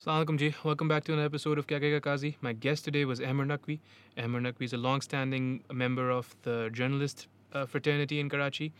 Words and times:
Assalamualaikum 0.00 0.38
ji. 0.38 0.54
Welcome 0.62 0.86
back 0.86 1.02
to 1.06 1.12
another 1.12 1.26
episode 1.26 1.58
of 1.58 1.66
Kya 1.66 1.80
Kehega 1.80 2.00
Kazi. 2.00 2.36
My 2.40 2.52
guest 2.52 2.84
today 2.84 3.04
was 3.04 3.20
Ahmer 3.20 3.44
Naqvi. 3.44 3.80
Ahmer 4.16 4.40
Naqvi 4.40 4.62
is 4.62 4.72
a 4.72 4.76
long-standing 4.76 5.64
member 5.72 6.08
of 6.08 6.36
the 6.42 6.70
journalist 6.72 7.26
uh, 7.52 7.66
fraternity 7.66 8.20
in 8.20 8.28
Karachi, 8.28 8.72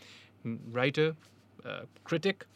writer, 0.70 1.16
uh, 1.64 1.80
critic. 2.04 2.46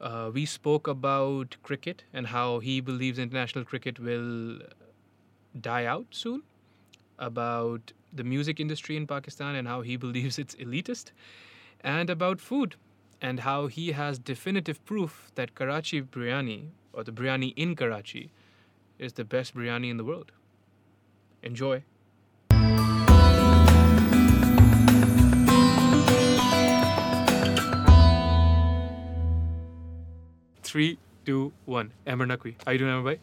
Uh, 0.00 0.32
we 0.34 0.44
spoke 0.44 0.88
about 0.88 1.56
cricket 1.62 2.02
and 2.12 2.26
how 2.26 2.58
he 2.58 2.80
believes 2.80 3.20
international 3.20 3.64
cricket 3.64 4.00
will 4.00 4.58
die 5.60 5.84
out 5.84 6.06
soon, 6.10 6.42
about 7.20 7.92
the 8.12 8.24
music 8.24 8.58
industry 8.58 8.96
in 8.96 9.06
Pakistan 9.06 9.54
and 9.54 9.68
how 9.68 9.82
he 9.82 9.96
believes 10.06 10.40
it's 10.40 10.56
elitist, 10.56 11.12
and 11.82 12.10
about 12.10 12.40
food 12.40 12.74
and 13.22 13.38
how 13.38 13.68
he 13.68 13.92
has 13.92 14.18
definitive 14.18 14.84
proof 14.84 15.30
that 15.36 15.54
Karachi 15.54 16.02
biryani 16.02 16.70
or 16.96 17.04
the 17.04 17.12
biryani 17.12 17.52
in 17.56 17.76
Karachi 17.76 18.30
is 18.98 19.12
the 19.12 19.24
best 19.24 19.54
biryani 19.54 19.90
in 19.90 19.98
the 19.98 20.04
world. 20.04 20.32
Enjoy. 21.42 21.84
Three, 30.62 30.98
two, 31.24 31.52
one. 31.66 31.92
Ahmer 32.06 32.26
Naqvi. 32.26 32.54
How 32.64 32.72
you 32.72 32.78
doing, 32.78 32.90
Ahmer 32.90 33.14
bhai? 33.14 33.20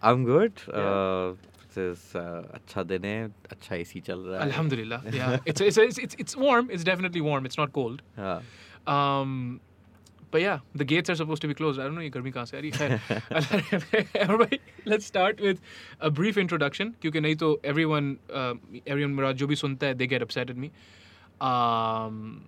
I'm 0.00 0.24
good. 0.24 0.52
Yeah. 0.68 0.78
Uh, 0.78 1.34
is 1.76 2.14
yeah 5.12 5.38
it's, 5.46 5.60
it's 5.66 5.76
it's 5.78 5.98
it's 5.98 6.16
it's 6.18 6.36
warm 6.36 6.68
it's 6.68 6.82
definitely 6.82 7.20
warm 7.20 7.46
it's 7.46 7.56
not 7.56 7.72
cold 7.72 8.02
yeah. 8.18 8.40
um 8.88 9.60
but 10.31 10.41
yeah, 10.41 10.59
the 10.75 10.83
gates 10.83 11.09
are 11.09 11.15
supposed 11.15 11.41
to 11.43 11.47
be 11.47 11.53
closed. 11.53 11.79
I 11.79 11.83
don't 11.83 11.95
know 11.95 12.01
ये 12.01 12.09
गर्मी 12.11 12.31
कहाँ 12.31 12.45
से 12.45 12.57
आ 12.57 12.61
रही 12.61 12.71
है 12.75 14.23
Amar 14.25 14.37
bhai, 14.45 14.59
let's 14.85 15.05
start 15.05 15.39
with 15.39 15.59
a 15.99 16.09
brief 16.19 16.37
introduction 16.37 16.91
क्योंकि 17.01 17.21
नहीं 17.21 17.35
तो 17.43 17.51
everyone 17.73 18.09
uh, 18.29 18.53
everyone 18.85 19.15
मेरा 19.19 19.31
जो 19.43 19.47
भी 19.47 19.55
सुनता 19.55 19.87
है 19.87 19.97
they 19.97 20.07
get 20.15 20.21
upset 20.27 20.49
at 20.49 20.57
me. 20.65 20.71
Um, 21.41 22.47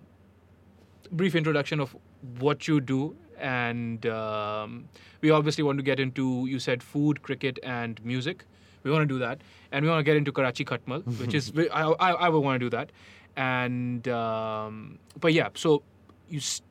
brief 1.22 1.34
introduction 1.34 1.80
of 1.80 1.96
what 2.40 2.68
you 2.68 2.80
do 2.80 3.14
and 3.38 4.04
um, 4.06 4.84
we 5.22 5.30
obviously 5.30 5.62
want 5.64 5.78
to 5.78 5.84
get 5.84 6.00
into 6.00 6.46
you 6.46 6.58
said 6.58 6.82
food 6.82 7.22
cricket 7.22 7.58
and 7.62 8.04
music 8.04 8.44
we 8.82 8.90
want 8.90 9.02
to 9.08 9.12
do 9.12 9.18
that 9.18 9.40
and 9.72 9.84
we 9.84 9.90
want 9.90 10.00
to 10.00 10.04
get 10.08 10.16
into 10.16 10.32
karachi 10.32 10.64
khatmal 10.64 11.04
which 11.20 11.34
is 11.34 11.52
i, 11.72 11.82
I, 11.84 12.10
I 12.12 12.28
would 12.28 12.40
want 12.40 12.60
to 12.60 12.64
do 12.66 12.70
that 12.76 12.90
and 13.36 14.08
um, 14.08 14.98
but 15.20 15.32
yeah 15.32 15.48
so 15.54 15.82
you 16.28 16.38
s- 16.38 16.62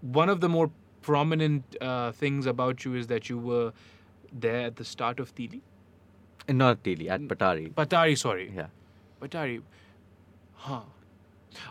one 0.00 0.28
of 0.28 0.40
the 0.40 0.48
more 0.48 0.70
prominent 1.02 1.76
uh, 1.80 2.12
things 2.12 2.46
about 2.46 2.84
you 2.84 2.94
is 2.94 3.06
that 3.06 3.28
you 3.28 3.38
were 3.38 3.72
there 4.32 4.60
at 4.66 4.76
the 4.76 4.84
start 4.84 5.20
of 5.20 5.34
Tili. 5.34 5.60
not 6.48 6.78
really 6.84 7.08
at 7.10 7.20
Patari 7.22 7.72
Patari, 7.74 8.16
sorry. 8.18 8.52
yeah 8.54 8.66
Batari. 9.22 9.62
Huh. 10.54 10.80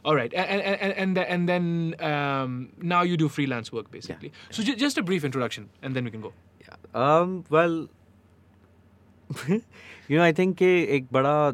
All 0.04 0.16
right, 0.16 0.34
and 0.34 0.62
and 0.62 0.98
and 0.98 1.18
and, 1.18 1.50
then 1.50 1.96
um, 2.00 2.70
now 2.82 3.02
you 3.04 3.16
do 3.16 3.30
freelance 3.30 3.72
work 3.72 3.90
basically. 3.92 4.30
Yeah. 4.30 4.56
So 4.58 4.64
ju- 4.64 4.76
just 4.76 4.98
a 4.98 5.04
brief 5.04 5.24
introduction, 5.24 5.70
and 5.82 5.96
then 5.96 6.04
we 6.04 6.12
can 6.12 6.22
go. 6.22 6.34
yeah 6.62 6.76
um 7.02 7.44
well 7.50 7.88
you 9.50 10.18
know 10.18 10.24
I 10.24 10.32
think 10.32 10.58
कि 10.58 10.66
एक 10.96 11.08
बड़ा 11.12 11.48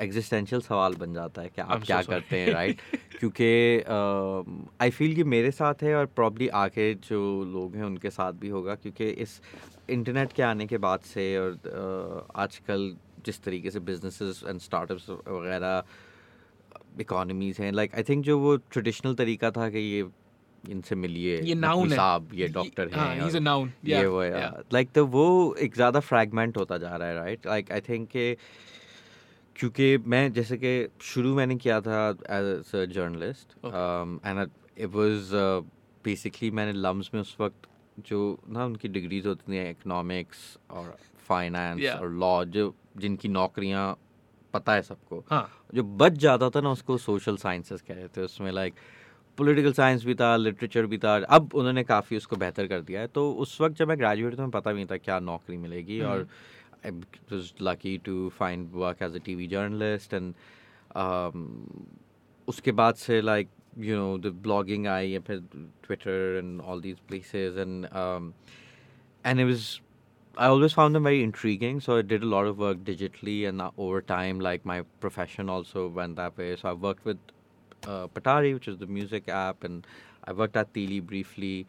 existential 0.00 0.60
uh, 0.60 0.66
सवाल 0.68 0.94
बन 0.94 1.14
जाता 1.14 1.42
है 1.42 1.48
कि 1.48 1.62
आप 1.62 1.78
I'm 1.78 1.86
क्या 1.86 2.00
sorry. 2.00 2.10
करते 2.10 2.38
हैं 2.38 2.52
राइट 2.52 2.76
right? 2.76 3.08
क्योंकि 3.18 3.82
आई 4.80 4.90
फील 4.90 5.14
कि 5.14 5.24
मेरे 5.24 5.50
साथ 5.50 5.82
है 5.82 5.94
और 5.94 6.06
प्रॉब्ली 6.06 6.48
आके 6.48 6.92
जो 7.08 7.20
लोग 7.44 7.76
हैं 7.76 7.84
उनके 7.84 8.10
साथ 8.10 8.32
भी 8.32 8.48
होगा 8.48 8.74
क्योंकि 8.74 9.08
इस 9.26 9.40
इंटरनेट 9.90 10.32
के 10.32 10.42
आने 10.42 10.66
के 10.66 10.78
बाद 10.78 11.00
से 11.14 11.36
और 11.38 11.52
uh, 11.54 12.38
आजकल 12.40 12.94
जिस 13.24 13.42
तरीके 13.42 13.70
से 13.70 13.80
बिजनेसेस 13.80 14.42
एंड 14.48 14.60
स्टार्टअप्स 14.60 15.10
वगैरह 15.10 15.82
इकोनॉमीज 17.00 17.58
हैं 17.60 17.72
लाइक 17.72 17.94
आई 17.94 18.02
थिंक 18.02 18.24
जो 18.24 18.38
वो 18.38 18.56
ट्रेडिशनल 18.56 19.14
तरीका 19.14 19.50
था 19.50 19.68
कि 19.70 19.78
ये 19.78 20.02
इनसे 20.70 20.94
मिलिए 20.94 21.40
ये 21.42 21.54
है। 21.90 21.96
साहब 21.96 22.30
ये 22.34 22.48
डॉक्टर 22.48 22.90
हाँ, 22.94 23.14
हैं 23.14 23.22
और 23.22 23.30
a 23.30 23.42
noun. 23.42 23.68
ये 23.84 24.06
वो 24.06 24.22
लाइक 24.72 24.90
तो 24.92 25.06
वो 25.06 25.54
एक 25.54 25.74
ज़्यादा 25.74 26.00
फ्रैगमेंट 26.00 26.56
होता 26.56 26.78
जा 26.78 26.96
रहा 26.96 27.08
है 27.08 27.14
राइट 27.14 27.46
लाइक 27.46 27.72
आई 27.72 27.80
थिंक 27.80 28.08
कि 28.08 28.36
क्योंकि 29.56 29.98
मैं 29.98 30.32
जैसे 30.32 30.56
कि 30.56 30.88
शुरू 31.02 31.34
मैंने 31.34 31.56
किया 31.56 31.80
था 31.80 32.08
as 32.10 32.74
a 32.74 32.84
journalist 32.84 33.52
and 34.26 34.50
it 34.78 34.90
was 34.90 35.30
basically 36.04 36.50
मैंने 36.50 36.72
लम्स 36.72 37.10
में 37.14 37.20
उस 37.20 37.36
वक्त 37.40 37.68
जो 38.06 38.18
ना 38.48 38.64
उनकी 38.64 38.88
डिग्रीज 38.88 39.26
होती 39.26 39.52
थी 39.52 39.70
इकोनॉमिक्स 39.70 40.58
और 40.70 40.96
फाइनेंस 41.28 41.80
Yeah. 41.80 42.00
और 42.00 42.10
लॉ 42.10 42.44
जो 42.44 42.74
जिनकी 42.96 43.28
नौकरियाँ 43.28 43.98
पता 44.54 44.74
है 44.74 44.82
सबको 44.82 45.24
हाँ 45.30 45.48
जो 45.74 45.82
बच 45.82 46.12
जाता 46.12 46.50
था 46.50 46.60
ना 46.60 46.70
उसको 46.70 46.98
सोशल 46.98 47.36
साइंसेस 47.36 47.82
कह 47.82 47.94
रहे 47.94 48.08
थे 48.08 48.20
उसमें 48.20 48.50
लाइक 48.52 48.74
पॉलिटिकल 49.38 49.72
साइंस 49.72 50.04
भी 50.04 50.14
था 50.14 50.34
लिटरेचर 50.36 50.86
भी 50.86 50.98
था 50.98 51.16
अब 51.36 51.54
उन्होंने 51.54 51.84
काफ़ी 51.84 52.16
उसको 52.16 52.36
बेहतर 52.36 52.66
कर 52.66 52.80
दिया 52.90 53.00
है 53.00 53.06
तो 53.14 53.30
उस 53.44 53.60
वक्त 53.60 53.76
जब 53.76 53.88
मैं 53.88 53.98
ग्रेजुएट 53.98 54.38
था 54.38 54.42
मैं 54.42 54.50
पता 54.50 54.72
भी 54.72 54.76
नहीं 54.76 54.86
था 54.90 54.96
क्या 54.96 55.18
नौकरी 55.20 55.56
मिलेगी 55.56 56.00
और 56.10 56.26
I 56.84 56.90
was 57.32 57.52
lucky 57.62 57.96
to 58.06 58.28
find 58.38 58.70
work 58.74 59.02
as 59.02 59.16
a 59.16 59.24
T 59.24 59.34
V 59.34 59.46
journalist 59.54 60.14
and 60.14 60.34
उसके 62.48 62.72
बाद 62.82 62.94
से 63.06 63.20
like 63.20 63.48
you 63.78 63.96
know 63.96 64.16
the 64.28 64.32
blogging 64.42 64.86
I 64.86 65.10
या 65.10 65.20
फिर 65.26 65.42
Twitter 65.84 66.38
and 66.38 66.60
all 66.60 66.80
these 66.80 66.98
places 67.08 67.58
and 67.58 67.86
and 69.24 69.40
it 69.40 69.44
was 69.44 69.68
I 70.36 70.46
always 70.46 70.72
found 70.72 70.94
them 70.94 71.02
very 71.02 71.22
intriguing. 71.22 71.80
So 71.80 71.96
I 71.98 72.02
did 72.02 72.22
a 72.22 72.26
lot 72.26 72.46
of 72.46 72.58
work 72.58 72.78
digitally, 72.88 73.48
and 73.48 73.62
over 73.76 74.00
time, 74.00 74.38
like 74.38 74.64
my 74.64 74.82
profession 75.00 75.48
also 75.48 75.88
went 75.88 76.14
that 76.16 76.36
way. 76.38 76.54
So 76.56 76.68
I 76.68 76.72
worked 76.74 77.04
with 77.04 77.18
uh, 77.86 78.08
Patari, 78.08 78.54
which 78.54 78.68
is 78.68 78.78
the 78.78 78.86
music 78.86 79.28
app, 79.28 79.64
and 79.64 79.86
I 80.24 80.32
worked 80.32 80.56
at 80.56 80.72
Tili 80.72 81.02
briefly, 81.02 81.66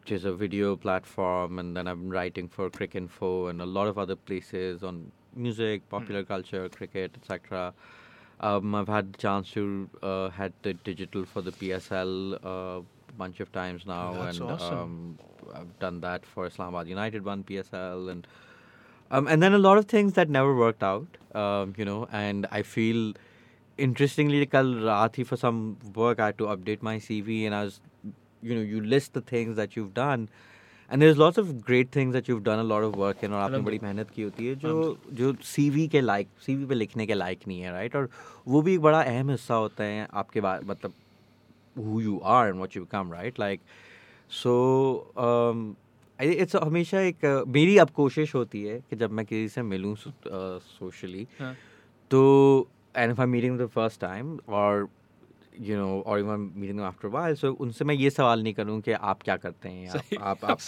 which 0.00 0.12
is 0.12 0.24
a 0.24 0.32
video 0.32 0.76
platform, 0.76 1.58
and 1.58 1.76
then 1.76 1.86
I've 1.86 1.98
been 1.98 2.10
writing 2.10 2.48
for 2.48 2.70
Cricinfo 2.70 3.50
and 3.50 3.60
a 3.60 3.66
lot 3.66 3.88
of 3.88 3.98
other 3.98 4.16
places 4.16 4.82
on 4.82 5.12
music, 5.34 5.88
popular 5.88 6.24
culture, 6.24 6.68
cricket, 6.68 7.12
etc. 7.16 7.72
Um, 8.40 8.74
I've 8.74 8.88
had 8.88 9.12
the 9.12 9.18
chance 9.18 9.50
to 9.52 9.88
uh, 10.02 10.30
had 10.30 10.52
the 10.62 10.74
digital 10.74 11.24
for 11.24 11.42
the 11.42 11.52
PSL 11.52 12.38
uh, 12.44 12.82
bunch 13.16 13.40
of 13.40 13.52
times 13.52 13.86
now, 13.86 14.14
That's 14.14 14.38
and 14.38 14.50
awesome. 14.50 14.78
um, 14.78 15.18
I've 15.54 15.78
done 15.78 16.00
that 16.00 16.24
for 16.24 16.46
Islamabad 16.46 16.88
United 16.88 17.24
one 17.24 17.44
PSL, 17.44 18.10
and 18.10 18.26
um, 19.10 19.26
and 19.28 19.42
then 19.42 19.52
a 19.52 19.58
lot 19.58 19.78
of 19.78 19.86
things 19.86 20.14
that 20.14 20.30
never 20.30 20.54
worked 20.56 20.82
out, 20.82 21.06
um, 21.34 21.74
you 21.76 21.84
know. 21.84 22.08
And 22.10 22.46
I 22.50 22.62
feel, 22.62 23.12
interestingly, 23.78 24.44
kal 24.46 24.64
raat 24.64 25.16
hi 25.16 25.24
for 25.24 25.36
some 25.36 25.76
work 25.94 26.20
I 26.20 26.26
had 26.26 26.38
to 26.38 26.44
update 26.44 26.82
my 26.82 26.96
CV, 26.98 27.46
and 27.46 27.54
I 27.54 27.64
was, 27.64 27.80
you 28.42 28.54
know, 28.54 28.60
you 28.60 28.80
list 28.80 29.12
the 29.14 29.20
things 29.20 29.56
that 29.56 29.76
you've 29.76 29.94
done. 29.94 30.28
And 30.90 31.00
there's 31.00 31.16
lots 31.16 31.38
of 31.38 31.64
great 31.64 31.90
things 31.90 32.12
that 32.12 32.28
you've 32.28 32.44
done 32.44 32.58
a 32.58 32.62
lot 32.62 32.82
of 32.84 32.96
work 32.96 33.22
in 33.22 33.32
और 33.32 33.40
आपने 33.40 33.58
बड़ी 33.64 33.78
मेहनत 33.82 34.10
की 34.14 34.22
होती 34.22 34.46
है 34.46 34.54
जो 34.64 34.98
जो 35.20 35.32
CV 35.50 35.86
के 35.88 36.00
लायक 36.00 36.28
सीवी 36.46 36.64
पे 36.66 36.74
लिखने 36.74 37.06
के 37.06 37.14
लायक 37.14 37.46
नहीं 37.48 37.60
है 37.60 37.72
राइट 37.72 37.96
और 37.96 38.08
वो 38.48 38.62
भी 38.62 38.74
एक 38.74 38.80
बड़ा 38.80 39.00
अहम 39.02 39.30
हिस्सा 39.30 39.54
होता 39.54 39.84
है 39.84 40.06
आपके 40.22 40.40
बाद 40.40 40.64
मतलब 40.70 40.92
who 41.76 42.00
you 42.00 42.20
are 42.20 42.48
and 42.50 42.60
what 42.60 42.74
you 42.76 42.84
become 42.84 43.10
right 43.10 43.38
like 43.38 43.60
so 44.28 44.52
um 45.16 45.76
I- 46.20 46.46
हमेशा 46.62 47.00
एक 47.00 47.24
uh, 47.24 47.46
मेरी 47.48 47.78
अब 47.78 47.90
कोशिश 47.90 48.34
होती 48.34 48.62
है 48.64 48.78
कि 48.90 48.96
जब 48.96 49.10
मैं 49.10 49.26
किसी 49.26 49.48
से 49.48 49.62
मिलूं 49.62 49.94
सोशली 49.96 51.26
हाँ. 51.38 51.56
तो 52.10 52.22
and 52.96 53.12
if 53.12 53.20
I 53.20 53.26
meeting 53.26 53.58
the 53.58 53.66
first 53.66 54.00
time 54.00 54.38
और 54.48 54.88
यू 55.60 55.76
नो 55.76 56.00
और 56.06 56.18
even 56.18 56.50
meeting 56.56 56.80
after 56.80 57.08
while 57.08 57.34
so 57.34 57.52
उनसे 57.60 57.84
मैं 57.84 57.94
ये 57.94 58.10
सवाल 58.10 58.42
नहीं 58.42 58.54
करूँ 58.54 58.80
कि 58.80 58.92
आप 58.92 59.22
क्या 59.22 59.36
करते 59.36 59.68
हैं 59.68 60.02
आप 60.20 60.44
आप 60.44 60.58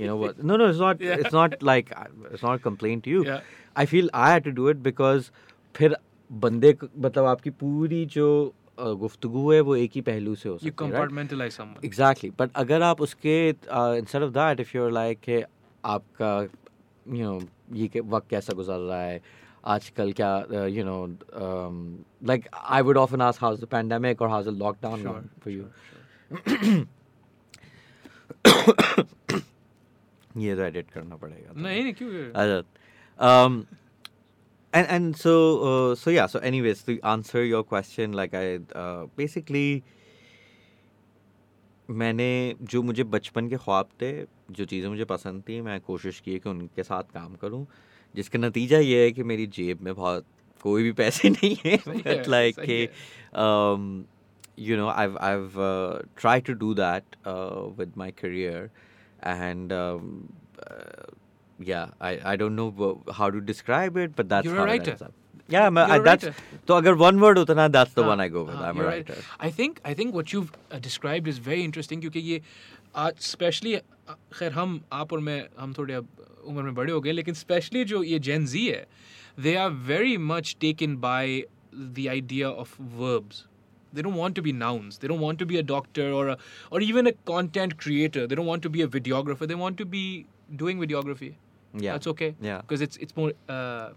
you 0.00 0.06
know 0.06 0.32
no 0.42 0.56
no 0.56 0.68
it's 0.68 0.80
not 0.80 1.02
it's 1.02 1.34
not 1.34 1.54
like 1.62 1.90
it's 2.32 2.44
not 2.44 2.60
complain 2.60 3.00
to 3.00 3.10
you 3.10 3.24
I 3.76 3.86
feel 3.86 4.10
I 4.14 4.32
have 4.32 4.40
to 4.40 4.50
do 4.50 4.70
it 4.70 4.76
because 4.76 5.30
फिर 5.74 5.96
बंदे 6.30 6.76
मतलब 6.98 7.24
आपकी 7.24 7.50
पूरी 7.50 8.04
जो 8.06 8.54
गुफ्तगु 8.78 9.50
है 9.52 9.60
वो 9.60 9.76
एक 9.76 9.90
ही 9.94 10.00
पहलू 10.00 10.34
से 10.34 10.48
हो 10.48 10.56
सकती 10.58 10.66
एग्जैक्टली 11.84 12.30
बट 12.30 12.50
अगर 12.54 12.82
आप 12.82 13.00
उसके 13.00 13.36
instead 13.48 14.22
of 14.22 14.30
that 14.30 14.60
if 14.60 14.76
your 14.76 14.90
like 14.92 15.44
आपका 15.84 16.40
यू 16.40 17.24
नो 17.24 17.40
ये 17.72 18.00
वक्त 18.00 18.28
कैसा 18.30 18.52
गुजर 18.52 18.78
रहा 18.78 19.02
है? 19.02 19.20
आजकल 19.64 20.12
क्या 20.20 20.66
you 20.66 20.84
know 20.84 21.06
like 22.28 22.48
I 22.54 22.82
would 22.82 22.96
often 22.96 23.20
ask 23.20 23.42
how's 23.42 23.60
the 23.60 23.64
pandemic 23.74 24.22
और 24.22 24.28
how's 24.28 24.46
the 24.46 24.56
lockdown 24.58 25.28
for 25.44 25.52
you. 25.52 25.64
ये 30.36 30.56
तो 30.56 30.62
एडिट 30.62 30.90
करना 30.90 31.16
पड़ेगा 31.16 31.52
तो। 31.52 31.60
नहीं 31.60 31.82
नहीं 31.82 31.94
क्यों 31.94 32.10
Ajat. 32.42 32.64
Um, 33.18 33.66
and 34.72 34.86
and 34.96 35.16
so 35.16 35.32
uh, 35.70 35.94
so 35.94 36.10
yeah. 36.10 36.26
So 36.26 36.38
anyways, 36.50 36.82
to 36.84 36.98
answer 37.02 37.44
your 37.44 37.62
question, 37.64 38.12
like 38.12 38.34
I 38.34 38.60
uh, 38.82 39.06
basically, 39.16 39.82
मैंने 41.88 42.54
जो 42.62 42.82
मुझे 42.82 43.04
बचपन 43.04 43.48
के 43.48 43.56
ख्वाब 43.56 43.88
थे 44.02 44.12
जो 44.50 44.64
चीज़ें 44.64 44.88
मुझे 44.88 45.04
पसंद 45.04 45.42
थी 45.48 45.60
मैं 45.60 45.80
कोशिश 45.80 46.20
की 46.24 46.38
कि 46.38 46.48
उनके 46.48 46.82
साथ 46.82 47.02
काम 47.14 47.34
करूँ 47.34 47.66
जिसका 48.16 48.38
नतीजा 48.38 48.78
ये 48.78 49.04
है 49.04 49.10
कि 49.12 49.22
मेरी 49.32 49.46
जेब 49.58 49.80
में 49.88 49.94
बहुत 49.94 50.24
कोई 50.62 50.82
भी 50.82 50.92
पैसे 51.02 51.30
नहीं 51.30 51.56
है 51.66 51.76
बट 51.88 52.28
लाइक 52.28 52.58
कि 52.68 52.88
um, 53.44 53.84
you 54.68 54.76
know 54.80 54.88
I've 55.02 55.16
I've 55.28 55.58
uh, 55.66 56.00
tried 56.22 56.44
to 56.50 56.54
do 56.62 56.74
that 56.80 57.16
uh, 57.34 57.62
with 57.80 57.96
my 58.02 58.10
career 58.22 58.58
and 59.34 59.72
um, 59.72 60.10
uh, 60.66 61.06
yeah 61.70 61.88
I, 62.00 62.10
I 62.32 62.36
don't 62.36 62.56
know 62.56 62.68
wh- 62.82 63.12
how 63.20 63.30
to 63.30 63.40
describe 63.52 63.96
it 63.96 64.14
but 64.16 64.28
that's 64.28 64.46
You're 64.50 64.56
a 64.56 64.66
how 64.66 64.74
it 64.74 64.88
ends 64.88 65.02
up. 65.02 65.14
yeah 65.48 65.66
I'm 65.66 65.76
a, 65.76 65.86
You're 65.86 65.94
I, 65.94 65.98
a 65.98 66.02
that's 66.02 66.28
so 66.68 66.76
agar 66.76 66.94
one 67.04 67.20
word 67.20 67.38
hota 67.42 67.54
na 67.60 67.68
that's 67.68 67.94
the 67.94 68.02
हाँ, 68.02 68.10
one 68.12 68.20
I 68.20 68.28
go 68.28 68.44
with 68.44 68.56
हाँ, 68.56 68.68
I'm 68.70 68.76
a 68.76 68.80
you're 68.80 68.90
right. 68.90 69.10
I 69.48 69.50
think 69.60 69.80
I 69.84 69.94
think 69.94 70.14
what 70.20 70.32
you've 70.32 70.52
uh, 70.70 70.78
described 70.88 71.28
is 71.34 71.38
very 71.50 71.64
interesting 71.70 72.00
क्योंकि 72.00 72.20
ये 72.30 72.40
आज 73.06 73.18
specially 73.32 73.74
खैर 74.32 74.52
हम 74.52 74.80
आप 74.92 75.12
और 75.12 75.20
मैं 75.20 75.42
हम 75.58 75.74
थोड़े 75.78 75.94
अब 75.94 76.08
उम्र 76.44 76.62
में 76.62 76.74
बड़े 76.74 76.92
हो 76.92 77.00
गए 77.00 77.12
लेकिन 77.12 77.34
स्पेशली 77.34 77.84
जो 77.84 78.02
ये 78.02 78.18
जेन 78.28 78.46
जी 78.46 78.66
है 78.66 78.86
they 79.40 79.54
are 79.56 79.70
very 79.88 80.16
much 80.32 80.56
take 80.60 80.82
in 80.82 80.96
the 80.96 82.06
idea 82.08 82.50
of 82.62 82.74
verbs 82.96 83.44
they 83.92 84.02
don't 84.02 84.16
want 84.16 84.36
to 84.36 84.42
be 84.42 84.52
nouns 84.54 85.00
they 85.00 85.08
don't 85.08 85.20
want 85.20 85.38
to 85.38 85.46
be 85.46 85.56
a 85.56 85.62
doctor 85.66 86.10
और 86.12 86.36
और 86.72 86.82
even 86.82 87.06
a 87.06 87.12
content 87.26 87.78
creator 87.82 88.26
they 88.26 88.34
don't 88.34 88.46
want 88.46 88.62
to 88.62 88.70
be 88.70 88.82
a 88.82 88.86
videographer 88.88 89.46
they 89.46 89.54
want 89.62 89.78
to 89.78 89.84
be 89.86 90.04
doing 90.52 90.80
videography 90.80 91.32
Yeah. 91.74 91.92
That's 91.92 92.06
okay. 92.08 92.34
Yeah. 92.40 92.62
Because 92.62 92.80
it's 92.80 92.96
it's 92.96 93.16
more 93.16 93.32
uh, 93.48 93.90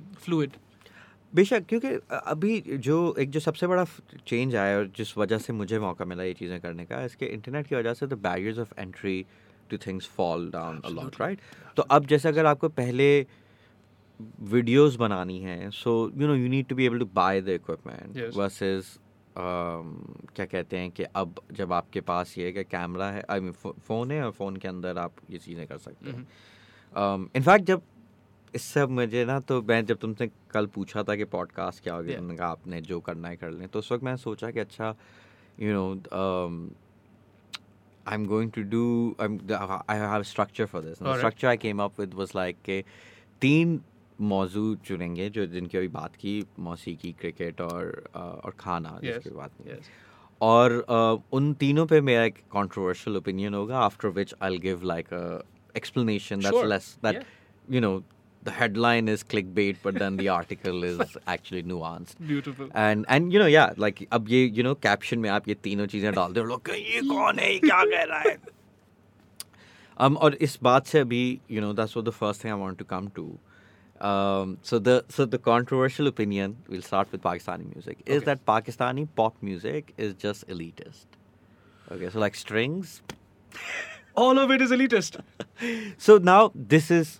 बेशक 1.33 1.65
क्योंकि 1.69 1.87
अभी 2.11 2.77
जो 2.77 2.95
एक 3.19 3.29
जो 3.31 3.39
सबसे 3.39 3.67
बड़ा 3.67 3.85
चेंज 4.27 4.55
आया 4.55 4.77
और 4.77 4.89
जिस 4.97 5.17
वजह 5.17 5.37
से 5.37 5.53
मुझे 5.53 5.79
मौका 5.79 6.05
मिला 6.05 6.23
ये 6.23 6.33
चीज़ें 6.33 6.59
करने 6.61 6.85
का 6.85 7.03
इसके 7.05 7.25
इंटरनेट 7.25 7.67
की 7.67 7.75
वजह 7.75 7.93
से 7.93 8.07
the 8.07 8.13
barriers 8.23 8.59
of 8.59 8.73
entry 8.79 9.25
to 9.73 9.77
things 9.77 10.07
fall 10.07 10.49
down 10.51 10.81
a 10.85 10.89
lot 10.89 11.19
right 11.21 11.39
तो 11.77 11.83
अब 11.91 12.05
जैसे 12.05 12.29
अगर 12.29 12.45
आपको 12.45 12.69
पहले 12.69 13.25
वीडियोस 14.41 14.95
बनानी 14.95 15.39
है 15.39 15.69
so 15.71 16.11
you 16.17 16.27
know 16.27 16.35
you 16.35 16.49
need 16.49 16.67
to 16.67 16.75
be 16.75 16.85
able 16.85 16.99
to 16.99 17.05
buy 17.13 17.41
the 17.41 17.49
equipment. 17.49 18.35
Versus 18.35 18.99
क्या 19.37 20.45
कहते 20.45 20.77
हैं 20.77 20.89
कि 20.91 21.03
अब 21.15 21.35
जब 21.51 21.73
आपके 21.73 22.01
पास 22.01 22.37
ये 22.37 22.45
है 22.45 22.51
कि 22.51 22.63
कैमरा 22.63 23.09
है 23.11 23.23
आई 23.29 23.39
मीन 23.39 23.51
फ़ोन 23.87 24.11
है 24.11 24.23
और 24.25 24.31
फ़ोन 24.31 24.57
के 24.57 24.67
अंदर 24.67 24.97
आप 24.97 25.15
ये 25.31 25.37
चीज़ें 25.37 25.65
कर 25.67 25.77
सकते 25.77 26.11
हैं 26.11 26.27
इनफैक्ट 27.35 27.65
जब 27.65 27.81
इससे 28.55 28.85
मुझे 28.85 29.25
ना 29.25 29.39
तो 29.39 29.61
मैं 29.61 29.85
जब 29.85 29.97
तुमसे 29.97 30.29
कल 30.51 30.65
पूछा 30.65 31.03
था 31.03 31.15
कि 31.15 31.25
पॉडकास्ट 31.25 31.83
क्या 31.83 31.93
होगा 31.93 32.07
Yeah. 32.07 32.19
तुमने 32.19 32.35
कहा 32.37 32.47
आपने 32.47 32.81
जो 32.81 32.99
करना 32.99 33.27
है 33.27 33.35
कर 33.35 33.51
लें 33.51 33.67
तो 33.67 33.79
उस 33.79 33.91
वक्त 33.91 34.03
मैं 34.03 34.15
सोचा 34.17 34.51
कि 34.51 34.59
अच्छा 34.59 34.95
you 35.59 35.73
know 35.73 35.85
I 38.06 38.14
am 38.14 38.26
going 38.26 38.50
to 38.52 38.62
do 38.74 38.82
I 39.20 39.96
have 39.98 40.22
structure 40.22 40.66
for 40.66 40.82
this 40.82 40.98
Alright. 40.98 41.16
Structure 41.18 41.48
I 41.48 41.56
came 41.66 41.82
up 41.82 42.00
with 42.00 42.14
was 42.14 42.32
like 42.36 42.56
के 42.64 42.82
तीन 43.42 43.80
मौजू 44.30 44.74
चुनेंगे 44.86 45.28
जो 45.30 45.46
जिनकी 45.46 45.78
अभी 45.78 45.88
बात 45.96 46.16
की 46.20 46.42
मौसीकी 46.68 47.12
क्रिकेट 47.20 47.60
और 47.60 47.90
uh, 48.06 48.20
और 48.20 48.54
खाना 48.60 48.94
yes 48.96 49.02
जिसकी 49.04 49.30
बात 49.36 49.50
की 49.58 49.70
yes 49.70 49.90
और 50.40 50.72
uh, 50.90 51.36
उन 51.36 51.52
तीनों 51.60 51.86
पे 51.86 52.00
मेरा 52.08 52.24
एक 52.24 52.36
कंट्रोवर्शियल 52.54 53.16
ओपिनियन 53.16 53.54
होगा 53.54 53.78
after 53.80 54.08
which 54.18 54.34
I 54.42 54.58
give 54.66 54.82
like 54.92 55.12
a 55.14 55.22
explanation 55.76 56.40
that's 56.40 56.56
Sure. 56.56 56.68
Less 56.68 56.96
that 57.04 57.16
Yeah. 57.16 57.74
you 57.74 57.80
know 57.84 57.94
the 58.48 58.52
headline 58.58 59.08
is 59.12 59.22
clickbait 59.32 59.76
but 59.82 59.96
then 60.02 60.16
the 60.16 60.28
article 60.34 60.84
is 60.88 61.16
actually 61.26 61.62
nuanced 61.70 62.20
beautiful 62.28 62.68
and 62.82 63.04
and 63.16 63.32
you 63.32 63.40
know 63.42 63.48
yeah 63.54 63.72
like 63.84 64.06
अब 64.18 64.28
ये 64.34 64.40
you 64.58 64.64
know 64.68 64.74
caption 64.86 65.18
में 65.24 65.28
आप 65.30 65.48
ये 65.48 65.54
तीनों 65.66 65.86
चीजें 65.94 66.12
डालते 66.14 66.40
हो 66.40 66.46
लोग 66.46 66.70
ये 66.76 67.02
कौन 67.08 67.38
है 67.38 67.52
ये 67.52 67.58
क्या 67.66 67.82
कह 67.92 68.04
रहा 68.12 68.20
है 68.28 68.36
um 70.06 70.16
और 70.16 70.34
इस 70.48 70.58
बात 70.62 70.86
से 70.86 70.98
अभी 71.00 71.22
you 71.56 71.60
know 71.66 71.72
that's 71.82 71.96
what 71.98 72.08
the 72.12 72.16
first 72.22 72.40
thing 72.46 72.52
I 72.56 72.60
want 72.64 72.78
to 72.84 72.88
come 72.94 73.10
to 73.20 73.26
um 74.08 74.56
so 74.70 74.78
the 74.88 74.96
so 75.18 75.24
the 75.36 75.38
controversial 75.50 76.06
opinion 76.14 76.56
we'll 76.68 76.88
start 76.88 77.14
with 77.14 77.22
Pakistani 77.22 77.64
music 77.74 78.02
is 78.06 78.16
Okay. 78.18 78.24
that 78.26 78.44
Pakistani 78.50 79.06
pop 79.20 79.40
music 79.52 79.92
is 80.08 80.12
just 80.26 80.46
elitist 80.56 81.16
okay 81.96 82.10
so 82.16 82.20
like 82.24 82.36
strings 82.42 82.92
all 84.24 84.38
of 84.44 84.52
it 84.58 84.62
is 84.68 84.76
elitist 84.76 85.18
so 86.06 86.16
now 86.28 86.42
this 86.74 86.92
is 86.98 87.10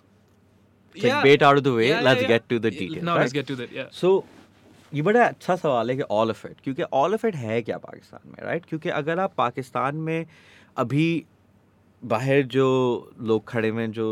clickbait 0.94 1.42
out 1.42 1.56
of 1.56 1.64
the 1.64 1.74
way. 1.74 1.88
Yeah, 1.88 1.98
yeah, 1.98 2.06
let's 2.08 2.22
yeah. 2.22 2.28
get 2.28 2.48
to 2.48 2.58
the 2.58 2.72
Yeah, 2.72 2.78
details 2.78 3.04
now 3.04 3.14
right? 3.14 3.20
let's 3.20 3.32
get 3.32 3.46
to 3.48 3.56
that 3.56 3.72
yeah. 3.72 3.90
सो 3.92 4.24
ये 4.92 5.02
बड़ा 5.02 5.24
अच्छा 5.26 5.56
सवाल 5.56 5.90
है 5.90 5.96
कि 5.96 6.02
all 6.16 6.30
of 6.30 6.46
it 6.46 6.60
क्योंकि 6.64 6.82
all 6.94 7.14
of 7.14 7.26
it 7.26 7.36
है 7.36 7.60
क्या 7.62 7.78
पाकिस्तान 7.78 8.28
में 8.30 8.42
राइट 8.46 8.66
क्योंकि 8.68 8.88
अगर 8.98 9.20
आप 9.20 9.34
पाकिस्तान 9.38 9.96
में 10.08 10.26
अभी 10.76 11.06
बाहर 12.02 12.42
जो 12.56 12.66
लोग 13.20 13.48
खड़े 13.48 13.70
हैं 13.70 13.90
जो 13.92 14.06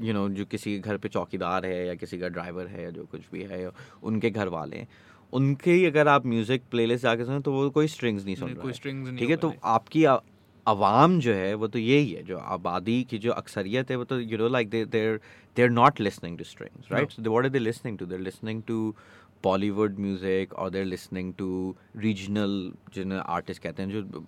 यू 0.00 0.12
नो 0.14 0.28
जो 0.28 0.44
किसी 0.44 0.74
के 0.74 0.88
घर 0.88 0.96
पे 0.96 1.08
चौकीदार 1.08 1.66
है 1.66 1.86
या 1.86 1.94
किसी 1.94 2.18
का 2.18 2.28
ड्राइवर 2.28 2.66
है 2.66 2.82
या 2.82 2.90
जो 2.90 3.04
कुछ 3.12 3.20
भी 3.32 3.42
है 3.50 3.70
उनके 4.02 4.30
घर 4.30 4.48
वाले 4.48 4.76
हैं 4.76 4.88
उनके 5.32 5.72
ही 5.72 5.84
अगर 5.86 6.08
आप 6.08 6.26
म्यूज़िक 6.26 6.62
प्लेलिस्ट 6.70 7.02
जाके 7.02 7.24
सुने 7.24 7.40
तो 7.40 7.52
वो 7.52 7.68
कोई 7.70 7.88
स्ट्रिंग्स 7.88 8.24
नहीं 8.24 8.36
सुन 8.36 8.50
रहा 8.50 9.16
ठीक 9.18 9.30
है 9.30 9.36
तो 9.36 9.52
आपकी 9.72 10.04
आवाम 10.70 11.18
जो 11.20 11.34
है 11.34 11.54
वो 11.54 11.68
तो 11.68 11.78
यही 11.78 12.10
है 12.10 12.22
जो 12.24 12.38
आबादी 12.56 13.02
की 13.10 13.18
जो 13.18 13.32
अक्सरियत 13.34 13.90
है 13.90 13.96
वो 13.96 14.04
तो 14.04 14.20
you 14.22 14.38
know 14.38 14.48
like 14.48 14.70
they 14.70 14.84
there 14.88 15.20
they 15.56 15.62
are 15.62 15.70
not 15.70 16.00
listening 16.00 16.38
to 16.38 16.44
strings 16.46 16.92
right 16.92 17.10
so 17.10 17.22
what 17.22 17.44
are 17.44 17.50
they 17.50 17.58
listening 17.60 17.98
to 17.98 18.06
they're 18.06 18.20
listening 18.20 18.62
to 18.62 18.94
Bollywood 19.44 19.98
music 19.98 20.52
और 20.54 20.70
देर 20.70 20.84
लिसनिंग 20.84 21.32
टू 21.34 21.74
रीजनल 21.98 22.72
जिन 22.94 23.12
आर्टिस्ट 23.12 23.62
कहते 23.62 23.82
हैं 23.82 23.90
जो 23.90 24.24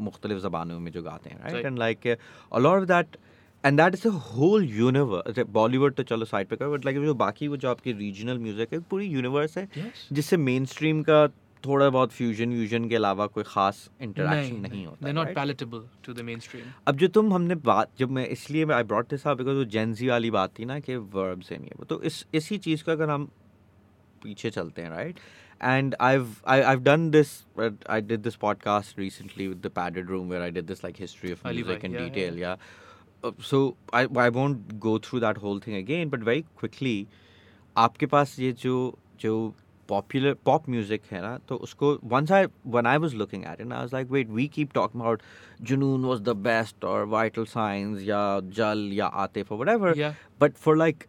मुख्तलिफ़ 0.00 0.38
ज़बानों 0.40 0.78
में 0.80 0.90
जो 0.92 1.02
गाते 1.02 1.30
हैं 1.30 1.40
right 1.42 1.66
and 1.66 1.78
like 1.78 2.06
a lot 2.06 2.80
of 2.80 2.86
that 2.88 3.16
and 3.64 3.80
that 3.80 3.94
is 3.94 4.06
a 4.08 4.10
whole 4.10 4.64
universe 4.70 5.38
Bollywood 5.52 5.94
तो 5.94 6.02
चलो 6.04 6.24
साइड 6.26 6.48
पे 6.48 6.56
कर 6.56 6.68
बट 6.68 6.84
लाइक 6.84 7.00
जो 7.04 7.14
बाकी 7.16 7.48
वो 7.48 7.56
जो 7.56 7.70
आपकी 7.70 7.92
रीजनल 7.94 8.38
म्यूज़िक 8.38 8.72
है 8.72 8.78
पूरी 8.90 9.06
यूनिवर्स 9.08 9.58
है 9.58 9.68
जिससे 10.12 10.36
मेन 10.38 10.64
स्ट्रीम 10.66 11.02
का 11.02 11.26
थोड़ा 11.64 11.88
बहुत 11.88 12.12
फ्यूजन 12.12 12.50
व्यूजन 12.50 12.88
के 12.88 12.96
अलावा 12.96 13.26
कोई 13.26 13.44
खास 13.46 13.88
इंटरेक्शन 14.00 14.54
नहीं, 14.54 14.60
नहीं 14.62 14.86
होता 14.86 15.12
not 15.12 15.34
palatable 15.34 15.82
to 16.04 16.12
the 16.12 16.20
main 16.20 16.40
अब 16.88 16.96
जो 16.96 17.08
तुम 17.08 17.32
हमने 17.34 17.54
बात 17.64 17.90
जब 17.98 18.10
मैं 18.10 18.26
इसलिए 18.28 18.72
I 18.72 18.82
brought 18.84 19.10
this 19.10 19.26
up 19.26 19.36
because 19.38 19.56
वो 19.56 19.64
जेंजी 19.70 20.08
वाली 20.08 20.30
बात 20.30 20.58
थी 20.58 20.64
ना 20.64 20.78
कि 20.80 20.96
वर्ब्स 21.16 21.52
है 21.52 21.58
नहीं 21.58 21.70
ये 21.70 21.84
तो 21.84 22.00
इस 22.02 22.24
इसी 22.34 22.58
चीज़ 22.58 22.84
का 22.84 22.92
अगर 22.92 23.10
हम 23.10 23.28
पीछे 24.22 24.50
चलते 24.50 24.82
हैं 24.82 24.90
right 24.90 25.20
and 25.60 25.94
I 26.00 26.18
I 26.46 26.76
done 26.82 27.10
this 27.10 27.36
I 27.60 28.00
did 28.02 28.22
this 28.22 28.34
podcast 28.36 28.98
recently 28.98 29.46
with 29.48 29.60
the 29.66 29.70
padded 29.76 30.10
room 30.10 30.28
where 30.30 30.42
I 30.42 30.50
did 30.50 30.66
this 30.66 30.84
like 30.84 30.96
history 31.00 31.32
of 31.32 31.46
music 31.48 31.84
in 31.84 31.92
detail 31.92 32.38
या 32.38 32.56
so 33.42 33.60
I 33.94 34.06
I 34.18 34.30
won't 34.30 34.72
go 34.80 34.98
through 34.98 35.20
that 35.20 35.38
whole 35.38 35.60
thing 35.66 35.76
again 35.76 36.10
but 36.10 36.22
very 36.22 36.42
quickly 36.58 37.06
आपके 37.76 38.06
पास 38.06 38.38
ये 38.38 38.52
जो 38.62 38.76
जो 39.20 39.54
popular 39.88 40.34
pop 40.46 40.68
music 40.68 41.02
है 41.12 41.20
ना 41.22 41.36
तो 41.48 41.56
उसको 41.58 41.92
once 42.04 42.32
I 42.32 42.46
want 42.66 42.86
I 42.86 42.96
was 42.96 43.16
looking 43.16 43.44
at 43.44 43.60
and 43.60 43.72
I 43.72 43.86
like 43.92 44.10
wait 44.10 44.28
we 44.30 44.46
keep 44.48 44.72
talk 44.74 44.96
about 44.96 45.22
Junoon 45.62 46.04
was 46.04 46.22
the 46.22 46.36
best 46.42 46.84
और 46.84 47.04
वाइटल 47.08 47.44
साइंस 47.44 48.02
या 48.02 48.40
जल 48.56 48.88
या 48.92 49.06
आते 49.24 49.42
for 49.42 49.58
whatever 49.68 50.14
but 50.40 50.56
for 50.56 50.76
like 50.76 51.04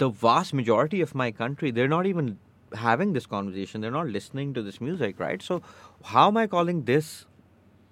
the 0.00 0.12
vast 0.22 0.54
majority 0.54 1.02
of 1.02 1.16
my 1.16 1.32
country 1.34 1.72
they're 1.72 1.88
not 1.88 2.06
even 2.06 2.36
having 2.72 3.12
this 3.14 3.26
conversation 3.26 3.80
they're 3.80 3.90
not 3.90 4.08
listening 4.08 4.54
to 4.54 4.62
this 4.62 4.82
music 4.82 5.20
right 5.20 5.42
so 5.42 5.62
how 6.04 6.30
am 6.30 6.38
I 6.38 6.46
calling 6.46 6.82
this 6.84 7.12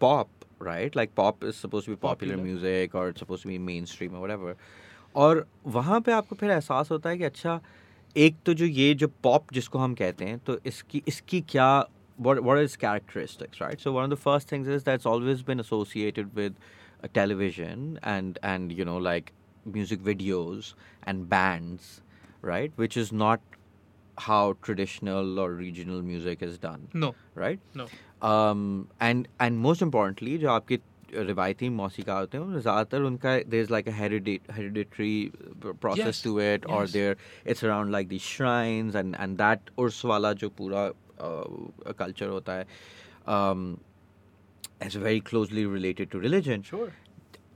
pop 0.01 0.29
right 0.63 0.97
like 0.97 1.11
pop 1.17 1.45
is 1.45 1.55
suppose 1.55 1.91
be 1.91 1.97
popular 2.03 2.37
music 2.37 2.95
और 2.95 3.13
suppose 3.21 3.47
be 3.49 3.59
main 3.61 3.85
stream 3.85 4.17
और 5.15 5.47
वहाँ 5.67 6.01
पर 6.01 6.13
आपको 6.13 6.37
फिर 6.37 6.51
एहसास 6.51 6.91
होता 6.91 7.11
है 7.11 7.19
कि 7.19 7.25
अच्छा 7.25 7.61
एक 8.17 8.37
तो 8.47 8.55
जो 8.55 8.67
ये 8.67 8.93
जो 8.95 9.09
पॉप 9.23 9.53
जिसको 9.53 9.79
हम 9.79 9.95
कहते 9.95 10.25
हैं 10.25 10.39
तो 10.39 10.59
इसकी 10.67 11.03
इसकी 11.09 11.41
क्या 11.49 11.69
what 12.19 12.59
is 12.59 12.77
characteristics 12.77 13.63
right 13.63 13.81
so 13.81 13.93
one 13.93 14.03
of 14.03 14.11
the 14.11 14.15
first 14.15 14.53
things 14.53 14.69
is 14.69 14.85
that's 14.85 15.07
always 15.07 15.43
been 15.43 15.61
associated 15.61 16.29
with 16.35 16.57
television 17.15 17.99
and 18.05 18.39
and 18.45 18.73
you 18.73 18.85
know 18.85 18.99
like 18.99 19.31
music 19.67 20.01
videos 20.03 20.73
and 21.09 21.25
bands 21.29 22.01
right 22.45 22.81
which 22.81 22.99
is 22.99 23.15
not 23.15 23.41
how 24.17 24.53
traditional 24.67 25.39
और 25.39 25.57
regional 25.57 26.03
music 26.03 26.43
is 26.43 26.59
done 26.63 27.13
right 27.39 27.61
and 29.03 29.27
and 29.41 29.59
most 29.59 29.83
and 29.83 30.39
जो 30.39 30.51
आपकी 30.51 30.77
रिवायती 31.17 31.69
मौसीका 31.71 32.15
होते 32.15 32.39
हैं 32.39 32.61
ज़्यादातर 32.61 33.03
उनका 33.03 33.37
there 33.39 33.63
is 33.63 33.73
like 33.73 33.89
hereditary 33.91 35.31
process 35.65 36.23
to 36.25 36.41
it 36.43 36.67
और. 36.69 36.89
There 36.89 37.17
it's 37.47 37.65
around 37.65 37.91
like 37.91 38.09
the 38.09 38.19
shrines 38.21 38.97
and 38.97 39.15
and 39.15 39.37
that 39.39 39.71
Urs 39.79 40.05
वाला 40.05 40.33
जो 40.35 40.49
पूरा 40.59 40.91
कल्चर 41.99 42.29
होता 42.29 42.53
है 42.53 42.67
um, 43.29 43.77
very 44.97 45.21
closely 45.21 45.65
closely 45.65 46.11
to 46.13 46.19
religion 46.19 46.63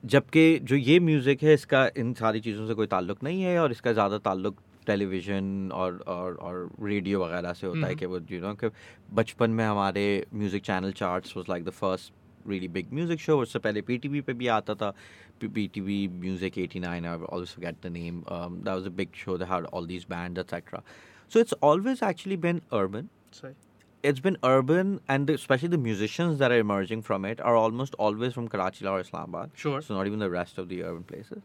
जबकि 0.05 0.59
जो 0.63 0.77
ये 0.77 0.99
म्यूज़िक 1.01 1.43
है 1.43 1.55
इसका 1.55 1.89
इन 1.97 2.13
सारी 2.15 2.41
चीज़ों 2.41 2.67
से 2.67 2.75
कोई 2.75 2.87
ताल्लुक 2.87 3.23
नहीं 3.23 3.43
है 3.43 3.59
और 3.59 3.73
इसका 3.73 3.93
ज़्यादा 3.93 4.19
ताल्लुक 4.19 4.61
टेलीविज़न 4.87 5.71
और 5.75 5.99
और 6.09 6.35
और 6.41 6.69
रेडियो 6.83 7.25
वगैरह 7.25 7.53
से 7.53 7.67
होता 7.67 7.79
है 7.79 7.85
हम्म। 7.85 7.99
कि 7.99 8.07
वो 8.07 8.21
यू 8.31 8.41
नो 8.41 8.55
कि 8.55 8.71
बचपन 9.15 9.51
में 9.51 9.65
हमारे 9.65 10.05
music 10.35 10.63
channel 10.63 10.93
charts 10.93 11.37
was 11.37 11.47
like 11.49 11.65
the 11.65 11.71
first 11.73 12.13
really 12.48 12.68
big 12.68 12.92
music 12.92 13.20
show. 13.20 13.42
उससे 13.42 13.60
पहले 13.60 13.82
PTV 13.82 14.22
पे 14.22 14.34
भी 14.34 14.48
आता 14.48 14.76
था. 14.76 14.94
P- 15.40 15.48
PTV 15.48 16.10
Music 16.12 16.58
89. 16.58 17.06
I 17.06 17.16
always 17.16 17.52
forget 17.52 17.82
the 17.82 17.90
name. 17.90 18.24
Um, 18.28 18.62
that 18.64 18.76
was 18.76 18.86
a 18.86 18.92
big 18.92 19.10
show. 19.14 19.38
They 19.38 19.46
had 19.46 19.66
all 19.66 19.86
these 19.86 20.06
bands, 20.06 20.40
etc. 20.40 20.84
So 21.28 21.40
it's 21.40 21.54
always 21.62 22.02
actually 22.02 22.36
been 22.36 22.62
urban. 22.72 23.10
Sorry. 23.32 23.56
It's 24.04 24.20
been 24.20 24.38
urban, 24.44 25.00
and 25.08 25.28
the, 25.28 25.34
especially 25.34 25.70
the 25.70 25.78
musicians 25.78 26.38
that 26.40 26.52
are 26.52 26.58
emerging 26.58 27.04
from 27.04 27.24
it 27.26 27.40
are 27.40 27.56
almost 27.56 27.96
always 27.96 28.34
from 28.34 28.48
Karachi 28.50 28.86
or 28.86 29.00
Islamabad. 29.00 29.52
Sure. 29.56 29.82
So 29.82 29.94
not 29.94 30.08
even 30.08 30.20
the 30.20 30.30
rest 30.30 30.58
of 30.58 30.68
the 30.68 30.84
urban 30.84 31.04
places. 31.04 31.42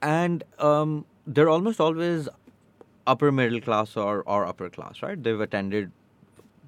And 0.00 0.44
um, 0.58 1.04
they're 1.26 1.50
almost 1.50 1.80
always 1.80 2.28
upper 3.06 3.30
middle 3.30 3.60
class 3.60 3.96
or, 3.96 4.22
or 4.26 4.46
upper 4.46 4.70
class, 4.70 5.02
right? 5.02 5.22
They've 5.22 5.40
attended 5.40 5.92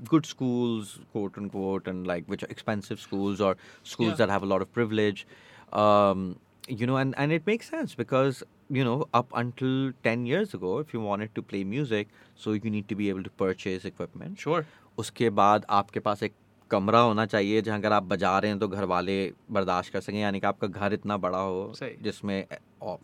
good 0.09 0.26
schools, 0.26 0.99
quote 1.12 1.37
unquote, 1.38 1.87
and 1.87 2.06
like 2.06 2.26
which 2.26 2.42
are 2.42 2.50
expensive 2.56 3.00
schools 3.00 3.40
or 3.40 3.56
schools 3.83 4.11
Yeah. 4.11 4.16
that 4.23 4.30
have 4.30 4.42
a 4.42 4.50
lot 4.54 4.62
of 4.62 4.73
privilege. 4.73 5.26
Um, 5.73 6.26
you 6.68 6.87
know, 6.87 6.97
and, 6.97 7.14
and 7.16 7.33
it 7.33 7.47
makes 7.47 7.68
sense 7.71 7.95
because, 7.95 8.42
you 8.71 8.85
know, 8.85 8.97
up 9.14 9.33
until 9.35 9.92
10 10.02 10.26
years 10.26 10.54
ago, 10.54 10.78
if 10.78 10.92
you 10.92 11.00
wanted 11.00 11.35
to 11.35 11.42
play 11.42 11.62
music, 11.64 12.09
so 12.35 12.52
you 12.52 12.71
need 12.71 12.88
to 12.88 12.95
be 12.97 13.09
able 13.09 13.23
to 13.23 13.30
purchase 13.45 13.85
equipment. 13.85 14.38
Sure. 14.38 14.64
उसके 14.99 15.30
बाद 15.38 15.66
आपके 15.71 16.00
पास 16.00 16.23
एक 16.23 16.35
कमरा 16.71 17.00
होना 17.00 17.25
चाहिए 17.26 17.61
जहाँ 17.62 17.78
अगर 17.78 17.92
आप 17.92 18.02
बजा 18.12 18.38
रहे 18.38 18.50
हैं 18.50 18.59
तो 18.61 18.68
घर 18.68 18.85
वाले 18.92 19.16
बर्दाश्त 19.56 19.92
कर 19.92 20.00
सकें 20.00 20.18
यानी 20.21 20.40
कि 20.40 20.47
आपका 20.47 20.66
घर 20.66 20.92
इतना 20.92 21.16
बड़ा 21.25 21.38
हो 21.38 21.73
सही। 21.78 21.97
जिसमें 22.02 22.47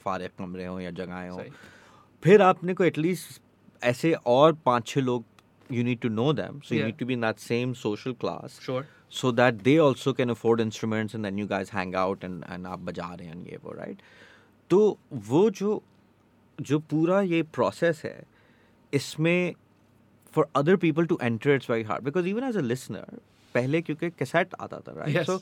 फारे 0.05 0.29
कमरे 0.39 0.67
हों 0.67 0.81
या 0.81 0.91
जगहें 0.91 1.29
हों 1.31 1.39
सही. 1.39 1.51
फिर 2.25 2.43
आपने 2.43 2.75
को 2.75 2.85
एटलीस्ट 2.85 3.41
ऐसे 3.85 4.13
और 4.27 4.53
पाँच 4.67 4.87
छः 4.87 5.01
लोग 5.01 5.25
you 5.77 5.83
need 5.89 6.01
to 6.05 6.09
know 6.15 6.31
them 6.39 6.57
so 6.65 6.75
you 6.75 6.81
Yeah. 6.81 6.89
need 6.91 6.99
to 7.03 7.07
be 7.11 7.15
in 7.19 7.23
that 7.25 7.39
same 7.43 7.71
social 7.83 8.15
class 8.25 8.57
Sure. 8.65 8.83
so 9.21 9.31
that 9.41 9.63
they 9.69 9.77
also 9.87 10.13
can 10.21 10.33
afford 10.35 10.63
instruments 10.65 11.17
and 11.19 11.29
then 11.29 11.39
you 11.43 11.47
guys 11.53 11.71
hang 11.77 11.95
out 12.03 12.27
and 12.29 12.45
and 12.57 12.67
आप 12.75 12.81
बजा 12.91 13.09
रहे 13.15 13.29
हैं 13.29 13.39
ये 13.53 13.59
वो 13.65 13.75
right 13.79 14.03
तो 14.71 14.81
वो 15.31 15.49
जो 15.63 15.83
जो 16.71 16.79
पूरा 16.93 17.21
ये 17.35 17.43
process 17.59 18.05
है 18.05 18.15
इसमें 18.95 19.55
for 20.37 20.45
other 20.61 20.77
people 20.85 21.07
to 21.13 21.19
enter 21.31 21.55
it's 21.59 21.71
very 21.73 21.83
hard 21.93 22.05
because 22.11 22.27
even 22.35 22.45
as 22.51 22.57
a 22.57 22.63
listener 22.73 23.05
पहले 23.55 23.81
क्योंकि 23.83 24.11
कैसेट 24.19 24.55
आता 24.61 24.79
था 24.89 24.95
right 25.01 25.15
Yes. 25.17 25.27
so 25.31 25.39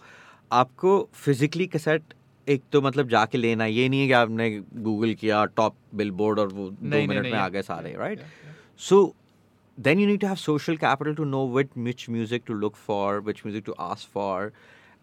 आपको 0.61 0.95
physically 1.25 1.67
कैसेट 1.73 2.15
एक 2.49 2.63
तो 2.73 2.81
मतलब 2.83 3.09
जाके 3.09 3.39
लेना 3.39 3.67
ये 3.67 3.89
नहीं 3.89 4.01
है 4.01 4.07
कि 4.07 4.13
आपने 4.13 4.49
गूगल 4.87 5.15
किया 5.21 5.45
टॉप 5.59 5.75
बिलबोर्ड 5.95 6.39
और 6.39 6.49
वो 6.53 6.69
दो 6.71 6.77
नहीं, 6.83 6.91
नहीं, 6.91 7.09
मिनट 7.09 7.23
नहीं, 7.23 7.33
में 7.33 7.39
आ 7.39 7.43
yeah, 7.45 7.53
गए 7.53 7.63
सारे 7.63 7.91
yeah, 7.91 7.99
right 8.01 8.19
yeah, 8.19 8.27
yeah. 8.47 8.55
so 8.89 8.99
then 9.79 9.99
you 9.99 10.07
need 10.07 10.21
to 10.23 10.29
have 10.29 10.39
social 10.39 10.77
capital 10.77 11.15
to 11.15 11.25
know 11.25 11.45
which, 11.45 11.71
which 11.75 12.09
music 12.09 12.45
to 12.47 12.55
look 12.55 12.77
for, 12.77 13.21
which 13.21 13.45
music 13.45 13.65
to 13.67 13.75
ask 13.79 14.09
for, 14.09 14.53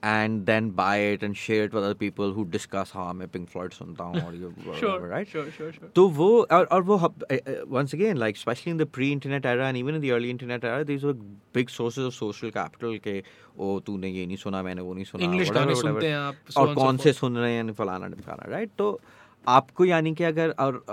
and 0.04 0.46
then 0.46 0.70
buy 0.80 0.98
it 1.14 1.24
and 1.24 1.36
share 1.36 1.64
it 1.68 1.74
with 1.74 1.84
other 1.84 1.96
people 2.02 2.32
who 2.34 2.44
discuss 2.56 2.92
हाँ 2.96 3.14
मैं 3.22 3.28
Pink 3.36 3.48
Floyd 3.54 3.72
सुनता 3.74 4.04
हूँ 4.04 4.22
और 4.26 4.36
ये 4.36 4.50
whatever, 4.50 4.76
Sure. 4.82 5.08
right? 5.14 5.28
Sure. 5.32 5.46
Sure. 5.56 5.72
Sure. 5.78 5.90
तो 5.96 6.08
वो 6.20 6.28
और, 6.58 6.66
और 6.66 6.84
वो 6.90 6.98
hub- 7.06 7.24
uh, 7.32 7.40
uh, 7.54 7.56
once 7.78 7.96
again 7.98 8.20
like 8.26 8.36
especially 8.42 8.72
in 8.76 8.78
the 8.84 8.86
pre-internet 8.98 9.48
era 9.54 9.66
and 9.70 9.78
even 9.82 9.96
in 9.96 10.02
the 10.06 10.12
early 10.18 10.30
internet 10.36 10.64
era 10.74 10.84
these 10.92 11.04
were 11.10 11.16
big 11.60 11.74
sources 11.78 12.06
of 12.12 12.14
social 12.20 12.52
capital 12.60 13.00
के 13.08 13.22
ओ 13.58 13.80
तूने 13.88 14.10
ये 14.10 14.26
नहीं 14.26 14.38
सुना 14.46 14.62
मैंने 14.70 14.82
वो 14.82 14.94
नहीं 14.94 15.06
सुना 15.14 15.24
English 15.32 15.50
whatever, 15.50 15.60
गाने 15.60 15.74
whatever. 15.74 15.92
सुनते 15.94 16.08
हैं 16.08 16.18
आप, 16.18 16.36
so 16.52 16.58
और 16.62 16.68
on 16.68 16.76
so 16.76 16.84
कौन 16.84 16.98
से 16.98 17.10
forth. 17.10 17.20
सुन 17.20 17.38
रहे 17.38 17.54
हैं 17.54 17.74
फलाना 17.82 18.08
ढिमकाना 18.14 18.52
राइट 18.52 18.70
तो 18.78 19.00
आपको 19.47 19.85
यानी 19.85 20.15
कि 20.15 20.25
अगर 20.25 20.51
और 20.59 20.85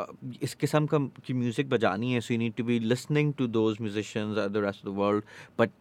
इस 0.43 0.53
किस्म 0.53 0.85
का 0.85 0.97
की 1.25 1.33
म्यूज़िक 1.33 1.69
बजानी 1.69 2.13
है 2.13 2.21
so 2.21 2.33
you 2.33 2.39
need 2.39 2.53
to 2.55 2.63
be 2.63 2.79
listening 2.79 3.33
to 3.33 3.47
those 3.47 3.77
musicians 3.81 4.37
the 4.37 4.57
rest 4.57 4.87
of 4.87 4.93
the 4.93 4.97
world 4.97 5.23
but 5.59 5.71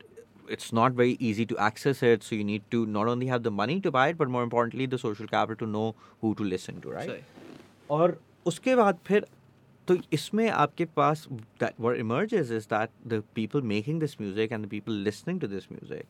it's 0.51 0.73
not 0.75 0.93
very 0.93 1.17
easy 1.21 1.45
to 1.45 1.57
access 1.67 2.03
it 2.05 2.23
so 2.23 2.37
you 2.37 2.45
need 2.45 2.63
to 2.71 2.85
not 2.87 3.09
only 3.09 3.27
have 3.27 3.39
the 3.39 3.49
money 3.55 3.81
to 3.81 3.91
buy 3.91 4.15
but 4.15 4.29
more 4.29 4.43
importantly 4.43 4.87
the 4.87 4.97
social 4.97 5.27
capital 5.27 5.55
to 5.55 5.67
know 5.67 5.89
who 6.23 6.33
to 6.35 6.45
listen 6.45 6.81
to 6.81 6.91
right 6.91 7.25
और 7.91 8.19
उसके 8.47 8.75
बाद 8.75 8.99
फिर 9.07 9.27
तो 9.89 9.97
इसमें 10.13 10.49
आपके 10.49 10.85
पास 10.85 11.27
that 11.61 11.81
where 11.81 11.97
is 12.35 12.53
that 12.53 12.91
the 13.07 13.23
people 13.35 13.63
making 13.67 14.01
this 14.01 14.21
music 14.21 14.53
and 14.53 14.67
the 14.67 14.69
people 14.69 14.93
listening 15.05 15.41
to 15.41 15.47
this 15.47 15.73
music 15.73 16.05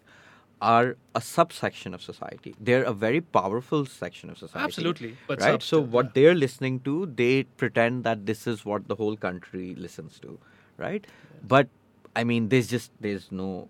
are 0.60 0.96
a 1.14 1.20
subsection 1.20 1.94
of 1.94 2.02
society. 2.02 2.54
They're 2.58 2.82
a 2.82 2.92
very 2.92 3.20
powerful 3.20 3.86
section 3.86 4.30
of 4.30 4.38
society. 4.38 4.64
Absolutely, 4.64 5.16
but 5.28 5.40
right. 5.40 5.62
So 5.62 5.80
what 5.80 6.06
yeah. 6.06 6.10
they're 6.14 6.34
listening 6.34 6.80
to, 6.80 7.06
they 7.06 7.44
pretend 7.44 8.04
that 8.04 8.26
this 8.26 8.46
is 8.46 8.64
what 8.64 8.88
the 8.88 8.96
whole 8.96 9.16
country 9.16 9.74
listens 9.76 10.18
to, 10.20 10.38
right? 10.76 11.06
But 11.46 11.68
I 12.16 12.24
mean, 12.24 12.48
there's 12.48 12.66
just 12.66 12.90
there's 13.00 13.30
no 13.30 13.68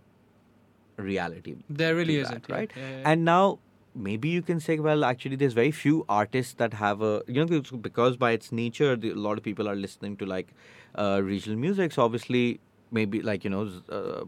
reality. 0.96 1.56
There 1.68 1.94
really 1.94 2.16
isn't, 2.16 2.46
that, 2.46 2.52
right? 2.52 2.72
Yeah, 2.76 2.88
yeah, 2.88 2.96
yeah. 2.98 3.10
And 3.12 3.24
now 3.24 3.58
maybe 3.94 4.28
you 4.28 4.42
can 4.42 4.60
say, 4.60 4.78
well, 4.78 5.04
actually, 5.04 5.36
there's 5.36 5.52
very 5.52 5.70
few 5.70 6.04
artists 6.08 6.54
that 6.54 6.74
have 6.74 7.02
a 7.02 7.22
you 7.26 7.34
know 7.34 7.46
because- 7.46 7.82
because 7.90 8.16
by 8.16 8.32
its 8.32 8.50
nature, 8.52 8.96
the, 8.96 9.10
a 9.10 9.14
lot 9.14 9.36
of 9.38 9.44
people 9.44 9.68
are 9.68 9.76
listening 9.76 10.16
to 10.16 10.26
like 10.26 10.48
uh, 10.94 11.20
regional 11.22 11.58
music. 11.58 11.92
So 11.92 12.02
obviously 12.02 12.60
maybe 12.90 13.20
like 13.20 13.44
you 13.44 13.50
know 13.50 13.70
uh, 13.90 14.24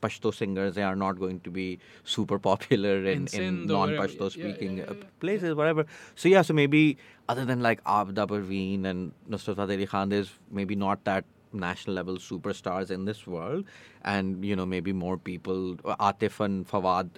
pashto 0.00 0.34
singers 0.34 0.74
they 0.74 0.82
are 0.82 0.96
not 0.96 1.18
going 1.18 1.40
to 1.40 1.50
be 1.50 1.78
super 2.04 2.38
popular 2.38 3.04
in, 3.04 3.26
in, 3.32 3.42
in 3.42 3.66
non-pashto 3.66 4.30
speaking 4.30 4.78
yeah, 4.78 4.84
uh, 4.84 4.92
yeah, 4.94 4.98
yeah, 4.98 5.20
places 5.20 5.54
whatever. 5.54 5.86
So 6.14 6.28
yeah 6.28 6.42
so 6.42 6.54
maybe 6.54 6.98
other 7.28 7.44
than 7.44 7.60
like 7.60 7.82
Abida 7.84 8.26
Parveen 8.26 8.84
and 8.84 9.12
nusrat 9.30 9.56
fateh 9.56 9.74
ali 9.74 9.86
khan 9.86 10.08
there's 10.08 10.32
maybe 10.50 10.74
not 10.74 11.04
that 11.04 11.24
national 11.52 11.96
level 11.96 12.16
superstars 12.16 12.90
in 12.90 13.04
this 13.04 13.26
world. 13.26 13.64
And 14.04 14.44
you 14.44 14.56
know 14.56 14.66
maybe 14.66 14.92
more 14.92 15.16
people 15.16 15.76
atif 16.10 16.40
and 16.40 16.68
fawad 16.68 17.10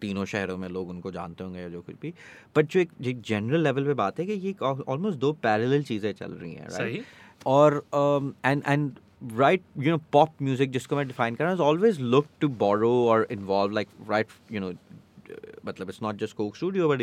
तीनों 0.00 0.24
शहरों 0.24 0.56
में 0.58 0.68
लोग 0.68 0.88
उनको 0.88 1.10
जानते 1.10 1.44
होंगे 1.44 1.60
या 1.60 1.68
जो 1.68 1.80
कुछ 1.82 1.96
भी। 2.00 2.12
बट 2.56 2.66
जो 2.72 2.80
एक 2.80 3.20
जनरल 3.20 3.62
लेवल 3.64 3.84
पे 3.84 3.94
बात 3.94 4.18
है 4.20 4.26
कि 4.26 4.32
ये 4.32 4.54
ऑलमोस्ट 4.62 5.18
दो 5.18 5.32
पैरेलल 5.32 5.82
चीज़ें 5.82 6.12
चल 6.12 6.32
रही 6.32 6.52
हैं 6.54 6.68
राइट 6.68 7.04
और 7.46 7.84
um, 7.94 8.32
and 8.44 8.62
and 8.66 8.98
right 9.37 9.61
you 9.77 9.91
know 9.91 9.97
pop 10.13 10.41
music 10.41 10.71
जिसको 10.71 10.95
मैं 10.95 11.07
डिफाइन 11.07 11.35
कर 11.35 11.43
रहा 11.43 11.53
हूँ 11.53 11.65
ऑलवेज 11.65 11.99
लुक 12.01 12.27
टू 12.41 12.47
बोरो 12.63 12.93
और 13.09 13.27
involve 13.31 13.73
like 13.73 13.87
right 14.09 14.27
you 14.51 14.59
know 14.59 14.73
matlab 15.67 15.91
it's 15.91 16.01
not 16.03 16.17
just 16.21 16.35
Coke 16.37 16.55
Studio, 16.59 16.87
but 16.91 17.01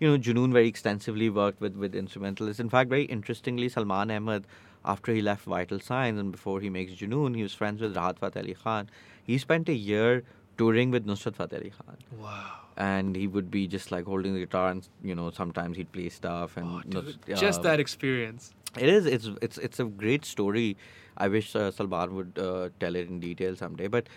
you 0.00 0.08
know, 0.08 0.16
Junoon 0.26 0.52
very 0.56 0.68
extensively 0.70 1.28
worked 1.36 1.62
with 1.66 1.76
with 1.84 1.94
instrumentalists. 2.00 2.62
In 2.64 2.72
fact, 2.74 2.90
very 2.94 3.06
interestingly, 3.16 3.68
Salman 3.74 4.10
Ahmed, 4.16 4.48
after 4.94 5.14
he 5.18 5.22
left 5.28 5.48
Vital 5.52 5.80
Signs 5.86 6.22
and 6.24 6.34
before 6.36 6.56
he 6.66 6.72
makes 6.76 6.98
Junoon, 7.00 7.38
he 7.40 7.46
was 7.48 7.54
friends 7.60 7.86
with 7.86 7.94
Rahat 8.00 8.20
Fateh 8.24 8.42
Ali 8.42 8.56
Khan. 8.64 8.90
He 9.30 9.38
spent 9.44 9.72
a 9.76 9.78
year 9.92 10.22
touring 10.62 10.94
with 10.96 11.06
Nusrat 11.12 11.40
Fateh 11.42 11.60
Ali 11.62 11.72
Khan. 11.78 12.04
Wow. 12.26 12.50
And 12.88 13.16
he 13.22 13.26
would 13.36 13.50
be 13.50 13.66
just 13.76 13.90
like 13.96 14.12
holding 14.14 14.34
the 14.38 14.44
guitar, 14.46 14.66
and 14.74 14.88
you 15.12 15.18
know, 15.22 15.30
sometimes 15.42 15.82
he'd 15.82 15.92
play 15.98 16.08
stuff. 16.20 16.56
And 16.62 16.66
Oh, 16.66 16.82
dude, 16.96 17.16
Nus- 17.28 17.40
just 17.46 17.64
um, 17.64 17.68
that 17.70 17.80
experience. 17.88 18.52
it 18.78 18.88
is. 18.88 19.06
It's 19.06 19.30
it's 19.42 19.58
it's 19.58 19.80
a 19.80 19.84
great 19.84 20.24
story. 20.24 20.76
I 21.16 21.28
wish 21.28 21.54
uh, 21.56 21.70
Salman 21.70 22.14
would 22.14 22.38
uh, 22.38 22.68
tell 22.78 22.94
it 22.96 23.08
in 23.08 23.20
detail 23.20 23.56
someday. 23.56 23.88
But 23.88 24.08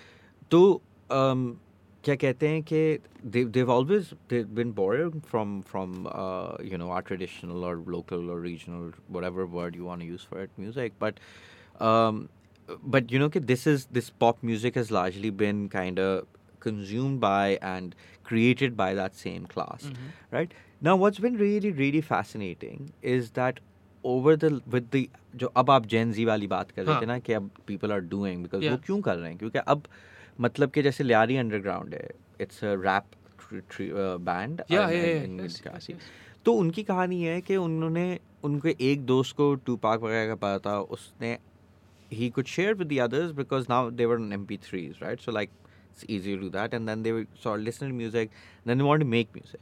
तो 0.52 0.82
um, 1.10 1.60
क्या 2.04 2.16
कहते 2.22 2.48
हैं 2.48 2.64
कि 2.64 3.00
they 3.36 3.44
they've 3.44 3.70
always 3.70 4.14
they've 4.28 4.54
been 4.62 4.72
borrowed 4.72 5.26
from 5.26 5.62
from 5.64 6.08
uh, 6.12 6.56
you 6.72 6.78
know 6.78 6.92
our 6.92 7.02
traditional 7.02 7.64
or 7.64 7.76
local 7.98 8.30
or 8.30 8.40
regional 8.40 8.92
whatever 9.08 9.46
word 9.46 9.76
you 9.76 9.86
want 9.86 10.02
to 10.02 10.08
use 10.08 10.24
for 10.24 10.42
it 10.42 10.52
music. 10.58 10.94
But 11.00 11.20
um, 11.80 12.30
but 12.96 13.12
you 13.12 13.20
know 13.20 13.30
कि 13.30 13.46
this 13.46 13.68
is 13.68 13.86
this 13.92 14.10
pop 14.10 14.42
music 14.44 14.76
has 14.76 14.92
largely 14.92 15.30
been 15.30 15.68
kind 15.70 16.00
of 16.00 16.26
consumed 16.60 17.20
by 17.20 17.58
and 17.62 17.96
created 18.24 18.78
by 18.78 18.94
that 18.98 19.16
same 19.22 19.46
class 19.54 19.88
Mhm. 19.88 20.12
right 20.36 20.54
now 20.88 20.94
what's 21.02 21.20
been 21.26 21.36
really 21.42 21.72
really 21.80 22.02
fascinating 22.10 22.86
is 23.16 23.32
that 23.40 23.60
over 24.09 24.37
the 24.45 24.51
with 24.75 24.91
the 24.91 25.07
जो 25.37 25.47
अब 25.47 25.71
आप 25.71 25.87
जेन 25.87 26.13
जी 26.13 26.25
वाली 26.25 26.47
बात 26.47 26.71
कर 26.71 26.83
रहे 26.83 26.93
हाँ. 26.93 27.03
थे 27.03 27.07
ना 27.07 27.19
कि 27.19 27.33
अब 27.33 27.51
पीपल 27.67 27.93
आर 27.93 28.01
डूइंग 28.01 28.43
बिकॉज़ 28.43 28.69
वो 28.69 28.77
क्यों 28.77 29.01
कर 29.01 29.17
रहे 29.17 29.29
हैं 29.29 29.39
क्योंकि 29.39 29.59
अब 29.59 29.83
मतलब 30.41 30.71
कि 30.71 30.83
जैसे 30.83 31.05
लियारी 31.05 31.37
अंडरग्राउंड 31.37 31.95
है 31.95 32.11
इट्स 32.41 32.65
अ 32.65 32.75
रैप 32.75 33.05
बैंड. 34.21 34.63
तो 36.45 36.53
उनकी 36.53 36.83
कहानी 36.83 37.23
है 37.23 37.41
कि 37.41 37.57
उन्होंने 37.57 38.19
उनके 38.45 38.77
एक 38.81 39.07
दोस्त 39.07 39.37
को 39.37 39.55
टू 39.55 39.77
पाक 39.77 40.01
वगैरह 40.01 40.27
का 40.29 40.35
पता 40.35 40.71
था 40.71 40.81
उसने 40.81 41.39
he 42.13 42.31
could 42.31 42.49
share 42.49 42.75
with 42.75 42.89
the 42.89 42.99
others 43.01 43.33
because 43.33 43.67
now 43.69 43.91
they 43.91 44.07
were 44.07 44.17
on 44.17 44.31
MP3s, 44.33 45.01
right? 45.03 45.21
So 45.21 45.33
like 45.33 45.51
it's 45.99 46.09
easy 46.17 46.35
to 46.35 46.43
do 46.43 46.49
that, 46.57 46.75
and 46.79 46.91
then 46.91 47.05
they 47.05 47.13
would 47.13 47.39
sort 47.45 47.61
of 47.61 47.65
listen 47.67 47.89
to 47.89 47.97
music, 48.01 48.35
then 48.67 48.79
they 48.79 48.89
wanted 48.89 49.05
to 49.05 49.11
make 49.13 49.37
music. 49.37 49.61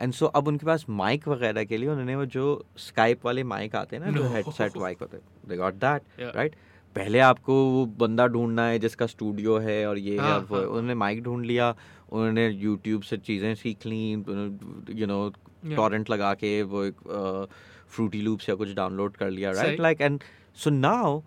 And 0.00 0.12
so 0.12 0.26
अब 0.26 0.48
उनके 0.48 0.66
पास 0.66 0.84
mic 1.00 1.28
वगैरह 1.28 1.64
के 1.64 1.76
लिए 1.76 1.88
उन्होंने 1.88 2.16
वो 2.16 2.24
जो 2.36 2.46
Skype 2.86 3.26
वाले 3.26 3.44
mic 3.54 3.76
आते 3.76 3.96
हैं 3.96 4.04
ना 4.04 4.10
जो. 4.18 4.28
हेडसेट 4.34 4.76
माइक 4.78 5.00
होते 5.00 5.16
हैं 5.16 5.48
दे 5.48 5.56
गॉट 5.56 5.74
दैट. 5.84 6.02
राइट 6.36 6.54
पहले 6.96 7.18
आपको 7.20 7.54
वो 7.70 7.84
बंदा 8.00 8.26
ढूंढना 8.34 8.66
है 8.66 8.78
जिसका 8.78 9.06
स्टूडियो 9.06 9.58
है 9.58 9.86
और 9.88 9.98
ये 9.98 10.12
है 10.12 10.20
हाँ, 10.20 10.34
और 10.34 10.44
वो 10.50 10.58
उन्होंने 10.58 10.94
माइक 10.94 11.22
ढूंढ 11.22 11.44
लिया 11.46 11.74
उन्होंने 12.10 12.48
यूट्यूब 12.48 13.02
से 13.02 13.16
चीज़ें 13.16 13.54
सीख 13.54 13.86
ली 13.86 14.00
यू 14.10 15.06
नो. 15.06 15.28
टॉरेंट 15.76 16.10
लगा 16.10 16.32
के 16.34 16.62
वो 16.62 16.84
एक 16.84 17.48
फ्रूटी 17.90 18.20
लूप्स 18.22 18.48
या 18.48 18.54
कुछ 18.54 18.72
डाउनलोड 18.74 19.16
कर 19.16 19.30
लिया 19.30 19.50
right. 19.52 19.80
Like 19.80 20.00
and 20.00 20.22
so 20.64 20.70
now 20.70 21.20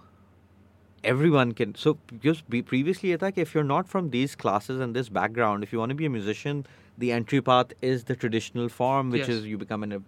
everyone 1.12 1.52
can 1.60 1.74
so 1.80 1.92
just 2.24 2.44
be 2.52 2.62
previously 2.68 3.10
ये 3.10 3.16
था 3.22 3.30
कि 3.30 3.42
if 3.46 3.54
you're 3.54 3.68
not 3.70 3.88
from 3.88 4.10
these 4.12 4.34
classes 4.44 4.80
and 4.80 4.96
this 4.98 5.08
background 5.18 5.66
if 5.66 5.72
you 5.72 5.78
want 5.80 5.90
to 5.90 5.96
be 6.02 6.06
a 6.06 6.12
musician 6.14 6.62
the 7.02 7.10
entry 7.12 7.40
path 7.40 7.72
is 7.82 8.04
the 8.04 8.14
traditional 8.14 8.68
form, 8.68 9.10
which 9.10 9.28
Yes. 9.28 9.30
is 9.36 9.46
you 9.52 9.58
become 9.58 9.82
an. 9.82 10.04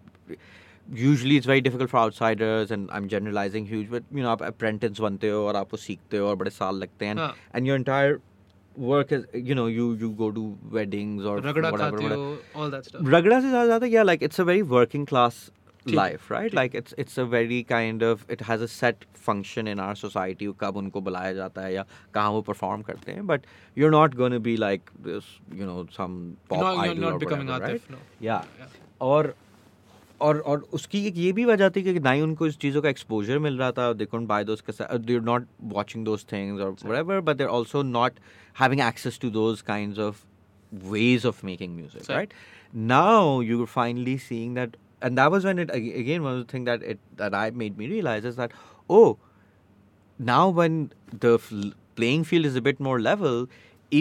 Usually, 0.93 1.37
it's 1.37 1.47
very 1.47 1.61
difficult 1.61 1.91
for 1.91 1.99
outsiders, 1.99 2.71
and 2.71 2.89
I'm 2.93 3.09
generalizing 3.09 3.67
huge, 3.67 3.91
but 3.91 4.05
you 4.13 4.23
know, 4.23 4.29
आप 4.37 4.43
apprentice 4.49 5.01
बनते 5.01 5.31
हो 5.31 5.41
और 5.47 5.57
आप 5.57 5.73
वो 5.75 5.77
सीखते 5.85 6.19
हो 6.19 6.29
और 6.29 6.37
बड़े 6.43 6.51
साल 6.51 6.77
लगते 6.83 7.07
हैं, 7.07 7.17
हाँ. 7.17 7.35
and 7.55 7.67
your 7.67 7.77
entire 7.77 8.21
work 8.77 9.11
is, 9.11 9.25
you 9.35 9.57
know, 9.61 9.67
you 9.67 9.89
you 10.05 10.11
go 10.23 10.31
to 10.31 10.45
weddings 10.77 11.25
or 11.25 11.41
रगड़ा 11.41 11.73
whatever, 11.73 11.79
खाते 11.79 12.05
whatever. 12.05 12.17
हो 12.17 12.63
all 12.63 12.71
that 12.71 12.85
stuff 12.85 13.01
Ragda 13.17 13.41
se 13.41 13.51
zyada 13.57 13.69
zyada, 13.73 13.91
yeah, 13.91 14.05
like 14.05 14.23
it's 14.23 14.39
a 14.39 14.45
very 14.45 14.63
working 14.63 15.05
class 15.05 15.51
ठीक 15.51 15.51
है, 15.51 15.60
life, 15.97 16.31
right? 16.31 16.55
Like 16.59 16.75
it's 16.75 16.95
it's 17.03 17.17
a 17.23 17.25
very 17.25 17.63
kind 17.63 18.03
of 18.03 18.25
it 18.37 18.41
has 18.47 18.61
a 18.61 18.67
set 18.69 19.05
function 19.27 19.69
in 19.73 19.79
our 19.87 19.95
society. 20.01 20.49
कब 20.63 20.77
उनको 20.77 21.01
बुलाया 21.09 21.33
जाता 21.35 21.63
है 21.63 21.73
या 21.75 21.85
कहाँ 22.15 22.31
वो 22.37 22.43
perform 22.49 22.83
करते 22.91 23.13
हैं. 23.13 23.27
But 23.27 23.45
you're 23.75 23.93
not 23.97 24.17
going 24.23 24.33
to 24.37 24.41
be 24.41 24.57
like 24.57 24.91
this, 25.09 25.25
you 25.61 25.67
know, 25.71 25.87
some 25.99 26.17
pop 26.49 26.59
you're 26.59 26.65
not, 26.65 26.85
idol 26.85 26.95
you're 26.95 27.05
not 27.05 27.13
or 27.15 27.19
becoming 27.25 27.49
whatever, 27.49 27.75
Atif 27.75 27.91
right? 27.91 27.91
no 27.91 27.99
Yeah. 28.29 28.43
Yeah. 28.63 28.79
और 29.01 29.35
और 30.27 30.39
और 30.51 30.61
उसकी 30.75 31.05
एक 31.07 31.17
ये 31.17 31.33
भी 31.39 31.45
वजह 31.45 31.69
थी 31.71 31.83
कि 31.83 31.99
ना 32.01 32.11
ही 32.11 32.21
उनको 32.27 32.47
इस 32.47 32.57
चीज़ों 32.59 32.83
का 32.83 32.89
एक्सपोजर 32.89 33.39
मिल 33.47 33.59
रहा 33.59 33.71
था 33.79 33.93
दे 34.03 34.07
couldn't 34.13 34.29
buy 34.31 34.43
those 34.51 34.63
cassettes 34.69 35.07
they're 35.11 35.25
not 35.31 35.49
watching 35.75 36.05
those 36.05 36.23
things 36.31 36.63
or 36.67 36.69
whatever 36.91 37.19
but 37.27 37.37
they're 37.41 37.55
also 37.59 37.83
not 37.89 38.19
having 38.63 38.81
access 38.87 39.19
to 39.25 39.31
those 39.35 39.61
kinds 39.71 39.99
of 40.07 40.23
ways 40.95 41.27
of 41.33 41.43
making 41.51 41.77
music 41.81 42.07
Sure. 42.07 42.17
right 42.17 42.33
now 42.95 43.41
you're 43.51 43.67
finally 43.75 44.17
seeing 44.29 44.55
that 44.61 44.79
and 45.02 45.20
that 45.20 45.32
was 45.34 45.46
when 45.50 45.62
it 45.64 45.72
again 45.76 46.24
one 46.24 46.38
of 46.38 46.42
the 46.42 46.52
thing 46.52 46.66
that 46.70 46.86
it 46.94 47.00
that 47.22 47.38
I 47.42 47.50
made 47.64 47.78
me 47.78 47.88
realize 47.94 48.26
is 48.26 48.40
that 48.40 48.56
oh, 48.90 49.18
now 50.20 50.44
when 50.60 50.80
the 51.26 51.34
f- 51.34 51.74
playing 52.00 52.26
field 52.32 52.50
is 52.50 52.58
a 52.60 52.64
bit 52.68 52.82
more 52.88 53.00
level, 53.00 53.40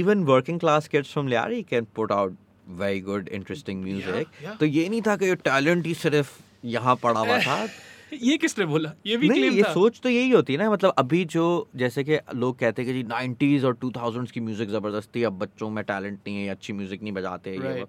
even 0.00 0.25
working 0.33 0.61
class 0.64 0.88
kids 0.95 1.12
from 1.16 1.30
Lyari 1.35 1.62
can 1.73 1.87
put 1.99 2.12
out 2.12 2.35
very 2.80 3.00
good, 3.09 3.28
interesting 3.38 3.85
music. 3.85 4.14
Yeah, 4.14 4.49
yeah. 4.49 4.59
तो 4.59 4.66
ये 4.66 4.88
नहीं 4.88 5.02
था 5.02 5.16
कि 5.16 5.37
talent 5.37 5.87
ही 5.87 5.95
सिर्फ 5.95 6.40
यहाँ 6.64 6.97
पड़ा 6.97 7.21
हुआ 7.21 7.38
था. 7.38 7.69
ये 8.23 8.37
किसने 8.37 8.64
बोला 8.64 8.92
ये 9.07 9.16
भी 9.16 9.28
नहीं 9.28 9.50
ये 9.50 9.62
था। 9.62 9.73
सोच 9.75 10.00
तो 10.00 10.09
यही 10.09 10.30
होती 10.30 10.52
है 10.52 10.59
ना 10.59 10.71
मतलब 10.71 10.95
अभी 10.99 11.25
जो 11.25 11.69
जैसे 11.76 12.04
कि 12.04 12.19
लोग 12.35 12.59
कहते 12.59 12.83
हैं 12.83 12.95
कि 12.95 13.02
जी 13.02 13.59
90s 13.59 13.64
और 13.64 13.76
2000s 13.85 14.30
की 14.30 14.40
म्यूजिक 14.40 14.71
जबरदस्ती 14.71 15.23
अब 15.23 15.33
बच्चों 15.33 15.71
में 15.71 15.85
टैलेंट 15.85 16.19
नहीं 16.26 16.37
है 16.37 16.49
अच्छी 16.49 16.73
म्यूजिक 16.73 17.02
नहीं 17.02 17.12
बजाते 17.12 17.59
right. 17.59 17.76
ये 17.76 17.85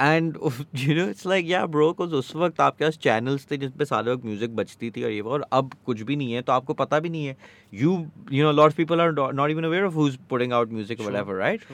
and 0.00 0.36
you 0.76 0.94
know 0.94 1.08
it's 1.08 1.26
like 1.26 1.46
या 1.48 1.64
ब्रो 1.66 1.84
ब्रोकोज 1.86 2.12
उस 2.14 2.34
वक्त 2.36 2.60
आपके 2.60 2.84
पास 2.84 2.96
चैनल्स 3.02 3.46
थे 3.50 3.56
जिसपे 3.56 3.84
सारे 3.84 4.12
वक्त 4.12 4.24
म्यूज़िक 4.24 4.54
बचती 4.56 4.90
थी 4.90 5.02
और 5.04 5.10
ये 5.10 5.20
वो 5.20 5.30
और 5.30 5.46
अब 5.52 5.70
कुछ 5.86 6.02
भी 6.02 6.16
नहीं 6.16 6.32
है 6.32 6.42
तो 6.42 6.52
आपको 6.52 6.74
पता 6.74 7.00
भी 7.00 7.08
नहीं 7.08 7.26
है। 7.26 7.36
You 7.72 7.92
you 8.32 8.44
know 8.44 8.52
lot 8.52 8.74
people 8.74 9.00
are 9.00 9.12
not 9.12 9.50
even 9.50 9.64
aware 9.64 9.84
of 9.84 9.94
who 9.94 10.08
putting 10.30 10.52
out 10.52 10.72
music 10.72 11.00
whatever 11.00 11.34
right 11.36 11.64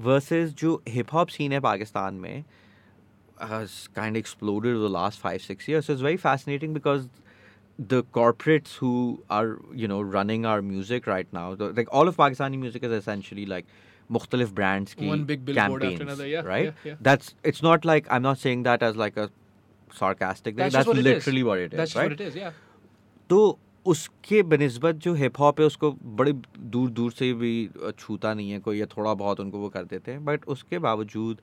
versus 0.00 0.54
जो 0.58 0.80
हिप 0.88 1.12
हॉप 1.14 1.28
सीन 1.28 1.52
है 1.52 1.60
पाकिस्तान 1.60 2.14
में 2.14 2.44
kind 3.40 4.16
exploded 4.16 4.76
the 4.76 4.90
last 4.92 5.20
five 5.20 5.38
six 5.40 5.70
years 5.70 5.90
is 5.90 6.04
very 6.04 6.16
fascinating 6.18 6.74
because 6.74 7.06
the 7.78 8.02
corporates 8.14 8.78
who 8.82 8.92
are 9.30 9.56
you 9.76 9.88
know 9.88 10.00
running 10.12 10.46
our 10.46 10.60
music 10.62 11.08
right 11.08 11.34
now 11.34 11.54
like 11.60 11.88
all 11.90 12.08
of 12.08 12.16
Pakistani 12.16 12.56
music 12.56 12.84
is 12.84 12.92
essentially 12.94 13.46
like 13.46 13.64
मुख्तलिफ़ 14.10 14.52
brands 14.52 14.96
की 14.98 16.40
right 16.42 16.88
that's 17.02 17.34
it's 17.46 17.64
not 17.64 17.86
like 17.86 18.08
I 18.08 18.16
am 18.16 18.22
not 18.22 18.36
saying 18.38 18.64
that 18.64 18.82
as 18.82 18.96
like 18.96 19.18
a 19.18 19.26
sarcastic 19.90 20.56
that's 20.56 20.88
literally 20.88 21.42
what 21.42 21.60
it 21.60 21.74
is 21.74 21.98
right 21.98 22.52
तो 23.30 23.58
उसके 23.86 24.42
बनस्बत 24.44 24.96
जो 24.96 25.12
hip 25.14 25.38
hop 25.40 25.60
है 25.60 25.66
उसको 25.66 25.90
बड़े 26.16 26.32
दूर 26.72 26.90
दूर 26.90 27.12
से 27.12 27.32
भी 27.34 27.68
छूता 27.98 28.32
नहीं 28.34 28.50
है 28.50 28.58
कोई 28.60 28.78
या 28.78 28.86
थोड़ा 28.86 29.14
बहुत 29.14 29.40
उनको 29.40 29.58
वो 29.58 29.68
कर 29.68 29.84
देते 29.84 30.12
हैं 30.12 30.24
बट 30.24 30.44
उसके 30.46 30.78
बावजूद 30.78 31.40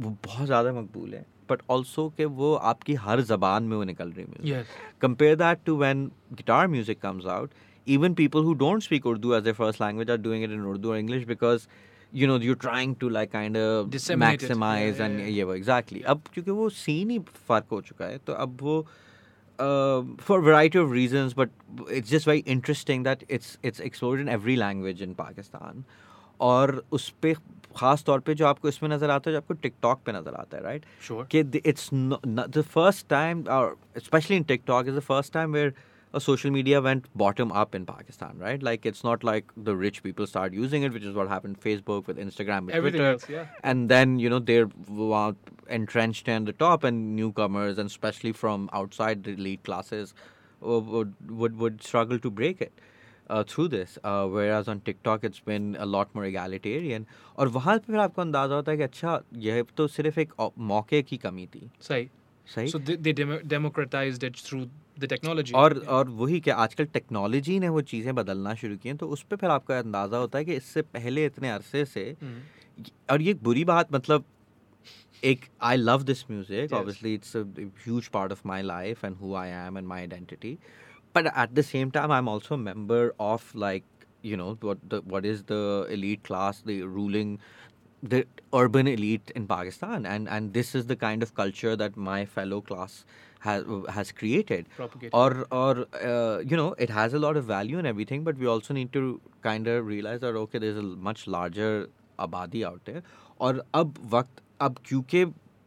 वो 0.00 0.10
बहुत 0.24 0.46
ज़्यादा 0.46 0.72
मकबूल 0.72 1.14
है 1.14 1.24
बट 1.50 1.62
ऑल्सो 1.70 2.08
के 2.16 2.24
वो 2.36 2.54
आपकी 2.64 2.94
हर 2.98 3.20
जबान 3.22 3.62
में 3.62 3.76
वो 3.76 3.84
निकल 3.84 4.12
रही 4.12 4.50
है 4.50 4.64
compare 5.02 5.36
that 5.36 5.58
to 5.66 5.76
when 5.76 6.04
guitar 6.32 6.66
music 6.68 7.00
comes 7.00 7.26
out 7.28 7.50
even 7.86 8.14
people 8.14 8.44
who 8.44 8.54
don't 8.54 8.82
speak 8.82 9.06
Urdu 9.06 9.34
as 9.34 9.48
a 9.48 9.52
first 9.52 9.80
language 9.80 10.10
are 10.10 10.16
doing 10.18 10.44
it 10.44 10.50
in 10.50 10.64
Urdu 10.66 10.90
और 10.90 10.98
English 10.98 11.24
because 11.26 11.66
you 12.14 12.26
know 12.28 12.38
you 12.40 12.54
trying 12.56 12.94
to 12.96 13.08
like 13.08 13.30
kind 13.30 13.56
maximize 14.18 15.00
and 15.00 15.20
ये 15.20 15.42
वो 15.42 15.54
exactly 15.54 15.98
exactly. 15.98 16.10
अब 16.10 16.22
क्योंकि 16.34 16.50
वो 16.50 16.68
scene 16.76 17.10
ही 17.10 17.18
फ़र्क 17.48 17.66
हो 17.70 17.80
चुका 17.82 18.06
है 18.06 18.18
तो 18.18 18.32
अब 18.34 18.58
वो 18.60 18.80
for 19.58 20.40
variety 20.40 20.78
of 20.78 20.92
reason 20.92 21.30
but 21.36 21.50
it's 21.90 22.10
just 22.10 22.28
very 22.28 22.44
interesting 22.48 23.04
that 23.04 23.24
it's 23.30 23.58
it's 23.64 23.80
explored 23.80 24.20
in 24.20 24.28
every 24.28 24.56
language 24.56 25.02
in 25.02 25.14
Pakistan 25.14 25.84
और 26.40 26.82
उस 26.92 27.08
पर 27.22 27.34
ख़ास 27.76 28.04
तौर 28.04 28.20
पे 28.20 28.34
जो 28.34 28.46
आपको 28.46 28.68
इसमें 28.68 28.88
नज़र 28.90 29.10
आता 29.10 29.30
है 29.30 29.34
जो 29.34 29.38
आपको 29.38 29.54
टिकटॉक 29.56 30.00
पे 30.06 30.12
नज़र 30.12 30.34
आता 30.34 30.56
है 30.56 30.62
राइट 30.62 30.84
कि 31.30 31.60
इट्स 31.64 31.88
द 31.92 32.62
फ़र्स्ट 32.64 33.08
टाइम 33.08 33.42
और 33.50 33.76
specially 33.98 34.36
in 34.36 34.42
TikTok 34.44 34.88
is 34.88 34.96
the 34.96 35.00
first 35.02 35.32
time 35.32 35.52
where 35.52 35.74
first 36.13 36.25
time 36.25 36.35
where 36.37 36.43
a 36.43 36.49
social 36.49 36.51
media 36.51 36.81
went 36.81 37.07
bottom 37.15 37.51
up 37.51 37.75
in 37.75 37.85
pakistan 37.85 38.37
right 38.47 38.61
like 38.63 38.85
it's 38.85 39.03
not 39.03 39.23
like 39.23 39.45
the 39.57 39.75
rich 39.75 40.03
people 40.03 40.27
start 40.27 40.53
using 40.53 40.83
it 40.83 40.93
which 40.93 41.03
is 41.03 41.15
what 41.15 41.27
happened 41.27 41.61
facebook 41.61 42.07
with 42.07 42.17
instagram 42.17 42.65
with 42.65 42.75
everything 42.75 42.99
twitter 42.99 43.11
else 43.11 43.29
yeah 43.29 43.45
and 43.73 43.89
then 43.89 44.19
you 44.19 44.29
know 44.29 44.39
they're 44.39 44.65
w- 44.65 45.35
entrenched 45.67 46.27
in 46.27 46.45
the 46.45 46.51
top 46.51 46.83
and 46.83 47.15
newcomers 47.15 47.77
and 47.77 47.89
especially 47.89 48.31
from 48.31 48.69
outside 48.73 49.23
the 49.23 49.31
elite 49.31 49.63
classes 49.63 50.13
uh, 50.65 50.79
would 50.79 51.13
would, 51.29 51.57
would 51.57 51.81
struggle 51.83 52.19
to 52.19 52.29
break 52.31 52.61
it 52.61 52.73
uh, 53.29 53.43
through 53.43 53.67
this 53.67 53.97
uh, 54.03 54.25
whereas 54.25 54.67
on 54.67 54.81
tiktok 54.81 55.23
it's 55.23 55.39
been 55.39 55.75
a 55.79 55.85
lot 55.85 56.15
more 56.15 56.25
egalitarian 56.25 57.05
और 57.37 57.47
वहाँ 57.47 57.77
पे 57.77 57.85
फिर 57.91 57.99
आपको 57.99 58.21
अंदाजा 58.21 58.55
होता 58.55 58.71
है 58.71 58.77
कि 58.77 58.83
अच्छा 58.83 59.21
यह 59.35 59.63
तो 59.77 59.87
सिर्फ 59.87 60.17
एक 60.17 60.33
औ- 60.39 60.51
मौके 60.57 61.01
की 61.03 61.17
कमी 61.17 61.47
थी 61.55 61.69
सही 61.81 62.09
सही 62.55 62.67
so 62.67 62.77
they, 62.79 62.95
they 62.95 63.13
demo- 63.13 63.41
democratized 63.41 64.23
it 64.23 64.35
through 64.35 64.69
the 64.96 65.08
technology. 65.08 65.54
और 65.54 65.78
और 65.96 66.08
वही 66.20 66.40
कि 66.40 66.50
आजकल 66.50 66.84
टेक्नोलॉजी 66.94 67.58
ने 67.60 67.68
वो 67.68 67.80
चीज़ें 67.92 68.14
बदलना 68.14 68.54
शुरू 68.54 68.76
की 68.76 68.88
हैं 68.88 68.96
तो 68.98 69.08
उस 69.16 69.22
पर 69.30 69.36
फिर 69.36 69.50
आपका 69.50 69.78
अंदाज़ा 69.78 70.18
होता 70.18 70.38
है 70.38 70.44
कि 70.44 70.54
इससे 70.54 70.82
पहले 70.82 71.26
इतने 71.26 71.50
अरसे 71.50 71.84
से 71.84 72.04
Hmm. 72.22 72.36
और 73.10 73.22
ये 73.22 73.30
एक 73.30 73.42
बुरी 73.42 73.64
बात 73.64 73.92
मतलब 73.94 74.24
एक 75.24 75.44
I 75.62 75.76
love 75.76 76.02
this 76.02 76.24
music 76.30 76.72
obviously 76.72 77.14
it's 77.14 77.36
huge 77.86 78.08
part 78.14 78.32
of 78.32 78.40
my 78.46 78.62
life 78.62 79.04
and 79.04 79.16
who 79.16 79.34
I 79.34 79.48
am 79.48 79.78
and 79.78 79.86
my 79.86 80.00
identity 80.00 80.56
but 81.14 81.26
at 81.26 81.50
the 81.50 81.62
same 81.64 81.90
time 81.90 82.12
I 82.12 82.18
am 82.18 82.28
also 82.28 82.56
member 82.56 83.12
of 83.20 83.56
like 83.58 83.84
you 84.24 84.36
know 84.36 84.52
what 84.62 84.84
the 84.90 84.98
what 85.12 85.26
is 85.28 85.40
the 85.48 85.56
elite 85.94 86.22
class 86.26 86.60
the 86.68 86.76
ruling 86.92 87.32
the 88.02 88.20
urban 88.54 88.86
elite 88.86 89.32
in 89.34 89.46
Pakistan. 89.46 90.06
And 90.06 90.28
and 90.28 90.52
this 90.52 90.74
is 90.74 90.86
the 90.86 90.96
kind 90.96 91.22
of 91.22 91.34
culture 91.34 91.76
that 91.76 91.96
my 91.96 92.24
fellow 92.26 92.60
class 92.62 93.04
has 93.43 93.63
has 93.89 94.11
created 94.11 94.65
Propagated. 94.75 95.13
or 95.13 95.47
or 95.51 95.85
uh, 95.93 96.39
you 96.39 96.57
know 96.57 96.73
it 96.77 96.89
has 96.89 97.13
a 97.13 97.19
lot 97.19 97.37
of 97.37 97.45
value 97.45 97.77
and 97.77 97.87
everything 97.87 98.23
but 98.23 98.37
we 98.37 98.47
also 98.47 98.73
need 98.73 98.91
to 98.93 99.21
kind 99.41 99.67
of 99.67 99.85
realize 99.85 100.19
that 100.21 100.35
okay 100.35 100.59
there's 100.59 100.77
a 100.77 100.87
much 101.09 101.27
larger 101.27 101.71
आबादी 102.19 102.63
out 102.65 102.85
there 102.85 103.01
और 103.41 103.63
अब 103.75 103.93
वक्त 104.11 104.41
अब 104.61 104.77
क्योंकि 104.85 105.23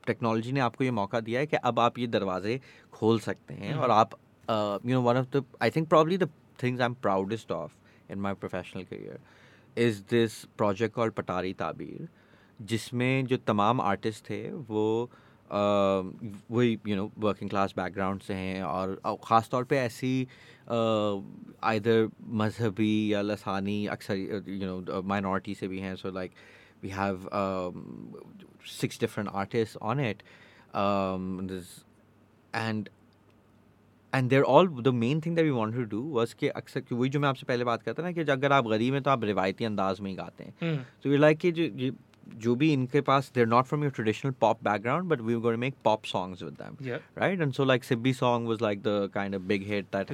technology 0.07 0.53
ने 0.53 0.61
आपको 0.61 0.85
ये 0.85 0.91
मौका 0.91 1.21
दिया 1.21 1.41
है 1.41 1.47
कि 1.47 1.57
अब 1.57 1.79
आप 1.81 1.99
ये 1.99 2.07
दरवाजे 2.07 2.61
खोल 2.93 3.21
सकते 3.27 3.55
हैं 3.55 3.75
और 3.75 3.91
आप 3.91 4.11
you 4.87 4.95
know 4.95 5.01
one 5.03 5.17
of 5.17 5.29
the 5.37 5.45
I 5.63 5.71
think 5.77 5.89
probably 5.89 6.19
the 6.19 6.29
things 6.63 6.81
I 6.81 6.87
am 6.87 6.95
proudest 7.03 7.53
of 7.53 8.11
in 8.11 8.19
my 8.27 8.35
professional 8.43 8.85
career 8.91 9.19
is 9.87 10.03
this 10.11 10.45
project 10.59 10.95
call 10.95 11.11
पटारी 11.21 11.53
ताबीर 11.65 12.09
जिसमें 12.73 13.27
जो 13.27 13.37
तमाम 13.47 13.81
आर्टिस्ट 13.81 14.29
थे 14.31 14.43
वो 14.51 14.85
uh, 15.05 15.17
वही 15.52 16.78
you 16.88 16.96
know 16.96 17.12
working 17.18 17.50
class 17.50 17.74
background 17.78 18.22
से 18.22 18.34
हैं 18.34 18.64
और 18.64 19.00
ख़ास 19.26 19.50
तौर 19.52 19.64
पे 19.64 19.78
ऐसी 19.78 20.28
आइदर 21.64 22.10
मजहबी 22.42 23.14
या 23.14 23.22
लसानी 23.22 23.86
अक्सर 23.88 24.16
यू 24.48 24.66
नो 24.66 25.02
माइनॉरिटी 25.06 25.56
से 25.56 25.68
भी 25.68 25.80
हैं 25.80 25.96
so 25.96 26.12
like 26.12 26.32
we 26.84 26.90
have 26.90 27.30
six 28.72 29.00
different 29.00 29.30
artist 29.34 29.78
on 29.78 29.98
it 30.06 30.22
and 32.56 32.90
and 34.14 34.30
there 34.30 34.42
all 34.42 34.68
the 34.68 34.88
main 34.88 35.22
thing 35.22 35.38
that 35.38 35.46
we 35.46 35.52
wanted 35.52 35.80
to 35.80 35.88
do 35.94 36.02
was 36.18 36.34
कि 36.34 36.48
अक्सर 36.48 36.84
वही 36.92 37.10
जो 37.10 37.20
मैं 37.20 37.30
आपसे 37.30 37.46
पहले 37.46 37.64
बात 37.64 37.84
करता 37.84 38.04
ना 38.04 38.12
कि 38.12 38.22
अगर 38.22 38.52
आप 38.52 38.68
गरीब 38.68 38.94
हैं 38.94 39.04
तो 39.04 39.12
आप 39.12 39.24
रिवायती 39.24 39.66
अंदाज 39.66 40.00
में 40.00 40.10
ही 40.12 40.16
गाते 40.18 40.44
हैं. 40.44 40.88
तो 41.04 41.10
वी 41.10 41.18
लाइक 41.18 41.38
कि 41.38 41.52
जो 42.36 42.56
भी 42.56 42.72
इनके 42.74 43.02
पास 43.02 43.32
there 43.36 43.48
not 43.48 43.66
from 43.66 43.84
your 43.84 43.92
traditional 43.92 44.32
pop 44.42 44.64
background 44.64 45.10
but 45.10 45.22
we 45.22 45.36
got 45.36 45.56
make 45.56 45.76
pop 45.84 46.06
songs 46.06 46.44
with 46.44 46.54
them 46.54 46.78
right 47.18 47.42
and 47.42 47.54
so 47.54 47.66
like 47.66 47.84
Sibi 47.84 48.14
song 48.14 48.48
was 48.48 48.64
like 48.64 48.82
the 48.82 49.10
kind 49.14 49.36
big 49.48 49.68
hit 49.68 49.86
that 49.96 50.12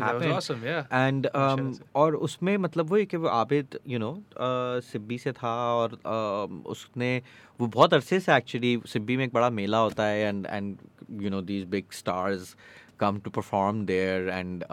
and 0.93 1.27
और 1.95 2.15
उसमें 2.15 2.55
मतलब 2.57 2.89
वो 2.89 3.03
कि 3.05 3.17
वो 3.17 3.27
आबिद 3.29 3.79
यू 3.87 3.99
नो 3.99 4.13
सिब्बी 4.91 5.17
से 5.17 5.31
था 5.31 5.55
और 5.73 5.89
um, 5.89 6.65
उसने 6.65 7.21
वो 7.59 7.67
बहुत 7.67 7.93
अरसे 7.93 8.19
से 8.19 8.35
एक्चुअली 8.35 8.79
सिब्बी 8.87 9.17
में 9.17 9.25
एक 9.25 9.33
बड़ा 9.33 9.49
मेला 9.49 9.77
होता 9.77 10.05
है 10.05 10.27
and 10.27 10.45
and 10.45 10.77
you 11.21 11.29
know 11.29 11.41
these 11.41 11.65
big 11.65 11.91
stars 11.91 12.55
come 12.99 13.19
to 13.19 13.29
perform 13.29 13.85
there 13.85 14.29
and 14.29 14.63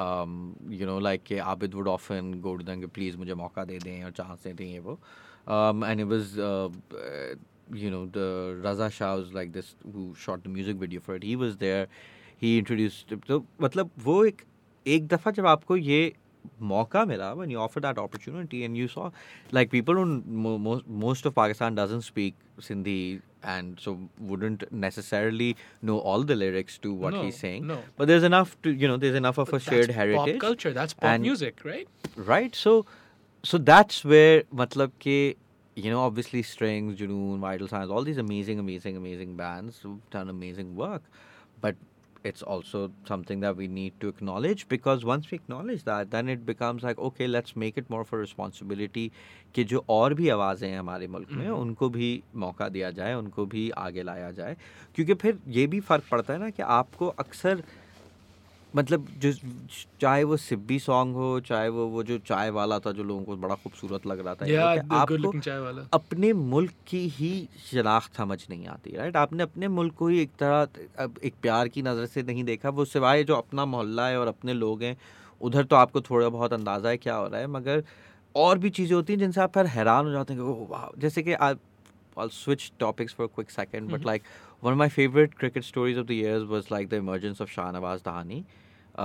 you 0.72 0.86
know 0.86 0.98
like 1.00 1.32
Abida 1.44 1.74
would 1.74 1.88
often 1.88 2.32
गोड 2.40 2.62
दंग 2.64 2.88
प्लीज़ 2.88 3.16
मुझे 3.16 3.34
मौका 3.34 3.64
दे 3.64 3.78
दें 3.78 4.04
और 4.04 4.10
चांस 4.10 4.42
दे 4.44 4.52
दें 4.52 4.78
वो। 4.80 4.98
um, 5.47 5.83
and 5.83 5.99
it 5.99 6.05
was 6.15 6.37
uh, 6.39 6.69
uh, 6.93 7.35
you 7.73 7.89
know 7.91 8.05
the 8.17 8.27
Raza 8.63 8.91
Shah 8.91 9.15
was 9.15 9.33
like 9.33 9.53
this 9.53 9.75
who 9.93 10.13
shot 10.15 10.43
the 10.43 10.49
music 10.49 10.77
video 10.77 10.99
for 10.99 11.15
it. 11.15 11.23
He 11.23 11.35
was 11.35 11.57
there. 11.57 11.87
He 12.37 12.57
introduced. 12.59 13.13
तो 13.27 13.43
मतलब 13.61 13.89
वो 14.05 14.23
एक 14.25 14.41
एक 14.95 15.07
दफा 15.07 15.31
जब 15.39 15.45
आपको 15.47 15.77
ये 15.77 16.01
मौका 16.61 17.03
मिला 17.05 17.35
when 17.37 17.49
you 17.49 17.59
offer 17.59 17.81
that 17.83 17.97
opportunity 18.01 18.63
and 18.65 18.77
you 18.77 18.87
saw 18.87 19.09
like 19.51 19.71
people 19.71 19.95
don't 19.99 20.27
mo- 20.43 20.57
most 20.65 20.87
most 21.05 21.25
of 21.29 21.33
Pakistan 21.37 21.73
doesn't 21.79 22.03
speak 22.07 22.35
Sindhi 22.67 23.21
and 23.53 23.79
so 23.85 23.93
wouldn't 24.19 24.65
necessarily 24.83 25.47
know 25.81 25.97
all 26.11 26.23
the 26.23 26.35
lyrics 26.35 26.77
to 26.85 26.93
what 26.93 27.13
No, 27.13 27.23
he's 27.23 27.37
saying. 27.45 27.65
no. 27.71 27.79
But 27.97 28.07
there's 28.11 28.23
enough 28.29 28.53
to 28.67 28.71
you 28.83 28.87
know 28.91 28.97
there's 29.05 29.15
enough 29.21 29.37
of 29.45 29.49
a 29.49 29.51
But 29.53 29.61
shared 29.63 29.87
that's 29.87 29.95
heritage. 29.95 30.35
Pop 30.37 30.45
culture. 30.45 30.73
That's 30.73 30.93
pop 30.93 31.09
and- 31.15 31.23
music, 31.29 31.65
right? 31.71 31.87
right 32.33 32.55
so 32.55 32.75
so 33.44 33.58
that's 33.58 34.06
where 34.06 34.44
मतलब 34.54 34.92
कि 35.00 35.34
you 35.78 35.90
know 35.92 35.98
obviously 35.98 36.42
Strings 36.42 36.94
Junoon 36.94 37.40
vital 37.40 37.66
signs 37.66 37.90
all 37.90 38.04
this 38.04 38.18
amazing 38.18 38.58
amazing 38.58 38.96
amazing 38.96 39.36
bands 39.36 39.82
done 39.86 40.28
amazing 40.28 40.78
work 40.78 41.02
but 41.62 41.76
it's 42.26 42.42
also 42.42 42.92
something 43.08 43.40
that 43.42 43.56
we 43.56 43.68
need 43.68 43.92
to 44.00 44.08
acknowledge 44.08 44.66
because 44.70 45.04
once 45.04 45.28
we 45.32 45.36
acknowledge 45.36 45.80
that 45.80 46.08
then 46.08 46.28
it 46.28 46.40
becomes 46.40 46.84
like 46.84 46.98
okay 46.98 47.26
let's 47.26 47.54
make 47.56 47.78
it 47.78 47.90
more 47.90 48.04
for 48.04 48.20
responsibility 48.20 49.12
कि 49.54 49.64
जो 49.64 49.84
और 49.88 50.14
भी 50.14 50.28
आवाज़ें 50.28 50.68
हैं 50.70 50.78
हमारे 50.78 51.06
मुल्क 51.06 51.28
में 51.30 51.44
mm-hmm. 51.44 51.62
उनको 51.62 51.88
भी 51.88 52.22
मौका 52.36 52.68
दिया 52.68 52.90
जाए 52.90 53.14
उनको 53.14 53.46
भी 53.46 53.70
आगे 53.70 54.02
लाया 54.02 54.30
जाए। 54.30 54.56
क्योंकि 54.94 55.14
फिर 55.14 55.38
ये 55.48 55.66
भी 55.66 55.80
फ़र्क 55.80 56.04
पड़ता 56.10 56.32
है 56.32 56.38
ना 56.38 56.50
कि 56.50 56.62
आपको 56.62 57.06
अक्सर 57.06 57.64
मतलब 58.76 59.06
जो 59.18 59.32
चाहे 60.00 60.24
वो 60.24 60.36
सिब्बी 60.36 60.78
सॉन्ग 60.78 61.16
हो 61.16 61.40
चाहे 61.40 61.68
वो 61.68 61.86
वो 61.86 62.02
जो 62.02 62.18
चाय 62.18 62.50
वाला 62.50 62.78
था 62.78 62.92
जो 62.92 63.02
लोगों 63.02 63.24
को 63.24 63.36
बड़ा 63.36 63.54
खूबसूरत 63.54 64.06
लग 64.06 64.20
रहा 64.26 64.34
था 64.34 64.46
Yeah, 64.46 64.82
आपको 64.92 65.32
अपने 65.92 66.32
मुल्क 66.32 66.74
की 66.86 67.06
ही 67.08 67.48
शनाख्त 67.70 68.16
समझ 68.16 68.38
नहीं 68.50 68.66
आती 68.66 68.96
राइट 68.96 69.16
आपने 69.16 69.42
अपने 69.42 69.68
मुल्क 69.68 69.94
को 69.94 70.08
ही 70.08 70.20
एक 70.22 70.32
तरह 70.38 70.68
अब 71.04 71.18
एक 71.24 71.34
प्यार 71.42 71.68
की 71.68 71.82
नज़र 71.82 72.06
से 72.06 72.22
नहीं 72.22 72.44
देखा 72.44 72.70
वो 72.70 72.84
सिवाय 72.84 73.24
जो 73.24 73.34
अपना 73.34 73.64
मोहल्ला 73.64 74.06
है 74.08 74.20
और 74.20 74.28
अपने 74.28 74.52
लोग 74.52 74.82
हैं 74.82 74.96
उधर 75.40 75.64
तो 75.64 75.76
आपको 75.76 76.00
थोड़ा 76.00 76.28
बहुत 76.28 76.52
अंदाज़ा 76.52 76.88
है 76.90 76.96
क्या 76.96 77.14
हो 77.14 77.26
रहा 77.26 77.40
है 77.40 77.46
मगर 77.46 77.84
और 78.34 78.58
भी 78.58 78.70
चीज़ें 78.70 78.94
होती 78.96 79.12
हैं 79.12 79.20
जिनसे 79.20 79.40
आप 79.40 79.52
फिर 79.54 79.66
हैरान 79.66 80.06
हो 80.06 80.12
जाते 80.12 80.34
हैं 80.34 80.42
कि 80.42 80.66
वाह 80.70 80.88
जैसे 80.98 81.22
कि 81.22 81.32
आप 81.32 81.60
topics 82.78 83.12
for 83.12 83.24
a 83.24 83.28
quick 83.28 83.50
second, 83.50 83.88
but 83.88 84.00
Mhm. 84.00 84.06
like 84.06 84.24
one 84.61 84.71
of 84.73 84.77
my 84.77 84.89
favorite 84.89 85.35
cricket 85.35 85.63
stories 85.63 85.97
of 85.97 86.07
the 86.07 86.15
years 86.15 86.45
was 86.45 86.69
like 86.71 86.89
the 86.89 86.95
emergence 86.97 87.39
of 87.39 87.49
Shahnawaz 87.49 88.01
Dahani, 88.01 88.43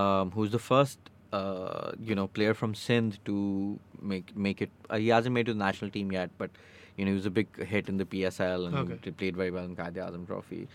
um, 0.02 0.30
who's 0.32 0.50
the 0.52 0.58
first, 0.58 0.98
uh, 1.32 1.92
you 2.02 2.14
know, 2.14 2.26
player 2.28 2.54
from 2.54 2.74
Sindh 2.74 3.18
to 3.24 3.78
make 4.00 4.36
make 4.36 4.62
it. 4.62 4.70
Uh, 4.88 4.96
he 4.98 5.08
hasn't 5.08 5.34
made 5.34 5.42
it 5.48 5.52
to 5.52 5.54
the 5.54 5.58
national 5.64 5.90
team 5.90 6.12
yet, 6.12 6.30
but 6.38 6.50
you 6.96 7.04
know, 7.04 7.10
he 7.10 7.16
was 7.16 7.26
a 7.26 7.30
big 7.30 7.62
hit 7.74 7.88
in 7.88 7.96
the 7.98 8.06
PSL 8.06 8.66
and 8.68 8.76
Okay. 8.84 8.98
he 9.04 9.10
played 9.10 9.36
very 9.36 9.50
well 9.50 9.64
in 9.64 9.76
Qaid 9.76 9.94
Azam 10.08 10.26
Trophy. 10.26 10.66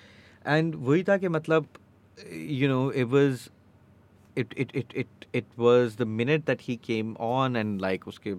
And 0.43 0.75
वही 0.75 1.03
था 1.07 1.17
कि 1.21 1.29
मतलब, 1.39 1.65
you 2.31 2.67
know, 2.67 2.89
it 2.89 3.05
was. 3.19 3.49
It, 4.41 4.53
it, 4.57 4.71
it, 4.73 4.91
it, 4.93 5.07
it 5.31 5.45
was 5.55 5.93
the 5.95 6.05
minute 6.05 6.45
that 6.45 6.59
he 6.59 6.75
came 6.75 7.11
on 7.25 7.55
and 7.55 7.79
like 7.81 8.05
उसके 8.05 8.33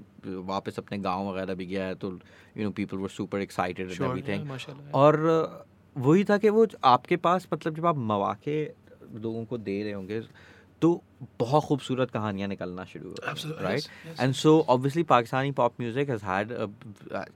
वापस 0.48 0.78
अपने 0.78 0.98
गांव 1.06 1.28
वगैरह 1.28 1.54
भी 1.60 1.66
गया 1.66 1.86
है 1.86 1.94
तो 2.02 2.10
you 2.54 2.64
know 2.64 2.70
people 2.80 2.98
were 2.98 3.08
super 3.14 3.38
excited 3.44 3.86
and 3.86 3.96
Sure. 3.96 4.08
everything 4.08 4.42
Yeah, 4.42 4.50
mashallah. 4.50 4.90
और 4.94 5.18
अ, 5.26 5.64
वही 5.95 6.23
था 6.23 6.37
कि 6.37 6.49
वो 6.49 6.67
आपके 6.85 7.17
पास 7.17 7.47
मतलब 7.53 7.75
जब 7.75 7.85
आप 7.85 7.97
मौाक़े 8.09 8.57
लोगों 9.15 9.45
को 9.45 9.57
दे 9.59 9.81
रहे 9.83 9.93
होंगे 9.93 10.21
तो 10.81 11.01
बहुत 11.39 11.63
खूबसूरत 11.63 12.11
कहानियाँ 12.11 12.47
निकलना 12.49 12.83
शुरू 12.85 13.09
हो 13.09 13.55
right 13.61 14.19
and 14.19 14.33
so 14.33 14.57
obviously 14.69 15.03
Pakistani 15.03 15.51
pop 15.59 15.73
music 15.79 16.09
has 16.09 16.23
had 16.25 16.53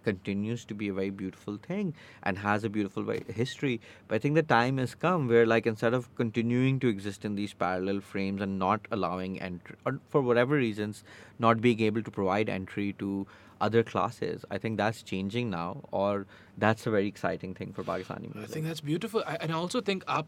continues 0.06 0.66
to 0.68 0.76
be 0.76 0.90
a 0.90 0.94
very 0.94 1.12
beautiful 1.12 1.58
thing 1.70 1.92
and 2.28 2.38
has 2.38 2.66
a 2.66 2.70
beautiful 2.70 3.14
history 3.38 3.76
but 3.76 4.14
I 4.14 4.20
think 4.20 4.38
the 4.38 4.46
time 4.50 4.80
is 4.80 4.96
come 5.02 5.28
where 5.28 5.46
like 5.46 5.68
in 5.68 5.74
instead 5.74 5.94
of 5.94 6.10
continuing 6.18 6.80
to 6.80 6.88
exist 6.88 7.26
in 7.26 7.36
these 7.36 7.54
parallel 7.60 8.00
frames 8.12 8.42
and 8.42 8.58
not 8.60 8.88
allowing 8.94 9.38
entry 9.38 9.98
for 10.12 10.24
whatever 10.38 10.58
reasons 10.58 11.04
not 11.42 11.58
being 11.58 11.82
able 11.82 12.02
to 12.02 12.12
provide 12.12 12.50
entry 12.50 12.92
to 13.00 13.26
other 13.62 13.84
classes. 13.84 14.46
I 14.52 14.58
think 14.58 14.78
that's 14.78 15.02
changing 15.04 15.50
now, 15.50 15.82
or 15.92 16.26
that's 16.58 16.86
a 16.86 16.92
very 16.92 17.08
exciting 17.08 17.54
thing 17.54 17.74
for 17.74 17.84
Pakistani 17.84 18.34
music. 18.34 18.50
I 18.50 18.54
think 18.54 18.66
that's 18.68 18.82
beautiful, 18.82 19.24
I, 19.26 19.38
and 19.42 19.52
I 19.52 19.56
also 19.56 19.82
think 19.82 20.04
uh, 20.08 20.24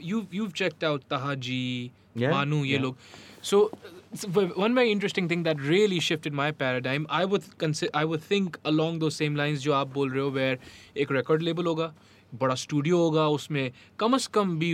you've 0.00 0.32
you've 0.32 0.54
checked 0.54 0.84
out 0.84 1.08
Tahaji, 1.08 1.90
yeah, 2.14 2.30
Manu, 2.30 2.62
ye 2.62 2.74
yeah. 2.74 2.82
log. 2.82 2.96
So, 3.42 3.70
so, 4.14 4.28
one 4.28 4.74
very 4.74 4.92
interesting 4.92 5.28
thing 5.28 5.44
that 5.44 5.60
really 5.60 6.00
shifted 6.00 6.32
my 6.32 6.50
paradigm. 6.52 7.06
I 7.08 7.24
would 7.24 7.58
consider, 7.58 7.90
I 7.94 8.04
would 8.04 8.22
think 8.22 8.58
along 8.64 8.98
those 8.98 9.16
same 9.16 9.34
lines, 9.34 9.62
jo 9.62 9.72
aap 9.72 9.92
bol 9.92 10.08
rahe 10.08 10.24
ho, 10.24 10.30
where 10.30 10.58
a 10.96 11.04
record 11.06 11.42
label 11.42 11.64
hoga. 11.64 11.92
बड़ा 12.34 12.54
studio 12.54 12.98
होगा, 12.98 13.26
उसमें 13.28 13.70
कम 13.98 14.14
अज़ 14.14 14.28
कम 14.34 14.58
भी 14.58 14.72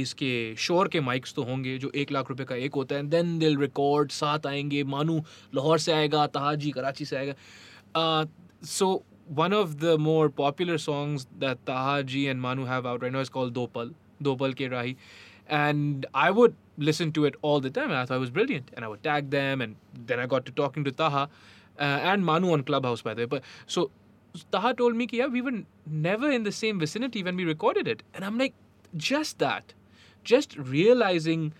इसके 0.00 0.34
शोर 0.56 0.88
के 0.88 1.00
mics 1.00 1.34
तो 1.34 1.42
होंगे, 1.42 1.76
जो 1.78 1.90
एक 1.94 2.12
लाख 2.12 2.28
रुपए 2.30 2.44
का 2.44 2.54
एक 2.56 2.74
होता 2.74 2.94
है। 2.94 3.02
देन 3.08 3.38
दिल 3.38 3.58
रिकॉर्ड 3.58 4.10
साथ 4.12 4.46
आएँगे, 4.46 4.84
मानू 4.84 5.20
लाहौर 5.54 5.78
से 5.78 5.92
आएगा, 5.92 6.26
तहाजी 6.28 6.70
कराची 6.70 7.04
से 7.04 7.16
आएगा। 7.16 8.26
So 8.66 9.02
one 9.32 9.52
of 9.54 9.74
the 9.74 9.96
more 10.00 10.28
popular 10.36 10.78
songs 10.78 11.26
that 11.40 11.58
Taha G 11.66 12.24
and 12.24 12.40
Maanu 12.40 12.64
have 12.64 12.88
out 12.88 13.04
no 13.04 13.20
is 13.20 13.30
call 13.30 13.50
दोपल 13.50 13.90
दोपल 14.22 14.52
के 14.52 14.68
राही। 14.68 14.96
And 15.50 16.06
I 16.14 16.30
would 16.30 16.54
listen 16.78 17.10
to 17.10 17.26
it 17.26 17.36
all 17.44 17.60
the 17.60 17.72
time 17.74 17.92
I 17.92 18.18
was 18.18 18.30
brilliant 18.30 18.70
and 18.70 18.82
I 18.82 18.88
would 18.88 19.02
tag 19.02 19.24
them 19.30 19.62
and 19.62 19.74
then 19.98 20.20
I 20.20 20.26
got 20.26 20.46
to 20.46 20.52
talking 20.56 20.84
to 20.84 20.90
Taha 21.00 21.28
and 21.80 22.24
Maanu 22.24 22.52
on 22.52 22.62
Clubhouse 22.86 23.02
by 23.06 23.14
the 23.16 23.40
so 23.68 23.90
Taha 24.50 24.74
told 24.74 24.96
me, 24.96 25.08
yeah, 25.12 25.26
we 25.26 25.40
were 25.40 25.62
never 25.86 26.30
in 26.30 26.42
the 26.42 26.52
same 26.52 26.78
vicinity 26.78 27.22
when 27.22 27.36
we 27.36 27.44
recorded 27.44 27.86
it. 27.86 28.02
And 28.14 28.24
I'm 28.24 28.38
like, 28.38 28.54
just 28.96 29.38
that, 29.38 29.74
just 30.22 30.56
realizing 30.56 31.52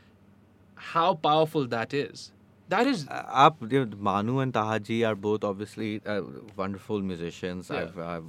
how 0.75 1.15
powerful 1.15 1.67
that 1.69 1.95
is. 1.95 2.33
That 2.69 2.87
is. 2.87 3.07
Uh, 3.09 3.51
Manu 3.99 4.39
and 4.41 4.53
Taha 4.53 4.81
ji 4.81 5.05
are 5.05 5.15
both 5.15 5.45
obviously 5.45 6.01
uh, 6.07 6.23
wonderful 6.57 7.01
musicians. 7.01 7.71
Yeah. 7.71 7.83
I've, 7.83 7.99
I've, 7.99 8.25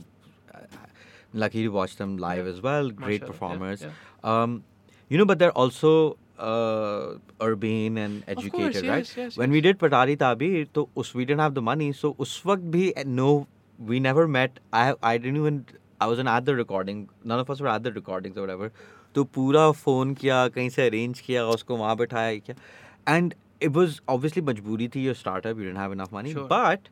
lucky 1.34 1.63
to 1.63 1.69
watch 1.69 1.95
them 1.97 2.17
live 2.17 2.45
yeah. 2.45 2.51
as 2.51 2.62
well. 2.62 2.89
Great 2.89 3.25
performers. 3.25 3.81
Yeah, 3.81 3.89
um, 4.23 4.63
you 5.10 5.17
know, 5.17 5.25
but 5.25 5.39
they're 5.39 5.51
also 5.51 6.17
uh, 6.39 7.15
and 7.39 8.23
educated, 8.27 8.51
course, 8.51 8.75
right? 8.75 8.97
Yes, 8.97 9.17
yes, 9.17 9.38
when 9.38 9.51
we 9.51 9.62
did 9.62 9.79
Patari 9.79 10.17
Tabeer, 10.17 10.67
so 10.73 10.89
we 11.13 11.25
didn't 11.25 11.39
have 11.41 11.53
the 11.53 11.62
money. 11.62 11.91
So 11.93 12.15
us 12.19 12.41
waqt 12.43 12.71
bhi 12.71 13.05
no 13.05 13.47
we 13.79 13.99
never 13.99 14.27
met. 14.27 14.59
I 14.73 14.93
I 15.03 15.17
didn't 15.17 15.38
even 15.38 15.65
I 15.99 16.07
wasn't 16.07 16.29
at 16.29 16.45
the 16.45 16.55
recording. 16.55 17.09
None 17.23 17.39
of 17.39 17.49
us 17.49 17.61
were 17.61 17.67
at 17.67 17.83
the 17.83 17.91
recordings 17.91 18.38
or 18.38 18.41
whatever. 18.41 18.71
तो 19.15 19.23
पूरा 19.35 19.69
phone 19.71 20.13
किया 20.13 20.47
कहीं 20.55 20.69
से 20.69 20.85
arrange 20.85 21.19
किया 21.19 21.45
उसको 21.47 21.75
वहाँ 21.77 21.95
बैठाया 21.97 22.38
क्या 22.47 23.15
एंड 23.15 23.33
इट 23.61 23.71
वॉज़ 23.75 23.99
ऑब्वियसली 24.09 24.41
मजबूरी 24.45 24.88
थी 24.95 25.03
your 25.05 25.15
startup 25.15 25.59
you 25.59 25.63
didn't 25.65 25.77
have 25.77 25.93
enough 25.93 26.13
money 26.13 26.33
but 26.38 26.89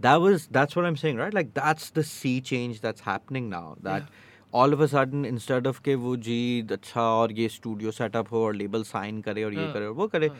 that 0.00 0.18
was 0.20 0.48
that's 0.52 0.76
what 0.76 0.84
I 0.84 0.90
am 0.90 0.96
saying 1.02 1.18
right 1.18 1.34
like 1.34 1.48
that's 1.58 1.92
the 1.98 2.02
sea 2.06 2.40
change 2.50 2.80
that's 2.82 3.02
happening 3.08 3.48
now 3.50 3.74
that 3.84 4.08
all 4.54 4.74
of 4.74 4.82
a 4.82 4.86
sudden 4.86 5.24
instead 5.26 5.66
of 5.66 5.80
के 5.84 5.94
वो 6.06 6.16
जी 6.28 6.40
अच्छा 6.72 7.02
और 7.02 7.32
ये 7.32 7.48
studio 7.48 7.90
setup 7.90 8.32
हो 8.32 8.44
और 8.44 8.54
label 8.54 8.82
sign 8.84 9.20
करे 9.20 9.44
और 9.44 9.54
ये 9.54 9.64
हाँ. 9.64 9.72
करे 9.72 9.86
और 9.86 9.92
वो 9.94 10.06
करे 10.08 10.28
हाँ. 10.28 10.38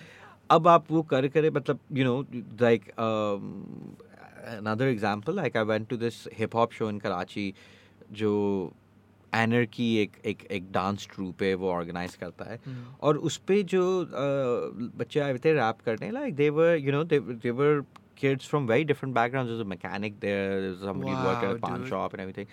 अब 0.51 0.69
आप 0.69 0.91
वो 0.91 1.03
कर 1.11 1.29
करे 1.29 1.51
मतलब 1.51 1.81
you 1.93 2.05
know 2.05 2.25
like 2.61 2.91
another 4.59 4.89
example 4.89 5.35
like 5.35 5.57
I 5.57 5.63
went 5.71 5.89
to 5.91 5.97
this 5.97 6.27
hip 6.33 6.55
hop 6.55 6.73
show 6.73 6.89
in 6.89 7.01
Karachi 7.01 7.53
जो 8.21 8.33
एनर्की 9.33 9.89
एक 10.03 10.13
एक 10.27 10.43
एक 10.51 10.71
डांस 10.73 11.07
ट्रूप 11.13 11.43
है 11.43 11.55
वो 11.55 11.71
ऑर्गेनाइज 11.73 12.15
करता 12.23 12.45
है 12.51 12.57
Hmm. 12.59 12.79
और 13.01 13.17
उस 13.29 13.37
पे 13.49 13.63
जो 13.73 13.83
uh, 14.05 14.91
बच्चे 15.01 15.21
आए 15.21 15.39
थे 15.45 15.53
रैप 15.55 15.81
करने 15.87 16.11
like 16.11 16.35
they 16.37 16.49
were 16.59 16.77
you 16.77 16.93
know 16.93 17.05
they 17.13 17.51
were 17.51 17.83
kids 18.23 18.47
from 18.53 18.67
very 18.69 18.85
different 18.89 19.15
backgrounds 19.17 19.51
there's 19.51 19.61
a 19.65 19.69
mechanic 19.69 20.17
there 20.23 20.49
there's 20.63 20.83
somebody 20.89 21.13
who 21.13 21.23
worked 21.27 21.45
at 21.45 21.55
a 21.55 21.61
pawn 21.61 21.79
dude. 21.81 21.89
shop 21.93 22.17
and 22.17 22.23
everything 22.25 22.51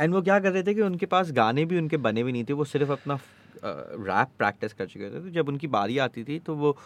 and 0.00 0.14
वो 0.14 0.20
क्या 0.22 0.38
कर 0.40 0.52
रहे 0.52 0.62
थे 0.62 0.74
कि 0.74 0.80
उनके 0.82 1.06
पास 1.12 1.30
गाने 1.32 1.64
भी 1.66 1.78
उनके 1.78 1.96
बने 2.06 2.22
भी 2.24 2.32
नहीं 2.32 2.44
थे 2.48 2.52
वो 2.52 2.64
सिर्फ़ 2.72 2.90
अपना 2.92 3.18
रैप 4.08 4.28
प्रैक्टिस 4.38 4.72
कर 4.80 4.86
चुके 4.86 5.10
थे 5.10 5.20
तो 5.20 5.30
जब 5.36 5.48
उनकी 5.48 5.66
बारी 5.76 5.96
आती 6.06 6.24
थी 6.24 6.38
तो 6.46 6.54
वो 6.54 6.76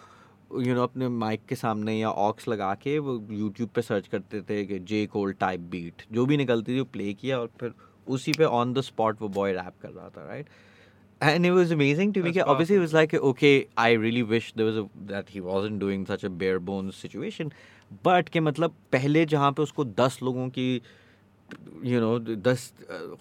यू 0.52 0.58
you 0.58 0.68
नो 0.68 0.74
know, 0.74 0.88
अपने 0.90 1.08
माइक 1.08 1.40
के 1.48 1.54
सामने 1.54 1.98
या 1.98 2.10
ऑक्स 2.10 2.48
लगा 2.48 2.74
के 2.74 2.98
वो 2.98 3.22
यूट्यूब 3.30 3.68
पे 3.68 3.82
सर्च 3.82 4.06
करते 4.06 4.40
थे 4.42 4.64
कि 4.66 4.78
जे 4.78 5.06
कोल्ड 5.06 5.36
टाइप 5.36 5.60
बीट 5.70 6.02
जो 6.12 6.26
भी 6.26 6.36
निकलती 6.36 6.74
थी 6.74 6.78
वो 6.78 6.84
प्ले 6.92 7.12
किया 7.14 7.38
और 7.40 7.50
फिर 7.60 7.72
उसी 8.06 8.32
पे 8.32 8.44
ऑन 8.44 8.72
द 8.72 8.80
स्पॉट 8.80 9.22
वो 9.22 9.28
बॉय 9.28 9.52
रैप 9.52 9.74
कर 9.82 9.90
रहा 9.90 10.08
था 10.08 10.26
right 10.28 10.46
and 11.22 11.46
it 11.46 11.52
was 11.52 11.72
amazing 11.72 12.14
to 12.14 12.22
me 12.22 12.38
obviously 12.40 12.76
it 12.76 12.80
was 12.80 12.94
like 12.94 13.14
okay 13.14 13.66
I 13.78 13.96
really 13.96 14.22
wish 14.22 14.52
there 14.56 14.70
was 14.70 14.88
that 15.08 15.30
he 15.30 15.40
wasn't 15.40 15.80
doing 15.80 16.06
such 16.06 16.24
a 16.24 16.28
bare 16.28 16.58
bones 16.70 16.96
situation 16.96 17.52
but 18.04 18.28
के 18.28 18.40
मतलब 18.40 18.74
पहले 18.92 19.24
जहाँ 19.26 19.52
पे 19.52 19.62
उसको 19.62 19.84
दस 19.84 20.18
लोगों 20.22 20.48
की 20.48 20.80
यू 21.84 22.00
नो 22.00 22.18
दस 22.18 22.72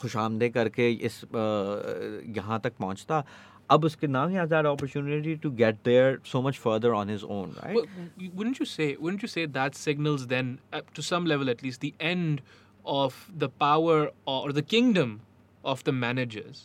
खुश 0.02 0.16
करके 0.16 0.92
इस 0.92 1.22
uh, 1.22 2.38
यहाँ 2.38 2.60
तक 2.64 2.74
पहुँचता 2.80 3.24
अब 3.71 3.85
उसके 3.85 4.09
now 4.15 4.27
he 4.29 4.35
has 4.41 4.51
that 4.51 4.67
opportunity 4.71 5.37
to 5.45 5.51
get 5.51 5.83
there 5.85 6.19
so 6.33 6.43
much 6.47 6.59
further 6.65 6.93
on 6.95 7.09
his 7.09 7.25
own, 7.37 7.55
right? 7.63 7.75
But 7.75 7.87
w- 8.01 8.31
wouldn't 8.35 8.59
you 8.59 8.67
say? 8.67 8.89
Wouldn't 9.07 9.23
you 9.23 9.29
say 9.29 9.47
that 9.47 9.75
signals 9.75 10.27
then, 10.35 10.51
uh, 10.73 10.83
to 10.99 11.03
some 11.03 11.25
level 11.33 11.49
at 11.55 11.63
least, 11.63 11.81
the 11.81 11.95
end 11.99 12.43
of 12.85 13.19
the 13.45 13.49
power 13.49 14.11
or 14.27 14.53
the 14.53 14.63
kingdom 14.75 15.21
of 15.65 15.85
the 15.85 15.93
managers 15.93 16.65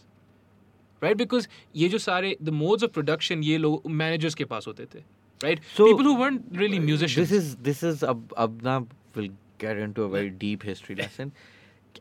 right 1.01 1.15
because 1.19 1.47
ये 1.81 1.87
जो 1.89 1.99
सारे 2.05 2.31
the 2.47 2.51
modes 2.61 2.83
of 2.87 2.91
production 2.97 3.43
ये 3.49 3.57
लोग 3.57 3.85
managers 4.01 4.35
के 4.35 4.45
पास 4.53 4.67
होते 4.67 4.87
थे 4.95 5.03
right 5.43 5.61
So, 5.75 5.85
people 5.85 6.03
who 6.03 6.15
weren't 6.21 6.57
really 6.63 6.79
musicians 6.87 7.29
This 7.29 7.31
is 7.37 7.55
this 7.69 7.83
is 7.91 8.03
ab, 8.03 8.33
ab 8.45 8.61
now 8.61 8.75
we'll 9.15 9.29
get 9.65 9.77
into 9.77 10.03
a 10.03 10.09
very 10.09 10.29
deep 10.29 10.63
history 10.63 10.95
lesson. 10.95 11.31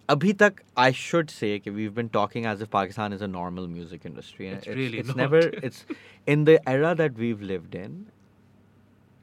Abhi 0.09 0.37
tak, 0.39 0.63
I 0.77 0.91
should 0.93 1.31
say 1.31 1.59
that 1.59 1.73
we've 1.73 1.95
been 1.95 2.09
talking 2.09 2.47
as 2.47 2.61
if 2.63 2.71
Pakistan 2.71 3.13
is 3.13 3.21
a 3.23 3.29
normal 3.29 3.67
music 3.69 4.07
industry. 4.07 4.49
and 4.49 4.59
It's 4.59 4.67
really 4.69 4.99
it's 4.99 5.09
not. 5.09 5.17
never 5.17 5.39
it's 5.71 5.85
in 6.27 6.45
the 6.45 6.57
era 6.69 6.95
that 6.95 7.15
we've 7.25 7.43
lived 7.43 7.75
in. 7.75 8.07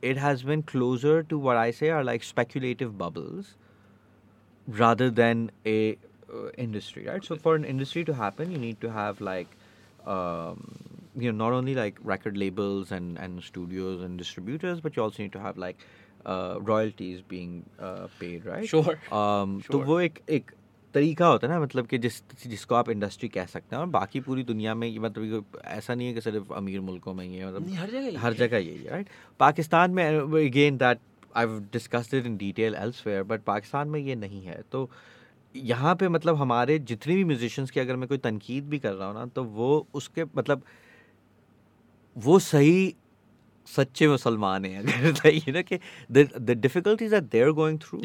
It 0.02 0.18
has 0.18 0.44
been 0.44 0.62
closer 0.64 1.24
to 1.24 1.38
what 1.40 1.58
I 1.58 1.72
say 1.72 1.90
are 1.90 2.04
like 2.04 2.24
speculative 2.24 2.98
bubbles, 2.98 3.56
rather 4.68 5.10
than 5.10 5.52
a 5.66 5.98
uh, 6.34 6.50
industry, 6.58 7.06
right? 7.08 7.24
So 7.24 7.36
for 7.36 7.56
an 7.56 7.66
industry 7.66 8.04
to 8.06 8.14
happen, 8.14 8.52
you 8.52 8.58
need 8.58 8.82
to 8.82 8.92
have 8.92 9.22
like 9.22 9.48
um, 10.06 10.76
you 11.18 11.32
know 11.32 11.46
not 11.46 11.54
only 11.54 11.74
like 11.76 11.98
record 12.04 12.38
labels 12.38 12.92
and 12.92 13.18
and 13.18 13.44
studios 13.44 14.02
and 14.02 14.18
distributors, 14.18 14.82
but 14.82 14.96
you 14.96 15.04
also 15.04 15.24
need 15.24 15.32
to 15.34 15.40
have 15.40 15.58
like 15.58 15.78
uh, 16.26 16.58
royalties 16.60 17.22
being 17.22 17.66
uh, 17.80 18.08
paid, 18.20 18.46
right? 18.46 18.68
Sure. 18.68 19.00
Um, 19.12 19.62
तो 19.62 19.72
Sure. 19.72 19.86
वो 19.86 20.00
एक 20.02 20.22
एक 20.30 20.52
तरीका 20.95 21.27
होता 21.27 21.47
है 21.47 21.53
ना 21.53 21.61
मतलब 21.61 21.87
कि 21.87 21.99
जिस 21.99 22.23
जिसको 22.47 22.75
आप 22.75 22.91
इंडस्ट्री 22.91 23.29
कह 23.29 23.47
सकते 23.47 23.77
हैं 23.77 23.83
और 23.83 23.89
बाकी 23.89 24.21
पूरी 24.21 24.43
दुनिया 24.43 24.75
में 24.75 24.89
ये 24.89 24.99
मतलब 24.99 25.25
ये 25.25 25.43
ऐसा 25.65 25.95
नहीं 25.95 26.09
है 26.09 26.15
कि 26.15 26.21
सिर्फ़ 26.21 26.53
अमीर 26.53 26.81
मुल्कों 26.81 27.15
में 27.15 27.27
ही 27.27 27.37
है 27.37 27.47
मतलब 27.47 27.75
हर 27.75 27.91
जगह 27.91 28.21
हर। 28.21 28.33
जगह 28.33 28.57
यही 28.57 28.79
है 28.79 28.91
राइट 28.91 29.09
पाकिस्तान 29.39 29.91
में 29.91 30.19
again 30.19 30.77
that 30.77 30.99
I 31.37 31.47
discussed 31.47 32.15
it 32.15 32.27
in 32.27 32.37
detail 32.37 32.75
elsewhere 32.75 33.23
but 33.23 33.43
Pakistan 33.43 33.89
में 33.89 34.01
ये 34.01 34.15
नहीं 34.15 34.43
है। 34.43 34.63
तो 34.73 34.91
यहाँ 35.57 35.95
पे 35.95 36.09
मतलब 36.09 36.37
हमारे 36.37 36.79
जितने 36.79 37.15
भी 37.15 37.25
म्यूजिशंस 37.25 37.71
की 37.71 37.81
अगर 37.81 37.97
मैं 37.97 38.09
कोई 38.09 38.19
तनकीद 38.19 38.65
भी 38.65 38.79
कर 38.79 38.93
रहा 38.93 39.09
हूँ 39.09 39.15
ना 39.15 39.27
तो 39.27 39.45
वो 39.45 39.87
उसके 39.95 40.25
मतलब 40.25 40.63
वो 42.19 42.39
सही 42.39 42.95
सच्चे 43.67 44.09
मुसलमान 44.09 44.65
हैं। 44.65 44.79
अगर 45.13 45.35
यू 45.35 45.53
नो 45.53 45.63
कि 45.63 45.79
the 46.41 46.51
difficulties 46.51 47.15
are 47.15 47.51
going 47.51 47.79
through 47.79 48.01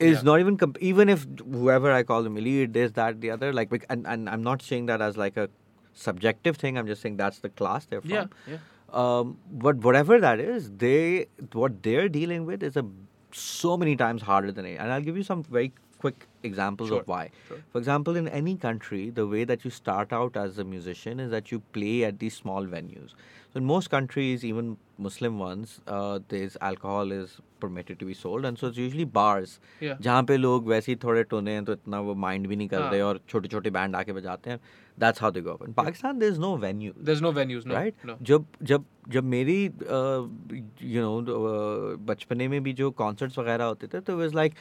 is 0.00 0.18
yeah. 0.18 0.22
not 0.22 0.40
even 0.40 0.56
comp- 0.56 0.78
even 0.80 1.08
if 1.08 1.26
whoever 1.52 1.92
I 1.92 2.02
call 2.02 2.22
them 2.22 2.36
elite, 2.36 2.72
this, 2.72 2.92
that, 2.92 3.20
the 3.20 3.30
other. 3.30 3.52
Like, 3.52 3.84
and, 3.90 4.06
and 4.06 4.28
I'm 4.28 4.42
not 4.42 4.62
saying 4.62 4.86
that 4.86 5.00
as 5.02 5.16
like 5.16 5.36
a 5.36 5.48
subjective 5.92 6.56
thing. 6.56 6.78
I'm 6.78 6.86
just 6.86 7.02
saying 7.02 7.16
that's 7.16 7.40
the 7.40 7.50
class 7.50 7.86
they're 7.86 8.00
from. 8.00 8.10
yeah 8.10 8.26
yeah 8.46 8.58
Um, 9.00 9.38
but 9.64 9.76
whatever 9.86 10.18
that 10.20 10.40
is, 10.40 10.70
they 10.84 11.26
what 11.52 11.82
they're 11.82 12.08
dealing 12.08 12.46
with 12.46 12.62
is 12.62 12.76
a 12.76 12.84
so 13.32 13.76
many 13.76 13.96
times 13.96 14.22
harder 14.22 14.52
than 14.52 14.64
it. 14.66 14.78
And 14.80 14.92
I'll 14.92 15.02
give 15.08 15.16
you 15.16 15.22
some 15.22 15.42
very 15.44 15.72
quick 15.98 16.26
examples 16.42 16.88
Sure, 16.88 17.00
of 17.00 17.08
why. 17.08 17.30
sure. 17.48 17.58
For 17.72 17.78
example, 17.78 18.16
in 18.16 18.26
any 18.28 18.56
country, 18.56 19.10
the 19.10 19.26
way 19.26 19.44
that 19.44 19.64
you 19.64 19.70
start 19.70 20.12
out 20.12 20.36
as 20.36 20.58
a 20.58 20.64
musician 20.64 21.20
is 21.20 21.30
that 21.30 21.52
you 21.52 21.60
play 21.78 22.04
at 22.04 22.18
these 22.18 22.34
small 22.34 22.64
venues. 22.66 23.14
So 23.53 23.59
in 23.59 23.65
most 23.65 23.89
countries, 23.89 24.43
even 24.43 24.77
Muslim 24.97 25.39
ones, 25.39 25.79
uh, 25.87 26.19
there's 26.29 26.57
alcohol 26.61 27.11
is 27.11 27.37
permitted 27.59 27.99
to 27.99 28.05
be 28.05 28.13
sold, 28.13 28.45
and 28.45 28.59
so 28.59 28.67
it's 28.67 28.77
usually 28.77 29.05
bars. 29.17 29.59
Yeah. 29.81 30.01
जहाँ 30.01 30.23
पे 30.23 30.37
लोग 30.37 30.67
वैसे 30.67 30.91
ही 30.91 30.95
थोड़े 31.03 31.23
टोने 31.33 31.51
हैं 31.51 31.63
तो 31.65 31.73
इतना 31.73 31.99
वो 32.07 32.15
mind 32.25 32.47
भी 32.47 32.55
नहीं 32.55 32.67
कर 32.67 32.81
हाँ. 32.81 32.91
रहे 32.91 33.01
और 33.01 33.19
छोटे 33.29 33.47
छोटे 33.47 33.69
बैंड 33.77 33.95
आके 33.95 34.13
बजाते 34.13 34.49
हैं 34.49 34.59
that's 34.99 35.21
how 35.21 35.31
they 35.31 35.41
go 35.41 35.57
in 35.67 35.73
Pakistan 35.73 36.19
there 36.19 36.31
is 36.33 36.39
no 36.39 36.55
venue 36.57 36.93
there's 37.09 37.23
no 37.25 37.33
venues 37.39 37.67
no 37.67 37.73
right 37.73 38.07
no 38.09 38.15
जब 38.31 38.45
जब 38.63 38.85
जब 39.09 39.23
मेरी 39.35 39.63
यू 39.63 41.01
नो 41.01 41.97
बचपने 42.09 42.47
में 42.47 42.61
भी 42.63 42.73
जो 42.73 42.91
कॉन्सर्ट्स 43.03 43.39
वगैरह 43.39 43.63
होते 43.63 43.87
थे 43.93 43.99
तो 43.99 44.17
was 44.17 44.35
like 44.35 44.55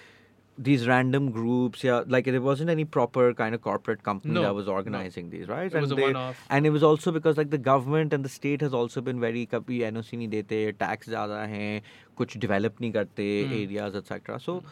these 0.66 0.82
random 0.88 1.24
groups 1.36 1.80
yeah 1.86 2.02
like 2.14 2.26
there 2.34 2.40
wasn't 2.42 2.70
any 2.74 2.84
proper 2.96 3.22
kind 3.38 3.56
of 3.56 3.60
corporate 3.62 4.02
company 4.08 4.34
No, 4.34 4.42
that 4.42 4.54
was 4.58 4.66
no. 4.68 4.74
organizing 4.74 5.30
these 5.30 5.48
right 5.48 5.72
It 5.74 5.80
was 5.86 5.90
a 5.90 5.96
they- 6.00 6.04
one-off. 6.04 6.44
and 6.56 6.68
it 6.70 6.74
was 6.76 6.84
also 6.88 7.12
because 7.16 7.40
like 7.42 7.50
the 7.54 7.60
government 7.70 8.12
and 8.18 8.28
the 8.28 8.32
state 8.34 8.62
has 8.66 8.76
also 8.80 9.02
been 9.08 9.24
very 9.24 9.42
कभी 9.54 9.80
NOC 9.90 10.12
नहीं 10.20 10.28
देते 10.34 10.60
tax 10.84 11.08
ज़्यादा 11.08 11.40
हैं 11.54 11.82
कुछ 12.22 12.36
develop 12.46 12.80
नहीं 12.80 12.92
करते 12.98 13.26
Hmm. 13.44 13.52
Areas 13.62 13.96
etcetera 14.02 14.36
so 14.46 14.62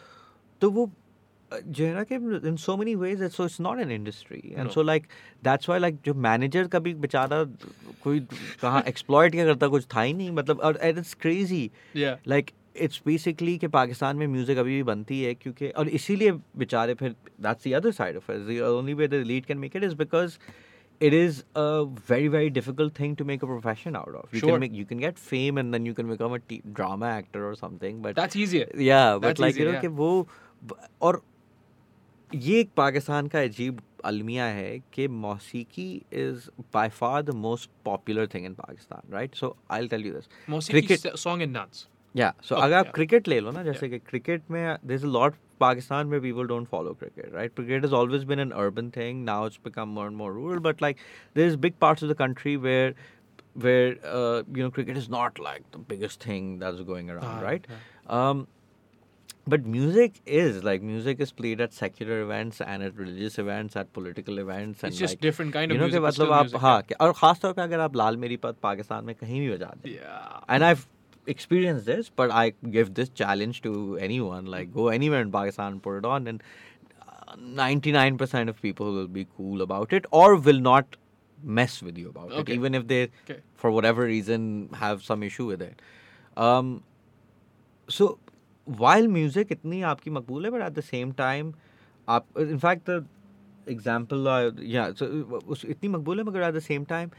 तो 0.61 0.69
वो 0.77 0.89
uh, 1.51 1.59
जो 1.61 1.85
है 1.85 1.93
ना 1.95 2.03
कि 2.13 2.15
in 2.51 2.57
so 2.69 2.77
many 2.83 2.95
ways 3.03 3.19
it's, 3.27 3.35
so 3.41 3.49
it's 3.51 3.59
not 3.69 3.83
an 3.87 3.91
industry 3.99 4.41
and 4.55 4.67
No. 4.71 4.73
so 4.79 4.87
like 4.93 5.09
that's 5.49 5.67
why 5.73 5.81
like 5.85 6.01
जो 6.05 6.13
मैनेजर 6.29 6.67
कभी 6.79 6.93
बेचारा 7.07 7.43
कोई 8.03 8.19
कहाँ 8.61 8.83
एक्सप्लॉइट 8.95 9.31
क्या 9.31 9.45
करता 9.53 9.67
कुछ 9.77 9.87
था 9.95 10.01
ही 10.01 10.13
नहीं 10.13 10.31
मतलब 10.41 10.59
और 10.69 10.79
it's 10.91 11.13
crazy 11.27 11.63
yeah 12.05 12.15
like 12.27 12.51
it's 12.80 13.02
basically 13.06 13.56
कि 13.58 13.68
पाकिस्तान 13.70 14.16
में 14.16 14.26
म्यूज़िक 14.26 14.58
अभी 14.58 14.74
भी 14.74 14.82
बनती 14.82 15.22
है 15.22 15.34
क्योंकि 15.34 15.68
और 15.72 15.88
इसीलिए 15.90 16.32
बेचारे 16.58 16.94
फिर 16.94 17.14
that's 17.40 17.68
the 17.68 17.72
other 17.74 17.92
side 17.92 18.16
of 18.16 18.30
only 18.30 18.94
way 18.94 19.08
the 19.08 19.22
lead 19.26 19.46
can 19.46 19.58
make 19.58 19.76
it 19.76 19.84
is 19.84 19.94
because 19.96 20.38
it 21.00 21.14
is 21.14 21.40
a 21.40 21.66
very 22.10 22.28
very 22.28 22.50
difficult 22.50 22.98
thing 23.00 23.16
to 23.16 23.24
make 23.24 23.44
a 23.44 23.46
profession 23.46 23.96
out 23.96 24.14
of 24.14 24.36
you 24.36 24.42
can 24.42 24.60
make 24.60 24.72
you 24.74 24.84
can 24.84 24.98
get 24.98 25.18
fame 25.18 25.58
and 25.58 25.72
then 25.72 25.86
you 25.86 25.94
can 25.94 26.08
become 26.08 26.34
a 26.34 26.38
drama 26.66 27.16
actor 27.18 27.40
और 27.40 27.56
something 27.56 28.02
but 28.02 28.16
that's 28.16 28.36
easy 28.36 28.64
या 28.86 29.16
but 29.18 29.40
like 29.40 29.60
you 29.60 29.70
know 29.72 29.80
कि 29.80 29.86
वो 29.96 30.26
और 31.02 31.22
ये 32.30 32.60
एक 32.60 32.70
पाकिस्तान 32.76 33.26
का 33.26 33.40
अजीब 33.40 33.80
अलमिया 34.04 34.44
है 34.46 34.78
कि 34.92 35.06
मौसीकी 35.18 35.90
is 36.14 36.48
by 36.74 36.88
far 36.90 37.22
the 37.22 37.34
most 37.36 37.70
popular 37.84 38.26
thing 38.34 38.44
in 38.46 38.54
Pakistan 38.54 39.12
right 39.12 39.34
so 39.34 39.56
I 39.70 39.88
tell 39.88 40.06
you 40.06 40.12
this 40.14 40.68
cricket 40.68 41.06
song 41.16 41.42
in 41.42 41.52
dance 41.52 41.86
या 42.18 42.32
सो 42.48 42.54
Oh, 42.54 42.62
अगर 42.62 42.76
आप 42.76 42.92
क्रिकेट 42.94 43.28
ले 43.28 43.40
लो 43.40 43.50
ना 43.50 43.62
जैसे 43.62 43.88
कि 43.88 43.98
क्रिकेट 43.98 44.50
में 44.50 44.62
इज़ 44.94 45.04
अ 45.06 45.08
लॉट 45.18 45.34
पाकिस्तान 45.60 46.06
में 46.06 46.20
people 46.20 46.46
don't 46.46 46.66
follow 46.68 46.92
cricket 47.02 47.34
right 47.34 47.54
cricket 47.54 47.84
has 47.86 47.94
always 48.00 48.24
been 48.32 48.42
an 48.46 48.52
urban 48.64 48.90
thing 48.98 49.24
now 49.30 49.38
it's 49.50 49.62
become 49.68 49.94
more 49.98 50.06
and 50.10 50.16
more 50.24 50.32
rural 50.40 50.60
but 50.66 50.84
like 50.86 51.00
there's 51.38 51.56
big 51.68 51.78
parts 51.86 52.06
of 52.06 52.12
the 52.12 52.18
country 52.24 52.56
where 52.66 52.92
where 53.64 53.88
uh, 54.16 54.36
you 54.58 54.64
know 54.66 54.70
cricket 54.76 54.98
is 55.00 55.08
not 55.14 55.38
like 55.48 55.64
the 55.76 55.80
biggest 55.92 56.24
thing 56.28 56.50
that's 56.60 56.82
going 56.92 57.10
around 57.14 57.30
Ah, 57.30 57.40
right 57.46 57.64
yeah. 57.70 57.80
um 58.18 58.42
but 59.52 59.64
music 59.74 60.20
is 60.38 60.60
like 60.68 60.82
music 60.90 61.20
is 61.26 61.32
played 61.40 61.60
at 61.66 61.72
secular 61.78 62.18
events 62.26 62.60
and 62.66 62.86
at 62.88 62.98
religious 63.02 63.38
events 63.44 63.78
at 63.82 63.90
political 63.98 64.38
events 64.44 64.82
and 64.84 64.92
it's 64.92 65.00
just 65.04 65.14
like 65.16 65.22
different 65.26 65.52
kind 65.58 65.72
you 65.74 65.78
of 65.78 65.82
know 65.82 65.88
music 65.90 66.04
मतलब 66.06 66.32
आप 66.38 66.56
हाँ 66.66 66.76
और 67.06 67.12
खास 67.22 67.40
तौर 67.46 67.52
पे 67.58 67.62
अगर 67.62 67.80
आप 67.88 67.96
लाल 68.02 68.16
मेरी 68.26 68.36
पत 68.46 68.56
पाकिस्तान 68.68 69.04
में 69.04 69.14
कहीं 69.24 69.40
भी 69.40 69.50
बजा 69.56 69.72
दें 69.82 69.90
yeah 69.94 70.54
and 70.56 70.68
I've 70.70 70.86
experienced 71.28 71.86
this, 71.86 72.10
but 72.14 72.30
I 72.30 72.52
give 72.70 72.94
this 72.94 73.08
challenge 73.08 73.62
to 73.62 73.98
anyone. 73.98 74.46
Like, 74.46 74.68
mm-hmm. 74.68 74.78
go 74.78 74.88
anywhere 74.88 75.20
in 75.20 75.30
Pakistan, 75.32 75.80
put 75.80 75.98
it 75.98 76.04
on, 76.04 76.26
and 76.26 76.42
uh, 77.02 77.36
99% 77.36 78.48
of 78.48 78.60
people 78.60 78.92
will 78.92 79.08
be 79.08 79.26
cool 79.36 79.62
about 79.62 79.92
it 79.92 80.06
or 80.10 80.36
will 80.36 80.60
not 80.60 80.96
mess 81.42 81.82
with 81.82 81.96
you 81.96 82.08
about 82.08 82.32
okay. 82.32 82.52
it, 82.52 82.56
even 82.56 82.74
if 82.74 82.86
they, 82.88 83.02
okay. 83.28 83.40
for 83.54 83.70
whatever 83.70 84.02
reason, 84.02 84.70
have 84.74 85.04
some 85.04 85.22
issue 85.22 85.46
with 85.46 85.62
it. 85.62 85.80
Um, 86.36 86.82
so, 87.88 88.18
while 88.64 89.06
music 89.06 89.48
itni 89.48 89.80
aapki 89.80 90.12
makbul 90.18 90.44
hai, 90.44 90.50
but 90.50 90.60
at 90.62 90.74
the 90.74 90.82
same 90.82 91.12
time, 91.12 91.54
in 92.36 92.58
fact, 92.58 92.84
the 92.86 93.04
example, 93.66 94.28
uh, 94.28 94.50
yeah, 94.56 94.92
so 94.94 95.06
itni 95.06 95.90
makbul 95.96 96.16
hai, 96.16 96.22
but 96.30 96.42
at 96.42 96.54
the 96.54 96.60
same 96.60 96.84
time, 96.84 97.10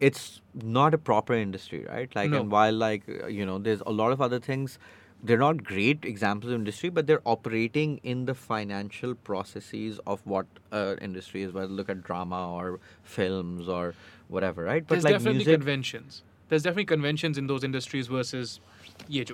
it's 0.00 0.40
not 0.54 0.94
a 0.94 0.98
proper 0.98 1.34
industry, 1.34 1.86
right? 1.88 2.14
Like, 2.14 2.30
no. 2.30 2.40
and 2.40 2.50
while 2.50 2.72
like 2.72 3.02
uh, 3.08 3.26
you 3.26 3.46
know, 3.46 3.58
there's 3.58 3.82
a 3.86 3.92
lot 3.92 4.12
of 4.12 4.20
other 4.20 4.40
things. 4.40 4.78
They're 5.22 5.38
not 5.38 5.64
great 5.64 6.04
examples 6.04 6.52
of 6.52 6.58
industry, 6.58 6.90
but 6.90 7.06
they're 7.06 7.22
operating 7.24 7.98
in 8.02 8.26
the 8.26 8.34
financial 8.34 9.14
processes 9.14 9.98
of 10.06 10.20
what 10.26 10.46
uh, 10.70 10.96
industry 11.00 11.42
is. 11.42 11.52
Whether 11.52 11.68
look 11.68 11.88
at 11.88 12.02
drama 12.02 12.52
or 12.52 12.80
films 13.02 13.68
or 13.68 13.94
whatever, 14.28 14.64
right? 14.64 14.86
But 14.86 14.96
there's 14.96 15.04
like 15.04 15.14
definitely 15.14 15.38
music, 15.38 15.54
conventions. 15.54 16.22
There's 16.50 16.62
definitely 16.62 16.84
conventions 16.84 17.38
in 17.38 17.46
those 17.46 17.64
industries 17.64 18.06
versus 18.08 18.60
yeah. 19.08 19.24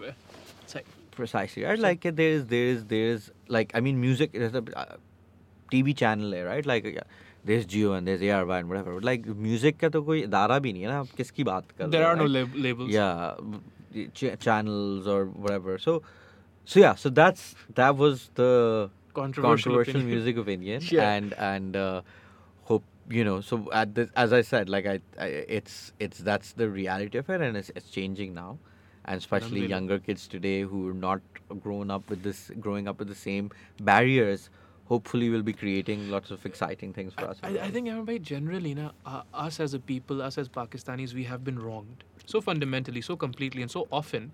It's 0.62 0.74
like 0.76 0.86
precisely 1.10 1.64
right. 1.64 1.76
So, 1.76 1.82
like 1.82 2.02
there's 2.02 2.44
there's 2.44 2.84
there's 2.84 3.30
like 3.48 3.72
I 3.74 3.80
mean, 3.80 4.00
music. 4.00 4.32
There's 4.32 4.54
a 4.54 4.62
uh, 4.76 4.96
TV 5.72 5.96
channel, 5.96 6.30
there, 6.30 6.46
right? 6.46 6.64
Like. 6.64 6.86
Uh, 6.86 7.00
there's 7.44 7.66
Geo 7.66 7.92
and 7.92 8.06
there's 8.06 8.20
ARY 8.22 8.58
and 8.58 8.68
whatever. 8.68 8.94
But 8.94 9.04
like 9.04 9.26
music 9.26 9.78
ka 9.78 9.88
to 9.88 10.02
koi 10.02 10.22
idara 10.22 10.60
bhi 10.60 10.74
nahi 10.76 10.86
hai 10.86 10.92
na. 10.92 11.04
Kiski 11.04 11.44
baat 11.44 11.64
kar 11.76 11.88
There 11.88 12.06
are 12.06 12.16
no 12.16 12.26
lab- 12.26 12.54
labels. 12.54 12.90
Yeah, 12.90 13.34
ch- 14.14 14.38
channels 14.38 15.06
or 15.06 15.26
whatever. 15.26 15.78
So, 15.78 16.02
so 16.64 16.80
yeah, 16.80 16.94
so 16.94 17.08
that's 17.08 17.54
that 17.74 17.96
was 17.96 18.30
the 18.34 18.90
controversial, 19.14 19.72
controversial 19.74 20.02
music 20.02 20.36
opinion, 20.36 20.82
yeah. 20.84 21.10
and 21.10 21.32
and 21.34 21.76
uh, 21.76 22.02
hope 22.64 22.84
you 23.08 23.24
know. 23.24 23.40
So 23.40 23.68
at 23.72 23.96
as 24.16 24.32
I 24.32 24.42
said, 24.42 24.68
like 24.68 24.86
I, 24.86 25.00
I, 25.18 25.26
it's 25.58 25.92
it's 25.98 26.18
that's 26.18 26.52
the 26.52 26.68
reality 26.68 27.18
of 27.18 27.30
it, 27.30 27.40
and 27.40 27.56
it's, 27.56 27.70
it's 27.74 27.90
changing 27.90 28.34
now, 28.34 28.58
and 29.04 29.18
especially 29.18 29.66
younger 29.66 29.98
kids 29.98 30.28
today 30.28 30.62
who 30.62 30.88
are 30.88 30.94
not 30.94 31.20
grown 31.60 31.90
up 31.90 32.08
with 32.10 32.22
this, 32.22 32.50
growing 32.60 32.86
up 32.86 32.98
with 32.98 33.08
the 33.08 33.14
same 33.14 33.50
barriers 33.80 34.50
hopefully 34.89 35.29
will 35.29 35.41
be 35.41 35.53
creating 35.53 36.09
lots 36.09 36.31
of 36.31 36.45
exciting 36.45 36.91
things 36.93 37.13
for 37.13 37.25
us 37.25 37.39
as 37.43 37.43
I, 37.43 37.53
I 37.53 37.61
well. 37.61 37.71
think 37.71 37.87
Aaron 37.89 38.05
bhai, 38.05 38.19
generally 38.19 38.73
na, 38.75 38.91
uh, 39.05 39.21
us 39.33 39.59
as 39.59 39.73
a 39.73 39.79
people 39.79 40.21
us 40.21 40.37
as 40.37 40.47
pakistanis 40.49 41.13
we 41.13 41.23
have 41.23 41.43
been 41.43 41.57
wronged 41.59 42.03
so 42.25 42.41
fundamentally 42.41 43.01
so 43.01 43.15
completely 43.15 43.61
and 43.61 43.71
so 43.71 43.87
often 43.91 44.31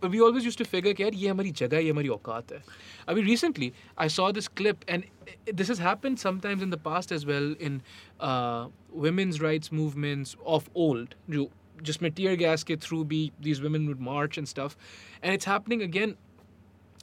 but 0.00 0.10
we 0.10 0.20
always 0.20 0.44
used 0.44 0.58
to 0.58 0.64
figure 0.64 0.92
कि 0.94 1.02
यार 1.02 1.14
ये 1.14 1.28
हमारी 1.28 1.50
जगह 1.60 1.76
है 1.76 1.84
ये 1.84 1.90
हमारी 1.90 2.08
औकात 2.16 2.52
है 2.52 2.62
अभी 3.08 3.22
recently 3.28 3.72
I 3.96 4.08
saw 4.16 4.30
this 4.38 4.48
clip 4.60 4.84
and 4.96 5.06
i- 5.28 5.52
this 5.60 5.68
has 5.74 5.78
happened 5.86 6.20
sometimes 6.24 6.62
in 6.66 6.74
the 6.76 6.80
past 6.88 7.12
as 7.18 7.24
well 7.30 7.48
in 7.68 7.80
uh, 8.20 8.68
women's 9.06 9.40
rights 9.46 9.72
movements 9.80 10.36
of 10.56 10.68
old 10.74 11.14
जो 11.36 11.48
जिसमें 11.88 12.10
tear 12.20 12.36
gas 12.44 12.62
के 12.72 12.76
through 12.84 13.02
भी 13.14 13.22
these 13.48 13.62
women 13.68 13.88
would 13.92 14.04
march 14.12 14.36
and 14.42 14.52
stuff 14.54 14.76
and 15.22 15.38
it's 15.38 15.48
happening 15.54 15.82
again 15.88 16.14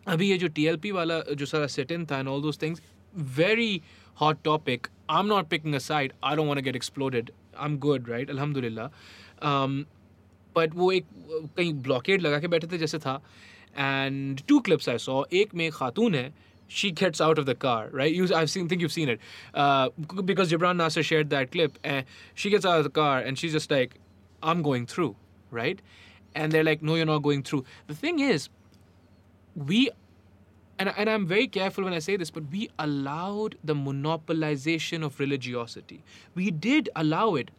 अभी 0.07 0.31
ये 0.31 0.39
जो 0.39 0.49
T 0.57 0.91
वाला 0.91 1.21
जो 1.31 1.47
सारा 1.47 1.67
सेट 1.67 1.93
इन 1.93 2.07
था 2.11 2.19
and 2.19 2.29
all 2.29 2.43
those 2.43 2.63
things 2.63 2.83
very 3.37 3.81
hot 4.21 4.43
topic 4.45 4.87
I 5.11 5.21
am 5.21 5.27
not 5.27 5.49
picking 5.49 5.75
a 5.75 5.79
side 5.79 6.13
I 6.25 6.37
don't 6.37 6.49
want 6.49 6.61
get 6.65 6.77
exploded 6.77 7.31
I 7.59 7.71
am 7.71 7.79
good 7.87 8.09
right 8.11 8.31
अल्हम्दुलिल्लाह 8.31 8.89
but 10.57 10.75
वो 10.75 10.91
एक 10.93 11.07
कहीं 11.57 11.73
ब्लॉकेड 11.83 12.23
लगा 12.23 12.39
के 12.41 12.49
बैठे 12.49 12.67
थे 12.73 12.79
जैसे 12.79 12.99
था 12.99 13.21
and 13.79 14.41
two 14.49 14.59
clips 14.69 14.89
I 14.89 14.99
saw 14.99 15.23
एक 15.41 15.55
में 15.55 15.71
खातून 15.73 16.15
है 16.15 16.33
she 16.69 16.91
gets 16.93 17.21
out 17.21 17.39
of 17.39 17.47
the 17.47 17.55
car, 17.55 17.89
right? 17.93 18.13
You, 18.15 18.29
I've 18.35 18.51
seen, 18.51 18.69
think 18.69 18.83
you've 18.83 18.93
seen 18.93 19.09
it, 19.09 19.21
uh, 19.55 19.89
because 20.25 20.51
Jibran 20.51 20.77
Nasir 20.77 21.03
shared 21.03 21.31
that 21.31 21.51
clip. 21.51 21.79
And 21.83 22.05
she 22.35 22.51
gets 22.51 22.67
out 22.67 22.79
of 22.79 22.85
the 22.85 22.91
car 22.91 23.19
and 23.19 23.39
she's 23.39 23.53
just 23.53 23.71
like, 23.71 23.95
"I'm 24.43 24.63
going 24.63 24.87
through," 24.87 25.17
right? 25.51 25.81
And 26.35 26.53
they're 26.53 26.65
like, 26.65 26.83
"No, 26.83 26.95
you're 26.95 27.07
not 27.07 27.23
going 27.29 27.43
through." 27.43 27.65
The 27.87 27.95
thing 27.95 28.21
is, 28.21 28.49
we, 29.67 29.91
and 30.79 30.93
and 30.97 31.11
I'm 31.11 31.27
very 31.27 31.49
careful 31.49 31.85
when 31.85 31.93
I 31.93 31.99
say 31.99 32.17
this, 32.17 32.31
but 32.31 32.45
we 32.51 32.71
allowed 32.79 33.57
the 33.65 33.75
monopolization 33.75 35.05
of 35.05 35.19
religiosity. 35.21 36.03
We 36.35 36.51
did 36.51 36.91
allow 36.97 37.35
it. 37.35 37.51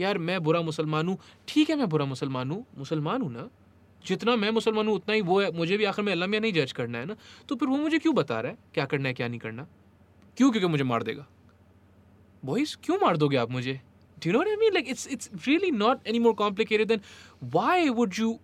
यार 0.00 0.18
मैं 0.18 0.42
बुरा 0.42 0.60
मुसलमान 0.62 1.08
हूँ 1.08 1.18
ठीक 1.48 1.70
है 1.70 1.76
मैं 1.76 1.88
बुरा 1.88 2.04
मुसलमान 2.04 2.50
हूँ 2.50 2.64
मुसलमान 2.78 3.22
हूँ 3.22 3.30
ना 3.32 3.48
जितना 4.06 4.34
मैं 4.36 4.50
मुसलमान 4.50 4.86
हूँ 4.86 4.94
उतना 4.94 5.14
ही 5.14 5.20
वो 5.28 5.40
है 5.40 5.50
मुझे 5.56 5.76
भी 5.76 5.84
आखिर 5.84 6.04
में 6.04 6.12
अल्लाह 6.12 6.28
मियाँ 6.28 6.40
नहीं 6.42 6.52
जज 6.52 6.72
करना 6.78 6.98
है 6.98 7.06
ना 7.06 7.16
तो 7.48 7.56
फिर 7.56 7.68
वो 7.68 7.76
मुझे 7.76 7.98
क्यों 7.98 8.14
बता 8.14 8.40
रहा 8.40 8.52
है 8.52 8.58
क्या 8.74 8.84
करना 8.84 9.08
है 9.08 9.14
क्या 9.14 9.28
नहीं 9.28 9.40
करना 9.40 9.66
क्यों 10.36 10.50
क्योंकि 10.50 10.68
मुझे 10.68 10.84
मार 10.84 11.02
देगा 11.02 11.26
बॉयज़ 12.44 12.76
क्यों 12.84 12.98
मार 13.02 13.16
दोगे 13.16 13.36
आप 13.36 13.50
मुझे 13.50 13.80
know 14.32 14.38
what 14.38 14.48
I 14.48 14.56
mean? 14.56 14.72
Like 14.72 14.88
it's 14.88 15.06
it's 15.06 15.28
really 15.46 15.70
not 15.70 16.00
any 16.06 16.18
more 16.18 16.34
complicated 16.34 16.88
than 16.88 17.02
why 17.40 17.90
would 17.90 18.16
you 18.18 18.40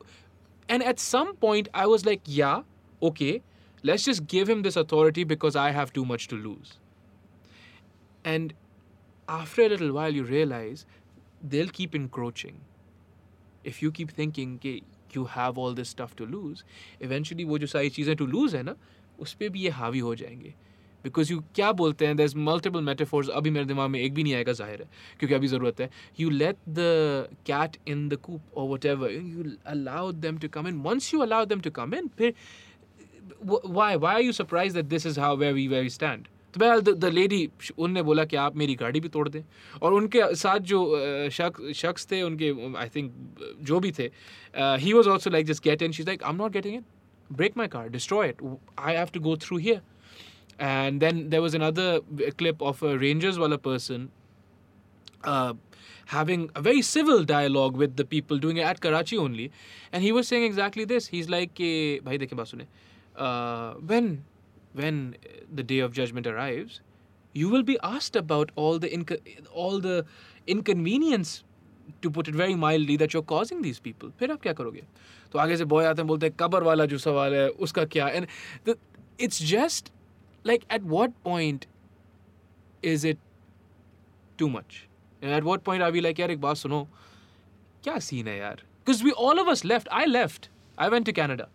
and 0.68 0.82
at 0.82 1.00
some 1.00 1.34
point 1.36 1.68
I 1.74 1.86
was 1.86 2.04
like, 2.06 2.20
yeah, 2.26 2.62
okay, 3.01 3.41
let's 3.83 4.03
just 4.03 4.27
give 4.27 4.49
him 4.49 4.61
this 4.61 4.75
authority 4.75 5.23
because 5.23 5.55
I 5.55 5.71
have 5.71 5.93
too 5.93 6.05
much 6.05 6.27
to 6.27 6.35
lose. 6.35 6.79
And 8.23 8.53
after 9.27 9.61
a 9.61 9.69
little 9.69 9.93
while 9.93 10.13
you 10.13 10.23
realize 10.23 10.85
they'll 11.43 11.67
keep 11.67 11.95
encroaching. 11.95 12.61
If 13.63 13.81
you 13.81 13.91
keep 13.91 14.11
thinking 14.11 14.59
कि 14.59 14.81
you 15.13 15.25
have 15.25 15.57
all 15.57 15.73
this 15.73 15.89
stuff 15.89 16.15
to 16.15 16.25
lose, 16.25 16.63
eventually 17.01 17.45
वो 17.45 17.57
जो 17.57 17.67
सारी 17.67 17.89
चीज़ें 17.89 18.15
to 18.15 18.27
lose 18.27 18.53
है 18.53 18.63
ना 18.63 18.75
उस 19.19 19.33
पर 19.33 19.49
भी 19.49 19.59
ये 19.59 19.69
हावी 19.69 19.99
हो 19.99 20.15
जाएंगे 20.15 20.53
बिकॉज 21.03 21.31
यू 21.31 21.43
क्या 21.55 21.71
बोलते 21.71 22.07
हैं 22.07 22.15
there's 22.15 22.35
multiple 22.35 22.83
metaphors 22.85 23.29
अभी 23.29 23.49
मेरे 23.49 23.65
दिमाग 23.65 23.89
में 23.89 23.99
एक 23.99 24.13
भी 24.13 24.23
नहीं 24.23 24.33
आएगा 24.33 24.51
जाहिर 24.51 24.81
है 24.81 24.89
क्योंकि 25.19 25.33
अभी 25.35 25.47
ज़रूरत 25.47 25.81
है 25.81 25.89
you 26.19 26.29
let 26.29 26.55
the 26.79 26.89
cat 27.49 27.77
in 27.93 28.09
the 28.13 28.17
coop 28.27 28.41
or 28.51 28.67
whatever 28.71 29.11
you 29.11 29.57
allow 29.65 30.11
them 30.25 30.39
to 30.45 30.49
come 30.57 30.69
in 30.71 30.83
once 30.87 31.11
you 31.13 31.23
allow 31.27 31.45
them 31.51 31.61
to 31.67 31.71
come 31.79 31.97
in 31.99 32.09
फिर 32.17 32.31
wh- 32.31 32.68
why 33.79 33.95
why 34.03 34.13
are 34.13 34.21
you 34.27 34.33
surprised 34.33 34.75
that 34.79 34.89
this 34.95 35.05
is 35.11 35.17
how 35.25 35.35
where 35.43 35.53
we 35.59 35.67
where 35.73 35.83
we 35.87 35.93
stand 35.97 36.27
तो 36.53 36.59
बहरहाल 36.59 36.81
the 36.81 37.05
lady 37.13 37.39
उनने 37.85 38.01
बोला 38.09 38.23
कि 38.31 38.35
आप 38.41 38.55
मेरी 38.57 38.75
गाड़ी 38.81 38.99
भी 39.05 39.09
तोड़ 39.15 39.27
दें 39.29 39.41
और 39.81 39.93
उनके 39.93 40.21
साथ 40.41 40.59
जो 40.71 40.83
अ, 40.91 41.29
शख्स 41.37 41.71
शख्स 41.79 42.07
थे 42.11 42.21
उनके 42.21 42.49
आई 42.83 42.89
थिंक 42.95 43.11
जो 43.69 43.79
भी 43.85 43.91
थे 43.99 44.09
he 44.83 44.93
was 44.93 45.07
also 45.15 45.29
like 45.29 45.45
just 45.47 45.63
get 45.63 45.81
in 45.81 45.91
she 45.97 46.03
like 46.03 46.23
I 46.23 46.29
am 46.29 46.37
not 46.41 46.51
getting 46.51 46.75
in 46.75 46.83
break 47.37 47.55
my 47.59 47.65
car 47.73 47.83
destroy 47.93 48.23
it 48.31 48.41
i 48.89 48.91
have 48.95 49.11
to 49.13 49.21
go 49.27 49.31
through 49.43 49.57
here 49.61 49.77
and 50.65 51.05
then 51.05 51.21
there 51.31 51.41
was 51.45 51.55
another 51.59 51.85
v- 52.19 52.27
clip 52.41 52.59
of 52.71 52.83
a 52.89 52.91
rangers 53.03 53.39
wala 53.43 53.57
person 53.67 54.03
uh, 55.23 55.53
having 56.07 56.43
a 56.55 56.61
very 56.61 56.81
civil 56.81 57.23
dialogue 57.31 57.75
with 57.83 57.95
the 58.01 58.05
people 58.05 58.37
doing 58.37 58.57
it 58.57 58.63
at 58.63 58.79
Karachi 58.81 59.17
only. 59.17 59.51
And 59.91 60.03
he 60.03 60.11
was 60.11 60.27
saying 60.27 60.43
exactly 60.43 60.85
this. 60.85 61.07
He's 61.07 61.29
like, 61.29 61.59
eh, 61.59 61.99
"Bhai 62.09 62.17
dekhe 62.23 62.37
baat 62.41 62.51
sune. 62.53 62.67
Uh, 63.19 63.73
when, 63.89 64.25
when 64.73 65.15
the 65.53 65.63
day 65.63 65.79
of 65.79 65.93
judgment 65.93 66.27
arrives, 66.27 66.81
you 67.33 67.49
will 67.49 67.63
be 67.63 67.77
asked 67.81 68.15
about 68.15 68.49
all 68.55 68.77
the 68.79 68.89
inco- 68.89 69.21
all 69.53 69.79
the 69.79 70.05
inconvenience, 70.47 71.43
to 72.01 72.09
put 72.09 72.27
it 72.27 72.35
very 72.35 72.55
mildly, 72.55 72.97
that 72.97 73.13
you're 73.13 73.27
causing 73.31 73.61
these 73.61 73.79
people. 73.79 74.11
फिर 74.19 74.31
आप 74.31 74.41
क्या 74.41 74.53
करोगे? 74.53 74.83
तो 75.31 75.39
आगे 75.39 75.57
से 75.57 75.65
boy 75.65 75.85
आते 75.85 76.01
हैं 76.01 76.07
बोलते 76.07 76.25
हैं 76.25 76.35
कबर 76.39 76.63
वाला 76.63 76.85
जो 76.85 76.97
सवाल 76.97 77.33
है 77.33 77.49
उसका 77.49 77.85
क्या? 77.85 78.13
And 78.15 78.27
the, 78.67 78.75
it's 79.19 79.41
just 79.53 79.91
like 80.51 80.65
at 80.77 80.83
what 80.93 81.13
point 81.27 81.65
is 82.83 83.05
it 83.05 83.17
too 84.37 84.49
much? 84.49 84.87
And 85.23 85.31
at 85.31 85.43
what 85.43 85.63
point 85.69 85.81
are 85.81 85.91
we 85.91 86.05
like, 86.05 86.19
यार 86.19 86.31
एक 86.31 86.41
बात 86.41 86.57
सुनो, 86.57 86.87
क्या 87.83 87.95
scene 87.95 88.27
है 88.27 88.37
यार? 88.39 88.55
Because 88.85 89.03
we 89.03 89.11
all 89.11 89.39
of 89.39 89.53
us 89.53 89.65
left. 89.65 89.87
I 90.01 90.05
left. 90.05 90.49
I 90.77 90.89
went 90.93 91.05
to 91.05 91.13
Canada. 91.21 91.47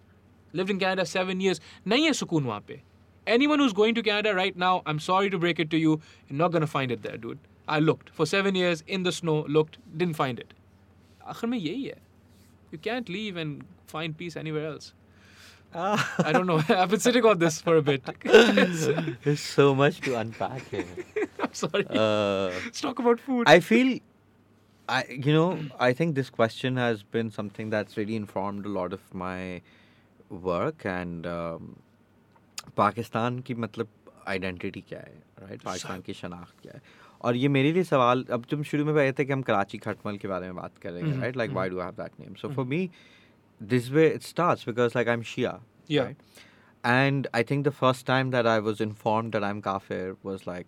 Lived 0.55 0.71
in 0.71 0.79
Canada 0.79 1.07
seven 1.07 1.41
years. 1.41 1.61
नहीं 1.87 2.05
है 2.05 2.13
सुकून 2.13 2.45
वहाँ 2.45 2.65
पे. 2.67 2.81
Anyone 3.27 3.61
who's 3.61 3.73
going 3.73 3.95
to 3.95 4.03
Canada 4.03 4.35
right 4.35 4.57
now, 4.57 4.83
I'm 4.87 4.99
sorry 4.99 5.31
to 5.31 5.39
break 5.39 5.61
it 5.61 5.71
to 5.71 5.79
you, 5.79 6.01
you're 6.29 6.39
not 6.39 6.53
gonna 6.53 6.67
find 6.67 6.91
it 6.91 7.03
there, 7.03 7.17
dude. 7.17 7.39
I 7.69 7.79
looked 7.79 8.11
for 8.11 8.27
seven 8.27 8.55
years 8.55 8.83
in 8.87 9.05
the 9.05 9.13
snow, 9.13 9.45
looked, 9.49 9.79
didn't 9.97 10.15
find 10.15 10.39
it. 10.39 10.55
आखिर 11.29 11.49
में 11.49 11.59
यही 11.59 11.85
है. 11.85 11.99
You 12.73 12.79
can't 12.79 13.09
leave 13.09 13.37
and 13.37 13.63
find 13.87 14.17
peace 14.17 14.37
anywhere 14.37 14.67
else. 14.67 14.93
I 15.73 16.33
don't 16.33 16.47
know. 16.47 16.61
I've 16.69 16.91
been 16.91 16.99
sitting 16.99 17.25
on 17.25 17.39
this 17.39 17.61
for 17.61 17.77
a 17.77 17.83
bit. 17.83 18.03
There's 18.25 19.41
so 19.41 19.73
much 19.75 20.01
to 20.01 20.17
unpack 20.19 20.69
here. 20.69 20.85
I'm 21.41 21.55
sorry. 21.55 21.87
Uh, 21.89 22.51
Let's 22.65 22.81
talk 22.81 22.99
about 22.99 23.21
food. 23.21 23.49
I 23.49 23.61
feel, 23.61 24.01
I 24.89 25.05
you 25.09 25.33
know, 25.33 25.61
I 25.79 25.93
think 25.93 26.17
this 26.17 26.29
question 26.29 26.77
has 26.77 27.05
been 27.05 27.31
something 27.31 27.71
that's 27.71 27.97
really 27.97 28.17
informed 28.17 28.67
a 28.67 28.69
lot 28.69 28.93
of 28.93 29.15
my 29.15 29.63
work 30.32 30.86
and 30.86 31.26
um, 31.28 31.68
Pakistan 32.78 33.40
की 33.48 33.54
मतलब 33.54 33.88
identity 34.28 34.82
क्या 34.90 35.00
है 35.00 35.14
right 35.40 35.50
right? 35.52 35.66
Pakistan 35.66 36.02
की 36.02 36.14
शनाख्त 36.14 36.62
क्या 36.62 36.74
है 36.76 36.82
और 37.22 37.36
ये 37.36 37.48
मेरे 37.48 37.72
लिए 37.72 37.84
सवाल 37.84 38.24
अब 38.32 38.46
तुम 38.50 38.64
शुरू 38.72 38.86
में 38.86 38.94
बताए 38.96 39.12
थे 39.20 39.26
कि 39.26 39.34
हम 39.34 39.42
कराची 39.50 39.78
खटमल 39.86 40.18
के 40.18 40.28
बारे 40.28 40.46
में 40.46 40.56
बात 40.56 40.78
कर 40.82 40.92
रहे 40.92 41.10
हैं 41.10 41.20
right 41.22 41.38
like. 41.38 41.52
Why 41.52 41.70
do 41.70 41.80
have 41.80 41.92
that 42.02 42.20
name 42.20 42.34
so 42.42 42.50
for 42.54 42.66
me 42.66 42.90
this 43.62 43.90
way 43.92 44.08
it 44.10 44.22
starts 44.22 44.68
because 44.70 44.92
like 44.96 45.08
I 45.08 45.14
am 45.14 45.22
Shia 45.36 45.60
Yeah. 45.90 46.08
And 46.84 47.28
I 47.38 47.42
think 47.50 47.64
the 47.66 47.72
first 47.80 48.04
time 48.08 48.30
that 48.34 48.48
I 48.50 48.60
was 48.68 48.80
informed 48.86 49.36
that 49.36 49.44
I'm 49.50 49.60
kafir 49.68 50.16
was 50.30 50.46
like 50.48 50.68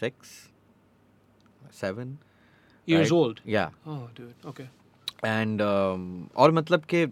six, 0.00 0.32
seven. 1.80 2.12
Years 2.88 3.10
right? 3.10 3.16
old. 3.18 3.40
Yeah. 3.54 3.70
Oh, 3.86 4.08
dude. 4.18 4.46
Okay. 4.52 4.66
And 5.30 5.64
um, 5.66 6.04
और 6.36 6.52
मतलब 6.52 6.84
के 6.94 7.04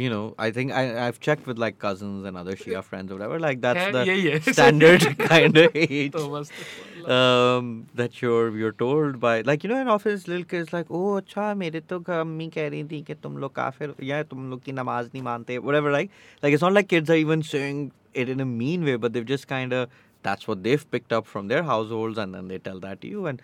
you 0.00 0.08
know 0.12 0.34
I 0.44 0.46
think 0.56 0.72
I 0.78 0.82
I've 1.04 1.16
checked 1.26 1.46
with 1.50 1.58
like 1.62 1.78
cousins 1.84 2.26
and 2.30 2.36
other 2.40 2.54
Shia 2.62 2.82
friends 2.88 3.10
or 3.12 3.16
whatever 3.16 3.38
like 3.44 3.60
that's 3.62 3.80
है, 3.84 3.92
the 3.94 4.02
यही 4.06 4.26
है. 4.32 4.52
standard 4.56 5.06
kind 5.22 5.56
of 5.62 5.76
age 5.84 6.12
तो 6.16 6.28
मस्त 6.34 7.08
um, 7.16 7.70
that 8.00 8.20
you're 8.22 8.50
you're 8.62 8.74
told 8.82 9.18
by 9.24 9.32
like 9.50 9.64
you 9.66 9.70
know 9.72 9.80
in 9.84 9.88
office 9.94 10.26
little 10.32 10.44
kids 10.52 10.72
like 10.72 10.92
oh 10.98 11.16
अच्छा 11.20 11.46
मेरे 11.62 11.80
तो 11.92 11.98
घ- 12.00 12.18
अम्मी 12.20 12.48
कह 12.56 12.68
रही 12.68 12.84
थी 12.92 13.00
कि 13.08 13.14
तुम 13.22 13.38
लोग 13.44 13.54
काफिर 13.54 13.94
या 14.10 14.22
तुम 14.34 14.50
लोग 14.50 14.62
की 14.64 14.72
नमाज 14.72 15.06
नहीं 15.14 15.22
मानते 15.30 15.58
whatever 15.68 15.92
like 15.98 16.10
like 16.44 16.58
it's 16.58 16.66
not 16.68 16.76
like 16.78 16.88
kids 16.94 17.14
are 17.16 17.20
even 17.24 17.42
saying 17.52 17.80
it 18.24 18.28
in 18.34 18.40
a 18.40 18.48
mean 18.52 18.84
way 18.90 18.96
but 19.06 19.12
they've 19.16 19.30
just 19.34 19.48
kind 19.54 19.72
of 19.80 19.96
that's 20.28 20.48
what 20.50 20.62
they've 20.68 20.84
picked 20.96 21.12
up 21.20 21.26
from 21.32 21.48
their 21.54 21.62
households 21.70 22.18
and 22.26 22.34
then 22.38 22.48
they 22.52 22.58
tell 22.68 22.78
that 22.88 23.00
to 23.06 23.14
you 23.16 23.26
and 23.32 23.42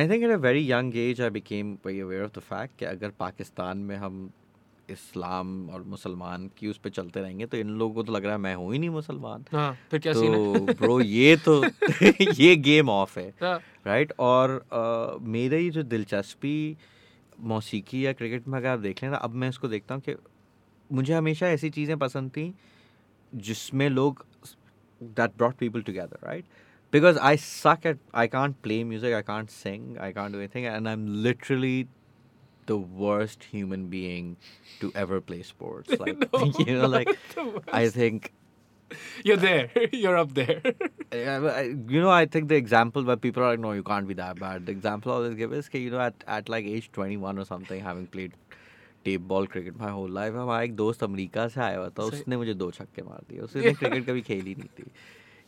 I 0.00 0.06
think 0.12 0.24
at 0.30 0.30
a 0.30 0.38
very 0.38 0.60
young 0.74 0.94
age 1.06 1.20
I 1.20 1.28
became 1.40 1.78
very 1.88 1.98
aware 2.06 2.22
of 2.28 2.32
the 2.38 2.44
fact 2.52 2.78
कि 2.78 2.84
अगर 2.94 3.12
पाकिस्तान 3.24 3.78
में 3.90 3.96
हम 4.04 4.22
इस्लाम 4.89 5.69
और 5.69 5.83
मुसलमान 5.83 6.47
की 6.57 6.67
उस 6.67 6.77
पर 6.77 6.89
चलते 6.89 7.21
रहेंगे 7.21 7.45
तो 7.45 7.57
इन 7.57 7.69
लोगों 7.69 7.93
को 7.95 8.03
तो 8.03 8.13
लग 8.13 8.23
रहा 8.23 8.33
है 8.33 8.39
मैं 8.39 8.53
हूँ 8.55 8.71
ही 8.73 8.79
नहीं 8.79 8.89
मुसलमान। 8.89 9.45
हाँ 9.51 9.77
फिर 9.91 9.99
क्या 9.99 10.13
सीन 10.13 10.33
तो 10.33 10.65
है? 10.67 10.73
ब्रो 10.81 10.99
ये 11.01 11.35
तो 11.37 11.63
ये 12.21 12.55
गेम 12.55 12.89
ऑफ़ 12.89 13.19
है 13.19 13.29
हाँ, 13.41 13.59
राइट 13.87 14.13
और 14.19 14.49
अ, 14.71 15.17
मेरी 15.27 15.69
जो 15.69 15.83
दिलचस्पी 15.83 16.55
मौसीकी 17.39 18.05
या 18.05 18.13
क्रिकेट 18.13 18.47
में 18.47 18.57
अगर 18.59 18.69
आप 18.69 18.79
देख 18.79 19.03
लें 19.03 19.09
ना 19.09 19.17
अब 19.17 19.33
मैं 19.35 19.49
इसको 19.49 19.67
देखता 19.67 19.95
हूँ 19.95 20.01
कि 20.01 20.15
मुझे 20.89 21.13
हमेशा 21.13 21.47
ऐसी 21.47 21.69
चीज़ें 21.69 21.97
पसंद 21.99 22.31
थी 22.31 22.53
जिसमें 23.35 23.89
लोग 23.89 24.25
that 25.01 25.33
brought 25.37 25.57
people 25.57 25.83
together 25.87 26.17
right? 26.27 26.45
Because 26.93 27.17
i 27.29 27.35
suck 27.41 27.83
at 27.85 27.97
i 28.13 28.25
can't 28.27 28.55
play 28.61 28.77
music 28.91 29.13
i 29.13 29.21
can't 29.21 29.51
sing 29.55 29.83
i 29.99 30.07
can't 30.11 30.35
do 30.35 30.39
anything 30.39 30.65
and 30.65 30.89
i'm 30.89 31.03
literally 31.25 31.75
the 32.66 32.76
worst 33.04 33.44
human 33.52 33.86
being 33.96 34.36
to 34.80 34.92
ever 35.04 35.20
play 35.20 35.42
sports 35.42 35.98
like 36.04 36.18
No, 36.32 36.44
you 36.66 36.76
know 36.78 36.88
like 36.96 37.08
not 37.14 37.34
the 37.36 37.44
i 37.80 37.82
worst. 37.84 37.96
think 37.96 38.32
you're 39.28 39.36
there 39.44 39.70
you're 39.92 40.16
up 40.24 40.34
there 40.40 40.60
Yeah, 41.14 41.40
but 41.44 41.54
I- 41.60 41.72
you 41.94 42.00
know, 42.02 42.10
I 42.10 42.24
think 42.34 42.46
the 42.50 42.56
example 42.56 43.04
where 43.08 43.16
people 43.24 43.42
are 43.46 43.48
like, 43.50 43.60
no, 43.64 43.72
you 43.78 43.82
can't 43.88 44.06
be 44.10 44.14
that 44.20 44.38
bad. 44.42 44.64
The 44.68 44.72
example 44.74 45.12
I 45.12 45.16
always 45.16 45.34
give 45.40 45.52
is, 45.58 45.66
कि, 45.74 45.82
you 45.86 45.90
know, 45.94 45.98
at, 46.04 46.24
at 46.36 46.48
like 46.54 46.64
age 46.76 46.86
21 46.98 47.40
or 47.42 47.44
something, 47.50 47.82
having 47.88 48.06
played 48.14 48.38
tape 49.04 49.20
ball 49.32 49.46
cricket 49.52 49.76
my 49.80 49.90
whole 49.92 50.14
life 50.14 50.34
हमारा 50.34 50.62
एक 50.62 50.74
दोस्त 50.76 51.02
America 51.04 51.46
से 51.54 51.60
आया 51.60 51.78
हुआ 51.78 51.88
था 51.98 52.08
सही। 52.08 52.20
उसने 52.20 52.36
मुझे 52.36 52.54
दो 52.64 52.70
छक्के 52.78 53.02
मार 53.02 53.20
दिए 53.30 53.38
उसने 53.46 53.72
क्रिकेट 53.74 54.06
कभी 54.08 54.22
खेली 54.30 54.54
नहीं 54.58 54.68
थी 54.78 54.84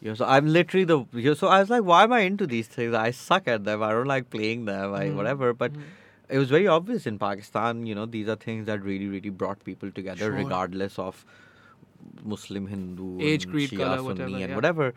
You 0.02 0.10
know, 0.10 0.16
so 0.20 0.26
I'm 0.36 0.48
literally 0.54 0.84
the 0.92 0.96
you 1.24 1.28
know, 1.30 1.34
so 1.42 1.50
I 1.56 1.60
was 1.64 1.70
like, 1.74 1.84
why 1.90 2.00
am 2.08 2.14
I 2.16 2.22
into 2.30 2.46
these 2.54 2.66
things? 2.76 2.96
I 3.02 3.10
suck 3.20 3.46
at 3.56 3.64
them. 3.68 3.82
I 3.88 3.92
don't 3.98 4.10
like 4.14 4.28
playing 4.36 4.64
them. 4.70 4.96
I 5.00 5.04
Mhm. 5.10 5.20
whatever. 5.20 5.52
But 5.62 5.78
Mhm. 5.78 5.92
it 6.29 6.37
was 6.37 6.49
very 6.49 6.67
obvious 6.67 7.05
in 7.07 7.17
Pakistan, 7.19 7.85
you 7.85 7.95
know, 7.95 8.05
these 8.05 8.27
are 8.27 8.35
things 8.35 8.65
that 8.67 8.83
really, 8.83 9.07
really 9.07 9.29
brought 9.29 9.63
people 9.63 9.91
together, 9.91 10.25
sure. 10.25 10.31
regardless 10.31 10.99
of 10.99 11.25
Muslim, 12.23 12.67
Hindu, 12.67 13.19
age, 13.19 13.49
creed, 13.49 13.71
Shia, 13.71 13.77
color, 13.77 13.97
Sunni, 13.97 14.07
whatever, 14.07 14.35
and 14.35 14.49
yeah. 14.49 14.55
whatever. 14.55 14.93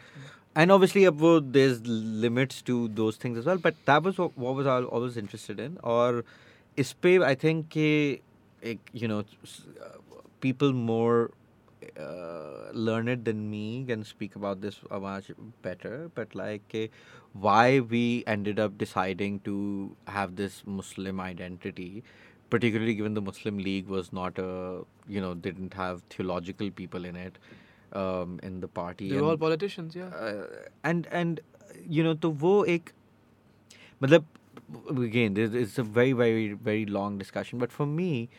And 0.55 0.70
obviously, 0.70 1.05
abroad, 1.07 1.53
there's 1.55 1.80
limits 1.87 2.61
to 2.62 2.89
those 2.89 3.16
things 3.16 3.39
as 3.39 3.47
well. 3.47 3.57
But 3.57 3.74
that 3.87 4.03
was 4.03 4.18
what, 4.18 4.37
what 4.37 4.55
was 4.55 4.66
I 4.66 4.83
always 4.83 5.16
interested 5.16 5.59
in. 5.59 5.78
Or, 5.83 6.24
ispe 6.76 7.24
I 7.24 7.35
think, 7.35 7.74
you 7.74 8.20
know, 9.09 9.20
uh, 9.20 9.89
people 10.41 10.74
more 10.74 11.30
uh, 11.99 12.70
learned 12.72 13.24
than 13.24 13.51
me 13.51 13.85
can 13.87 14.03
speak 14.03 14.35
about 14.37 14.61
this 14.61 14.80
uh, 14.91 14.99
much 14.99 15.30
better 15.61 16.11
but 16.14 16.35
like 16.35 16.62
uh, 16.74 16.87
why 17.33 17.80
we 17.80 18.24
ended 18.26 18.59
up 18.59 18.78
deciding 18.78 19.39
to 19.41 19.95
have 20.07 20.37
this 20.37 20.62
muslim 20.64 21.20
identity 21.20 22.03
particularly 22.49 22.95
given 22.95 23.14
the 23.14 23.20
muslim 23.20 23.59
league 23.59 23.89
was 23.89 24.12
not 24.12 24.39
a 24.39 24.85
you 25.07 25.20
know 25.20 25.35
didn't 25.35 25.74
have 25.74 26.03
theological 26.09 26.70
people 26.70 27.05
in 27.05 27.14
it 27.14 27.39
um, 27.93 28.41
in 28.43 28.61
the 28.61 28.68
party 28.68 29.11
they 29.11 29.20
were 29.20 29.28
all 29.28 29.37
politicians 29.37 29.95
yeah. 29.95 30.07
uh, 30.07 30.47
and 30.83 31.07
and 31.11 31.41
you 31.87 32.03
know 32.03 32.14
to 32.14 32.30
wo 32.30 32.62
ek 32.76 32.95
matlab 34.01 34.24
again 35.11 35.37
it's 35.37 35.78
a 35.78 35.83
very 35.83 36.12
very 36.12 36.53
very 36.53 36.87
long 36.87 37.18
discussion 37.18 37.59
but 37.59 37.70
for 37.70 37.87
me 37.87 38.30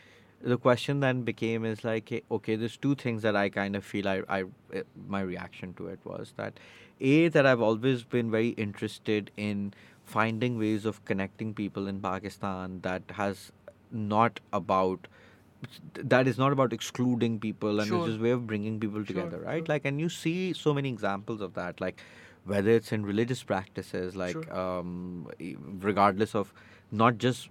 the 0.44 0.58
question 0.58 1.00
then 1.00 1.22
became 1.24 1.66
is 1.66 1.84
like 1.84 2.12
eh, 2.12 2.20
okay 2.30 2.56
there's 2.56 2.78
two 2.78 2.96
things 2.96 3.22
that 3.22 3.36
I 3.36 3.50
kind 3.50 3.76
of 3.76 3.84
feel 3.86 4.08
I, 4.08 4.22
I 4.28 4.44
eh, 4.74 4.84
my 5.08 5.22
reaction 5.22 5.74
to 5.76 5.88
it 5.88 6.00
was 6.04 6.34
that 6.38 6.60
a 7.00 7.28
that 7.30 7.46
I've 7.46 7.62
always 7.62 8.04
been 8.04 8.30
very 8.32 8.50
interested 8.50 9.32
in 9.38 9.74
finding 10.06 10.58
ways 10.60 10.86
of 10.86 11.04
connecting 11.06 11.54
people 11.54 11.88
in 11.88 12.02
Pakistan 12.02 12.80
that 12.82 13.04
has 13.12 13.52
not 13.91 14.39
about 14.52 15.08
that 15.94 16.28
is 16.28 16.38
not 16.38 16.52
about 16.52 16.74
excluding 16.74 17.39
people 17.39 17.80
and 17.80 17.88
Sure. 17.88 18.00
it's 18.00 18.08
just 18.14 18.22
way 18.22 18.32
of 18.32 18.46
bringing 18.46 18.80
people 18.80 19.00
Sure, 19.00 19.06
together 19.06 19.39
right 19.39 19.60
sure. 19.66 19.74
like 19.74 19.86
and 19.86 20.00
you 20.02 20.10
see 20.10 20.52
so 20.54 20.74
many 20.74 20.89
examples 20.89 21.41
of 21.41 21.54
that 21.54 21.80
like 21.80 22.02
whether 22.46 22.72
it's 22.72 22.91
in 22.91 23.06
religious 23.06 23.41
practices 23.44 24.16
like 24.18 24.52
um, 24.52 25.30
regardless 25.89 26.36
of 26.36 26.54
not 26.91 27.18
just 27.18 27.50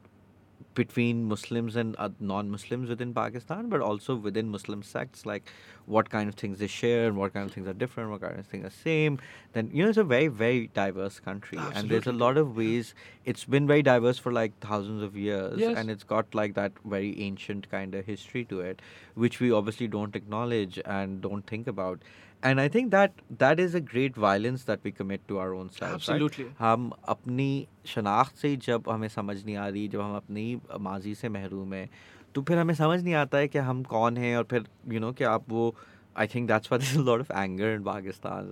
between 0.74 1.24
Muslims 1.24 1.76
and 1.76 1.94
uh, 1.98 2.08
non-Muslims 2.20 2.88
within 2.88 3.12
Pakistan, 3.14 3.68
but 3.68 3.80
also 3.80 4.14
within 4.16 4.48
Muslim 4.48 4.82
sects, 4.82 5.24
like 5.26 5.50
what 5.86 6.10
kind 6.10 6.28
of 6.28 6.34
things 6.34 6.58
they 6.58 6.66
share 6.66 7.06
and 7.08 7.16
what 7.16 7.32
kind 7.34 7.46
of 7.48 7.52
things 7.52 7.66
are 7.66 7.72
different, 7.72 8.10
what 8.10 8.20
kind 8.20 8.38
of 8.38 8.46
things 8.46 8.64
are 8.66 8.70
same. 8.70 9.18
Then 9.52 9.70
you 9.72 9.82
know 9.82 9.88
it's 9.88 9.98
a 9.98 10.04
very 10.04 10.28
very 10.28 10.68
diverse 10.74 11.20
country, 11.20 11.58
and 11.74 11.88
there's 11.88 12.06
a 12.06 12.12
lot 12.12 12.36
of 12.36 12.56
ways. 12.56 12.94
It's 13.24 13.44
been 13.44 13.66
very 13.66 13.82
diverse 13.82 14.18
for 14.18 14.32
like 14.32 14.58
thousands 14.60 15.02
of 15.02 15.16
years, 15.16 15.58
Yes. 15.58 15.76
and 15.76 15.90
it's 15.90 16.04
got 16.04 16.34
like 16.34 16.54
that 16.54 16.72
very 16.84 17.20
ancient 17.20 17.70
kind 17.70 17.94
of 17.94 18.04
history 18.06 18.44
to 18.46 18.60
it, 18.60 18.82
which 19.14 19.40
we 19.40 19.52
obviously 19.52 19.88
don't 19.88 20.14
acknowledge 20.16 20.80
and 20.84 21.20
don't 21.20 21.46
think 21.46 21.66
about. 21.66 22.00
And 22.42 22.60
I 22.60 22.68
think 22.68 22.90
that 22.90 23.12
that 23.38 23.60
is 23.60 23.74
a 23.74 23.80
great 23.80 24.16
violence 24.16 24.64
that 24.64 24.80
we 24.82 24.90
commit 24.90 25.26
to 25.28 25.38
our 25.38 25.54
own 25.54 25.68
selves. 25.70 26.08
right? 26.08 26.40
हम 26.58 26.90
अपनी 27.14 27.50
शनाख्त 27.86 28.36
से 28.36 28.48
ही 28.48 28.56
जब 28.66 28.88
हमें 28.90 29.08
समझ 29.08 29.44
नहीं 29.44 29.56
आ 29.56 29.68
रही 29.68 29.86
जब 29.88 30.00
हम 30.00 30.16
अपनी 30.16 30.44
माजी 30.88 31.14
से 31.14 31.28
महरूम 31.28 31.74
हैं 31.74 31.88
तो 32.34 32.42
फिर 32.42 32.58
हमें 32.58 32.74
समझ 32.74 33.02
नहीं 33.02 33.14
आता 33.14 33.38
है 33.38 33.48
कि 33.48 33.58
हम 33.68 33.82
कौन 33.94 34.16
हैं 34.16 34.36
और 34.36 34.44
फिर 34.50 34.66
यू 34.92 35.00
नो 35.00 35.12
कि 35.12 35.24
आप 35.24 35.48
वो 35.48 35.74
I 36.18 36.26
think 36.34 36.48
that's 36.48 36.72
why 36.72 36.86
there 36.86 37.04
lot 37.04 37.20
of 37.20 37.32
anger 37.32 37.74
in 37.74 37.82
Pakistan 37.84 38.50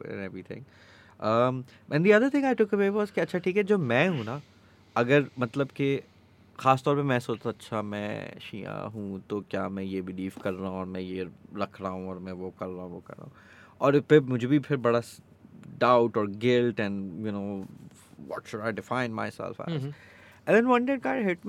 and 0.00 0.24
everything 0.24 0.64
and 1.92 2.06
the 2.06 2.12
other 2.12 2.30
thing 2.34 2.44
I 2.44 2.54
took 2.62 2.74
away 2.74 2.88
was 2.98 3.10
कि 3.10 3.20
अच्छा 3.20 3.38
ठीक 3.38 3.56
है 3.56 3.64
जो 3.72 3.78
मैं 3.92 4.06
हूँ 4.08 4.24
ना 4.24 4.40
अगर 4.96 5.26
मतलब 5.38 5.68
कि 5.76 5.96
ख़ास 6.60 6.82
तौर 6.82 6.96
पे 6.96 7.02
मैं 7.02 7.18
सोचता 7.20 7.50
अच्छा 7.50 7.82
मैं 7.82 8.38
शिया 8.40 8.72
हूँ 8.94 9.22
तो 9.30 9.40
क्या 9.40 9.68
मैं 9.68 9.82
ये 9.82 10.02
बिलीव 10.02 10.32
कर 10.42 10.52
रहा 10.52 10.70
हूँ 10.70 10.78
और 10.78 10.86
मैं 10.86 11.00
ये 11.00 11.28
रख 11.56 11.80
रहा 11.80 11.90
हूँ 11.90 12.08
और 12.08 12.18
मैं 12.18 12.32
वो 12.32 12.50
कर 12.60 12.66
रहा 12.66 12.82
हूँ 12.82 12.92
वो 12.92 13.00
कर 13.00 13.14
रहा 13.14 13.24
हूँ। 13.24 13.32
और 13.80 14.00
फिर 14.00 14.20
मुझे 14.20 14.46
भी 14.46 14.58
फिर 14.58 14.76
बड़ा 14.76 15.02
डाउट 15.78 16.16
और 16.16 16.30
guilt 16.30 16.80
and 16.80 17.66
what 18.30 18.46
should 18.46 18.62
I 18.64 18.70
define 18.72 19.12
myself 19.18 19.60
as? 19.60 19.72
Mhm. 19.72 19.92
and 20.46 20.56
then 20.56 20.68
one 20.68 20.84
day 20.86 20.94
it 20.94 21.02
kind 21.02 21.20
of 21.20 21.26
hit 21.26 21.40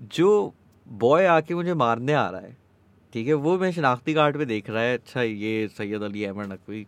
जो 0.14 0.54
बॉय 0.88 1.26
आके 1.26 1.54
मुझे 1.54 1.74
मारने 1.74 2.12
आ 2.12 2.30
रहा 2.30 2.40
है 2.40 2.56
ठीक 3.12 3.26
है 3.26 3.34
वो 3.34 3.58
मैं 3.58 3.72
शनाख्ती 3.72 4.14
कार्ड 4.14 4.38
पे 4.38 4.44
देख 4.44 4.70
रहा 4.70 4.82
है 4.82 4.98
अच्छा 4.98 5.22
ये 5.22 5.68
सैयद 5.68 6.02
अली 6.02 6.24
अहमद 6.24 6.52
नकवी 6.52 6.86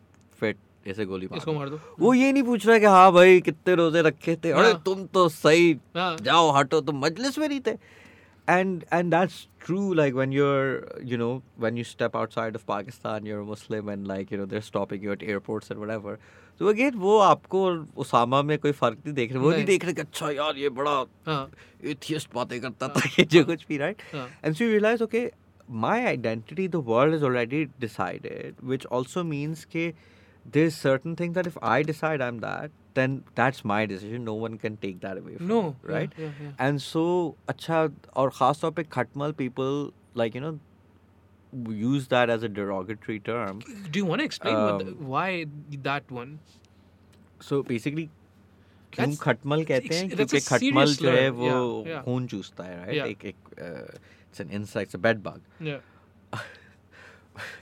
ऐसे 0.90 1.04
गोली 1.04 1.26
मार 1.30 1.38
इसको 1.38 1.52
मार 1.52 1.68
दो 1.68 1.80
वो 2.00 2.14
ये 2.14 2.32
नहीं 2.32 2.42
पूछ 2.42 2.66
रहा 2.66 2.74
है 2.74 2.80
कि 2.80 2.86
हाँ 2.86 3.12
भाई 3.12 3.40
कितने 3.48 3.74
रोज़े 3.74 4.02
रखे 4.02 4.36
थे 4.44 4.50
अरे 4.50 4.70
हाँ। 4.72 4.82
तुम 4.84 5.04
तो 5.14 5.28
सही 5.28 5.72
हाँ 5.96 6.16
जाओ 6.22 6.50
हटो 6.56 6.80
तुम 6.90 7.04
मजलिस 7.04 7.38
में 7.38 7.48
नहीं 7.48 7.60
थे 7.66 7.76
and 8.48 8.84
and 8.96 9.12
that's 9.12 9.46
true 9.60 9.94
like 9.94 10.14
when 10.18 10.30
you're 10.34 10.68
you 11.04 11.16
know 11.22 11.42
when 11.64 11.76
you 11.76 11.82
step 11.88 12.14
outside 12.20 12.54
of 12.58 12.62
pakistan 12.70 13.26
you're 13.30 13.40
a 13.40 13.48
muslim 13.48 13.90
and 13.94 14.08
like 14.10 14.30
you 14.34 14.38
know 14.40 14.46
they're 14.52 14.64
stopping 14.68 15.02
you 15.06 15.12
at 15.12 15.24
airports 15.32 15.70
and 15.74 15.82
whatever 15.82 16.14
so 16.60 16.70
again 16.72 16.96
वो 17.02 17.18
आपको 17.24 17.64
और 17.64 17.76
उसामा 18.04 18.40
में 18.50 18.56
कोई 18.58 18.72
फ़र्क 18.78 18.98
नहीं 19.06 19.14
देख 19.14 19.32
रहे 19.32 19.42
वो 19.42 19.50
नहीं। 19.50 19.64
देख 19.64 19.84
रहे 19.84 19.94
कि 19.94 20.00
अच्छा 20.00 20.30
यार 20.30 20.56
ये 20.58 20.68
बड़ा 20.78 20.94
हाँ 21.26 21.50
एथियस्ट 21.96 22.34
बातें 22.34 22.60
करता 22.60 22.88
था 22.96 23.08
ये 23.18 23.24
जो 23.36 23.44
कुछ 23.52 23.66
भी 23.68 23.78
right 23.84 24.00
हाँ 24.14 24.26
and 24.42 24.56
so 24.56 24.64
you 24.64 24.70
realize 24.70 25.04
okay 25.08 25.24
my 25.86 25.96
identity 26.14 26.66
the 26.76 26.80
world 26.92 27.12
has 27.18 27.28
already 27.30 27.62
decided 27.86 28.66
which 28.72 28.86
also 28.98 29.22
means 29.34 29.66
कि 29.76 29.92
there's 30.55 30.75
certain 30.75 31.15
things 31.19 31.35
that 31.35 31.47
if 31.49 31.57
I 31.73 31.75
decide 31.89 32.21
I'm 32.27 32.39
that 32.45 32.71
then 32.99 33.13
that's 33.39 33.63
my 33.71 33.77
decision 33.91 34.23
no 34.29 34.33
one 34.39 34.57
can 34.63 34.75
take 34.81 34.97
that 35.03 35.17
away 35.21 35.35
from 35.37 35.47
no 35.51 35.59
me, 35.67 35.93
right 35.93 36.11
yeah, 36.17 36.25
yeah, 36.25 36.47
yeah. 36.47 36.65
and 36.67 36.81
so 36.87 37.03
अच्छा 37.53 37.77
और 38.23 38.29
ख़ास 38.39 38.61
तौर 38.61 38.71
पे 38.79 38.83
खटमल 38.97 39.33
people 39.43 39.79
like 40.21 40.35
you 40.39 40.41
know 40.45 40.53
use 41.83 42.07
that 42.15 42.29
as 42.35 42.43
a 42.43 42.49
derogatory 42.57 43.19
term 43.29 43.59
do 43.91 43.99
you 44.01 44.05
want 44.11 44.19
to 44.19 44.25
explain 44.25 44.55
what 44.55 44.83
the, 44.83 44.91
Um, 44.91 45.07
why 45.15 45.45
that 45.87 46.11
one 46.19 46.35
so 47.49 47.61
basically 47.71 48.05
क्यों 48.93 49.05
That's- 49.05 49.19
खटमल 49.23 49.63
कहते 49.71 49.95
हैं 49.95 50.09
that's 50.09 50.13
a 50.13 50.15
क्योंकि 50.17 50.39
खटमल 50.49 50.85
serious 50.85 51.01
जो 51.01 51.09
है 51.11 51.29
slur. 51.29 51.37
वो 51.37 51.49
Yeah, 51.85 51.91
yeah. 51.93 52.03
खून 52.05 52.27
चूसता 52.33 52.63
है 52.63 52.77
right 52.81 52.95
Yeah. 52.95 53.05
एक 53.05 53.25
एक 53.25 53.55
uh, 53.67 53.97
it's 54.31 54.43
an 54.45 54.53
insect 54.59 54.95
it's 54.95 55.79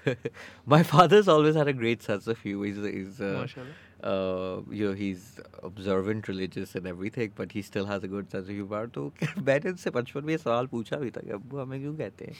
my 0.66 0.84
father's 0.84 1.28
always 1.28 1.56
had 1.56 1.68
a 1.68 1.74
great 1.74 2.04
sense 2.04 2.28
of 2.28 2.39
humor. 2.39 2.66
He's, 2.66 2.78
he's 2.78 3.22
uh, 3.22 3.39
mashallah 3.41 3.68
uh, 4.04 4.62
you 4.70 4.88
know, 4.88 4.93
he's 4.93 5.39
observant, 5.64 6.28
religious, 6.28 6.76
and 6.76 6.88
everything, 6.88 7.32
but 7.36 7.52
he 7.52 7.62
still 7.62 7.86
has 7.86 8.04
a 8.04 8.08
good 8.08 8.32
sense 8.32 8.49
of 8.49 8.56
humor. 8.56 8.88
तो 8.88 9.12
मैंने 9.43 9.70
उनसे 9.70 9.89
बचपन 9.97 10.26
में 10.26 10.34
ये 10.34 10.38
सवाल 10.38 10.68
पूछा 10.68 10.97
भी 10.97 11.12
था 11.12 11.22
कि 11.26 11.32
अब्बू 11.32 11.60
हमें 11.60 11.80
क्यों 11.82 11.95
कहते 11.97 12.26
हैं 12.26 12.36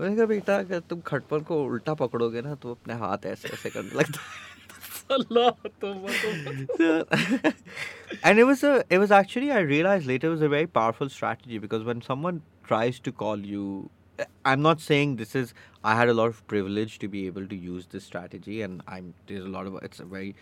मैंने 0.00 0.16
कहा 0.16 0.26
बेटा 0.26 0.56
अगर 0.58 0.80
तुम 0.90 1.00
खटपल 1.06 1.40
को 1.50 1.62
उल्टा 1.64 1.94
पकड़ोगे 1.94 2.42
ना 2.42 2.54
तो 2.62 2.70
अपने 2.70 2.94
हाथ 3.04 3.26
ऐसे 3.32 3.48
ऐसे 3.52 3.70
करने 3.70 3.98
लगता 3.98 4.20
है 4.20 4.50
Allah 5.12 5.54
tawbah, 5.80 6.12
tawbah. 6.18 6.52
So- 6.78 7.52
and 8.24 8.38
it 8.38 8.44
was 8.44 8.62
a 8.68 8.84
it 8.88 8.98
was 9.02 9.10
actually 9.10 9.50
I 9.56 9.58
realized 9.70 10.06
later 10.06 10.28
it 10.28 10.34
was 10.34 10.44
a 10.46 10.48
very 10.48 10.68
powerful 10.78 11.10
strategy 11.16 11.58
because 11.58 11.84
when 11.88 12.00
someone 12.06 12.40
tries 12.68 13.00
to 13.08 13.12
call 13.12 13.44
you 13.54 13.90
I'm 14.44 14.62
not 14.62 14.80
saying 14.80 15.16
this 15.16 15.34
is 15.34 15.54
I 15.82 15.96
had 15.96 16.08
a 16.08 16.14
lot 16.14 16.26
of 16.26 16.46
privilege 16.46 16.98
to 17.00 17.08
be 17.08 17.26
able 17.26 17.46
to 17.46 17.56
use 17.56 17.86
this 17.86 18.04
strategy 18.04 18.62
and 18.62 18.82
I'm 18.86 19.14
there's 19.26 19.44
a 19.44 19.48
lot 19.48 19.66
of 19.66 19.78
it's 19.82 20.00
a 20.00 20.04
very 20.04 20.34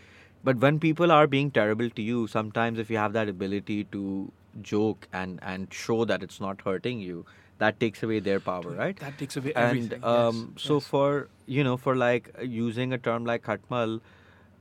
but 0.43 0.57
when 0.57 0.81
people 0.81 1.13
are 1.13 1.27
being 1.27 1.51
terrible 1.51 1.91
to 1.91 2.03
you 2.03 2.27
sometimes 2.27 2.79
if 2.79 2.91
you 2.91 2.97
have 2.97 3.13
that 3.13 3.29
ability 3.29 3.85
to 3.93 4.33
joke 4.63 5.09
and 5.13 5.39
and 5.43 5.73
show 5.73 6.05
that 6.05 6.23
it's 6.23 6.41
not 6.41 6.61
hurting 6.63 7.01
you 7.01 7.25
that 7.59 7.79
takes 7.79 8.03
away 8.03 8.19
their 8.19 8.41
power 8.41 8.75
right 8.83 8.99
that 8.99 9.19
takes 9.19 9.37
away 9.37 9.53
and 9.55 9.67
everything 9.67 10.05
um, 10.05 10.53
yes, 10.57 10.65
so 10.65 10.75
yes. 10.75 10.87
for 10.87 11.29
you 11.47 11.63
know 11.63 11.77
for 11.77 11.97
like 11.97 12.31
uh, 12.39 12.43
using 12.43 12.93
a 12.93 12.99
term 12.99 13.25
like 13.25 13.43
khatmal 13.43 14.01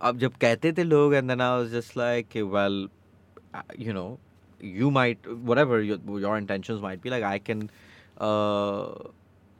अब 0.07 0.20
जब 0.20 0.36
कहते 0.41 0.72
थे 0.76 0.84
लोग 0.84 1.14
and 1.20 1.30
then 1.30 1.41
I 1.41 1.57
was 1.57 1.72
just 1.72 1.95
like 1.97 2.36
well 2.51 2.76
uh, 3.53 3.62
you 3.78 3.93
know 3.93 4.18
you 4.62 4.91
might 4.91 5.28
whatever 5.49 5.82
your, 5.82 5.97
your 6.20 6.38
intentions 6.38 6.82
might 6.82 7.01
be 7.01 7.10
like 7.10 7.24
I 7.24 7.39
can 7.39 7.70
uh, 8.19 8.95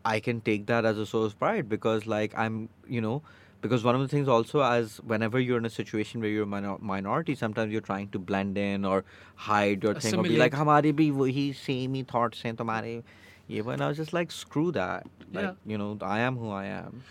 I 0.05 0.21
can 0.21 0.41
take 0.41 0.67
that 0.67 0.85
as 0.85 0.99
a 0.99 1.07
source 1.07 1.33
of 1.33 1.39
pride 1.39 1.69
because, 1.69 2.07
like, 2.07 2.37
I'm, 2.37 2.69
you 2.87 3.01
know, 3.01 3.23
because 3.63 3.83
one 3.83 3.95
of 3.95 4.01
the 4.03 4.09
things 4.09 4.29
also 4.29 4.61
as 4.61 4.99
whenever 4.99 5.41
you're 5.41 5.57
in 5.57 5.65
a 5.65 5.71
situation 5.71 6.21
where 6.21 6.29
you're 6.29 6.43
a 6.43 6.47
minor- 6.47 6.79
minority, 6.79 7.35
sometimes 7.35 7.73
you're 7.73 7.81
trying 7.81 8.09
to 8.11 8.19
blend 8.19 8.59
in 8.59 8.85
or 8.85 9.05
hide 9.37 9.83
your 9.83 9.95
thing 9.95 10.15
or 10.19 10.23
be 10.23 10.37
like, 10.37 10.53
"Hamari 10.53 10.93
bhi 10.93 11.11
wahi 11.23 11.53
same 11.53 11.95
hi 11.95 12.03
thoughts 12.03 12.43
hain 12.43 12.57
tumhare." 12.57 13.03
ये 13.51 13.61
one 13.61 13.83
I 13.83 13.95
just 13.95 14.15
like 14.15 14.33
screw 14.33 14.71
that 14.73 15.35
like 15.35 15.57
you 15.67 15.79
know 15.79 15.99
I 16.05 16.21
am 16.21 16.35
who 16.35 16.53
I 16.53 16.67
am 16.67 17.03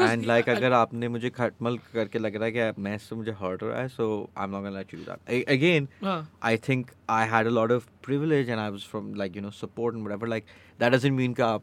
and 0.00 0.24
like 0.26 0.48
अगर 0.48 0.72
आपने 0.72 1.08
मुझे 1.08 1.30
खटमल 1.30 1.78
करके 1.94 2.18
लग 2.18 2.36
रहा 2.36 2.44
है 2.44 2.52
कि 2.52 2.82
मैं 2.82 2.96
से 2.98 3.16
मुझे 3.16 3.32
हर्ट 3.32 3.62
हो 3.62 3.68
रहा 3.68 3.80
है 3.80 3.88
so 3.88 4.06
I 4.38 4.44
am 4.44 4.50
not 4.50 4.62
gonna 4.62 4.78
let 4.78 4.94
you 4.94 5.00
that 5.00 5.48
again 5.48 5.88
I 6.42 6.56
think 6.68 6.90
I 7.10 7.28
had 7.28 7.46
a 7.46 7.50
lot 7.50 7.72
of 7.72 7.88
privilege 8.04 8.50
and 8.50 8.58
I 8.58 8.70
was 8.70 8.86
from 8.90 9.14
like 9.14 9.36
you 9.36 9.42
know 9.42 9.50
support 9.50 9.96
and 9.96 10.06
whatever 10.06 10.28
like 10.28 10.44
that 10.80 10.92
doesn't 10.92 11.12
mean 11.12 11.34
कि 11.34 11.42
आप 11.42 11.62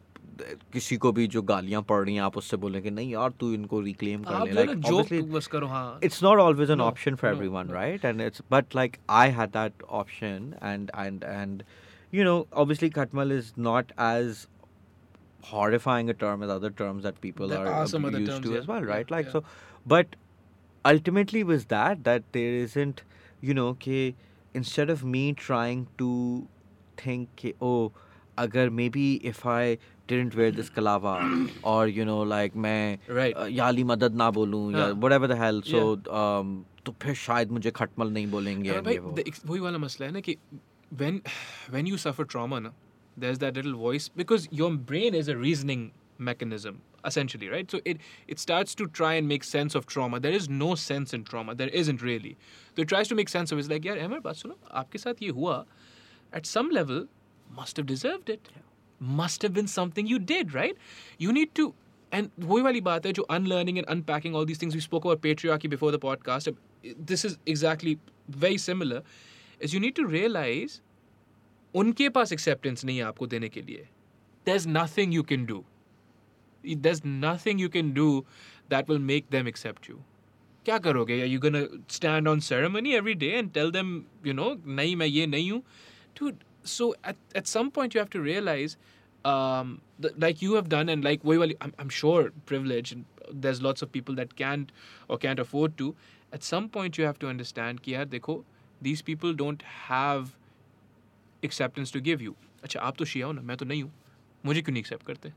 किसी 0.74 0.96
को 0.98 1.12
भी 1.12 1.28
जो 1.28 1.42
गालियाँ 1.42 1.82
पड़ 1.82 2.04
रही 2.06 2.16
हैं 2.16 2.22
आप 2.22 2.38
उससे 2.38 2.58
बोलें 2.58 2.82
कि 2.82 2.92
नहीं 2.92 3.12
यार 3.12 3.32
तू 3.40 3.52
इनको 3.54 3.80
रिक्लेम 3.82 4.24
कर 4.24 4.46
ले। 4.46 4.52
लाइक 4.52 5.48
करो 5.52 5.68
हाँ। 5.68 6.00
It's 6.04 6.24
not 6.24 6.40
always 6.40 6.72
an 6.72 6.82
option 6.82 7.16
for 7.16 7.30
everyone 7.30 7.70
right 7.70 8.06
and 8.06 8.22
it's 8.22 8.42
but 8.52 8.76
like 8.76 8.98
I 9.10 9.30
had 9.30 9.50
that 9.50 9.84
option 10.02 10.54
and 10.64 10.92
and 10.98 11.24
and 11.24 11.64
you 12.11 12.25
know 12.29 12.37
obviously 12.65 12.91
katmal 12.99 13.33
is 13.39 13.53
not 13.69 13.93
as 14.09 14.47
horrifying 15.53 16.11
a 16.11 16.15
term 16.15 16.43
as 16.43 16.51
other 16.51 16.71
terms 16.71 17.03
that 17.03 17.21
people 17.21 17.49
There 17.49 17.59
are, 17.61 17.73
are 17.73 17.83
uh, 17.83 17.87
some 17.87 18.05
other 18.05 18.19
used 18.19 18.33
terms, 18.33 18.47
to 18.47 18.53
yeah, 18.53 18.59
as 18.61 18.67
well 18.67 18.81
yeah, 18.83 18.93
right 18.95 19.11
like 19.11 19.27
yeah. 19.27 19.33
so 19.33 19.45
but 19.95 20.17
ultimately 20.85 21.43
was 21.45 21.67
that 21.67 22.05
that 22.05 22.31
there 22.33 22.55
isn't 22.69 23.03
you 23.41 23.55
know 23.55 23.75
कि 23.75 24.15
instead 24.55 24.91
of 24.91 25.05
me 25.05 25.33
trying 25.33 25.87
to 25.99 26.11
think 26.97 27.29
कि, 27.37 27.53
oh 27.61 27.93
agar 28.39 28.71
maybe 28.71 29.05
if 29.33 29.45
i 29.47 29.79
didn't 30.13 30.35
wear 30.39 30.51
this 30.51 30.71
kalava 30.79 31.15
or 31.73 31.87
you 31.87 32.05
know 32.05 32.21
like 32.35 32.57
मैं 32.67 32.99
Right. 33.19 33.37
uh, 33.37 33.47
याली 33.59 33.85
मदद 33.91 34.15
ना 34.23 34.31
बोलूं 34.39 34.63
या 34.73 34.87
हाँ. 34.87 35.01
whatever 35.05 35.29
the 35.33 35.37
hell 35.43 35.61
so 35.73 35.83
um, 36.21 36.55
तो 36.87 36.95
फिर 37.03 37.15
शायद 37.15 37.51
मुझे 37.59 37.71
खटमल 37.81 38.11
नहीं 38.13 38.27
बोलेंगे 38.31 38.71
हाँ 38.71 38.77
and 38.79 38.85
भाई 38.87 38.95
ये 38.95 39.01
वो. 39.01 39.15
the 39.19 39.27
ex- 39.29 39.45
वही 39.47 39.61
वाला 39.61 39.79
मसला 39.79 40.07
है 40.07 40.13
ना 40.13 40.21
कि 40.29 40.37
when 40.96 41.22
when 41.70 41.86
you 41.86 41.98
suffer 41.98 42.26
trauma 42.26 42.60
na, 42.60 42.70
there's 43.18 43.40
that 43.40 43.56
little 43.56 43.76
voice 43.76 44.10
because 44.10 44.48
your 44.52 44.72
brain 44.76 45.14
is 45.14 45.28
a 45.28 45.38
reasoning 45.38 45.92
mechanism 46.18 46.82
essentially 47.06 47.48
right? 47.48 47.72
So 47.72 47.80
it 47.86 47.98
it 48.28 48.40
starts 48.40 48.76
to 48.76 48.88
try 48.88 49.14
and 49.14 49.28
make 49.28 49.44
sense 49.44 49.76
of 49.76 49.86
trauma. 49.86 50.20
There 50.20 50.32
is 50.32 50.50
no 50.50 50.76
sense 50.76 51.14
in 51.14 51.24
trauma. 51.24 51.56
There 51.56 51.70
isn't 51.70 52.02
really. 52.02 52.38
So 52.76 52.82
it 52.82 52.88
tries 52.88 53.08
to 53.08 53.16
make 53.16 53.30
sense 53.30 53.52
of 53.52 53.58
it. 53.58 53.62
it's 53.62 53.70
like 53.70 53.86
yeah 53.86 54.04
Ahmer, 54.04 54.20
baat 54.20 54.44
aapke 54.76 55.00
saath 55.00 55.22
ye 55.22 55.30
hua 55.30 55.66
at 56.34 56.46
some 56.46 56.70
level 56.70 57.08
must 57.50 57.78
have 57.78 57.86
deserved 57.86 58.30
it. 58.30 58.50
Yeah. 58.56 58.64
must 59.00 59.42
have 59.42 59.54
been 59.54 59.68
something 59.68 60.08
you 60.08 60.20
did 60.20 60.54
right? 60.54 60.76
You 61.18 61.32
need 61.32 61.56
to 61.56 61.74
and 62.12 62.32
वही 62.40 62.62
वाली 62.62 62.82
बात 62.82 63.06
है 63.06 63.14
unlearning 63.30 63.78
and 63.78 63.88
unpacking 63.88 64.36
all 64.36 64.46
these 64.46 64.58
things 64.58 64.74
we 64.74 64.82
spoke 64.82 65.06
about 65.06 65.22
patriarchy 65.22 65.70
before 65.70 65.92
the 65.92 66.00
podcast. 66.00 66.56
This 66.98 67.24
is 67.24 67.38
exactly 67.46 68.00
very 68.28 68.58
similar. 68.58 69.04
Is 69.64 69.74
you 69.76 69.80
need 69.82 69.96
to 69.96 70.08
realise 70.08 70.80
उनके 71.74 72.10
पास 72.10 72.32
acceptance 72.34 72.86
नहीं 72.86 72.98
है 72.98 73.04
आपको 73.04 73.28
देने 73.28 73.50
के 73.50 73.62
लिए 73.62 73.88
there 74.46 74.56
is 74.56 74.68
nothing 74.70 75.14
you 75.14 75.24
can 75.24 75.46
do 75.46 75.64
there 76.64 76.92
is 76.92 77.02
nothing 77.08 77.62
you 77.62 77.70
can 77.70 77.94
do 77.94 78.08
that 78.70 78.90
will 78.90 79.00
make 79.00 79.26
them 79.32 79.48
accept 79.48 79.90
you 79.90 80.00
क्या 80.66 80.78
करोगे 80.86 81.24
you 81.26 81.40
gonna 81.40 81.66
stand 81.90 82.28
on 82.28 82.40
ceremony 82.48 82.94
every 82.96 83.14
day 83.26 83.28
and 83.28 83.52
tell 83.54 83.72
them 83.72 83.96
you 84.26 84.34
know 84.34 84.54
नहीं 84.68 84.96
मैं 84.96 85.08
ये 85.08 85.26
नहीं 85.28 85.52
हूँ 85.52 85.62
too 86.20 86.32
so 86.68 86.96
at 87.10 87.46
some 87.46 87.70
point 87.76 87.96
you 87.96 88.02
have 88.02 88.10
to 88.14 88.24
realise 88.24 88.78
like 90.18 90.42
you 90.42 90.54
have 90.54 90.70
done 90.70 90.90
and 90.90 91.04
like 91.04 91.24
we 91.24 91.38
well, 91.38 91.52
I'm, 91.62 91.74
I'm 91.78 91.90
sure 91.90 92.32
privilege 92.46 92.96
there's 93.32 93.62
lots 93.62 93.82
of 93.82 93.92
people 93.92 94.16
that 94.16 94.36
can't 94.36 94.72
or 95.08 95.18
can't 95.18 95.40
afford 95.40 95.78
to 95.80 95.96
at 96.32 96.44
some 96.44 96.70
point 96.70 96.98
you 96.98 97.04
have 97.04 97.20
to 97.20 97.28
understand 97.28 97.82
ki 97.84 97.92
yaar 97.92 98.06
dekho 98.14 98.38
these 98.83 99.03
people 99.03 99.33
don't 99.33 99.63
have 99.89 100.37
acceptance 101.43 101.91
to 101.91 102.01
give 102.01 102.23
you 102.29 102.35
अच्छा 102.65 102.81
आप 102.81 102.97
तो 102.97 103.05
शिया 103.05 103.27
हो 103.27 103.33
ना 103.33 103.43
मैं 103.43 103.57
तो 103.57 103.65
नहीं 103.67 103.83
हूँ 103.83 103.93
मुझे 104.47 104.63
क्यों 104.63 104.75
नहीं 104.75 104.83
accept 104.85 105.07
करते 105.07 105.33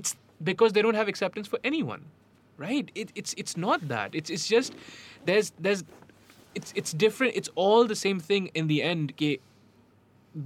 it's 0.00 0.16
because 0.50 0.72
they 0.72 0.82
don't 0.82 1.00
have 1.00 1.08
acceptance 1.08 1.46
for 1.54 1.58
anyone 1.70 2.04
right 2.58 2.90
it, 2.94 3.12
it's 3.14 3.34
it's 3.44 3.56
not 3.56 3.88
that 3.88 4.14
it's 4.14 4.30
it's 4.36 4.46
just 4.48 4.74
there's 5.30 5.52
there's 5.66 5.84
it's 6.54 6.72
it's 6.82 6.92
different 7.04 7.36
it's 7.36 7.50
all 7.54 7.86
the 7.86 7.98
same 8.02 8.20
thing 8.20 8.50
in 8.54 8.68
the 8.72 8.82
end 8.82 9.14
ke 9.22 9.30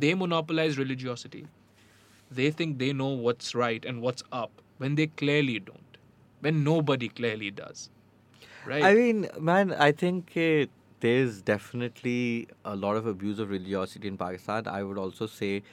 they 0.05 0.15
monopolize 0.23 0.79
religiosity 0.79 1.43
they 2.41 2.51
think 2.61 2.79
they 2.79 2.93
know 2.93 3.11
what's 3.27 3.55
right 3.55 3.85
and 3.85 4.03
what's 4.07 4.25
up 4.45 4.63
when 4.85 4.97
they 5.01 5.07
clearly 5.23 5.59
don't 5.59 6.01
when 6.41 6.63
nobody 6.65 7.09
clearly 7.09 7.51
does 7.51 7.89
right 8.67 8.85
I 8.85 8.95
mean, 8.95 9.29
man, 9.39 9.73
I 9.73 9.93
think 9.93 10.33
uh, 10.37 10.67
there's 11.02 11.42
definitely 11.42 12.48
a 12.66 12.76
lot 12.76 12.96
of 12.96 13.06
abuse 13.08 13.40
of 13.40 13.50
religiosity 13.50 14.08
in 14.08 14.18
Pakistan. 14.18 14.68
I 14.68 14.84
would 14.84 14.98
also 14.98 15.28
say 15.28 15.64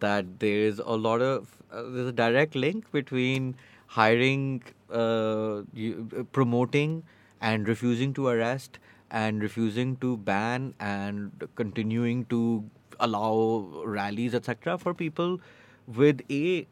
that 0.00 0.38
there's 0.40 0.78
a 0.78 0.96
lot 1.08 1.22
of 1.22 1.48
uh, 1.72 1.82
there's 1.82 2.08
a 2.08 2.12
direct 2.12 2.54
link 2.54 2.90
between 2.92 3.56
hiring, 3.86 4.62
uh, 4.92 5.62
you, 5.72 6.08
uh, 6.18 6.22
promoting, 6.32 7.02
and 7.40 7.68
refusing 7.68 8.12
to 8.14 8.28
arrest, 8.28 8.78
and 9.10 9.42
refusing 9.42 9.96
to 9.98 10.16
ban, 10.18 10.74
and 10.80 11.48
continuing 11.56 12.24
to 12.26 12.64
allow 13.00 13.68
rallies, 13.84 14.34
etc., 14.34 14.78
for 14.78 14.94
people 14.94 15.40
with 15.86 16.20
a 16.30 16.66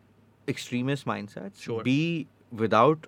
extremist 0.49 1.07
mindsets. 1.07 1.61
Sure. 1.63 1.83
B 1.83 2.27
without 2.51 3.07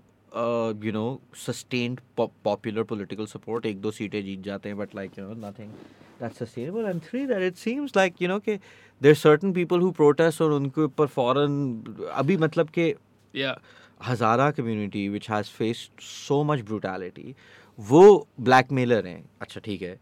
you 0.85 0.93
know 0.93 1.21
sustained 1.37 2.01
popular 2.17 2.83
political 2.83 3.27
support 3.27 3.67
एक 3.67 3.81
दो 3.81 3.91
सीटें 3.91 4.23
जीत 4.25 4.41
जाते 4.43 4.69
हैं 4.69 4.79
but 4.79 4.95
like 4.97 5.19
you 5.19 5.25
know 5.25 5.35
nothing 5.49 5.71
that 6.21 6.33
sustainable 6.33 6.87
and 6.87 7.01
three 7.03 7.27
that 7.27 7.43
it 7.43 7.57
seems 7.57 7.97
like 7.97 8.23
you 8.23 8.29
know 8.29 8.39
के 8.39 8.59
there 9.01 9.15
certain 9.15 9.53
people 9.53 9.81
who 9.81 9.91
protest 9.93 10.43
और 10.43 10.53
उनके 10.53 10.81
ऊपर 10.83 11.07
फॉरन 11.09 12.09
अभी 12.13 12.37
मतलब 12.37 12.69
के 12.79 12.95
Hazara 14.09 14.51
community 14.51 15.09
which 15.09 15.31
has 15.31 15.51
faced 15.59 16.01
so 16.03 16.43
much 16.45 16.61
brutality 16.63 17.35
वो 17.79 18.27
ब्लैक 18.41 18.73
मेलर 18.73 19.07
हैं। 19.07 19.25
अच्छा 19.41 19.61
ठीक 19.65 19.83
है। 19.83 19.99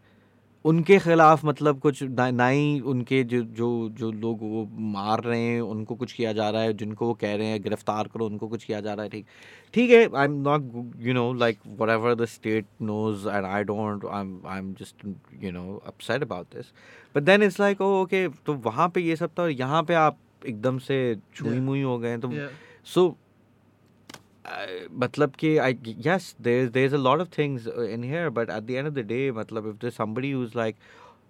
उनके 0.65 0.97
खिलाफ 0.99 1.43
मतलब 1.45 1.79
कुछ 1.79 2.01
ना 2.03 2.29
ना 2.31 2.47
ही 2.47 2.79
उनके 2.79 3.23
जो 3.23 3.41
जो 3.41 3.89
जो 3.89 4.11
लोग 4.11 4.39
वो 4.41 4.69
मार 4.79 5.23
रहे 5.23 5.39
हैं 5.39 5.61
उनको 5.61 5.95
कुछ 5.95 6.13
किया 6.13 6.33
जा 6.33 6.49
रहा 6.49 6.61
है 6.61 6.73
जिनको 6.73 7.07
वो 7.07 7.13
कह 7.13 7.35
रहे 7.35 7.47
हैं 7.47 7.61
गिरफ़्तार 7.63 8.07
करो 8.07 8.25
उनको 8.25 8.47
कुछ 8.47 8.63
किया 8.63 8.79
जा 8.79 8.93
रहा 8.93 9.03
है 9.03 9.09
ठीक। 9.09 9.25
ठीक 9.73 9.91
है 9.91 10.15
I 10.15 10.25
am 10.25 10.31
not 10.31 10.71
you 10.97 11.13
know 11.13 11.33
like 11.33 11.59
whatever 11.89 12.15
the 12.15 12.25
state 12.25 12.65
knows 12.81 13.27
and 13.29 13.45
I 13.45 13.63
don't 13.63 14.05
I 14.05 14.21
am 14.21 14.41
I 14.47 14.59
am 14.59 14.73
just 14.73 15.05
you 15.43 15.51
know 15.51 15.81
upset 15.87 16.21
about 16.21 16.55
this 16.55 16.71
but 17.15 17.23
then 17.23 17.43
it's 17.43 17.59
like 17.59 17.81
oh 17.81 18.01
okay 18.01 18.27
तो 18.45 18.53
वहाँ 18.53 18.89
पे 18.89 19.01
ये 19.01 19.15
सब 19.15 19.31
था 19.39 19.43
और 19.43 19.51
यहाँ 19.51 19.83
पे 19.83 19.93
आप 19.93 20.17
एकदम 20.47 20.77
से 20.77 21.17
छुई 21.35 21.59
मुई 21.59 21.81
हो 21.81 21.97
गए 21.99 22.17
तो 22.17 22.27
yeah. 22.27 22.49
so 22.87 23.17
uh, 24.45 25.27
कि 25.27 25.57
I 25.57 25.73
yes 26.07 26.35
there's 26.47 26.71
there's 26.71 26.93
a 26.93 27.03
lot 27.07 27.21
of 27.21 27.27
things 27.39 27.67
uh, 27.67 27.95
in 27.95 28.03
here 28.03 28.31
but 28.31 28.49
at 28.49 28.67
the 28.67 28.77
end 28.77 28.87
of 28.87 28.95
the 28.95 29.03
day 29.03 29.31
matlab 29.31 29.73
if 29.73 29.79
there's 29.79 29.95
somebody 29.95 30.31
who's 30.31 30.55
like 30.55 30.75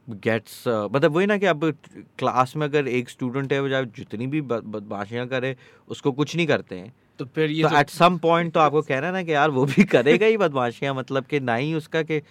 gets 0.09 0.67
uh, 0.67 0.93
मतलब 0.93 1.11
वही 1.11 1.25
ना 1.25 1.37
कि 1.37 1.45
अब 1.45 1.77
क्लास 2.19 2.55
में 2.55 2.67
अगर 2.67 2.87
एक 2.87 3.09
स्टूडेंट 3.09 3.53
है 3.53 3.59
वो 3.59 3.69
चाहे 3.69 3.85
जितनी 3.85 4.27
भी 4.27 4.41
बदमाशियाँ 4.41 5.27
करे 5.27 5.57
उसको 5.87 6.11
कुछ 6.11 6.35
नहीं 6.35 6.47
करते 6.47 6.75
हैं। 6.75 6.93
तो 7.19 7.25
फिर 7.25 7.49
ये 7.49 7.65
एट 7.79 7.89
सम 7.89 8.17
पॉइंट 8.17 8.53
तो 8.53 8.59
आपको 8.59 8.81
कहना 8.81 9.07
है 9.07 9.13
ना 9.13 9.23
कि 9.23 9.33
यार 9.33 9.49
वो 9.49 9.65
भी 9.65 9.83
करेगा 9.83 10.25
ही 10.25 10.37
बदमाशियाँ 10.37 10.93
मतलब 10.93 11.25
कि 11.25 11.39
ना 11.39 11.55
ही 11.55 11.73
उसका 11.73 12.03
कि 12.03 12.21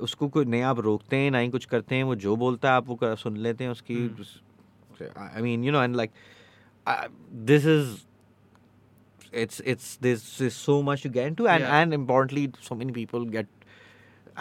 उसको 0.00 0.28
कोई 0.28 0.44
नहीं 0.44 0.62
आप 0.62 0.78
रोकते 0.78 1.16
हैं 1.16 1.30
ना 1.30 1.38
ही 1.38 1.48
कुछ 1.48 1.64
करते 1.64 1.94
हैं 1.94 2.02
वो 2.02 2.14
जो 2.14 2.36
बोलता 2.36 2.68
है 2.68 2.74
आप 2.74 2.88
वो 2.88 2.94
कर- 2.94 3.18
सुन 3.18 3.36
लेते 3.36 3.64
हैं 3.64 3.70
उसकी 3.70 4.10
I 5.16 5.42
mean 5.42 5.64
you 5.64 5.72
know 5.72 5.82
and 5.82 5.96
like 5.96 6.10
this 7.32 7.66
is 7.66 8.06
it's 9.32 9.60
it's 9.60 9.96
there's, 9.96 10.38
there's 10.38 10.54
so 10.54 10.82
much 10.82 11.02
to 11.02 11.08
get 11.08 11.26
into 11.26 11.46
and 11.48 11.62
Yeah. 11.62 11.78
and 11.80 11.94
importantly 11.94 12.50
so 12.60 12.74
many 12.74 12.92
people 12.92 13.24
get 13.24 13.46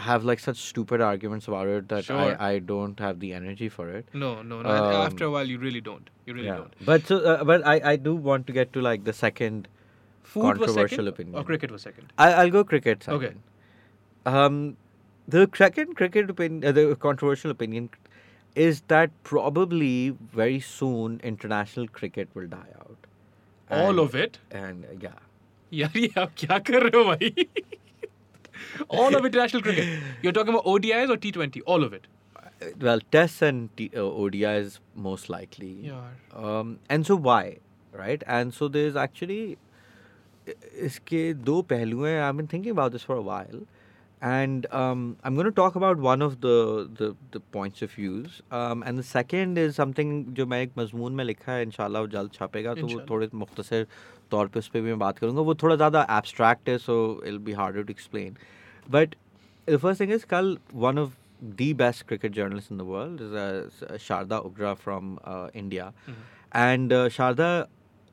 have 0.06 0.26
like 0.26 0.40
such 0.40 0.58
stupid 0.58 1.02
arguments 1.02 1.48
about 1.48 1.68
it 1.68 1.88
that 1.90 2.04
Sure. 2.06 2.18
I, 2.18 2.48
I 2.50 2.60
don't 2.60 3.00
have 3.00 3.20
the 3.20 3.34
energy 3.34 3.70
for 3.70 3.90
it 3.90 4.08
no 4.14 4.42
no 4.42 4.62
no 4.62 4.70
Um, 4.70 5.06
after 5.08 5.26
a 5.26 5.32
while 5.32 5.48
you 5.48 5.58
really 5.58 5.82
don't 5.82 6.10
you 6.26 6.34
really 6.34 6.48
don't 6.50 6.74
but 6.92 7.08
so 7.08 7.20
uh, 7.20 7.44
but 7.44 7.66
I, 7.66 7.80
I 7.92 7.96
do 7.96 8.16
want 8.16 8.48
to 8.48 8.54
get 8.54 8.74
to 8.74 8.82
like 8.82 9.06
the 9.06 9.14
second 9.14 9.68
food 10.24 10.44
was 10.44 10.58
Controversial 10.58 10.98
second 10.98 11.08
opinion. 11.08 11.36
or 11.40 11.44
cricket 11.44 11.72
was 11.72 11.82
second 11.82 12.12
I, 12.18 12.34
I'll 12.34 12.50
go 12.50 12.64
cricket 12.64 13.08
Okay. 13.08 13.34
Um, 14.26 14.78
the 15.28 15.50
second 15.56 15.96
cricket 15.96 16.30
opinion, 16.30 16.66
uh, 16.68 16.72
the 16.72 16.96
controversial 16.96 17.52
opinion, 17.52 17.90
is 18.56 18.82
that 18.88 19.12
probably 19.24 20.10
very 20.34 20.60
soon 20.60 21.20
international 21.24 21.88
cricket 21.88 22.30
will 22.34 22.48
die 22.48 22.72
out 22.80 22.98
all 23.71 23.91
And- 23.91 24.01
of 24.07 24.15
it 24.25 24.39
And 24.63 24.85
uh, 24.93 24.97
yeah, 25.07 25.19
यार 25.81 25.99
ये 25.99 26.11
आप 26.21 26.33
क्या 26.39 26.59
कर 26.71 26.83
रहे 26.89 26.99
हो 26.99 27.05
भाई 27.11 27.47
all 29.01 29.15
of 29.19 29.25
international 29.29 29.63
cricket 29.63 29.91
you're 30.23 30.33
talking 30.39 30.55
about 30.55 30.67
ODIs 30.73 31.11
or 31.15 31.17
T20 31.27 31.63
all 31.75 31.85
of 31.91 31.93
it 32.01 32.09
Uh, 32.37 32.67
well, 32.87 33.01
tests 33.15 33.43
and 33.47 33.69
T- 33.77 33.91
uh, 34.01 34.03
ODIs 34.23 34.75
most 35.05 35.29
likely. 35.35 35.69
यार 35.89 36.41
Um, 36.49 36.73
and 36.97 37.07
so 37.11 37.15
why, 37.29 37.45
right? 38.01 38.25
And 38.39 38.53
so 38.57 38.67
there's 38.75 38.97
actually 39.05 39.39
i- 40.49 40.57
इसके 40.89 41.23
दो 41.51 41.61
पहलू 41.71 42.05
हैं. 42.07 42.19
I've 42.27 42.37
been 42.41 42.51
thinking 42.55 42.75
about 42.77 42.93
this 42.97 43.07
for 43.11 43.17
a 43.17 43.25
while, 43.31 43.63
and 44.25 44.67
um, 44.79 45.17
I'm 45.25 45.35
going 45.35 45.47
to 45.47 45.53
talk 45.59 45.77
about 45.77 45.99
one 46.07 46.23
of 46.23 46.41
the 46.41 46.89
the, 47.01 47.07
the 47.33 47.41
points 47.41 47.83
of 47.83 47.91
views, 47.93 48.43
um, 48.51 48.83
and 48.83 48.99
the 48.99 49.03
second 49.11 49.59
is 49.59 49.77
something 49.81 50.11
जो 50.39 50.47
मैं 50.47 50.61
एक 50.63 50.73
मजमून 50.79 51.15
में 51.21 51.25
लिखा 51.25 51.53
है 51.53 51.63
इंशाल्लाह 51.63 52.03
वो 52.03 52.09
जल्द 52.15 52.33
छपेगा 52.33 52.75
तो 52.75 52.81
वो 52.81 52.87
इंशाल्लाह। 52.87 53.07
थोड़े 53.11 53.29
मुख्तसर 53.45 53.87
तौर 54.31 54.49
पे 54.49 54.59
उस 54.59 54.69
पर 54.69 54.81
भी 54.81 54.87
मैं 54.87 54.99
बात 54.99 55.19
करूँगा 55.19 55.41
वो 55.51 55.55
थोड़ा 55.63 55.77
ज़्यादा 55.77 56.07
abstract 56.19 56.69
है 56.69 56.77
so 56.89 56.99
it'll 57.25 57.47
be 57.49 57.57
harder 57.63 57.85
to 57.85 57.97
explain, 57.97 58.37
but 58.99 59.17
the 59.67 59.79
first 59.87 60.05
thing 60.05 60.13
is 60.19 60.25
कल 60.35 60.57
one 60.89 60.99
of 61.05 61.17
the 61.61 61.73
best 61.73 62.07
cricket 62.07 62.33
journalists 62.33 62.71
in 62.71 62.83
the 62.83 62.85
world 62.85 63.21
is 63.27 63.33
uh, 63.33 63.97
Sharda 64.07 64.41
Ugra 64.51 64.77
from 64.77 65.19
uh, 65.25 65.49
India, 65.55 65.93
and 66.65 66.93
uh, 66.93 67.09
Sharda 67.09 67.49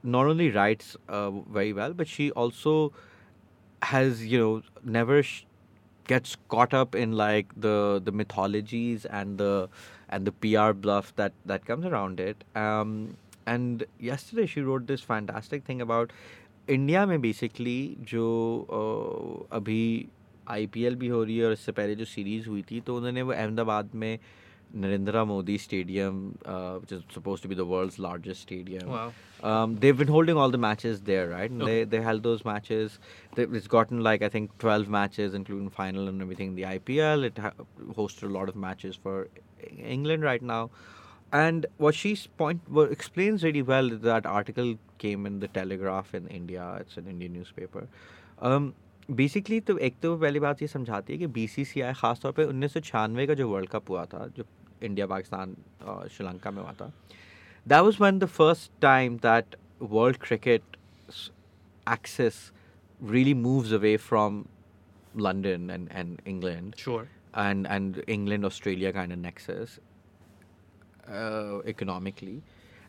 not 0.03 0.27
only 0.27 0.49
writes 0.51 0.95
uh, 1.09 1.31
very 1.59 1.73
well, 1.73 1.93
but 1.93 2.07
she 2.07 2.29
also 2.31 2.77
has 3.89 4.25
you 4.25 4.39
know 4.43 4.61
never 4.99 5.21
sh- 5.21 5.43
gets 6.07 6.35
caught 6.49 6.73
up 6.73 6.95
in 6.95 7.11
like 7.13 7.53
the 7.59 8.01
the 8.03 8.11
mythologies 8.11 9.05
and 9.05 9.37
the 9.37 9.69
and 10.09 10.25
the 10.25 10.31
PR 10.31 10.71
bluff 10.73 11.13
that 11.15 11.33
that 11.45 11.65
comes 11.65 11.85
around 11.85 12.19
it. 12.19 12.43
Um, 12.55 13.17
and 13.45 13.85
yesterday 13.99 14.45
she 14.45 14.61
wrote 14.61 14.87
this 14.87 15.01
fantastic 15.01 15.63
thing 15.65 15.81
about 15.81 16.11
India 16.69 17.05
में 17.05 17.19
basically 17.21 17.97
जो 18.11 18.23
uh, 18.69 19.55
अभी 19.57 20.07
IPL 20.49 20.95
भी 20.95 21.07
हो 21.07 21.23
रही 21.23 21.37
है 21.37 21.45
और 21.45 21.53
इससे 21.53 21.71
पहले 21.71 21.95
जो 21.95 22.05
सीरीज 22.05 22.47
हुई 22.47 22.61
थी 22.71 22.79
तो 22.87 22.95
उन्होंने 22.97 23.21
वो 23.21 23.31
अहमदाबाद 23.31 23.89
में 23.95 24.19
Narendra 24.83 25.23
Modi 25.23 25.57
stadium 25.57 26.15
which 26.81 26.91
is 26.95 27.03
supposed 27.13 27.43
to 27.43 27.49
be 27.51 27.55
the 27.59 27.65
world's 27.73 27.97
largest 28.05 28.41
stadium 28.47 28.89
Wow. 28.93 29.05
um, 29.51 29.75
they've 29.83 29.97
been 30.01 30.11
holding 30.15 30.39
all 30.43 30.53
the 30.55 30.59
matches 30.65 30.99
there, 31.09 31.27
right? 31.29 31.53
And 31.55 31.63
Okay. 31.65 31.69
They 31.75 31.85
they 31.93 32.01
held 32.07 32.23
those 32.27 32.43
matches. 32.49 32.97
They, 33.37 33.45
it's 33.59 33.69
gotten 33.75 34.01
like 34.07 34.25
I 34.27 34.29
think 34.35 34.57
twelve 34.65 34.89
matches, 34.97 35.37
including 35.39 35.69
final 35.77 36.11
and 36.13 36.25
everything. 36.25 36.49
in 36.53 36.57
The 36.61 36.65
IPL 36.71 37.27
it 37.29 37.39
ha- 37.45 37.53
hosted 38.01 38.27
a 38.31 38.33
lot 38.37 38.51
of 38.53 38.57
matches 38.65 38.99
for 39.05 39.15
E- 39.25 39.71
England 39.97 40.27
right 40.29 40.45
now. 40.51 40.59
And 41.43 41.69
what 41.85 41.99
she's 42.01 42.25
point 42.43 42.67
what 42.79 42.91
explains 42.97 43.47
really 43.49 43.63
well 43.71 43.93
is 43.97 44.03
that 44.09 44.29
article 44.33 44.73
came 45.05 45.25
in 45.31 45.39
the 45.45 45.51
Telegraph 45.61 46.13
in 46.21 46.27
India. 46.41 46.67
It's 46.83 46.99
an 47.03 47.09
Indian 47.15 47.39
newspaper. 47.39 47.85
Um, 48.51 48.69
basically 49.17 49.59
तो 49.67 49.77
एक 49.87 49.95
तो 50.03 50.09
पहली 50.21 50.39
बात 50.43 50.61
ये 50.61 50.67
समझाती 50.67 51.13
है 51.13 51.17
कि 51.19 51.27
B 51.35 51.47
C 51.47 51.63
C 51.65 51.81
आई 51.81 51.93
ख़ासतौर 51.99 52.31
पर 52.39 52.45
उन्नीस 52.53 52.73
सौ 52.73 52.79
छियानवे 52.87 53.25
का 53.27 53.33
जो 53.41 53.47
वर्ल्ड 53.49 53.69
कप 53.75 53.89
हुआ 53.89 54.03
था 54.13 54.25
जो 54.37 54.43
India, 54.82 55.08
Pakistan, 55.08 55.56
uh, 55.86 56.08
Sri 56.08 56.26
Lanka 56.26 56.50
में 56.52 56.92
That 57.66 57.84
was 57.84 57.98
when 57.98 58.18
the 58.18 58.26
first 58.26 58.70
time 58.80 59.18
that 59.18 59.56
world 59.78 60.18
cricket 60.18 60.62
access 61.86 62.52
really 63.00 63.34
moves 63.34 63.72
away 63.72 63.96
from 63.96 64.48
London 65.14 65.70
and, 65.70 65.88
and 65.90 66.22
England. 66.24 66.74
Sure. 66.76 67.08
And 67.34 67.66
and 67.66 68.02
England 68.06 68.44
Australia 68.44 68.92
kind 68.92 69.12
of 69.12 69.18
nexus 69.18 69.78
uh, 71.08 71.60
economically. 71.66 72.42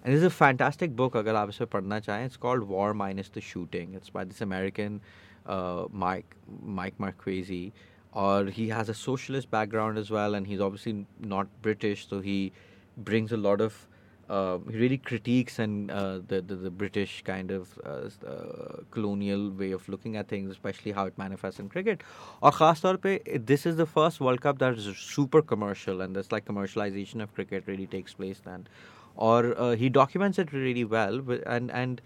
And 0.03 0.13
this 0.13 0.19
is 0.19 0.25
a 0.25 0.29
fantastic 0.29 0.95
book 0.95 1.15
अगर 1.15 1.35
आप 1.35 2.25
It's 2.25 2.37
called 2.37 2.63
War 2.63 2.93
Minus 2.93 3.29
the 3.29 3.41
Shooting. 3.41 3.93
It's 3.93 4.09
by 4.09 4.25
this 4.25 4.41
American 4.41 4.99
uh, 5.45 5.85
Mike 5.91 6.35
Mike 6.61 6.97
Marqusee 6.99 7.71
or 8.13 8.45
he 8.45 8.69
has 8.69 8.89
a 8.89 8.93
socialist 8.93 9.49
background 9.49 9.97
as 9.97 10.09
well, 10.11 10.35
and 10.35 10.47
he's 10.47 10.61
obviously 10.61 11.05
not 11.19 11.47
British, 11.61 12.07
so 12.07 12.19
he 12.19 12.51
brings 12.97 13.31
a 13.31 13.37
lot 13.37 13.61
of 13.61 13.87
uh, 14.29 14.57
he 14.69 14.77
really 14.77 14.97
critiques 14.97 15.59
and 15.59 15.91
uh, 15.91 16.19
the, 16.27 16.41
the, 16.41 16.55
the 16.55 16.69
British 16.71 17.21
kind 17.23 17.51
of 17.51 17.77
uh, 17.85 18.09
uh 18.25 18.77
colonial 18.89 19.49
way 19.51 19.71
of 19.71 19.87
looking 19.89 20.15
at 20.15 20.27
things, 20.27 20.49
especially 20.49 20.91
how 20.91 21.05
it 21.05 21.17
manifests 21.17 21.59
in 21.59 21.67
cricket. 21.67 22.01
Or 22.41 22.51
khas 22.51 22.81
taur 22.81 22.97
pe, 22.97 23.19
this 23.37 23.65
is 23.65 23.75
the 23.75 23.85
first 23.85 24.21
World 24.21 24.41
Cup 24.41 24.59
that 24.59 24.73
is 24.75 24.97
super 24.97 25.41
commercial, 25.41 26.01
and 26.01 26.15
this 26.15 26.31
like 26.31 26.45
commercialization 26.45 27.21
of 27.21 27.33
cricket 27.33 27.63
really 27.67 27.87
takes 27.87 28.13
place 28.13 28.39
then. 28.45 28.67
Or 29.15 29.59
uh, 29.59 29.75
he 29.75 29.89
documents 29.89 30.39
it 30.39 30.53
really 30.53 30.85
well, 30.85 31.21
and 31.45 31.69
and 31.71 32.01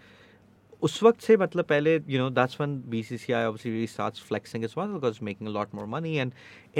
उस 0.83 1.01
वक्त 1.03 1.21
से 1.21 1.35
मतलब 1.37 1.65
पहले 1.65 1.99
you 2.13 2.17
know 2.21 2.29
that's 2.39 2.59
when 2.61 2.71
BCCI 2.93 3.43
obviously 3.49 3.71
really 3.71 3.87
starts 3.91 4.19
flexing 4.31 4.65
its 4.67 4.75
muscle 4.79 4.95
because 4.99 5.15
it's 5.17 5.21
making 5.29 5.47
a 5.47 5.55
lot 5.57 5.73
more 5.79 5.87
money 5.87 6.19
and 6.23 6.33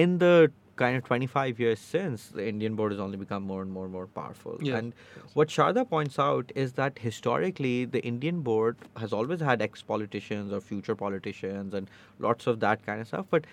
in 0.03 0.17
the 0.23 0.51
kind 0.81 0.97
of 0.97 1.03
25 1.07 1.59
years 1.63 1.79
since 1.79 2.25
the 2.37 2.45
Indian 2.51 2.75
board 2.75 2.91
has 2.95 2.99
only 2.99 3.17
become 3.23 3.43
more 3.51 3.61
and 3.61 3.71
more 3.71 3.83
and 3.87 3.93
more 3.97 4.07
powerful 4.15 4.57
Yeah. 4.69 4.77
and 4.77 4.93
what 5.39 5.53
Sharda 5.55 5.83
points 5.89 6.17
out 6.25 6.51
is 6.65 6.73
that 6.79 6.97
historically 7.03 7.73
the 7.85 8.01
Indian 8.11 8.41
board 8.47 8.77
has 9.03 9.13
always 9.13 9.39
had 9.49 9.61
ex-politicians 9.67 10.51
or 10.51 10.61
future 10.71 10.95
politicians 11.03 11.73
and 11.81 11.89
lots 12.27 12.47
of 12.53 12.59
that 12.65 12.85
kind 12.87 13.05
of 13.05 13.07
stuff 13.13 13.27
but 13.37 13.45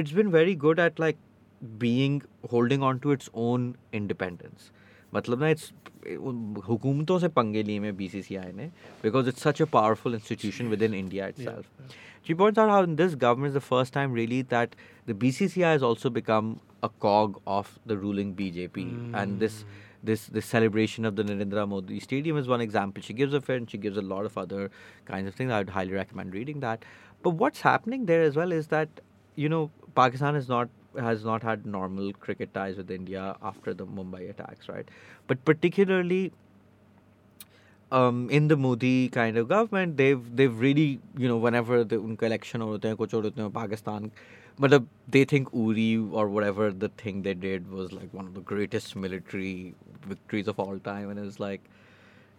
it's 0.00 0.12
been 0.20 0.30
very 0.38 0.54
good 0.66 0.78
at 0.86 0.98
like 1.06 1.18
being 1.86 2.22
holding 2.50 2.82
on 2.82 3.00
to 3.00 3.10
its 3.10 3.28
own 3.34 3.68
independence 3.92 4.70
मतलब 5.14 5.40
ना 5.40 5.48
it's 5.48 5.72
हुकूमतों 6.68 7.18
से 7.18 7.28
पंगे 7.28 7.62
लिए 7.62 7.80
में 7.80 7.96
BCCI 7.96 8.52
ने 8.52 8.70
because 9.02 9.28
it's 9.32 9.42
such 9.42 9.60
a 9.60 9.66
powerful 9.66 10.14
institution 10.14 10.70
within 10.70 10.94
India 10.94 11.28
itself. 11.28 11.66
She 12.28 12.34
points 12.34 12.58
out 12.58 12.70
how 12.70 12.82
in 12.82 12.96
this 12.96 13.14
government 13.14 13.50
is 13.50 13.54
the 13.54 13.66
first 13.66 13.92
time 13.92 14.12
really 14.12 14.42
that 14.42 14.74
the 15.06 15.14
BCCI 15.14 15.72
has 15.72 15.82
also 15.82 16.10
become 16.10 16.60
a 16.82 16.88
cog 17.04 17.40
of 17.46 17.78
the 17.86 17.96
ruling 17.96 18.34
BJP, 18.34 18.84
and 19.14 19.40
this 19.40 19.64
this 20.02 20.26
this 20.26 20.46
celebration 20.46 21.04
of 21.04 21.16
the 21.16 21.24
Narendra 21.24 21.66
Modi 21.68 22.00
Stadium 22.00 22.36
is 22.36 22.48
one 22.48 22.60
example. 22.60 23.02
She 23.02 23.14
gives 23.20 23.34
of 23.34 23.48
it, 23.48 23.56
and 23.56 23.70
she 23.70 23.78
gives 23.78 23.96
a 23.96 24.02
lot 24.02 24.26
of 24.26 24.36
other 24.36 24.70
kinds 25.06 25.28
of 25.28 25.34
things. 25.34 25.50
I 25.50 25.58
would 25.58 25.70
highly 25.70 25.92
recommend 25.92 26.34
reading 26.34 26.60
that. 26.60 26.84
But 27.22 27.30
what's 27.30 27.62
happening 27.62 28.06
there 28.06 28.22
as 28.22 28.36
well 28.36 28.52
is 28.52 28.68
that 28.68 29.00
you 29.36 29.48
know 29.48 29.70
Pakistan 29.94 30.36
is 30.36 30.48
not 30.48 30.68
has 30.99 31.23
not 31.23 31.43
had 31.43 31.65
normal 31.65 32.13
cricket 32.13 32.53
ties 32.53 32.77
with 32.77 32.91
India 32.91 33.35
after 33.41 33.73
the 33.73 33.85
Mumbai 33.85 34.29
attacks, 34.29 34.69
right? 34.69 34.87
But 35.27 35.43
particularly 35.45 36.31
um, 37.91 38.29
in 38.29 38.47
the 38.47 38.57
Modi 38.57 39.09
kind 39.09 39.37
of 39.37 39.47
government, 39.47 39.97
they've 39.97 40.35
they've 40.35 40.59
really 40.59 40.99
you 41.17 41.27
know 41.27 41.37
whenever 41.37 41.83
the 41.83 41.99
un 41.99 42.17
election 42.21 42.61
or 42.61 42.79
hain, 42.81 42.97
kuch 42.97 43.11
hote 43.11 43.33
hain, 43.35 43.51
Pakistan. 43.51 44.11
But 44.59 44.83
they 45.09 45.25
think 45.25 45.49
Uri 45.51 45.97
or 46.11 46.27
whatever 46.29 46.71
the 46.71 46.89
thing 46.89 47.23
they 47.23 47.33
did 47.33 47.71
was 47.71 47.91
like 47.91 48.13
one 48.13 48.27
of 48.27 48.35
the 48.35 48.41
greatest 48.41 48.95
military 48.95 49.73
victories 50.05 50.47
of 50.47 50.59
all 50.59 50.77
time, 50.79 51.09
and 51.09 51.19
it's 51.19 51.39
like 51.39 51.61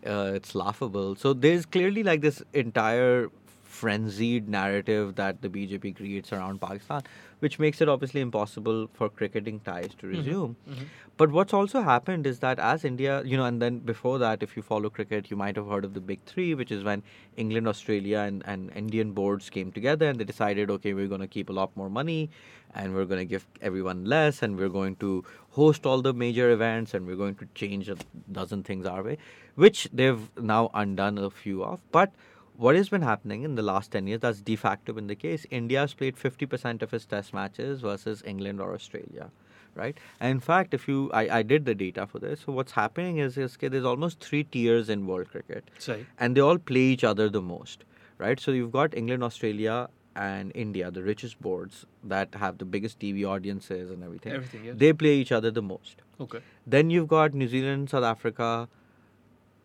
uh, 0.06 0.32
it's 0.34 0.54
laughable. 0.54 1.16
So 1.16 1.32
there's 1.32 1.66
clearly 1.66 2.02
like 2.02 2.20
this 2.20 2.42
entire 2.52 3.30
frenzied 3.64 4.48
narrative 4.48 5.16
that 5.16 5.42
the 5.42 5.48
BJP 5.48 5.96
creates 5.96 6.32
around 6.32 6.60
Pakistan, 6.60 7.02
which 7.44 7.58
makes 7.62 7.82
it 7.84 7.90
obviously 7.92 8.22
impossible 8.26 8.86
for 8.98 9.08
cricketing 9.08 9.60
ties 9.60 9.90
to 9.98 10.06
mm-hmm. 10.06 10.16
resume. 10.16 10.56
Mm-hmm. 10.68 10.84
But 11.16 11.30
what's 11.30 11.52
also 11.52 11.82
happened 11.82 12.26
is 12.26 12.38
that 12.44 12.58
as 12.58 12.84
India, 12.84 13.22
you 13.24 13.36
know, 13.36 13.44
and 13.44 13.60
then 13.62 13.78
before 13.90 14.18
that, 14.22 14.42
if 14.42 14.56
you 14.56 14.62
follow 14.62 14.90
cricket, 14.90 15.30
you 15.30 15.36
might 15.36 15.56
have 15.56 15.68
heard 15.68 15.84
of 15.84 15.92
the 15.94 16.00
Big 16.00 16.24
Three, 16.24 16.54
which 16.54 16.72
is 16.72 16.82
when 16.82 17.02
England, 17.36 17.68
Australia, 17.68 18.20
and, 18.20 18.42
and 18.46 18.72
Indian 18.74 19.12
boards 19.12 19.50
came 19.50 19.70
together 19.70 20.08
and 20.08 20.18
they 20.18 20.24
decided, 20.24 20.70
okay, 20.70 20.94
we're 20.94 21.12
going 21.14 21.20
to 21.20 21.28
keep 21.28 21.50
a 21.50 21.52
lot 21.52 21.76
more 21.76 21.90
money 21.90 22.30
and 22.74 22.94
we're 22.94 23.04
going 23.04 23.20
to 23.20 23.30
give 23.36 23.46
everyone 23.60 24.04
less 24.04 24.42
and 24.42 24.58
we're 24.58 24.74
going 24.80 24.96
to 24.96 25.22
host 25.50 25.86
all 25.86 26.02
the 26.02 26.12
major 26.12 26.50
events 26.50 26.94
and 26.94 27.06
we're 27.06 27.22
going 27.24 27.34
to 27.36 27.48
change 27.54 27.88
a 27.88 27.96
dozen 28.32 28.62
things 28.62 28.86
our 28.86 29.02
way, 29.02 29.18
which 29.54 29.88
they've 29.92 30.30
now 30.40 30.70
undone 30.72 31.18
a 31.18 31.30
few 31.30 31.62
of. 31.62 31.80
But 31.92 32.12
what 32.56 32.76
has 32.76 32.88
been 32.88 33.02
happening 33.02 33.42
in 33.42 33.54
the 33.54 33.62
last 33.62 33.90
10 33.92 34.06
years, 34.06 34.20
that's 34.20 34.40
de 34.40 34.56
facto 34.56 34.92
been 34.92 35.06
the 35.06 35.16
case. 35.16 35.46
India 35.50 35.80
has 35.80 35.94
played 35.94 36.16
50% 36.16 36.82
of 36.82 36.94
its 36.94 37.04
test 37.04 37.34
matches 37.34 37.80
versus 37.80 38.22
England 38.24 38.60
or 38.60 38.74
Australia, 38.74 39.30
right? 39.74 39.96
And 40.20 40.30
in 40.30 40.40
fact, 40.40 40.74
if 40.74 40.86
you, 40.86 41.10
I, 41.12 41.38
I 41.38 41.42
did 41.42 41.64
the 41.64 41.74
data 41.74 42.06
for 42.06 42.18
this. 42.18 42.40
So 42.46 42.52
what's 42.52 42.72
happening 42.72 43.18
is, 43.18 43.36
is 43.36 43.54
okay, 43.56 43.68
there's 43.68 43.84
almost 43.84 44.20
three 44.20 44.44
tiers 44.44 44.88
in 44.88 45.06
world 45.06 45.30
cricket, 45.30 45.68
Sorry. 45.78 46.06
and 46.18 46.36
they 46.36 46.40
all 46.40 46.58
play 46.58 46.80
each 46.80 47.04
other 47.04 47.28
the 47.28 47.42
most, 47.42 47.84
right? 48.18 48.38
So 48.38 48.52
you've 48.52 48.72
got 48.72 48.96
England, 48.96 49.24
Australia, 49.24 49.88
and 50.16 50.52
India, 50.54 50.92
the 50.92 51.02
richest 51.02 51.40
boards 51.40 51.86
that 52.04 52.32
have 52.36 52.58
the 52.58 52.64
biggest 52.64 53.00
TV 53.00 53.28
audiences 53.28 53.90
and 53.90 54.04
everything. 54.04 54.32
Everything, 54.32 54.64
yes. 54.64 54.74
They 54.78 54.92
play 54.92 55.16
each 55.16 55.32
other 55.32 55.50
the 55.50 55.62
most. 55.62 55.96
Okay. 56.20 56.38
Then 56.64 56.90
you've 56.90 57.08
got 57.08 57.34
New 57.34 57.48
Zealand, 57.48 57.90
South 57.90 58.04
Africa, 58.04 58.68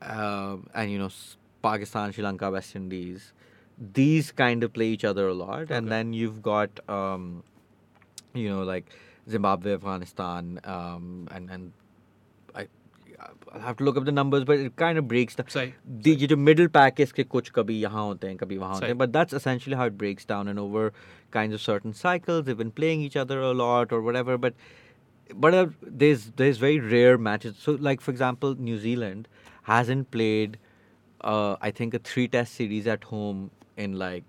um, 0.01 0.67
and 0.73 0.91
you 0.91 0.97
know 0.97 1.09
Pakistan, 1.62 2.12
Sri 2.12 2.22
Lanka, 2.24 2.50
West 2.50 2.76
Indies. 2.76 3.32
These 3.98 4.30
kind 4.32 4.62
of 4.62 4.72
play 4.72 4.88
each 4.88 5.04
other 5.04 5.26
a 5.28 5.34
lot, 5.34 5.70
and 5.70 5.86
Okay. 5.86 5.88
then 5.94 6.12
you've 6.12 6.42
got 6.42 6.80
um, 6.88 7.42
you 8.34 8.48
know 8.48 8.62
like 8.62 8.92
Zimbabwe, 9.30 9.74
Afghanistan, 9.74 10.60
um, 10.64 11.08
and 11.32 11.50
and 11.50 11.72
I 12.54 12.66
I'll 13.52 13.60
have 13.60 13.76
to 13.78 13.84
look 13.84 13.96
up 13.96 14.04
the 14.04 14.12
numbers, 14.12 14.44
but 14.44 14.58
it 14.58 14.76
kind 14.76 14.98
of 15.02 15.08
breaks 15.08 15.34
down. 15.40 15.46
सही 15.56 15.72
The 16.04 16.14
जो 16.26 16.36
middle 16.44 16.68
pack 16.76 16.98
है 17.00 17.04
इसके 17.08 17.24
कुछ 17.34 17.50
कभी 17.58 17.78
यहाँ 17.80 18.04
होते 18.04 18.28
हैं 18.28 18.36
कभी 18.36 18.58
वहाँ 18.58 18.72
होते 18.74 18.86
सही। 18.86 18.92
हैं 18.92 18.98
but 19.02 19.12
that's 19.18 19.38
essentially 19.40 19.76
how 19.80 19.86
it 19.92 19.98
breaks 20.04 20.24
down 20.32 20.48
and 20.52 20.62
over 20.64 20.84
kinds 21.38 21.54
of 21.58 21.60
certain 21.66 21.92
cycles 22.00 22.44
they've 22.46 22.62
been 22.62 22.72
playing 22.80 23.00
each 23.08 23.16
other 23.24 23.40
a 23.50 23.52
lot 23.60 23.92
or 23.92 24.00
whatever 24.08 24.36
but 24.46 24.54
but 25.44 25.54
uh, 25.60 25.66
there's 26.02 26.26
there's 26.42 26.58
very 26.64 26.78
rare 26.94 27.16
matches 27.28 27.56
so 27.66 27.76
like 27.88 28.00
for 28.08 28.10
example 28.16 28.54
New 28.68 28.78
Zealand 28.86 29.28
hasn't 29.70 30.10
played 30.16 30.58
uh, 31.21 31.55
I 31.61 31.71
think 31.71 31.93
a 31.93 31.99
three 31.99 32.27
test 32.27 32.53
series 32.55 32.87
at 32.87 33.03
home 33.03 33.51
in 33.77 33.97
like 33.97 34.23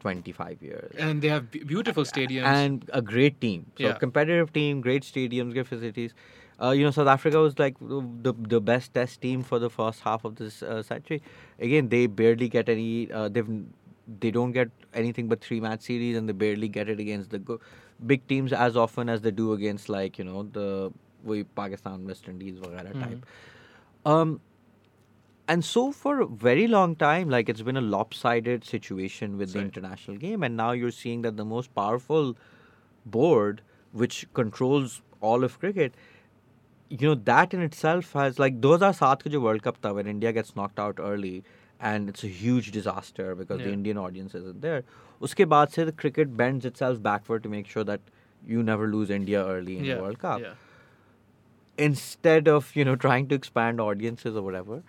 25 0.00 0.62
years. 0.62 0.92
And 0.98 1.22
they 1.22 1.28
have 1.28 1.50
beautiful 1.50 2.04
stadiums. 2.04 2.44
And 2.44 2.90
a 2.92 3.00
great 3.00 3.40
team. 3.40 3.66
So, 3.78 3.84
yeah. 3.84 3.92
competitive 3.94 4.52
team, 4.52 4.80
great 4.80 5.02
stadiums, 5.02 5.52
great 5.52 5.66
facilities. 5.66 6.12
Uh, 6.60 6.70
you 6.70 6.84
know, 6.84 6.90
South 6.90 7.08
Africa 7.08 7.38
was 7.38 7.58
like 7.58 7.76
the, 7.80 8.34
the 8.38 8.60
best 8.60 8.94
test 8.94 9.20
team 9.20 9.42
for 9.42 9.58
the 9.58 9.70
first 9.70 10.00
half 10.00 10.24
of 10.24 10.36
this 10.36 10.62
uh, 10.62 10.82
century. 10.82 11.22
Again, 11.58 11.88
they 11.88 12.06
barely 12.06 12.48
get 12.48 12.68
any, 12.68 13.10
uh, 13.10 13.28
they've, 13.28 13.48
they 14.20 14.30
don't 14.30 14.52
get 14.52 14.70
anything 14.92 15.28
but 15.28 15.40
three 15.40 15.60
match 15.60 15.82
series 15.82 16.16
and 16.16 16.28
they 16.28 16.32
barely 16.32 16.68
get 16.68 16.88
it 16.88 17.00
against 17.00 17.30
the 17.30 17.38
go- 17.38 17.60
big 18.06 18.26
teams 18.26 18.52
as 18.52 18.76
often 18.76 19.08
as 19.08 19.22
they 19.22 19.30
do 19.30 19.52
against 19.52 19.88
like, 19.88 20.18
you 20.18 20.24
know, 20.24 20.42
the 20.52 20.92
Pakistan, 21.54 22.06
West 22.06 22.28
Indies, 22.28 22.58
whatever 22.60 22.88
mm-hmm. 22.88 23.02
type. 23.02 23.26
Um, 24.04 24.40
and 25.48 25.64
so 25.64 25.90
for 25.90 26.20
a 26.20 26.26
very 26.26 26.66
long 26.66 26.94
time 26.96 27.28
like 27.28 27.48
it's 27.48 27.62
been 27.62 27.76
a 27.76 27.80
lopsided 27.80 28.64
situation 28.64 29.36
with 29.38 29.52
the 29.52 29.58
international 29.58 30.16
game 30.16 30.42
and 30.42 30.56
now 30.56 30.70
you're 30.72 30.90
seeing 30.90 31.22
that 31.22 31.36
the 31.36 31.44
most 31.44 31.74
powerful 31.74 32.36
board 33.04 33.62
which 33.92 34.26
controls 34.34 35.02
all 35.20 35.44
of 35.44 35.58
cricket 35.58 35.94
you 36.88 37.08
know 37.08 37.14
that 37.14 37.54
in 37.54 37.62
itself 37.62 38.12
has 38.12 38.38
like 38.38 38.60
those 38.60 38.82
are 38.82 38.94
ka 38.94 39.16
jo 39.34 39.40
world 39.40 39.62
cup 39.62 39.80
tha 39.82 39.92
when 39.98 40.06
india 40.14 40.32
gets 40.38 40.54
knocked 40.54 40.78
out 40.78 41.04
early 41.10 41.34
and 41.90 42.08
it's 42.08 42.24
a 42.24 42.32
huge 42.40 42.70
disaster 42.70 43.34
because 43.34 43.60
yeah. 43.60 43.66
the 43.66 43.72
indian 43.72 43.98
audience 44.06 44.34
isn't 44.40 44.66
there 44.66 44.82
uske 45.28 45.46
baad 45.54 45.76
se 45.76 45.86
the 45.90 45.96
cricket 46.02 46.36
bends 46.42 46.68
itself 46.72 47.00
backward 47.06 47.46
to 47.46 47.54
make 47.54 47.72
sure 47.76 47.84
that 47.92 48.12
you 48.54 48.66
never 48.72 48.90
lose 48.96 49.14
india 49.20 49.44
early 49.54 49.78
in 49.78 49.88
yeah. 49.88 49.94
the 49.94 50.02
world 50.06 50.20
cup 50.26 50.44
yeah. 50.44 51.88
instead 51.88 52.52
of 52.56 52.74
you 52.80 52.86
know 52.90 52.98
trying 53.06 53.30
to 53.32 53.40
expand 53.42 53.86
audiences 53.86 54.42
or 54.42 54.44
whatever 54.50 54.82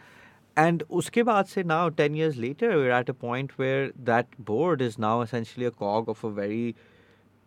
and 0.56 0.84
uske 0.90 1.22
baad 1.30 1.48
se 1.52 1.64
now 1.64 1.90
10 1.90 2.16
years 2.16 2.38
later 2.38 2.70
we're 2.80 2.96
at 2.98 3.10
a 3.10 3.14
point 3.14 3.58
where 3.58 3.92
that 4.10 4.36
board 4.38 4.82
is 4.82 4.98
now 4.98 5.22
essentially 5.22 5.66
a 5.66 5.72
cog 5.72 6.10
of 6.10 6.24
a 6.24 6.32
very 6.32 6.76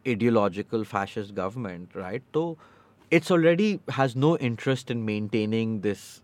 ideological 0.07 0.85
fascist 0.85 1.35
government 1.35 1.95
right? 1.95 2.23
So 2.35 2.59
it's 3.11 3.31
already 3.31 3.81
has 3.89 4.17
no 4.17 4.37
interest 4.37 4.91
in 4.91 5.05
maintaining 5.05 5.81
this 5.83 6.23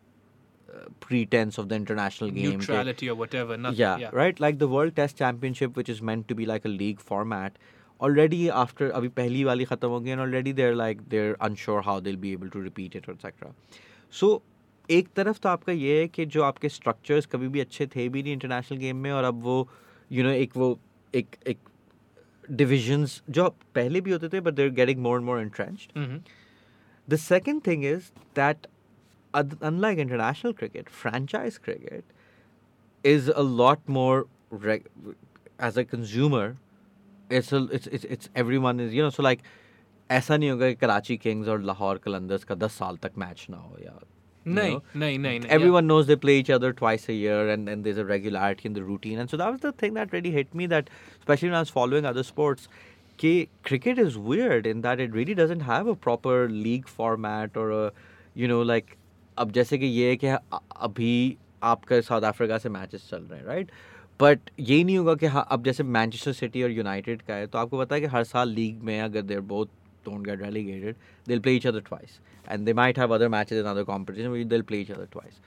uh, 0.72 0.87
pretense 1.01 1.59
of 1.59 1.68
the 1.68 1.76
international 1.76 2.30
game 2.30 2.59
neutrality 2.59 3.09
or 3.09 3.14
whatever 3.14 3.57
nothing, 3.57 3.78
yeah, 3.78 3.97
yeah, 3.99 4.11
right? 4.12 4.41
Like 4.41 4.59
the 4.59 4.68
world 4.68 4.97
test 4.97 5.16
championship 5.16 5.76
which 5.76 5.89
is 5.89 6.03
meant 6.03 6.26
to 6.28 6.35
be 6.35 6.47
like 6.47 6.64
a 6.64 6.68
league 6.68 7.01
format 7.01 7.59
already 8.01 8.51
after 8.51 8.91
abhi 9.01 9.11
pehli 9.18 9.45
wali 9.49 9.66
khatam 9.72 9.97
ho 9.97 10.12
and 10.14 10.20
already 10.20 10.53
they're 10.61 10.74
like 10.74 11.03
they're 11.09 11.37
unsure 11.49 11.83
how 11.89 12.01
they'll 12.01 12.22
be 12.24 12.33
able 12.33 12.51
to 12.55 12.62
repeat 12.68 12.97
it 13.01 13.09
etc 13.09 13.53
so 14.11 14.30
एक 14.93 15.09
तरफ़ 15.16 15.38
तो 15.38 15.49
आपका 15.49 15.72
ये 15.72 16.01
है 16.01 16.07
कि 16.09 16.26
जो 16.26 16.43
आपके 16.43 16.68
structures 16.68 17.26
कभी 17.26 17.49
भी 17.49 17.61
अच्छे 17.61 17.86
थे 17.86 18.09
भी 18.09 18.22
नहीं 18.22 18.32
इंटरनेशनल 18.32 18.78
गेम 18.78 18.97
में 18.97 19.11
और 19.12 19.24
अब 19.24 19.43
वो 19.43 19.57
यू 20.11 20.24
नो 20.24 20.30
एक 20.30 20.57
वो 20.57 20.78
एक 21.14 21.36
एक 21.47 21.59
डिविजन्स 22.51 23.22
जो 23.30 23.49
पहले 23.74 24.01
भी 24.01 24.11
होते 24.11 24.28
थे 24.28 24.40
but 24.40 24.55
there 24.55 24.70
getting 24.70 25.03
more 25.03 25.18
and 25.18 25.26
more 25.26 25.40
entrenched 25.40 25.99
the 27.09 27.16
second 27.18 27.61
thing 27.66 27.84
is 27.84 28.11
that 28.36 28.66
unlike 29.34 29.99
international 29.99 30.53
cricket 30.53 30.88
franchise 31.03 31.59
cricket 31.59 32.05
is 33.05 33.30
a 33.30 33.43
lot 33.57 33.90
more 33.90 34.28
as 34.64 35.78
a 35.78 35.82
consumer 35.84 36.57
it's 37.30 38.30
everyone 38.59 38.80
is 38.80 38.95
you 38.95 39.03
know 39.03 39.11
so 39.11 39.22
like 39.22 39.43
ऐसा 40.11 40.36
नहीं 40.36 40.51
होगा 40.51 40.68
कि 40.68 40.74
Karachi 40.76 41.16
Kings 41.16 41.49
और 41.49 41.62
लाहौर 41.62 41.99
कलंदर्स 41.99 42.45
का 42.45 42.55
दस 42.55 42.72
साल 42.78 42.97
तक 43.03 43.12
match 43.18 43.47
ना 43.51 43.57
हो 43.57 43.78
या 43.84 43.99
नहीं, 44.45 44.76
know? 44.76 44.82
नहीं, 44.95 45.20
नहीं, 45.20 45.39
नहीं, 45.39 45.51
Everyone 45.51 45.88
knows 45.88 46.07
they 46.07 46.15
play 46.15 46.36
each 46.39 46.49
other 46.49 46.72
twice 46.74 47.07
a 47.09 47.13
year, 47.13 47.49
and, 47.49 47.70
and 47.70 47.84
there's 47.84 47.97
a 47.97 48.05
regularity 48.05 48.68
in 48.68 48.74
the 48.74 48.84
routine. 48.84 49.20
And 49.20 49.30
so 49.30 49.38
that 49.38 49.51
was 49.51 49.61
the 49.61 49.72
thing 49.72 49.93
that 49.95 50.13
really 50.13 50.32
hit 50.32 50.53
me. 50.53 50.68
That 50.68 50.89
especially 51.20 51.49
when 51.49 51.57
I 51.57 51.59
was 51.59 51.70
following 51.70 52.05
other 52.05 52.24
sports, 52.24 52.70
कि 53.20 53.47
cricket 53.63 53.99
is 53.99 54.18
weird 54.18 54.68
in 54.68 54.82
that 54.82 54.99
it 54.99 55.11
really 55.11 55.36
doesn't 55.36 55.61
have 55.61 55.88
a 55.88 55.95
proper 55.95 56.49
league 56.49 56.88
format 56.88 57.57
or 57.57 57.72
a 57.72 57.91
you 58.36 58.47
know 58.47 58.61
like 58.61 58.97
अब 59.38 59.51
जैसे 59.51 59.78
कि 59.78 59.86
ये 59.86 60.09
है 60.09 60.15
कि 60.15 60.28
अ- 60.28 60.59
अभी 60.82 61.38
आपका 61.63 61.99
south 62.01 62.22
Africa 62.22 62.57
से 62.57 62.70
मैचेस 62.70 63.07
चल 63.11 63.18
रहे 63.18 63.39
हैं 63.39 63.45
राइट 63.47 63.72
बट 64.22 64.39
ये 64.59 64.84
नहीं 64.84 64.97
होगा 64.97 65.15
कि 65.15 65.26
हाँ 65.26 65.47
अब 65.51 65.63
जैसे 65.63 65.84
मैनचेस्टर 65.84 66.34
सिटी 66.34 66.63
और 66.63 66.72
यूनाइटेड 66.72 67.22
का 67.22 67.34
है 67.34 67.47
तो 67.47 67.57
आपको 67.57 67.80
पता 67.80 67.95
है 67.95 68.01
कि 68.01 68.07
हर 68.07 68.24
साल 68.24 68.49
लीग 68.49 68.82
में 68.84 69.01
अगर 69.01 69.22
देर 69.22 69.39
both 69.39 69.65
don't 70.05 70.22
get 70.22 70.40
relegated, 70.40 70.96
they'll 71.24 71.40
play 71.40 71.55
each 71.55 71.66
other 71.66 71.80
twice. 71.80 72.20
And 72.48 72.66
they 72.66 72.72
might 72.72 72.96
have 72.96 73.12
other 73.12 73.28
matches 73.28 73.59
in 73.59 73.66
other 73.66 73.84
competitions 73.84 74.48
they'll 74.48 74.62
play 74.62 74.78
each 74.78 74.90
other 74.90 75.07
twice. 75.07 75.40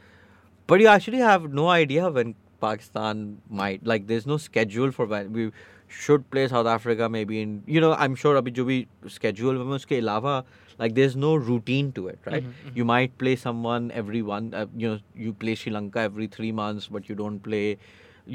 But 0.67 0.79
you 0.79 0.87
actually 0.87 1.19
have 1.19 1.53
no 1.53 1.69
idea 1.69 2.09
when 2.09 2.35
Pakistan 2.59 3.41
might 3.49 3.85
like 3.85 4.07
there's 4.07 4.25
no 4.25 4.37
schedule 4.37 4.91
for 4.91 5.05
when 5.05 5.33
we 5.33 5.51
should 5.87 6.29
play 6.31 6.47
South 6.47 6.65
Africa 6.65 7.09
maybe 7.09 7.41
in 7.41 7.63
you 7.65 7.81
know 7.81 7.93
I'm 7.93 8.15
sure 8.15 8.41
abhi 8.41 8.53
jo 8.59 8.65
bhi 8.69 8.77
schedule 9.17 9.59
mein 9.63 9.79
uske 9.79 9.97
ilawa 9.97 10.37
like 10.79 10.95
there's 10.95 11.15
no 11.25 11.35
routine 11.49 11.91
to 11.97 12.07
it 12.13 12.19
right 12.25 12.43
mm-hmm, 12.43 12.67
mm-hmm. 12.67 12.77
you 12.79 12.85
might 12.85 13.17
play 13.17 13.35
someone 13.35 13.91
every 13.91 14.21
one 14.21 14.49
uh, 14.53 14.65
you 14.75 14.89
know 14.89 14.99
you 15.25 15.33
play 15.43 15.55
Sri 15.55 15.71
Lanka 15.75 15.99
every 15.99 16.27
3 16.27 16.51
months 16.61 16.87
but 16.97 17.11
you 17.11 17.15
don't 17.21 17.39
play 17.49 17.77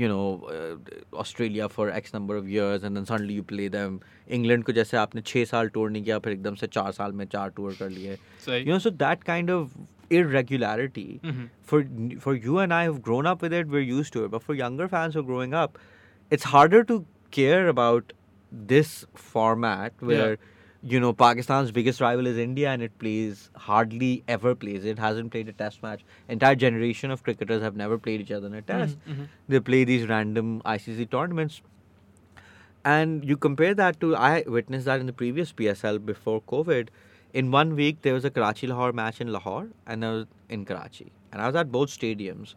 you 0.01 0.07
know 0.11 0.23
uh, 0.53 1.17
Australia 1.23 1.67
for 1.73 1.83
X 1.97 2.13
number 2.13 2.36
of 2.38 2.47
years 2.53 2.83
and 2.88 2.97
then 2.99 3.05
suddenly 3.09 3.36
you 3.39 3.43
play 3.51 3.67
them 3.75 3.99
England 4.38 4.65
को 4.69 4.73
जैसे 4.77 4.97
आपने 4.97 5.21
छः 5.31 5.45
साल 5.51 5.69
tour 5.75 5.89
नहीं 5.91 6.03
किया 6.03 6.17
फिर 6.25 6.33
एकदम 6.33 6.55
से 6.61 6.67
चार 6.77 6.91
साल 6.99 7.11
में 7.21 7.25
चार 7.36 7.49
टूर 7.59 7.75
कर 7.79 7.89
लिए 7.89 8.17
Sorry. 8.45 8.59
you 8.67 8.73
know 8.73 8.79
so 8.88 8.91
that 9.03 9.23
kind 9.29 9.53
of 9.57 9.69
irregularity 10.29 11.05
Mhm. 11.23 11.45
for 11.71 11.79
for 12.25 12.33
you 12.47 12.57
and 12.65 12.75
I 12.79 12.81
who've 12.88 13.01
grown 13.09 13.29
up 13.33 13.45
with 13.47 13.55
it 13.59 13.71
we're 13.75 13.88
used 13.91 14.13
to 14.17 14.25
it 14.25 14.33
but 14.36 14.47
for 14.49 14.57
younger 14.63 14.88
fans 14.95 15.17
who 15.17 15.23
are 15.23 15.29
growing 15.31 15.55
up 15.63 15.79
it's 16.38 16.49
harder 16.55 16.83
to 16.91 16.99
care 17.39 17.63
about 17.75 18.13
this 18.73 18.91
format 19.29 20.05
where 20.11 20.36
you 20.82 20.98
know 20.98 21.12
Pakistan's 21.12 21.70
biggest 21.70 22.00
rival 22.00 22.26
is 22.26 22.38
India 22.38 22.70
and 22.70 22.82
it 22.82 22.98
plays 22.98 23.50
hardly 23.56 24.22
ever 24.26 24.54
plays 24.54 24.84
it 24.84 24.98
hasn't 24.98 25.30
played 25.30 25.48
a 25.48 25.52
test 25.52 25.82
match 25.82 26.04
entire 26.28 26.54
generation 26.54 27.10
of 27.10 27.22
cricketers 27.22 27.60
have 27.62 27.76
never 27.76 27.98
played 27.98 28.20
each 28.22 28.30
other 28.30 28.46
in 28.46 28.54
a 28.54 28.62
test 28.62 28.96
Mhm, 29.08 29.14
mhm. 29.16 29.26
they 29.48 29.60
play 29.60 29.84
these 29.84 30.06
random 30.08 30.62
ICC 30.64 31.10
tournaments 31.10 31.60
and 32.84 33.24
you 33.24 33.36
compare 33.36 33.74
that 33.74 34.00
to 34.00 34.16
I 34.16 34.42
witnessed 34.46 34.86
that 34.86 35.00
in 35.00 35.06
the 35.06 35.12
previous 35.12 35.52
PSL 35.52 35.98
before 36.04 36.40
COVID. 36.42 36.88
In 37.32 37.50
one 37.50 37.76
week, 37.76 37.98
there 38.02 38.14
was 38.14 38.24
a 38.24 38.30
Karachi 38.30 38.66
Lahore 38.66 38.92
match 38.92 39.20
in 39.20 39.28
Lahore, 39.32 39.68
and 39.86 40.04
I 40.04 40.10
was 40.12 40.26
in 40.48 40.64
Karachi, 40.64 41.12
and 41.30 41.40
I 41.42 41.46
was 41.46 41.54
at 41.54 41.70
both 41.70 41.90
stadiums, 41.90 42.54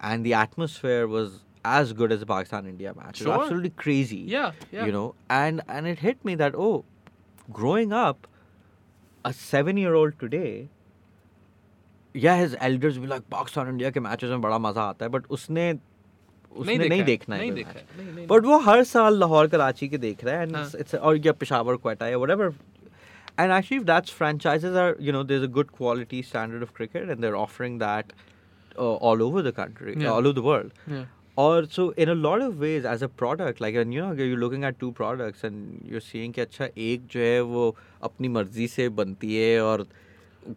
and 0.00 0.24
the 0.24 0.32
atmosphere 0.34 1.06
was 1.06 1.40
as 1.64 1.92
good 1.92 2.12
as 2.12 2.20
the 2.20 2.26
Pakistan 2.26 2.66
India 2.66 2.94
match. 2.96 3.20
It 3.20 3.26
was 3.26 3.34
Sure. 3.34 3.42
absolutely 3.42 3.70
crazy. 3.70 4.18
Yeah, 4.36 4.52
yeah. 4.72 4.86
You 4.86 4.92
know, 4.92 5.14
and 5.28 5.60
and 5.68 5.86
it 5.86 5.98
hit 5.98 6.24
me 6.24 6.36
that 6.36 6.54
oh, 6.54 6.84
growing 7.51 7.93
up, 7.93 8.27
a 9.25 9.33
seven-year-old 9.33 10.19
today. 10.19 10.69
Yeah, 12.15 12.37
his 12.37 12.55
elders 12.59 12.97
will 12.97 13.07
be 13.07 13.13
like 13.13 13.29
Pakistan 13.29 13.67
India 13.67 13.91
के 13.91 13.99
matches 13.99 14.29
में 14.29 14.41
बड़ा 14.41 14.57
मजा 14.59 14.81
आता 14.89 15.05
है, 15.05 15.11
but 15.11 15.27
उसने 15.37 15.71
उसने 16.51 16.77
देखा 16.77 16.89
नहीं 16.89 16.99
है, 16.99 17.05
देखना 17.05 17.35
है 17.35 17.41
नहीं 17.41 17.51
कोई 17.51 17.63
देखा 17.63 17.71
match. 17.71 17.91
है, 17.97 18.03
नहीं, 18.05 18.13
नहीं, 18.15 18.27
बट 18.27 18.45
वो 18.45 18.57
हर 18.67 18.83
साल 18.91 19.19
लाहौर 19.19 19.47
कराची 19.47 19.87
के 19.89 19.97
देख 20.05 20.23
रहा 20.23 20.35
है 20.39 20.47
and 20.47 20.55
हाँ. 20.55 20.65
it's, 20.65 20.75
it's 20.81 20.95
और 20.95 21.17
या 21.25 21.33
पेशावर 21.43 21.75
क्वेटा 21.85 22.07
या 22.07 22.17
whatever 22.23 22.47
and 23.37 23.51
actually 23.57 23.77
if 23.81 23.85
that's 23.89 24.09
franchises 24.21 24.75
are 24.75 24.95
you 24.99 25.11
know 25.17 25.21
there's 25.23 25.43
a 25.43 25.51
good 25.59 25.71
quality 25.71 26.21
standard 26.31 26.63
of 26.63 26.73
cricket 26.73 27.09
and 27.09 27.23
they're 27.23 27.37
offering 27.43 27.77
that 27.83 28.11
uh, 28.77 28.95
all 29.09 29.21
over 29.27 29.43
the 29.43 29.51
country 29.59 29.95
Yeah. 29.97 30.09
all 30.13 30.27
over 30.31 30.33
the 30.39 30.47
world 30.49 30.73
Yeah. 30.87 31.05
और 31.38 31.66
so 31.66 31.92
in 31.98 32.08
a 32.08 32.14
lot 32.14 32.42
of 32.42 32.54
ways 32.54 32.86
as 32.86 33.02
a 33.04 33.06
product 33.18 33.60
like 33.62 33.76
you 33.76 33.84
know 33.84 34.12
you 34.14 34.36
looking 34.36 34.64
at 34.64 34.78
two 34.80 34.90
products 35.00 35.44
and 35.44 35.92
you 35.92 36.00
seeing 36.00 36.34
कि 36.34 36.40
अच्छा 36.40 36.68
एक 36.78 37.06
जो 37.12 37.20
है 37.20 37.40
वो 37.42 37.74
अपनी 38.02 38.28
मर्ज़ी 38.28 38.68
से 38.68 38.88
बनती 39.00 39.34
है 39.36 39.62
और 39.62 39.86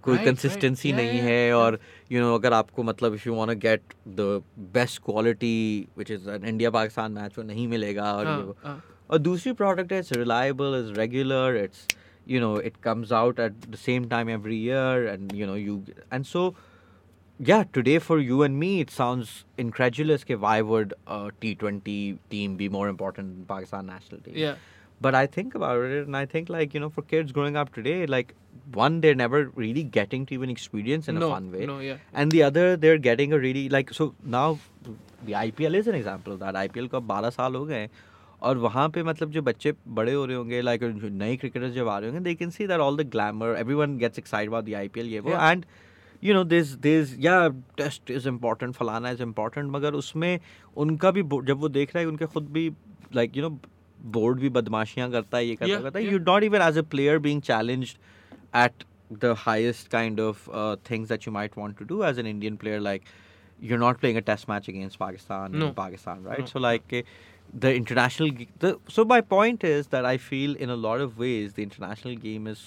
कोई 0.04 0.18
कंसिस्टेंसी 0.18 0.90
right, 0.90 0.98
right. 0.98 1.06
yeah, 1.06 1.12
नहीं 1.12 1.20
yeah, 1.20 1.30
है 1.30 1.50
yeah. 1.50 1.58
और 1.58 1.80
यू 2.12 2.18
you 2.18 2.26
नो 2.26 2.30
know, 2.30 2.40
अगर 2.40 2.54
आपको 2.54 2.84
मतलब 2.84 3.14
if 3.14 3.28
you 3.28 3.36
want 3.36 3.58
get 3.60 3.94
the 4.10 4.42
best 4.74 5.02
quality 5.06 5.88
which 5.98 6.12
is 6.12 6.30
an 6.30 6.46
India 6.46 6.70
Pakistan 6.72 7.12
match 7.12 7.38
वो 7.38 7.44
नहीं 7.44 7.68
मिलेगा 7.68 8.14
और 8.14 8.26
uh, 8.26 8.70
uh. 8.70 8.80
और 9.10 9.18
दूसरी 9.20 9.54
प्रोडक्ट 9.54 9.92
है 9.94 10.00
it's 10.00 10.12
reliable 10.14 10.76
is 10.80 11.00
regular 11.00 11.58
it's 11.64 11.88
you 12.28 12.40
know 12.42 12.60
it 12.62 12.78
comes 12.84 13.12
out 13.14 13.40
at 13.40 13.66
the 13.70 13.76
same 13.76 14.08
time 14.10 14.30
every 14.30 14.64
year 14.64 15.08
and 15.08 15.36
you 15.36 15.48
know 15.48 15.56
you 15.56 15.82
and 16.14 16.26
so 16.26 16.54
yeah 17.41 17.65
today 17.77 17.99
for 18.09 18.19
you 18.21 18.43
and 18.47 18.59
me 18.63 18.69
it 18.81 18.91
sounds 18.97 19.31
incredulous 19.65 20.25
कि 20.25 20.39
why 20.45 20.57
would 20.73 20.93
a 21.07 21.21
T20 21.45 21.95
team 22.35 22.57
be 22.61 22.69
more 22.77 22.85
important 22.91 23.33
than 23.35 23.47
Pakistan 23.55 23.87
national 23.93 24.21
team 24.27 24.37
Yeah. 24.43 24.61
but 25.01 25.17
I 25.21 25.27
think 25.37 25.55
about 25.61 25.85
it 25.97 26.07
and 26.07 26.17
I 26.17 26.27
think 26.35 26.53
like 26.57 26.75
you 26.79 26.83
know 26.85 26.91
for 26.99 27.03
kids 27.15 27.33
growing 27.39 27.57
up 27.63 27.73
today 27.79 27.97
like 28.17 28.35
one 28.79 29.01
they're 29.05 29.19
never 29.23 29.41
really 29.63 29.83
getting 29.97 30.27
to 30.27 30.35
even 30.39 30.51
experience 30.55 31.09
in 31.13 31.19
no, 31.23 31.31
a 31.31 31.35
fun 31.35 31.51
way 31.57 31.67
No, 31.73 31.79
yeah. 31.89 31.97
and 32.23 32.31
the 32.37 32.43
other 32.51 32.65
they're 32.85 33.03
getting 33.09 33.33
a 33.39 33.41
really 33.47 33.65
like 33.77 33.93
so 34.01 34.09
now 34.37 34.47
the 35.27 35.33
IPL 35.41 35.81
is 35.83 35.89
an 35.95 35.99
example 36.03 36.37
of 36.39 36.41
that 36.47 36.61
IPL 36.65 36.89
को 36.93 36.97
अब 36.97 37.09
12 37.11 37.31
साल 37.41 37.55
हो 37.55 37.65
गए 37.65 37.81
हैं 37.81 37.91
और 38.49 38.59
वहाँ 38.59 38.89
पे 38.95 39.03
मतलब 39.03 39.31
जो 39.31 39.43
बच्चे 39.49 39.73
बड़े 39.99 40.13
हो 40.13 40.25
रहे 40.27 40.37
होंगे 40.37 40.61
लाइक 40.61 40.85
जो 41.03 41.09
नए 41.25 41.37
क्रिकेटर्स 41.43 41.73
जब 41.75 41.89
आ 41.89 41.99
रहे 41.99 42.11
होंगे 42.11 42.21
they 42.25 42.35
can 42.35 42.51
see 42.51 42.67
that 42.67 42.81
all 42.87 42.97
the 43.03 43.09
glamour 43.11 43.57
everyone 43.59 43.97
gets 43.99 44.19
excited 44.19 44.51
about 44.51 44.65
the 44.71 44.75
IPL 44.85 45.07
ये 45.13 45.21
वो 45.27 45.31
Yeah. 45.31 45.43
And 46.17 46.29
you 46.29 46.35
know 46.35 46.45
this 46.45 46.73
this 46.87 47.15
या 47.25 47.37
टेस्ट 47.77 48.11
इज 48.11 48.27
इम्पोर्टेंट 48.27 48.75
फलाना 48.75 49.11
इज 49.11 49.21
इम्पोर्टेंट 49.23 49.71
मगर 49.73 49.95
उसमें 49.95 50.39
उनका 50.85 51.11
भी 51.11 51.23
बो- 51.35 51.45
जब 51.47 51.59
वो 51.61 51.69
देख 51.79 51.95
रहा 51.95 52.03
है 52.03 52.09
उनके 52.09 52.27
खुद 52.37 52.49
भी 52.53 52.71
लाइक 53.15 53.37
यू 53.37 53.43
नो 53.49 53.59
बोर्ड 54.17 54.39
भी 54.41 54.49
बदमाशियां 54.59 55.11
करता 55.11 55.37
है 55.39 55.47
ये 55.47 55.55
करता 55.57 55.73
Yeah, 55.73 55.83
करता 55.83 55.99
है 55.99 56.05
yeah. 56.05 56.13
you're 56.13 56.27
not 56.29 56.47
even 56.49 56.63
as 56.69 56.79
a 56.81 56.85
player 56.95 57.19
being 57.27 57.41
challenged 57.49 57.99
at 58.63 58.85
the 59.25 59.35
highest 59.43 59.91
kind 59.91 60.21
of 60.27 60.49
uh, 60.61 60.77
things 60.91 61.11
that 61.13 61.27
you 61.27 61.33
might 61.37 61.57
want 61.63 61.77
to 61.83 61.87
do 61.93 61.99
as 62.11 62.19
an 62.23 62.31
Indian 62.31 62.57
player 62.63 62.81
like 62.87 63.11
you're 63.71 63.81
not 63.83 64.01
playing 64.05 64.17
a 64.21 64.23
test 64.31 64.49
match 64.53 64.69
against 64.73 64.99
Pakistan 65.03 65.59
No. 65.63 65.67
in 65.69 65.75
Pakistan 65.81 66.25
right 66.31 66.45
No. 66.47 66.53
so 66.53 66.63
like 66.67 66.95
eh, 67.01 67.03
the 67.67 67.73
international 67.81 68.31
g- 68.41 68.49
the 68.65 68.71
so 68.97 69.05
my 69.13 69.21
point 69.35 69.67
is 69.73 69.91
that 69.97 70.09
I 70.13 70.17
feel 70.31 70.57
in 70.67 70.75
a 70.77 70.79
lot 70.87 71.05
of 71.07 71.19
ways 71.25 71.53
the 71.61 71.67
international 71.69 72.17
game 72.25 72.49
is 72.55 72.65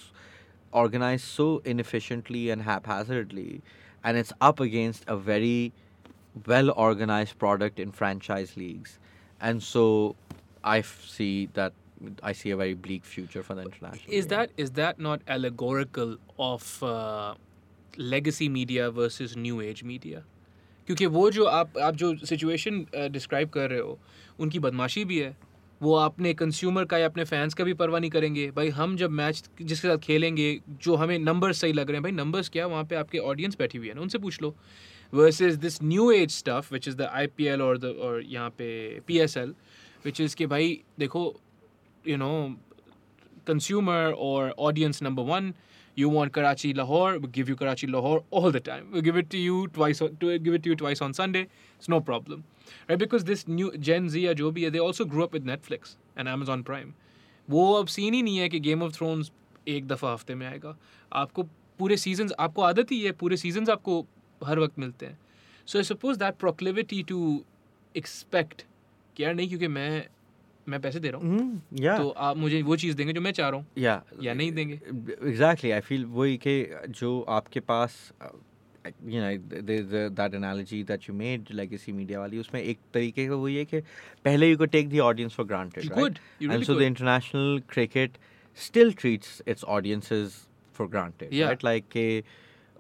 organized 0.72 1.26
so 1.26 1.62
inefficiently 1.74 2.50
and 2.50 2.62
haphazardly 2.64 3.62
and 4.04 4.18
it's 4.18 4.34
up 4.42 4.60
against 4.60 5.04
a 5.08 5.16
very 5.18 5.72
well 6.48 6.72
organized 6.76 7.38
product 7.40 7.80
in 7.80 7.92
franchise 7.92 8.56
leagues 8.58 9.00
and 9.40 9.64
so 9.64 10.16
I 10.64 10.80
f- 10.80 11.02
see 11.08 11.48
that 11.54 11.74
I 12.22 12.34
see 12.34 12.52
a 12.52 12.58
very 12.58 12.74
bleak 12.74 13.06
future 13.06 13.42
for 13.42 13.56
the 13.56 13.62
international 13.62 14.14
Is 14.20 14.26
game. 14.26 14.38
that 14.38 14.50
is 14.58 14.72
that 14.72 15.00
not 15.00 15.22
allegorical 15.28 16.18
of 16.38 16.84
uh, 16.84 17.36
legacy 17.98 18.50
media 18.50 18.92
versus 18.92 19.36
new 19.38 19.62
age 19.62 19.84
media? 19.84 20.24
क्योंकि 20.88 21.06
वो 21.14 21.30
जो 21.32 21.46
आप 21.60 21.78
आप 21.82 21.96
जो 21.96 22.16
situation 22.30 22.86
describe 23.12 23.50
कर 23.50 23.70
रहे 23.70 23.80
हो 23.80 23.98
उनकी 24.40 24.60
बदमाशी 24.66 25.06
भी 25.12 25.18
है 25.20 25.36
वो 25.81 25.95
अपने 25.95 26.33
कंज्यूमर 26.35 26.85
का 26.85 26.99
या 26.99 27.07
अपने 27.07 27.25
फैंस 27.25 27.55
का 27.55 27.65
भी 27.65 27.73
परवाह 27.75 28.01
नहीं 28.01 28.11
करेंगे। 28.11 28.51
भाई, 28.51 28.69
हम 28.71 28.97
जब 28.97 29.11
मैच 29.13 29.43
जिसके 29.63 29.89
साथ 29.89 29.99
खेलेंगे, 29.99 30.61
जो 30.71 30.95
हमें 30.95 31.19
नंबर्स 31.19 31.61
सही 31.61 31.73
लग 31.73 31.87
रहे 31.87 31.97
हैं, 31.97 32.03
भाई 32.03 32.13
नंबर्स 32.13 32.49
क्या? 32.49 32.67
वहाँ 32.67 32.85
पे 32.85 32.97
आपके 32.97 33.19
ऑडियंस 33.21 33.57
बैठी 33.59 33.79
हुई 33.79 33.89
है 33.89 33.95
ना, 33.95 34.01
उनसे 34.01 34.19
पूछ 34.19 34.43
लो। 34.43 34.55
Worse 35.13 35.41
is 35.43 35.57
this 35.59 35.83
new 35.83 36.11
age 36.13 36.31
stuff 36.31 36.73
which 36.73 36.89
is 36.89 36.97
the 36.97 37.09
I 37.13 37.27
P 37.27 37.47
L 37.47 37.63
और 37.63 37.79
द 37.79 37.95
और 38.01 38.23
यहाँ 38.25 38.51
पे 38.59 38.69
P 39.07 39.19
S 39.19 39.37
L 39.37 39.55
which 40.05 40.21
is 40.21 40.37
के 40.37 40.47
भाई, 40.47 40.81
देखो 40.99 41.23
यू 42.05 42.17
नो 42.17 42.33
कंज्यूमर 43.47 44.13
और 44.19 44.51
audience 44.59 45.03
number 45.03 45.23
one 45.25 45.53
you 45.97 46.11
want 46.11 46.33
Karachi 46.33 46.73
Lahore 46.73 47.19
give 47.27 47.49
you 47.49 47.57
Karachi 47.57 47.87
Lahore 47.87 48.23
all 48.33 48.53
the 48.53 48.63
time 48.67 49.01
give 49.01 49.19
it 49.19 49.31
to 49.31 49.39
you 49.39 49.65
twice 49.75 50.03
give 50.03 50.55
it 50.55 50.63
to 50.63 50.71
you 50.71 50.77
twice 50.77 51.03
on 51.03 51.13
Sunday 51.13 51.41
it's 51.41 51.91
no 51.91 52.01
problem 52.01 52.43
right? 52.91 53.01
Because 53.03 53.25
this 53.25 53.47
new 53.49 53.71
Gen 53.89 54.09
Z 54.09 54.17
या 54.17 54.33
जो 54.33 54.51
भी 54.51 54.65
है, 54.65 54.71
they 54.71 54.83
also 54.87 55.09
grew 55.15 55.25
up 55.27 55.35
with 55.39 55.49
Netflix 55.51 55.97
and 56.17 56.35
Amazon 56.37 56.65
Prime. 56.71 56.93
वो 57.49 57.73
अब 57.75 57.87
scene 57.87 58.15
ही 58.15 58.23
नहीं 58.23 58.39
है 58.39 58.49
कि 58.49 58.61
Game 58.61 58.83
of 58.89 58.97
Thrones 58.97 59.33
एक 59.69 59.87
दफ़ा 59.89 60.13
हफ़्ते 60.13 60.35
में 60.35 60.47
आएगा 60.47 60.77
आपको 61.13 61.43
पूरे 61.79 61.97
सीजन्स 61.97 62.33
आपको 62.41 62.63
आदत 62.63 62.93
ही 62.93 63.01
है 63.01 63.13
पूरे 63.13 63.37
सीज़न 63.37 63.69
आपको 63.71 64.07
हर 64.45 64.59
वक्त 64.59 64.79
मिलते 64.79 65.07
हैं 65.07 65.19
so 65.67 65.79
I 65.79 65.85
suppose 65.85 66.19
that 66.19 66.35
proclivity 66.35 67.03
to 67.03 67.19
expect 67.97 68.65
कि 69.17 69.25
यार 69.25 69.35
नहीं 69.35 69.49
क्योंकि 69.49 69.69
मैं 69.69 70.07
मैं 70.69 70.81
पैसे 70.81 71.01
दे 71.01 71.11
रहा 71.11 71.21
हूँ 71.21 71.39
Mm, 71.39 71.81
yeah. 71.81 71.97
तो 71.99 72.09
आप 72.09 72.37
मुझे 72.37 72.63
वो 72.63 72.77
चीज़ 72.77 72.97
देंगे 72.97 73.13
जो 73.13 73.21
मैं 73.21 73.33
चाह 73.33 73.49
रहा 73.49 73.59
हूँ 73.61 73.67
yeah 73.79 74.25
या 74.25 74.35
नहीं 74.35 74.53
देंगे 74.53 74.81
एग्जैक्टली 75.29 75.71
आई 75.71 75.81
फील 75.81 76.05
वही 76.05 76.37
कि 76.47 76.55
जो 76.89 77.21
आपके 77.29 77.61
पास 77.61 77.97
you 78.87 79.23
know 79.23 80.11
that 80.11 80.35
analogy 80.35 80.83
that 80.83 81.09
you 81.09 81.15
made 81.15 81.47
legacy 81.53 81.93
media 81.93 82.21
वाली 82.21 82.39
उसमें 82.39 82.61
एक 82.63 82.79
तरीके 82.95 83.27
का 83.29 83.35
वो 83.35 83.49
ये 83.49 83.65
कि 83.65 83.81
पहले 84.25 84.51
यू 84.51 84.57
को 84.57 84.67
take 84.77 84.89
the 84.91 85.01
audience 85.01 85.35
for 85.35 85.47
granted 85.47 85.91
and 86.43 86.63
so 86.65 86.75
the 86.75 86.83
international 86.83 87.63
cricket 87.71 88.19
still 88.59 88.93
treats 88.93 89.43
its 89.49 89.65
audiences 89.79 90.45
for 90.75 90.89
granted 90.89 91.41
right 91.41 91.65
like 91.65 91.89
के 91.93 92.23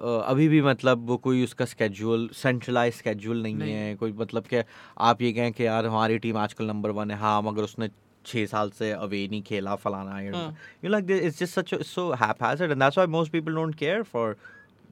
Uh, 0.00 0.20
अभी 0.24 0.46
भी 0.48 0.60
मतलब 0.62 1.06
वो 1.06 1.16
कोई 1.16 1.42
उसका 1.44 1.64
स्केड्यूल 1.64 2.28
सेंट्रलाइज 2.34 2.94
स्केड्यूल 2.94 3.42
नहीं, 3.42 3.54
नहीं 3.54 3.72
है 3.72 3.94
कोई 3.96 4.12
मतलब 4.12 4.46
कि 4.46 4.62
आप 4.98 5.22
ये 5.22 5.32
कहें 5.32 5.52
कि 5.52 5.66
यार 5.66 5.86
हमारी 5.86 6.18
टीम 6.18 6.36
आजकल 6.36 6.66
नंबर 6.66 6.90
वन 6.90 7.10
है 7.10 7.16
हाँ 7.18 7.42
मगर 7.42 7.62
उसने 7.62 7.88
छः 8.24 8.46
साल 8.46 8.70
से 8.70 8.90
अवे 8.92 9.26
नहीं 9.30 9.42
खेला 9.42 9.74
फलाना 9.76 10.20
you 10.20 10.90
like 10.90 11.10
it's 11.10 11.38
just 11.38 11.58
such 11.58 11.74
so 11.86 12.10
हैप 12.22 12.42
and 12.42 12.72
that's 12.72 12.98
why 12.98 13.06
most 13.16 13.32
people 13.32 13.54
don't 13.54 13.74
care 13.74 14.02
for 14.12 14.36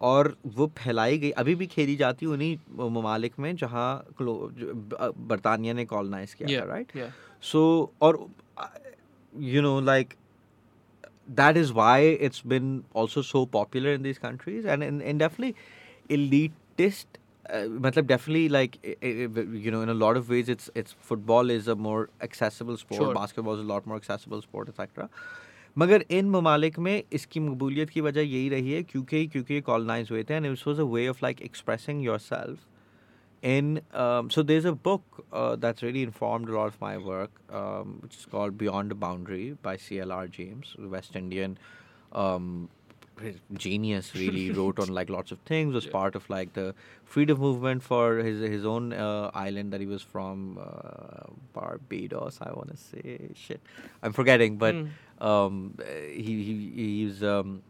और 0.00 0.36
वो 0.46 0.72
फैलाई 0.78 1.18
गई 1.18 1.30
अभी 1.30 1.54
भी 1.54 1.66
खेली 1.66 1.96
जाती 1.96 2.26
है 2.26 2.32
उन्हीं 2.32 2.56
ममालिक 2.90 3.38
में 3.38 3.56
जहाँ 3.56 4.06
क्लो- 4.18 4.52
जो 4.52 4.74
ब- 4.74 5.12
बरतानिया 5.18 5.74
ने 5.74 5.84
कॉलोनाइज 5.84 6.34
किया 6.34 6.48
था 6.60 6.64
राइट 6.64 6.96
या 6.96 7.12
so 7.40 7.90
or 8.00 8.10
uh, 8.56 8.68
you 9.54 9.62
know 9.62 9.78
like 9.78 10.16
that 11.28 11.56
is 11.56 11.72
why 11.72 11.98
it's 12.00 12.40
been 12.40 12.84
also 12.94 13.22
so 13.22 13.46
popular 13.46 13.92
in 13.92 14.02
these 14.02 14.18
countries 14.18 14.64
and 14.64 14.82
in, 14.82 15.00
in 15.00 15.18
definitely 15.18 15.54
elitist 16.10 17.06
uh, 17.50 17.64
matlab 17.86 18.06
definitely 18.06 18.48
like 18.48 18.78
i- 18.84 18.96
i- 19.02 19.46
you 19.66 19.70
know 19.70 19.82
in 19.82 19.88
a 19.88 19.94
lot 19.94 20.16
of 20.16 20.28
ways 20.28 20.48
it's 20.48 20.70
it's 20.74 20.92
football 21.10 21.50
is 21.50 21.68
a 21.68 21.76
more 21.76 22.08
accessible 22.20 22.76
sport 22.76 23.00
Sure. 23.02 23.14
basketball 23.14 23.54
is 23.54 23.60
a 23.60 23.70
lot 23.72 23.86
more 23.86 23.96
accessible 24.04 24.42
sport 24.48 24.68
etc 24.74 25.08
मगर 25.78 26.04
इन 26.10 26.28
ममालिक 26.30 26.78
में 26.86 27.02
इसकी 27.18 27.40
मकबूलियत 27.40 27.90
की 27.90 28.00
वजह 28.06 28.20
यही 28.20 28.48
रही 28.48 28.72
है 28.72 28.82
क्योंकि 28.82 29.26
क्योंकि 29.26 29.60
कॉलोनाइज 29.68 30.10
हुए 30.10 30.22
थे 30.30 30.34
and 30.34 30.46
it 30.46 30.66
was 30.66 30.80
a 30.80 30.84
way 30.94 31.06
of 31.08 31.22
like 31.22 31.40
expressing 31.42 32.04
yourself 32.04 32.58
in 33.41 33.81
um, 33.93 34.29
so 34.29 34.41
there's 34.43 34.65
a 34.65 34.71
book 34.73 35.25
uh, 35.31 35.55
that's 35.55 35.83
really 35.83 36.01
informed 36.03 36.49
a 36.49 36.53
lot 36.53 36.67
of 36.67 36.79
my 36.81 36.97
work 36.97 37.31
um, 37.51 37.99
which 38.01 38.15
is 38.17 38.25
called 38.25 38.57
beyond 38.57 38.89
the 38.91 38.95
boundary 38.95 39.55
by 39.61 39.75
clr 39.77 40.29
james 40.29 40.75
the 40.77 40.87
west 40.87 41.15
indian 41.15 41.57
um, 42.13 42.69
genius 43.53 44.13
really 44.15 44.49
wrote 44.57 44.79
on 44.79 44.87
like 44.89 45.09
lots 45.09 45.31
of 45.31 45.39
things 45.39 45.73
was 45.73 45.85
Yeah. 45.85 45.91
part 45.91 46.15
of 46.15 46.29
like 46.29 46.53
the 46.53 46.73
freedom 47.05 47.39
movement 47.39 47.83
for 47.83 48.17
his 48.17 48.39
his 48.39 48.65
own 48.65 48.91
uh, 48.93 49.31
island 49.33 49.71
that 49.73 49.81
he 49.81 49.87
was 49.87 50.01
from 50.01 50.59
uh, 50.59 51.27
barbados 51.53 52.39
i 52.41 52.51
want 52.51 52.69
to 52.71 52.77
say. 52.77 53.29
Shit. 53.33 53.61
I'm 54.03 54.13
forgetting 54.13 54.57
but 54.57 54.75
um, 55.19 55.77
he, 56.11 56.43
he 56.43 56.71
he's 56.75 57.23
um, 57.23 57.61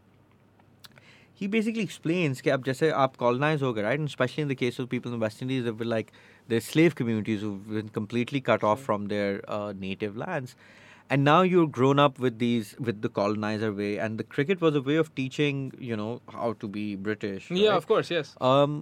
he 1.41 1.47
basically 1.47 1.83
explains 1.89 2.41
कि 2.41 2.49
अब 2.49 2.63
जैसे 2.63 2.89
आप 3.05 3.15
colonize 3.23 3.61
हो 3.61 3.73
गए 3.73 3.83
right 3.83 3.99
and 3.99 4.09
especially 4.13 4.43
in 4.43 4.53
the 4.53 4.59
case 4.61 4.79
of 4.83 4.89
people 4.93 5.11
in 5.13 5.19
the 5.19 5.23
West 5.25 5.41
Indies 5.41 5.63
there 5.63 5.73
were 5.73 5.89
like 5.93 6.11
the 6.53 6.59
slave 6.69 6.95
communities 7.01 7.41
who've 7.41 7.69
been 7.79 7.89
completely 7.89 8.41
cut 8.51 8.63
off 8.63 8.81
from 8.81 9.07
their 9.13 9.41
uh, 9.47 9.73
native 9.85 10.17
lands 10.23 10.55
and 11.09 11.23
now 11.23 11.41
you're 11.41 11.67
grown 11.77 11.99
up 11.99 12.19
with 12.25 12.39
these 12.39 12.75
with 12.89 13.01
the 13.01 13.09
colonizer 13.09 13.71
way 13.79 13.91
and 13.97 14.17
the 14.17 14.23
cricket 14.35 14.61
was 14.61 14.75
a 14.75 14.81
way 14.81 14.95
of 14.95 15.13
teaching 15.21 15.63
you 15.91 15.97
know 16.03 16.11
how 16.37 16.53
to 16.65 16.67
be 16.67 16.85
British 16.95 17.49
Yeah, 17.51 17.69
right? 17.69 17.77
of 17.77 17.87
course, 17.87 18.11
yes. 18.17 18.35
um 18.41 18.77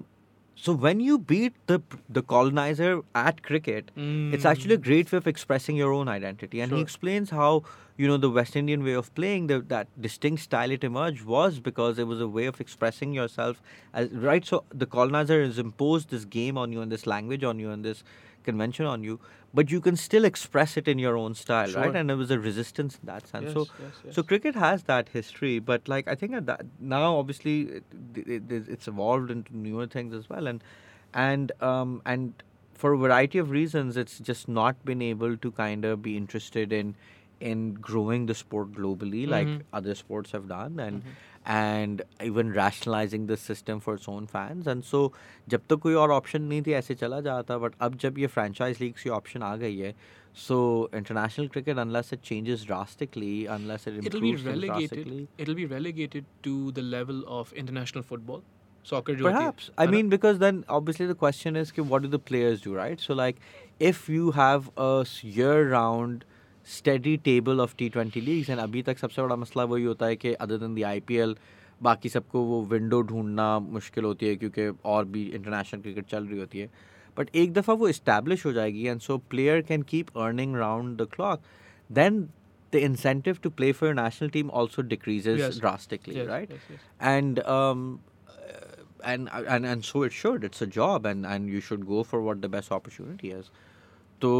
so 0.57 0.72
when 0.72 1.00
you 1.00 1.18
beat 1.18 1.54
the 1.66 1.80
the 2.09 2.22
colonizer 2.22 3.02
at 3.14 3.42
cricket 3.42 3.90
it's 3.96 4.42
hmm. 4.42 4.46
actually 4.48 4.74
a 4.74 4.78
great 4.78 5.12
way 5.12 5.18
of 5.18 5.26
expressing 5.26 5.76
your 5.76 5.92
own 5.92 6.09
identity. 6.09 6.61
And 6.61 6.72
he 6.72 6.80
explains 6.80 7.30
how 7.30 7.64
you 7.96 8.09
know 8.09 8.16
the 8.16 8.30
west 8.30 8.57
indian 8.57 8.82
way 8.84 8.92
of 8.92 9.14
playing 9.14 9.46
the, 9.46 9.61
that 9.61 9.88
distinct 10.00 10.42
style 10.42 10.70
it 10.70 10.84
emerged 10.84 11.24
was 11.24 11.61
because 11.61 11.98
it 11.98 12.07
was 12.07 12.20
a 12.20 12.28
way 12.28 12.46
of 12.46 12.61
expressing 12.61 13.12
yourself 13.12 13.62
as 13.94 14.11
right 14.11 14.44
so 14.44 14.64
the 14.72 14.86
colonizer 14.86 15.42
has 15.42 15.59
imposed 15.59 16.11
this 16.11 16.24
game 16.24 16.59
on 16.59 16.72
you 16.72 16.82
and 16.82 16.92
this 16.92 17.07
language 17.07 17.42
on 17.42 17.59
you 17.59 17.70
and 17.70 17.84
this 17.84 18.04
convention 18.44 18.86
on 18.86 19.02
you 19.02 19.18
but 19.59 19.70
you 19.72 19.80
can 19.84 19.96
still 20.00 20.26
express 20.28 20.76
it 20.80 20.88
in 20.92 20.98
your 21.02 21.16
own 21.20 21.34
style 21.42 21.72
right 21.74 21.96
and 22.00 22.11
there 22.12 22.16
was 22.22 22.32
a 22.36 22.38
resistance 22.46 22.98
in 23.02 23.07
that 23.11 23.28
sense 23.34 23.44
Yes, 23.46 23.54
so 23.59 23.68
yes, 23.82 24.00
yes. 24.07 24.14
so 24.16 24.22
cricket 24.32 24.54
has 24.62 24.82
that 24.90 25.09
history, 25.18 25.59
but 25.70 25.88
like 25.92 26.09
I 26.14 26.16
think 26.22 26.34
at 26.40 26.46
that 26.50 26.66
now, 26.94 27.16
obviously, 27.20 27.54
it, 27.78 27.84
it, 28.14 28.52
it, 28.59 28.68
it's 28.76 28.88
evolved 28.92 29.30
into 29.36 29.57
newer 29.66 29.86
things 29.94 30.14
as 30.20 30.28
well, 30.34 30.46
and 30.52 30.62
and 31.24 31.52
um 31.70 31.94
and 32.14 32.42
for 32.82 32.92
a 32.92 32.98
variety 32.98 33.38
of 33.44 33.50
reasons, 33.50 33.96
it's 33.96 34.18
just 34.30 34.48
not 34.57 34.84
been 34.90 35.02
able 35.11 35.36
to 35.44 35.52
kind 35.61 35.84
of 35.92 36.02
be 36.09 36.16
interested 36.16 36.72
in 36.80 36.94
in 37.52 37.64
growing 37.86 38.26
the 38.32 38.34
sport 38.42 38.72
globally 38.80 39.22
like 39.36 39.48
Mhm. 39.54 39.62
other 39.80 39.94
sports 40.02 40.36
have 40.38 40.46
done, 40.52 40.78
and 40.88 41.02
Mhm. 41.02 41.16
and 41.45 42.01
even 42.23 42.51
rationalizing 42.53 43.25
the 43.27 43.38
system 43.43 43.79
for 43.79 43.95
its 43.95 44.07
own 44.07 44.27
fans. 44.27 44.67
And 44.67 44.86
so, 44.86 44.99
जब 45.49 45.61
तक 45.69 45.79
कोई 45.86 45.93
और 46.01 46.11
option 46.11 46.41
नहीं 46.41 46.61
थी 46.67 46.73
ऐसे 46.79 46.95
चला 46.95 47.19
जाता 47.27 47.57
but 47.57 47.73
अब 47.82 47.95
जब 48.03 48.17
ये 48.19 48.27
फ्रेंचाइज 48.38 48.82
लीग्स 48.82 49.03
की 49.03 49.09
ऑप्शन 49.19 49.43
आ 49.43 49.55
गई 49.65 49.77
है 49.77 49.93
so 50.41 50.57
international 50.97 51.47
cricket 51.53 51.79
unless 51.82 52.13
it 52.15 52.21
changes 52.27 52.61
drastically 52.67 53.32
unless 53.55 53.88
it 53.89 53.95
It'll 54.09 54.21
be 54.25 54.29
improves 54.29 54.43
things 54.43 54.45
relegated. 54.51 54.91
drastically 54.91 55.27
It'll 55.38 55.57
be 55.57 55.65
relegated 55.71 56.29
to 56.47 56.53
the 56.77 56.84
level 56.91 57.17
of 57.39 57.51
international 57.63 58.05
football, 58.11 58.43
soccer. 58.91 59.15
जो 59.15 59.25
होती 59.25 59.43
है, 59.43 59.49
perhaps 59.49 59.69
i 59.77 59.82
है 59.82 59.88
ना? 59.88 59.91
mean 59.97 60.13
because 60.13 60.39
then 60.43 60.61
obviously 60.77 61.07
the 61.09 61.17
question 61.25 61.59
is 61.63 61.73
कि 61.79 61.86
what 61.89 62.05
do 62.07 62.11
the 62.15 62.21
players 62.29 62.63
do 62.67 62.77
right 62.77 63.03
so 63.07 63.17
like 63.21 63.43
if 63.89 64.07
you 64.15 64.32
have 64.39 64.69
a 64.86 64.93
year 65.39 65.59
round 66.68 66.84
steady 66.84 67.18
table 67.18 67.66
of 67.66 67.76
T20 67.76 68.26
leagues. 68.26 68.50
And 68.50 68.60
अभी 68.60 68.82
तक 68.82 68.98
सबसे 68.98 69.22
बड़ा 69.22 69.36
मसला 69.36 69.64
वही 69.64 69.84
होता 69.84 70.06
है 70.06 70.16
कि 70.16 70.32
अदर 70.32 70.58
than 70.58 70.74
the 70.74 71.00
IPL 71.00 71.34
बाकी 71.82 72.08
सबको 72.08 72.40
वो 72.40 72.64
विंडो 72.64 73.02
ढूंढना 73.02 73.58
मुश्किल 73.58 74.04
होती 74.04 74.26
है 74.26 74.36
क्योंकि 74.36 74.78
और 74.84 75.04
भी 75.04 75.24
इंटरनेशनल 75.24 75.80
क्रिकेट 75.80 76.06
चल 76.06 76.26
रही 76.26 76.38
होती 76.38 76.58
है। 76.58 76.70
बट 77.18 77.30
एक 77.34 77.52
दफ़ा 77.52 77.74
वो 77.74 77.88
इस्टेब्लिश 77.88 78.46
हो 78.46 78.52
जाएगी 78.52 78.86
and 78.86 79.00
so 79.00 79.18
player 79.18 79.62
can 79.62 79.82
keep 79.82 80.18
earning 80.18 80.56
round 80.56 81.02
the 81.02 81.08
clock 81.12 81.40
then 81.92 82.28
the 82.72 82.74
incentive 82.74 83.38
to 83.42 83.50
play 83.50 83.72
for 83.72 83.94
national 83.94 84.28
team 84.28 84.50
also 84.50 84.82
decreases 84.82 85.40
Yes. 85.40 85.60
Drastically 85.60 86.14
Yes, 86.14 86.26
right 86.26 86.50
yes, 86.50 86.58
yes. 86.70 86.80
and 87.16 87.38
um 87.38 87.98
uh, 88.38 89.14
and 89.14 89.28
and 89.54 89.66
and 89.66 89.84
so 89.84 90.02
it 90.08 90.12
should. 90.12 90.44
It's 90.50 90.66
a 90.66 90.70
job 90.78 91.06
and 91.12 91.26
and 91.34 91.54
you 91.54 91.60
should 91.60 91.86
go 91.86 92.02
for 92.02 92.22
what 92.28 92.42
the 92.42 92.48
best 92.56 92.72
opportunity 92.72 93.30
is. 93.38 93.50
तो 94.22 94.32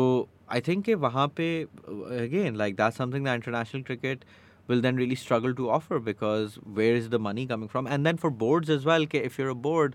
आई 0.51 0.61
think 0.61 0.85
कि 0.85 0.95
वहाँ 0.97 1.27
पे 1.37 1.47
again 1.63 2.57
like 2.57 2.77
that 2.77 2.93
something 2.95 3.27
the 3.27 3.35
international 3.35 3.83
cricket 3.83 4.25
will 4.69 4.81
then 4.83 4.99
really 4.99 5.17
struggle 5.17 5.55
to 5.55 5.69
offer 5.71 5.99
because 6.03 6.59
where 6.77 6.97
is 6.97 7.09
the 7.11 7.21
money 7.21 7.47
coming 7.47 7.69
from 7.69 7.89
and 7.89 8.05
then 8.05 8.17
for 8.17 8.31
board 8.45 8.71
is 8.71 8.89
well 8.89 9.07
के 9.07 9.19
if 9.21 9.41
you're 9.41 9.51
a 9.51 9.55
board 9.63 9.95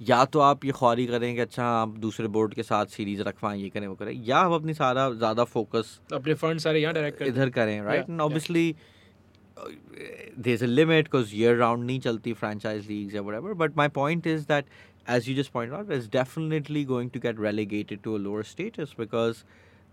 या 0.00 0.24
तो 0.26 0.40
आप 0.40 0.64
ये 0.64 0.72
ख्वारी 0.72 1.06
करें 1.06 1.34
कि 1.34 1.40
अच्छा 1.40 1.64
आप 1.64 1.96
दूसरे 1.98 2.28
बोर्ड 2.28 2.54
के 2.54 2.62
साथ 2.62 2.86
सीरीज़ 2.88 3.22
रखवाएँ 3.22 3.60
ये 3.62 3.68
करें 3.68 3.86
वो 3.86 3.94
करें 3.94 4.12
या 4.24 4.38
आप 4.38 4.52
अपनी 4.52 4.74
सारा 4.74 5.10
ज़्यादा 5.10 5.44
फोकस 5.46 6.00
अपने 6.12 6.34
फंड 6.34 6.60
सारे 6.60 6.80
यहाँ 6.80 6.94
डायरेक्ट 6.94 7.22
इधर 7.22 7.50
करें 7.50 7.80
right 7.82 8.10
and 8.10 8.20
obviously 8.20 8.74
they 9.58 10.52
is 10.52 10.64
a 10.64 10.66
limit 10.66 11.08
cause 11.08 11.34
year 11.34 11.56
round 11.56 11.84
नहीं 11.84 12.00
चलती 12.00 12.32
फ्रेंचाइज 12.34 12.86
लीग 12.88 13.14
या 13.14 13.22
what 13.22 13.56
but 13.56 13.76
my 13.76 13.88
point 13.94 14.26
is 14.26 14.46
that 14.46 14.66
as 15.16 15.26
you 15.28 15.34
just 15.34 15.52
pointed 15.52 15.74
out, 15.74 15.90
is 15.90 16.08
definitely 16.08 16.84
going 16.84 17.10
to 17.16 17.18
get 17.18 17.38
relegated 17.48 18.02
to 18.04 18.16
a 18.16 18.22
lower 18.28 18.44
status 18.44 18.94
because 18.94 19.44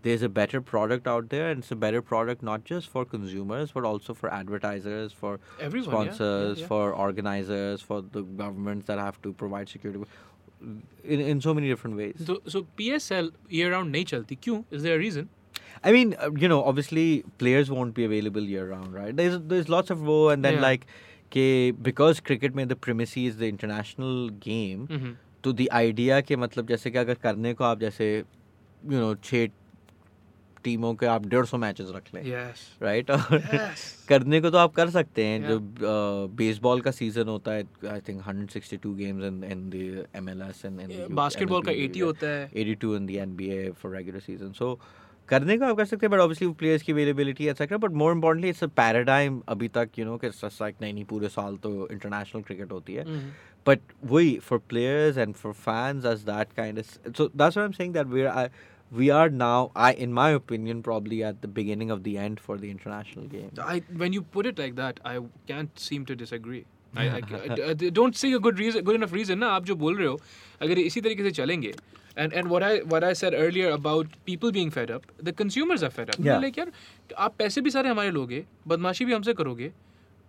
there's 0.02 0.22
a 0.22 0.28
better 0.28 0.60
product 0.60 1.08
out 1.12 1.28
there 1.28 1.50
and 1.50 1.64
it's 1.64 1.72
a 1.72 1.76
better 1.84 2.00
product 2.00 2.42
not 2.48 2.64
just 2.64 2.88
for 2.88 3.04
consumers 3.04 3.72
but 3.72 3.84
also 3.84 4.14
for 4.14 4.32
advertisers 4.32 5.12
for 5.12 5.40
Everyone, 5.60 5.90
sponsors 5.90 6.20
yeah. 6.20 6.54
Yeah, 6.54 6.60
yeah. 6.60 6.66
for 6.68 6.92
organizers 7.06 7.82
for 7.82 8.02
the 8.02 8.22
governments 8.22 8.86
that 8.86 8.98
have 8.98 9.20
to 9.22 9.32
provide 9.32 9.68
security 9.68 10.04
in, 11.04 11.20
in 11.20 11.40
so 11.40 11.52
many 11.52 11.68
different 11.68 11.96
ways 11.96 12.22
so, 12.24 12.40
so 12.46 12.64
psl 12.76 13.32
year 13.48 13.72
round 13.72 13.92
nahi 13.92 14.24
The 14.34 14.36
Q 14.36 14.64
is 14.70 14.84
there 14.84 14.94
a 14.94 14.98
reason 14.98 15.28
I 15.84 15.92
mean, 15.92 16.16
uh, 16.18 16.30
you 16.36 16.48
know, 16.48 16.64
obviously 16.64 17.24
players 17.38 17.70
won't 17.70 17.94
be 17.94 18.04
available 18.04 18.42
year 18.42 18.70
round, 18.70 18.92
right? 18.92 19.16
There's 19.16 19.38
there's 19.50 19.68
lots 19.68 19.90
of 19.90 20.00
woe, 20.02 20.30
and 20.30 20.44
then 20.44 20.60
like 20.60 20.86
कि 21.32 21.72
because 21.80 22.20
cricket 22.20 22.54
में 22.54 22.66
the 22.68 22.72
primacy 22.72 23.26
is 23.26 23.38
the 23.38 23.42
international 23.42 24.28
game 24.44 24.86
तो 25.44 25.52
the 25.52 25.66
idea 25.72 26.20
के 26.20 26.36
मतलब 26.36 26.66
जैसे 26.66 26.90
कि 26.90 26.98
अगर 26.98 27.14
करने 27.14 27.54
को 27.54 27.64
आप 27.64 27.80
जैसे 27.80 28.16
यू 28.16 28.98
नो 29.00 29.14
छ 29.14 29.48
टीमों 30.64 30.94
के 30.94 31.06
आप 31.06 31.26
डेढ़ 31.26 31.44
सौ 31.46 31.58
मैच 31.58 31.80
रख 31.80 32.14
लें 32.14 32.22
राइट 32.82 33.10
और 33.10 33.38
करने 34.08 34.40
को 34.40 34.50
तो 34.50 34.58
आप 34.58 34.72
कर 34.74 34.90
सकते 34.90 35.24
हैं 35.24 35.48
जो 35.48 35.58
बेसबॉल 36.36 36.78
uh, 36.78 36.84
का 36.84 36.90
सीज़न 36.90 37.28
होता 37.28 37.52
है 37.52 37.64
I 37.90 38.00
think 38.08 38.22
hundred 38.26 38.50
sixty 38.50 38.76
two 38.76 38.94
games 38.94 39.24
in 39.24 39.44
in 39.44 39.68
the 39.70 40.06
M 40.16 40.28
and 40.28 41.14
basketball 41.14 41.62
का 41.62 41.72
एटी 41.72 42.00
होता 42.00 42.26
है। 42.26 42.50
Eighty 42.54 42.74
two 42.74 42.94
in 42.96 43.06
the 43.06 43.16
N 43.16 43.36
for 43.72 43.96
regular 43.96 44.20
season 44.20 44.52
so 44.52 44.78
करने 45.28 45.56
को 45.58 45.64
आप 45.64 45.76
कर 45.76 45.84
सकते 45.84 46.06
हैं 46.06 46.10
बट 46.10 46.20
ऑब्वियसली 46.20 46.48
प्लेयर्स 46.60 46.82
की 46.82 46.92
availability 46.92 47.48
etcetera 47.48 47.78
but 47.78 47.92
more 48.02 48.12
importantly 48.12 48.48
it's 48.48 48.64
a 48.64 48.66
paradigm 48.80 49.42
अभी 49.48 49.68
तक 49.76 49.98
यू 49.98 50.04
नो 50.04 50.16
कि 50.24 50.28
लाइक 50.28 50.74
नहीं 50.82 50.94
नहीं 50.94 51.04
पूरे 51.04 51.28
साल 51.28 51.56
तो 51.66 51.88
इंटरनेशनल 51.92 52.42
क्रिकेट 52.42 52.72
होती 52.72 52.94
है. 52.94 53.04
बट 53.66 53.80
वही 54.04 54.38
for 54.48 54.58
players 54.68 55.18
and 55.18 55.34
for 55.34 55.52
fans 55.52 56.04
as 56.04 56.22
that 56.30 56.52
kind 56.56 56.82
so 56.82 57.26
that's 57.26 57.56
what 57.56 57.58
I 57.58 57.64
am 57.64 57.72
saying 57.72 57.94
that 57.94 58.06
we 58.06 58.22
are 58.22 58.50
we 58.92 59.06
are 59.14 59.28
now 59.38 59.70
i 59.86 59.88
in 60.04 60.12
my 60.18 60.26
opinion 60.34 60.78
probably 60.84 61.16
at 61.30 61.40
the 61.40 61.48
beginning 61.56 61.90
of 61.94 61.98
the 62.04 62.12
end 62.20 62.38
for 62.44 62.54
the 62.60 62.68
international 62.70 63.26
game 63.32 63.58
I 63.64 63.74
when 64.02 64.14
you 64.16 64.22
put 64.36 64.46
it 64.50 64.62
like 64.62 64.76
that, 64.78 65.00
I 65.10 65.12
can't 65.50 65.82
seem 65.86 66.06
to 66.10 66.16
disagree. 66.22 66.60
I, 66.94 67.04
I, 67.08 67.18
I- 67.48 67.58
I- 67.66 67.90
don't 67.98 68.16
say 68.16 68.30
a 68.32 68.40
good 68.46 68.62
reason, 68.62 68.86
good 68.86 68.98
enough 69.00 69.12
reason 69.18 69.38
ना 69.42 69.50
आप 69.56 69.64
जो 69.64 69.76
बोल 69.82 69.96
रहे 69.96 70.06
हो 70.06 70.18
अगर 70.62 70.78
इसी 70.78 71.00
तरीके 71.00 71.22
से 71.22 71.30
चलेंगे 71.40 71.74
and 72.23 72.33
and 72.41 72.51
what 72.53 72.63
I 72.69 72.71
what 72.93 73.03
I 73.09 73.13
said 73.21 73.33
earlier 73.43 73.69
about 73.77 74.17
people 74.29 74.51
being 74.57 74.71
fed 74.77 74.91
up, 74.97 75.07
the 75.29 75.33
consumers 75.41 75.83
are 75.87 75.91
fed 75.99 76.09
up. 76.15 76.19
Yeah. 76.29 76.41
Like 76.45 76.57
यार 76.57 76.71
आप 77.27 77.35
पैसे 77.39 77.61
भी 77.61 77.71
सारे 77.77 77.89
हमारे 77.89 78.11
लोगे 78.11 78.43
बदमाशी 78.67 79.05
भी 79.05 79.13
हमसे 79.13 79.33
करोगे 79.41 79.71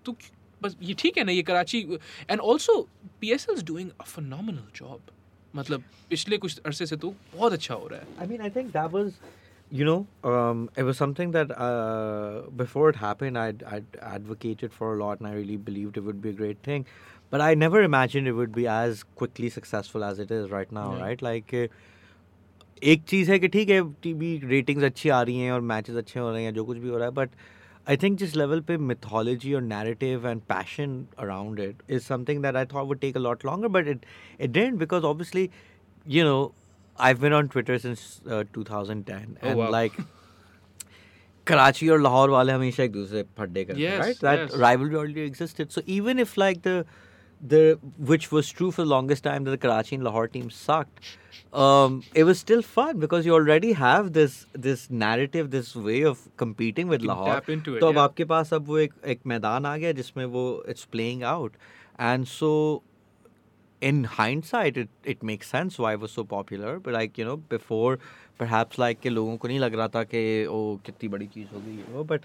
तो 0.06 0.12
क्यों- 0.12 0.32
बस 0.62 0.76
ये 0.82 0.94
ठीक 0.98 1.18
है 1.18 1.24
ना 1.24 1.32
ये 1.32 1.42
Karachi 1.50 1.82
and 2.28 2.40
also 2.52 2.76
PSL 3.22 3.56
is 3.60 3.62
doing 3.72 3.92
a 4.00 4.10
phenomenal 4.16 4.66
job. 4.82 5.00
मतलब 5.56 5.82
पिछले 6.10 6.36
कुछ 6.44 6.58
अरसे 6.66 6.86
से 6.86 6.96
तो 7.02 7.14
बहुत 7.34 7.52
अच्छा 7.52 7.74
हो 7.74 7.88
रहा 7.88 8.00
है 8.00 8.26
I 8.26 8.30
mean, 8.30 8.40
I 8.46 8.48
think 8.54 8.72
that 8.76 8.92
was, 8.98 9.12
you 9.80 9.84
know, 9.88 9.98
um, 10.30 10.62
it 10.76 10.86
was 10.88 10.96
something 11.02 11.30
that 11.36 11.52
uh, 11.66 12.40
before 12.62 12.88
it 12.90 12.96
happened, 13.02 13.38
I'd, 13.42 13.62
I'd 13.76 13.98
advocated 14.14 14.72
for 14.78 14.88
a 14.94 14.98
lot 15.02 15.20
and 15.20 15.28
I 15.28 15.34
really 15.36 15.56
believed 15.68 16.00
it 16.02 16.04
would 16.08 16.20
be 16.24 16.30
a 16.30 16.38
great 16.40 16.58
thing. 16.70 16.86
But 17.30 17.40
I 17.40 17.54
never 17.60 17.80
imagined 17.82 18.28
it 18.28 18.36
would 18.40 18.52
be 18.56 18.66
as 18.72 19.02
quickly 19.20 19.48
successful 19.50 20.04
as 20.08 20.18
it 20.24 20.30
is 20.30 20.50
right 20.50 20.70
now, 20.76 20.86
Yeah. 20.94 21.02
right? 21.06 21.22
Like, 21.30 21.54
uh, 21.62 21.66
एक 22.92 23.02
चीज़ 23.08 23.30
है 23.30 23.38
कि 23.38 23.48
ठीक 23.48 23.68
है 23.70 23.80
TV 24.02 24.36
ratings 24.44 24.84
अच्छी 24.84 25.08
आ 25.08 25.20
रही 25.22 25.38
हैं 25.40 25.52
और 25.52 25.60
matches 25.72 25.96
अच्छे 25.96 26.18
हो 26.20 26.30
रहे 26.30 26.42
हैं 26.44 26.52
जो 26.54 26.64
कुछ 26.64 26.78
भी 26.78 26.88
हो 26.88 26.96
रहा 26.96 27.06
है 27.08 27.12
बट 27.14 27.30
आई 27.90 27.96
थिंक 28.02 28.18
जिस 28.18 28.34
लेवल 28.36 28.60
पे 28.70 28.76
mythology 28.90 29.54
और 29.54 29.62
narrative 29.70 30.26
and 30.32 30.42
passion 30.52 30.92
around 31.24 31.62
it 31.66 31.80
is 31.98 32.06
something 32.10 32.42
that 32.46 32.58
I 32.62 32.64
thought 32.72 32.90
would 32.92 33.00
take 33.06 33.16
a 33.20 33.22
lot 33.26 33.46
longer, 33.50 33.70
but 33.78 33.90
it 33.94 34.04
it 34.46 34.52
didn't 34.58 34.82
because 34.84 35.08
obviously, 35.12 35.44
you 36.16 36.24
know, 36.28 36.38
I've 37.08 37.20
been 37.26 37.36
on 37.40 37.48
Twitter 37.56 37.78
since 37.86 38.04
uh, 38.30 38.44
2010, 38.58 39.38
Oh, 39.42 39.48
and 39.52 39.58
wow. 39.64 39.70
like. 39.78 39.98
Karachi 41.46 41.88
और 41.90 42.00
लाहौर 42.02 42.30
वाले 42.30 42.52
हमेशा 42.52 42.82
एक 42.82 42.92
दूसरे 42.92 43.22
से 43.22 43.26
फड्डे 43.38 43.64
करते 43.64 43.80
हैं, 43.80 43.90
Yes, 43.90 44.04
right? 44.04 44.20
That 44.26 44.44
yes. 44.44 44.54
rivalry 44.60 44.96
already 45.00 45.24
existed. 45.30 45.72
So 45.72 45.82
even 45.96 46.22
if 46.24 46.30
like 46.42 46.62
the 47.40 47.54
the 47.54 47.78
which 47.98 48.32
was 48.32 48.50
true 48.50 48.70
for 48.70 48.82
the 48.82 48.88
longest 48.88 49.24
time 49.24 49.44
that 49.44 49.50
the 49.50 49.58
Karachi 49.58 49.96
and 49.96 50.04
Lahore 50.04 50.28
teams 50.28 50.54
sucked, 50.54 51.00
um, 51.52 52.02
it 52.14 52.24
was 52.24 52.38
still 52.38 52.62
fun 52.62 52.98
because 52.98 53.26
you 53.26 53.34
already 53.34 53.72
have 53.72 54.12
this 54.12 54.46
this 54.52 54.90
narrative, 54.90 55.50
this 55.50 55.76
way 55.76 56.02
of 56.02 56.22
competing 56.36 56.88
with 56.88 57.02
You 57.02 57.08
can 57.08 57.16
Lahore. 57.16 57.34
tap 57.34 57.50
into 57.56 57.74
it, 57.76 57.80
तो 57.80 57.86
अब 57.86 57.94
yeah. 57.94 58.02
आपके 58.02 58.24
पास 58.24 58.52
अब 58.54 58.66
वो 58.66 58.78
एक 58.78 58.94
एक 59.14 59.20
मैदान 59.26 59.66
आ 59.66 59.76
गया 59.76 59.92
जिसमें 59.92 60.24
वो 60.24 60.62
it's 60.68 60.86
playing 60.96 61.22
out, 61.22 61.52
and 61.98 62.28
so 62.28 62.82
in 63.80 64.04
hindsight 64.04 64.76
it 64.76 64.88
it 65.14 65.22
makes 65.22 65.48
sense 65.48 65.78
why 65.78 65.92
it 65.94 66.00
was 66.00 66.12
so 66.12 66.24
popular. 66.24 66.78
But 66.78 66.94
like 66.94 67.18
you 67.18 67.24
know 67.24 67.36
before, 67.36 67.98
perhaps 68.38 68.78
like 68.78 69.02
कि 69.02 69.10
लोगों 69.10 69.36
को 69.36 69.48
नहीं 69.48 69.58
लग 69.60 69.74
रहा 69.74 69.88
था 69.88 70.04
कि 70.04 70.46
ओ 70.46 70.80
कितनी 70.86 71.08
बड़ी 71.08 71.26
चीज 71.26 71.48
हो 71.54 71.60
गई 71.60 71.76
है 71.76 71.92
वो, 71.92 72.04
but 72.04 72.22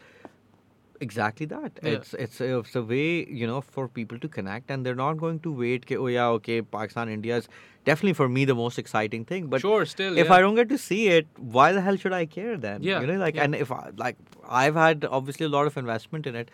exactly 1.05 1.45
that 1.51 1.77
Yeah. 1.81 1.89
it's 1.97 2.13
it's 2.23 2.39
a, 2.45 2.47
it's 2.59 2.75
a 2.75 2.81
way 2.87 3.25
you 3.41 3.47
know 3.49 3.59
for 3.75 3.83
people 3.97 4.17
to 4.23 4.29
connect 4.37 4.71
and 4.75 4.85
they're 4.85 4.97
not 5.01 5.19
going 5.21 5.37
to 5.45 5.51
wait 5.59 5.85
ke, 5.91 5.97
oh 6.05 6.07
yeah 6.13 6.27
okay 6.39 6.57
pakistan 6.75 7.11
india 7.13 7.37
is 7.43 7.47
definitely 7.89 8.13
for 8.17 8.27
me 8.37 8.43
the 8.49 8.55
most 8.61 8.81
exciting 8.83 9.23
thing 9.29 9.47
but 9.53 9.61
sure 9.67 9.85
still 9.93 10.17
if 10.23 10.25
yeah. 10.25 10.35
i 10.37 10.41
don't 10.47 10.59
get 10.61 10.69
to 10.73 10.79
see 10.87 10.99
it 11.19 11.29
why 11.57 11.67
the 11.77 11.83
hell 11.87 12.01
should 12.03 12.17
i 12.17 12.25
care 12.35 12.57
then 12.67 12.83
Yeah, 12.89 12.99
you 13.05 13.11
know 13.11 13.17
like 13.23 13.39
yeah. 13.41 13.45
and 13.47 13.61
if 13.67 13.71
i 13.77 13.81
like 14.03 14.17
i've 14.63 14.81
had 14.83 15.07
obviously 15.21 15.45
a 15.51 15.53
lot 15.57 15.71
of 15.71 15.77
investment 15.83 16.27
in 16.33 16.39
it 16.43 16.51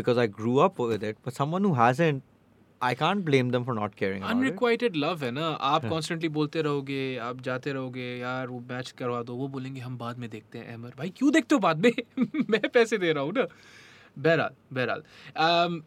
because 0.00 0.18
i 0.24 0.26
grew 0.40 0.56
up 0.68 0.80
with 0.86 1.04
it 1.12 1.22
but 1.28 1.38
someone 1.42 1.68
who 1.70 1.74
hasn't 1.82 2.24
i 2.88 2.92
can't 3.04 3.24
blame 3.30 3.50
them 3.54 3.68
for 3.70 3.74
not 3.80 3.94
caring 4.02 4.22
about 4.24 4.32
it 4.32 4.40
unrequited 4.40 4.96
love 5.04 5.22
है 5.24 5.30
ना 5.36 5.46
आप 5.68 5.84
constantly 5.88 6.28
बोलते 6.40 6.62
रहोगे 6.68 6.98
आप 7.28 7.40
जाते 7.50 7.72
रहोगे 7.78 8.08
यार 8.18 8.48
वो 8.48 8.58
मैच 8.72 8.90
करवा 8.98 9.22
दो 9.30 9.34
वो 9.44 9.48
बोलेंगे 9.54 9.80
हम 9.80 9.96
बाद 9.98 10.18
में 10.24 10.28
देखते 10.30 10.58
हैं 10.58 10.74
अमर 10.74 10.94
भाई 10.98 11.10
क्यों 11.22 11.32
देखते 11.38 11.54
हो 11.54 11.58
बाद 11.68 11.86
में 11.86 11.92
मैं 12.50 12.60
पैसे 12.74 12.98
दे 13.06 13.12
रहा 13.12 13.24
हूँ 13.24 13.32
ना 13.38 13.46
Beral, 14.19 14.51
Beral. 14.73 15.03
Um, 15.35 15.83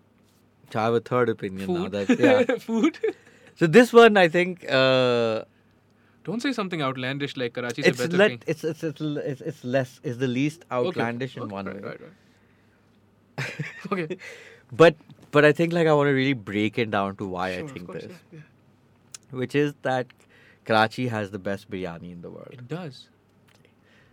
so 0.73 0.81
I 0.81 0.85
have 0.85 0.95
a 0.95 1.01
third 1.01 1.29
opinion 1.29 1.67
food. 1.67 1.93
now. 1.93 2.05
That 2.05 2.19
yeah, 2.49 2.57
food. 2.59 2.99
So 3.57 3.67
this 3.67 3.93
one, 3.93 4.17
I 4.17 4.29
think. 4.29 4.65
Uh, 4.69 5.45
don't 6.25 6.41
say 6.41 6.53
something 6.53 6.81
outlandish 6.81 7.37
like 7.37 7.55
Karachi. 7.55 7.83
It's, 7.83 7.99
le- 7.99 8.39
it's, 8.47 8.65
it's, 8.65 8.83
it's, 8.85 9.01
it's, 9.01 9.41
it's 9.41 9.65
less. 9.65 10.01
It's 10.03 10.19
the 10.19 10.29
least 10.29 10.65
outlandish 10.71 11.37
okay. 11.37 11.41
in 11.41 11.47
okay, 11.47 11.53
one 11.53 11.67
right, 11.67 11.83
way. 11.83 11.83
Right, 11.83 12.01
right. 13.39 13.93
okay. 13.93 14.17
But 14.71 14.97
but 15.31 15.45
I 15.45 15.53
think 15.53 15.73
like 15.73 15.87
I 15.87 15.93
want 15.93 16.09
to 16.09 16.13
really 16.13 16.33
break 16.33 16.79
it 16.79 16.91
down 16.91 17.17
to 17.17 17.27
why 17.27 17.55
sure, 17.55 17.65
I 17.65 17.69
think 17.69 17.87
course, 17.87 18.03
this, 18.05 18.13
yeah, 18.33 18.39
yeah. 18.39 19.39
which 19.39 19.55
is 19.55 19.75
that 19.83 20.07
Karachi 20.65 21.09
has 21.09 21.31
the 21.31 21.39
best 21.39 21.71
biryani 21.71 22.13
in 22.13 22.23
the 22.23 22.31
world. 22.31 22.53
It 22.53 22.69
does. 22.69 23.09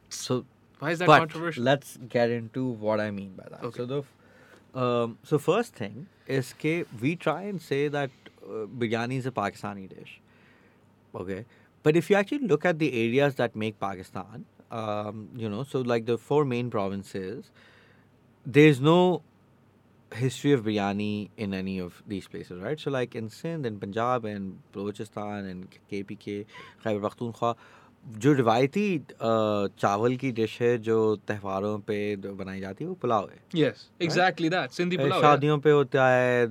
So 0.09 0.45
why 0.79 0.91
is 0.91 0.99
that 0.99 1.07
but 1.07 1.19
controversial 1.19 1.63
let's 1.63 1.97
get 2.07 2.29
into 2.29 2.65
what 2.65 2.99
I 2.99 3.11
mean 3.11 3.33
by 3.35 3.45
that. 3.49 3.63
Okay. 3.63 3.77
So 3.77 3.85
the 3.85 4.79
um, 4.79 5.17
so 5.23 5.37
first 5.39 5.73
thing 5.75 6.07
is 6.27 6.53
that 6.61 6.85
we 7.01 7.15
try 7.15 7.43
and 7.43 7.61
say 7.61 7.87
that 7.87 8.11
uh, 8.43 8.65
biryani 8.65 9.17
is 9.17 9.25
a 9.25 9.31
Pakistani 9.31 9.89
dish. 9.89 10.21
Okay. 11.15 11.45
But 11.81 11.95
if 11.95 12.09
you 12.09 12.15
actually 12.15 12.47
look 12.47 12.65
at 12.65 12.77
the 12.77 12.93
areas 12.93 13.35
that 13.35 13.55
make 13.55 13.79
Pakistan, 13.79 14.45
um, 14.69 15.29
you 15.35 15.49
know, 15.49 15.63
so 15.63 15.81
like 15.81 16.05
the 16.05 16.17
four 16.17 16.45
main 16.45 16.69
provinces, 16.69 17.51
there's 18.45 18.79
no 18.79 19.23
history 20.13 20.51
of 20.51 20.63
biryani 20.63 21.29
in 21.37 21.53
any 21.53 21.79
of 21.79 22.03
these 22.07 22.27
places, 22.27 22.61
right? 22.61 22.79
So 22.79 22.91
like 22.91 23.15
in 23.15 23.29
Sindh, 23.29 23.65
in 23.65 23.79
Punjab, 23.79 24.25
in 24.25 24.59
Balochistan, 24.73 25.49
in 25.49 25.67
KPK, 25.91 26.45
Khyber 26.83 27.09
Pakhtunkhwa, 27.09 27.55
जो 28.03 28.33
रिवायती 28.33 28.85
चावल 29.21 30.15
की 30.17 30.31
dish 30.31 30.57
है 30.61 30.77
जो 30.87 30.97
त्योहारों 31.27 31.77
पे 31.87 31.97
बनाई 32.15 32.59
जाती 32.59 32.83
है 32.83 32.89
वो 32.89 32.95
पुलाव 33.01 33.29
है 33.29 33.39
Yes, 33.61 33.83
exactly 34.07 34.49
that. 34.55 34.71
Sindhi 34.77 34.99
A, 34.99 35.03
pulao. 35.03 35.11
yeah. 35.11 35.21
शादियों 35.21 35.57
पे 35.59 35.71
होता 35.71 36.07
है 36.09 36.47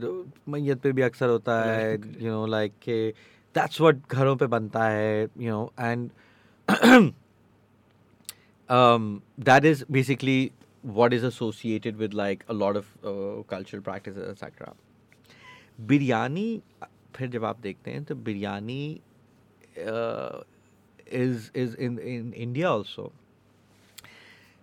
मैयत 0.55 0.81
पे 0.83 0.93
भी 0.93 1.03
अक्सर 1.03 1.29
होता 1.29 1.61
है 1.65 1.93
यू 1.95 2.31
नो 2.31 2.47
लाइक 2.47 2.73
के 2.83 2.99
दैट्स 3.55 3.81
व्हाट 3.81 4.01
घरों 4.11 4.37
पे 4.37 4.47
बनता 4.57 4.85
है 4.89 5.23
you 5.23 5.51
know 5.51 5.73
and 5.81 6.11
um, 8.71 9.23
that 9.39 9.65
is 9.65 9.85
basically 9.91 10.53
what 10.85 11.13
is 11.13 11.23
associated 11.25 11.97
with 11.97 12.13
like 12.15 12.45
a 12.49 12.55
lot 12.55 12.77
of 12.77 12.87
uh, 13.05 13.43
cultural 13.55 13.83
practices 13.83 14.29
etc 14.35 14.75
biryani 15.91 16.49
फिर 17.17 17.29
जब 17.31 17.45
आप 17.45 17.61
देखते 17.63 17.91
हैं 17.91 18.05
तो 18.05 18.15
biryani 18.29 18.81
is 21.11 21.51
is 21.55 21.75
in 21.75 21.99
in 21.99 22.33
India 22.33 22.71
also 22.71 23.13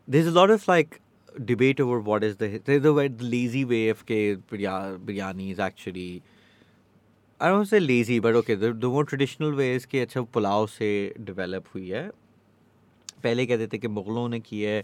there's 0.07 0.27
a 0.27 0.31
lot 0.31 0.49
of 0.49 0.67
like 0.67 1.01
debate 1.43 1.79
over 1.79 1.99
what 1.99 2.23
is 2.23 2.37
the 2.37 2.59
there's 2.65 2.81
the 2.81 2.93
lazy 3.19 3.65
way 3.65 3.89
of 3.89 4.05
birya- 4.05 4.97
biryani 4.99 5.51
is 5.51 5.59
actually 5.59 6.21
I 7.39 7.47
don't 7.47 7.57
want 7.57 7.69
to 7.69 7.75
say 7.75 7.79
lazy 7.79 8.19
but 8.19 8.35
okay 8.35 8.55
the, 8.55 8.71
the 8.73 8.87
more 8.89 9.03
traditional 9.03 9.53
way 9.53 9.75
is 9.75 9.85
कि 9.85 9.99
अच्छा 9.99 10.21
पुलाव 10.33 10.67
से 10.67 11.13
develop 11.19 11.67
हुई 11.73 11.89
है 11.89 12.09
पहले 13.23 13.45
कहते 13.45 13.67
थे 13.67 13.77
कि 13.77 13.87
मुगलों 13.87 14.27
ने 14.29 14.39
की 14.39 14.61
है 14.61 14.83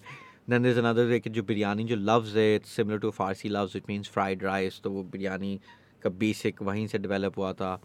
then 0.49 0.61
there's 0.63 0.77
another 0.77 1.07
way 1.07 1.19
कि 1.19 1.29
जो 1.29 1.43
बिरयानी 1.43 1.83
जो 1.83 1.95
लफ्ज़ 1.95 2.37
है 2.37 2.59
it's 2.59 2.71
similar 2.79 2.99
to 2.99 3.11
फारसी 3.11 3.49
लफ्ज़ 3.49 3.77
it 3.77 3.87
means 3.87 4.07
fried 4.07 4.43
rice 4.43 4.81
तो 4.83 4.91
वो 4.91 5.03
बिरयानी 5.15 5.59
का 6.03 6.09
basic 6.19 6.61
वहीं 6.61 6.87
से 6.87 6.99
develop 6.99 7.37
हुआ 7.37 7.53
था 7.53 7.79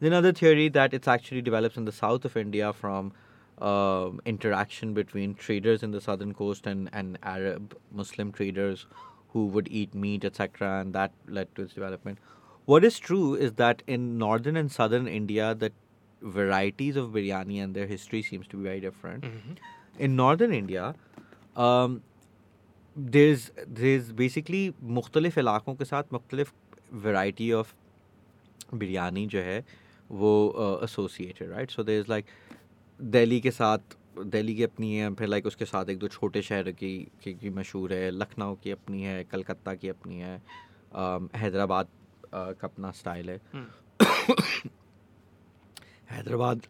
Then 0.00 0.12
another 0.12 0.32
theory 0.32 0.68
that 0.68 0.94
it's 0.94 1.08
actually 1.08 1.42
develops 1.42 1.76
in 1.76 1.84
the 1.84 1.92
south 1.92 2.24
of 2.24 2.36
India 2.36 2.72
from 2.72 3.12
um 3.66 4.20
interaction 4.30 4.94
between 4.94 5.34
traders 5.42 5.82
in 5.86 5.92
the 5.92 6.00
southern 6.00 6.32
coast 6.34 6.66
and, 6.66 6.88
and 6.92 7.18
Arab 7.22 7.76
Muslim 7.92 8.32
traders 8.32 8.86
who 9.34 9.46
would 9.46 9.68
eat 9.68 9.94
meat, 9.94 10.24
etc., 10.24 10.80
and 10.80 10.92
that 10.92 11.12
led 11.28 11.54
to 11.54 11.62
its 11.62 11.74
development. 11.74 12.18
What 12.66 12.84
is 12.84 12.98
true 12.98 13.34
is 13.34 13.54
that 13.54 13.82
in 13.86 14.18
northern 14.18 14.56
and 14.56 14.72
southern 14.72 15.06
India, 15.08 15.54
the 15.54 15.70
varieties 16.22 16.96
of 16.96 17.10
biryani 17.10 17.62
and 17.62 17.74
their 17.74 17.86
history 17.86 18.22
seems 18.22 18.46
to 18.48 18.56
be 18.56 18.62
very 18.64 18.80
different. 18.80 19.24
Mhm. 19.24 19.56
In 19.98 20.16
northern 20.16 20.52
India, 20.58 20.94
um, 21.56 22.02
there's 22.96 23.50
there's 23.80 24.12
basically 24.12 24.62
मुख्तलिफ 24.98 25.38
इलाकों 25.38 25.74
के 25.74 25.84
साथ 25.84 26.12
मुख्तलिफ 26.12 26.52
variety 27.06 27.50
of 27.52 27.74
biryani 28.74 29.26
जो 29.26 29.38
है 29.38 29.62
वो 30.11 30.79
associated 30.83 31.49
right 31.51 31.71
so 31.71 31.83
there 31.83 31.99
is 31.99 32.09
like 32.09 32.25
Delhi 32.99 33.39
के 33.41 33.51
साथ 33.51 33.97
दिल्ली 34.25 34.55
की 34.55 34.63
अपनी 34.63 34.95
है 34.95 35.13
फिर 35.15 35.27
लाइक 35.27 35.45
उसके 35.45 35.65
साथ 35.65 35.89
एक 35.89 35.97
दो 35.99 36.07
छोटे 36.07 36.41
शहर 36.41 36.71
की 36.71 36.97
की, 37.23 37.33
की 37.33 37.49
मशहूर 37.49 37.93
है 37.93 38.09
लखनऊ 38.11 38.55
की 38.63 38.71
अपनी 38.71 39.03
है 39.03 39.23
कलकत्ता 39.23 39.73
की 39.75 39.89
अपनी 39.89 40.17
है 40.17 40.41
um, 40.91 41.35
हैदराबाद 41.35 41.85
uh, 41.85 41.89
का 42.33 42.67
अपना 42.67 42.91
स्टाइल 42.91 43.29
है 43.29 43.39
Hmm. 43.55 43.67
Hyderabad 46.11 46.61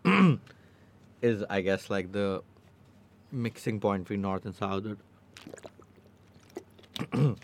is 1.24 1.44
I 1.44 1.64
guess 1.64 1.88
like 1.92 2.12
the 2.12 2.42
mixing 3.34 3.80
point 3.82 4.08
between 4.08 4.22
north 4.22 4.46
and 4.46 4.56
south. 4.56 4.86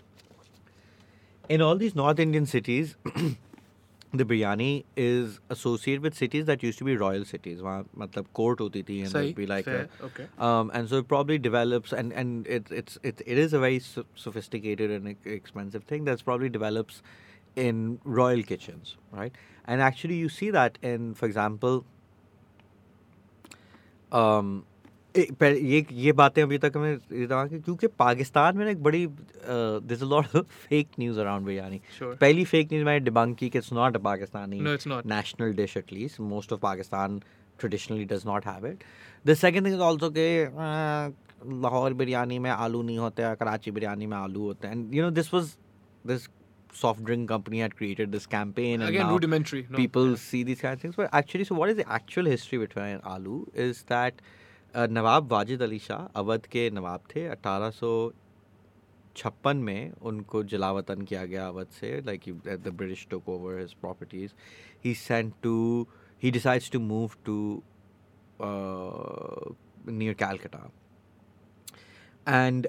In 1.50 1.62
all 1.62 1.76
these 1.76 1.94
North 1.94 2.18
Indian 2.18 2.46
cities, 2.46 2.96
the 4.16 4.24
biryani 4.24 4.84
is 4.96 5.38
associated 5.50 6.02
with 6.02 6.14
cities 6.14 6.46
that 6.46 6.62
used 6.62 6.78
to 6.78 6.84
be 6.84 6.96
royal 6.96 7.24
cities. 7.24 7.60
matlab 7.60 8.26
court 8.32 8.58
hoti 8.58 8.82
thi 8.82 9.02
and 9.02 9.34
be 9.34 9.46
like 9.46 9.68
okay. 9.68 10.26
Um, 10.38 10.70
and 10.74 10.88
so 10.88 10.98
it 10.98 11.08
probably 11.08 11.38
develops 11.38 11.92
and 11.92 12.12
and 12.12 12.46
it 12.46 12.70
it's 12.70 12.98
it 13.02 13.22
is 13.26 13.52
a 13.52 13.58
very 13.58 13.80
sophisticated 13.80 14.90
and 14.90 15.16
expensive 15.24 15.84
thing 15.84 16.04
that's 16.04 16.22
probably 16.22 16.48
develops 16.48 17.02
in 17.56 17.98
royal 18.04 18.42
kitchens, 18.42 18.96
right? 19.10 19.32
And 19.66 19.80
actually, 19.80 20.14
you 20.14 20.28
see 20.28 20.50
that 20.50 20.78
in, 20.82 21.14
for 21.14 21.26
example, 21.26 21.84
um, 24.12 24.64
ये 25.17 25.85
ये 25.91 26.11
बातें 26.19 26.41
अभी 26.43 26.57
तक 26.57 26.73
हमें 26.75 26.91
ये 26.93 27.25
रहा 27.25 27.45
कि 27.47 27.59
क्योंकि 27.59 27.87
पाकिस्तान 27.99 28.57
में 28.57 28.63
ना 28.65 28.71
एक 28.71 28.83
बड़ी 28.83 29.05
this 29.87 30.01
a 30.03 30.05
lot 30.05 30.35
of 30.35 30.45
fake 30.67 30.87
news 30.99 31.19
around 31.19 31.45
biryani 31.45 31.79
Sure. 31.99 32.15
पहली 32.19 32.45
फेक 32.51 32.71
न्यूज़ 32.71 32.85
मैंने 32.85 32.99
डिबंक 33.05 33.37
की 33.37 33.49
कि 33.49 33.57
it's 33.57 33.71
not 33.73 33.95
a 33.95 33.99
Pakistani 34.05 34.59
No, 34.67 34.75
it's 34.79 34.87
not. 34.91 35.05
national 35.13 35.51
dish 35.57 35.75
at 35.81 35.91
least 35.97 36.19
most 36.33 36.53
of 36.57 36.61
Pakistan 36.67 37.19
traditionally 37.63 38.05
does 38.11 38.23
not 38.31 38.47
have 38.51 38.67
it 38.71 38.85
the 39.31 39.35
second 39.41 39.69
thing 39.69 39.75
is 39.79 39.83
also 39.89 40.11
कि 40.19 40.27
uh, 40.67 41.11
Lahore 41.65 41.93
biryani 42.03 42.37
में 42.39 42.49
आलू 42.51 42.81
नहीं 42.83 42.97
होते 42.97 43.23
हैं 43.23 43.35
कराची 43.35 43.71
बिरयानी 43.79 44.07
में 44.07 44.17
आलू 44.17 44.41
होते 44.45 44.67
हैं 44.67 44.75
and 44.75 44.95
you 44.99 45.03
know 45.05 45.09
this 45.19 45.31
was 45.37 45.49
this 46.11 46.27
soft 46.83 47.03
drink 47.09 47.27
company 47.29 47.59
had 47.65 47.75
created 47.81 48.11
this 48.17 48.27
campaign 48.35 48.79
and 48.81 48.89
Again, 48.89 49.07
now 49.07 49.13
rudimentary. 49.17 49.61
No. 49.69 49.77
people 49.77 50.15
see 50.25 50.43
these 50.49 50.61
kind 50.61 50.75
of 50.77 50.81
things. 50.85 50.95
But 50.99 51.09
actually, 51.21 51.47
so 51.49 51.55
what 51.61 51.71
is 51.73 51.75
the 51.81 51.85
actual 51.97 52.29
history 52.33 52.59
between 52.61 53.01
आलू 53.15 53.39
is 53.65 53.81
that 53.89 54.21
uh, 54.21 54.37
Nawab 54.74 55.32
Wajid 55.32 55.62
Ali 55.62 55.78
Shah 55.78 56.06
Awadh 56.20 56.46
के 56.52 56.68
नवाब 56.70 57.00
थे। 57.14 57.26
अठारह 57.28 57.70
छप्पन 59.16 59.56
में 59.56 59.92
उनको 60.02 60.42
जलावतन 60.44 61.02
किया 61.02 61.24
गया 61.26 61.46
अवध 61.48 61.66
से 61.72 62.00
like 62.06 62.22
the 62.64 62.72
British 62.76 63.06
took 63.10 63.28
over 63.28 63.58
his 63.58 63.72
properties 63.80 64.32
he 64.84 64.94
sent 64.94 65.32
to 65.42 65.86
he 66.22 66.30
decides 66.30 66.70
to 66.70 66.80
move 66.80 67.10
to 67.26 67.62
near 69.90 70.14
Calcutta 70.14 70.70
and 72.28 72.66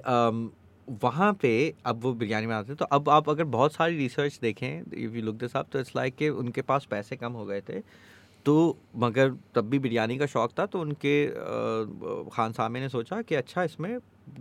वहाँ 1.02 1.32
पे 1.42 1.52
अब 1.86 2.02
वो 2.02 2.12
बिरयानी 2.14 2.46
बनाते 2.46 2.74
तो 2.74 2.84
अब 2.84 3.08
आप 3.10 3.28
अगर 3.28 3.44
बहुत 3.54 3.72
सारी 3.74 3.96
रिसर्च 3.96 4.38
देखें 4.42 4.68
if 4.68 5.14
you 5.16 5.22
look 5.22 5.36
this 5.36 5.56
up 5.56 5.68
तो 5.72 5.80
इट्स 5.80 5.96
लाइक 5.96 6.16
कि 6.16 6.28
उनके 6.42 6.62
पास 6.62 6.86
पैसे 6.90 7.16
कम 7.16 7.32
हो 7.32 7.44
गए 7.46 7.60
थे। 7.68 7.80
तो 8.46 8.54
मगर 8.96 9.30
तब 9.54 9.68
भी 9.70 9.78
बिरयानी 9.78 10.16
का 10.18 10.26
शौक 10.26 10.52
था 10.58 10.66
तो 10.66 10.80
उनके 10.80 11.14
खान 12.34 12.52
सामे 12.52 12.80
ने 12.80 12.88
सोचा 12.88 13.20
कि 13.22 13.34
अच्छा 13.34 13.62
इसमें 13.70 13.98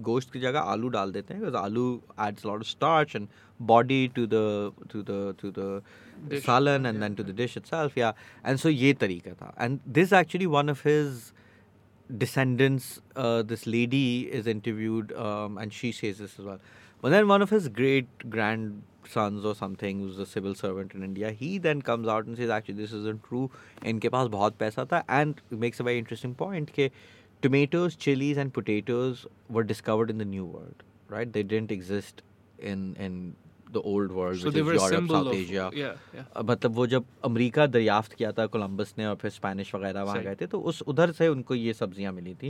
गोश्त 0.10 0.32
की 0.34 0.39
जगह 0.39 0.60
आलू 0.74 0.88
डाल 0.95 1.12
देते 1.12 1.34
हैं 1.34 1.52
आलू 1.58 1.88
adds 2.28 2.45
lot 2.45 2.60
of 2.60 2.68
starch 2.68 3.16
and 3.16 3.28
body 3.74 4.08
to 4.16 4.26
the 4.26 4.72
to 4.91 5.02
the 5.10 5.36
to 5.41 5.52
the 5.60 5.82
salan 6.45 6.86
and 6.86 7.00
then 7.00 7.16
to 7.16 7.24
the 7.24 7.36
dish 7.38 7.58
itself 7.58 7.98
या 7.98 8.14
एंड 8.45 8.58
सो 8.58 8.70
ये 8.70 8.93
तरीका 9.02 9.34
था। 9.41 9.54
And 9.60 9.80
this 10.00 10.14
actually 10.14 10.45
one 10.58 10.70
of 10.70 10.88
his 10.88 11.32
descendants, 12.20 12.86
uh, 13.22 13.43
this 13.43 13.64
lady 13.72 14.30
is 14.36 14.45
interviewed, 14.52 15.10
um, 15.24 15.58
and 15.64 15.74
she 15.78 15.89
says 15.95 16.20
this 16.20 16.36
as 16.39 16.45
well. 16.45 16.60
But 17.02 17.14
then 17.14 17.26
one 17.32 17.43
of 17.45 17.50
his 17.50 17.66
great 17.80 18.24
grandsons 19.07 19.45
or 19.45 19.55
something, 19.55 19.99
who's 20.03 20.18
a 20.18 20.27
civil 20.27 20.55
servant 20.55 20.93
in 20.99 21.03
India, 21.07 21.31
he 21.41 21.49
then 21.59 21.81
comes 21.89 22.09
out 22.09 22.27
and 22.27 22.37
says, 22.37 22.51
actually, 22.59 22.77
this 22.83 22.93
isn't 23.01 23.25
true. 23.31 23.45
इनके 23.93 24.09
पास 24.16 24.29
बहुत 24.37 24.57
पैसा 24.59 24.85
था, 24.93 25.03
and 25.20 25.43
makes 25.66 25.81
a 25.81 25.89
very 25.91 26.03
interesting 26.05 26.35
point 26.43 26.73
कि 26.79 26.91
tomatoes, 27.43 27.97
chilies, 28.07 28.43
and 28.45 28.53
potatoes 28.61 29.27
were 29.51 29.64
discovered 29.75 30.11
in 30.16 30.18
the 30.18 30.29
New 30.35 30.45
World, 30.57 30.85
right? 31.16 31.33
They 31.39 31.43
didn't 31.55 31.73
exist 31.79 32.23
in 32.73 32.85
in 33.09 33.16
the 33.77 33.81
old 33.91 34.12
world, 34.12 34.39
So 34.41 34.47
which 34.47 34.55
they 34.55 34.61
is 34.61 34.66
were 34.66 34.73
a 34.73 34.81
Europe, 34.81 34.95
symbol 34.95 35.16
South 35.18 35.29
of 35.29 35.37
Asia. 35.37 35.66
yeah, 35.83 35.93
yeah. 36.16 36.25
अ, 36.37 36.43
मतलब 36.51 36.75
वो 36.81 36.87
जब 36.95 37.05
America 37.25 37.66
दरियाफ्त 37.77 38.12
किया 38.18 38.33
था 38.39 38.47
Columbus 38.57 38.95
ने 38.99 39.07
और 39.07 39.14
फिर 39.23 39.31
Spanish 39.37 39.75
वगैरह 39.75 40.03
वहाँ 40.03 40.16
सही। 40.16 40.25
गए 40.25 40.35
थे 40.41 40.47
तो 40.55 40.61
उस 40.73 40.83
उधर 40.95 41.12
से 41.20 41.29
उनको 41.29 41.55
ये 41.55 41.73
सब्जियाँ 41.79 42.12
मिली 42.12 42.35
थी 42.43 42.49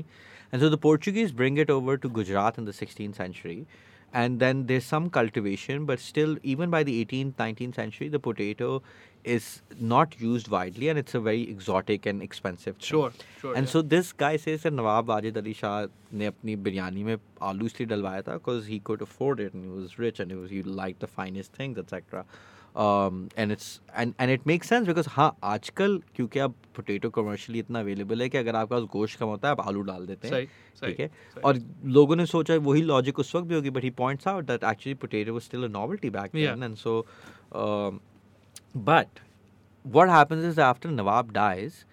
and 0.54 0.60
so 0.62 0.70
the 0.76 0.78
Portuguese 0.88 1.32
bring 1.42 1.58
it 1.58 1.70
over 1.70 1.96
to 2.04 2.08
Gujarat 2.18 2.58
in 2.58 2.64
the 2.66 2.70
sixteen 2.80 3.12
century 3.20 3.64
and 4.21 4.39
then 4.43 4.65
there's 4.69 4.85
some 4.91 5.09
cultivation 5.17 5.85
but 5.89 5.99
still 5.99 6.37
even 6.53 6.71
by 6.75 6.83
the 6.89 6.93
18th 7.05 7.33
19th 7.41 7.75
century 7.81 8.07
the 8.15 8.19
potato 8.27 8.69
is 9.35 9.61
not 9.79 10.19
used 10.19 10.47
widely 10.47 10.89
and 10.89 10.97
it's 10.97 11.15
a 11.19 11.19
very 11.19 11.41
exotic 11.49 12.05
and 12.05 12.21
expensive 12.21 12.75
thing. 12.77 12.87
Sure, 12.87 13.11
sure. 13.41 13.53
And 13.53 13.65
yeah. 13.65 13.71
so 13.71 13.81
this 13.81 14.13
guy 14.13 14.37
says 14.37 14.63
that 14.63 14.73
Nawab 14.73 15.07
Wajid 15.07 15.37
Ali 15.37 15.53
Shah 15.53 15.87
ne 16.11 16.29
apni 16.31 16.57
biryani 16.57 17.03
mein 17.03 17.19
aloo 17.41 18.23
tha 18.29 18.33
because 18.33 18.65
he 18.65 18.79
could 18.79 19.01
afford 19.01 19.39
it 19.39 19.53
and 19.53 19.65
he 19.65 19.69
was 19.69 19.97
rich 19.99 20.19
and 20.19 20.31
he, 20.31 20.37
was, 20.37 20.49
he 20.49 20.63
liked 20.63 21.01
the 21.01 21.07
finest 21.07 21.53
things, 21.53 21.77
etc. 21.77 22.25
Um, 22.82 23.16
and 23.36 23.52
it's 23.54 23.80
and 24.02 24.14
and 24.18 24.30
it 24.34 24.46
makes 24.50 24.68
sense 24.72 24.86
because 24.90 25.08
हाँ 25.14 25.26
आजकल 25.44 25.96
क्योंकि 26.16 26.38
अब 26.38 26.54
potato 26.76 27.08
commercially 27.16 27.58
इतना 27.58 27.80
available 27.80 28.22
है 28.22 28.28
कि 28.28 28.38
अगर 28.38 28.56
आपके 28.56 28.74
पास 28.74 28.84
गोश्त 28.92 29.18
कम 29.20 29.26
होता 29.26 29.48
है 29.48 29.52
आप 29.52 29.60
आलू 29.68 29.80
डाल 29.88 30.06
देते 30.06 30.28
हैं 30.28 30.34
सही, 30.34 30.46
सही, 30.80 30.90
ठीक 30.90 31.00
है 31.00 31.08
सही। 31.08 31.42
और 31.48 31.58
लोगों 31.96 32.16
ने 32.16 32.26
सोचा 32.26 32.56
वही 32.68 32.82
लॉजिक 32.82 33.18
उस 33.18 33.34
वक्त 33.34 33.46
भी 33.48 33.54
होगी 33.54 33.70
but 33.70 33.84
he 33.84 33.90
points 33.98 34.28
out 34.28 34.44
that 34.50 34.64
actually 34.70 34.94
potato 35.04 35.32
was 35.32 35.42
still 35.42 35.64
a 35.64 35.68
novelty 35.78 36.10
back 36.10 36.30
Yeah. 36.36 36.54
Then 36.54 36.62
and 36.62 36.76
so 36.76 37.04
but 38.74 39.20
what 39.84 40.08
happens 40.08 40.44
is 40.44 40.58
after 40.58 40.90
Nawab 40.90 41.32
dies, 41.32 41.84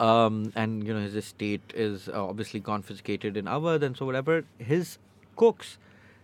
um, 0.00 0.52
and 0.56 0.86
you 0.86 0.94
know 0.94 1.00
his 1.00 1.14
estate 1.14 1.74
is 1.74 2.08
uh, 2.08 2.24
obviously 2.24 2.60
confiscated 2.60 3.36
in 3.36 3.46
Awadh, 3.56 3.82
and 3.82 3.96
so 3.96 4.06
whatever 4.06 4.38
his 4.70 4.98
cooks, 5.36 5.78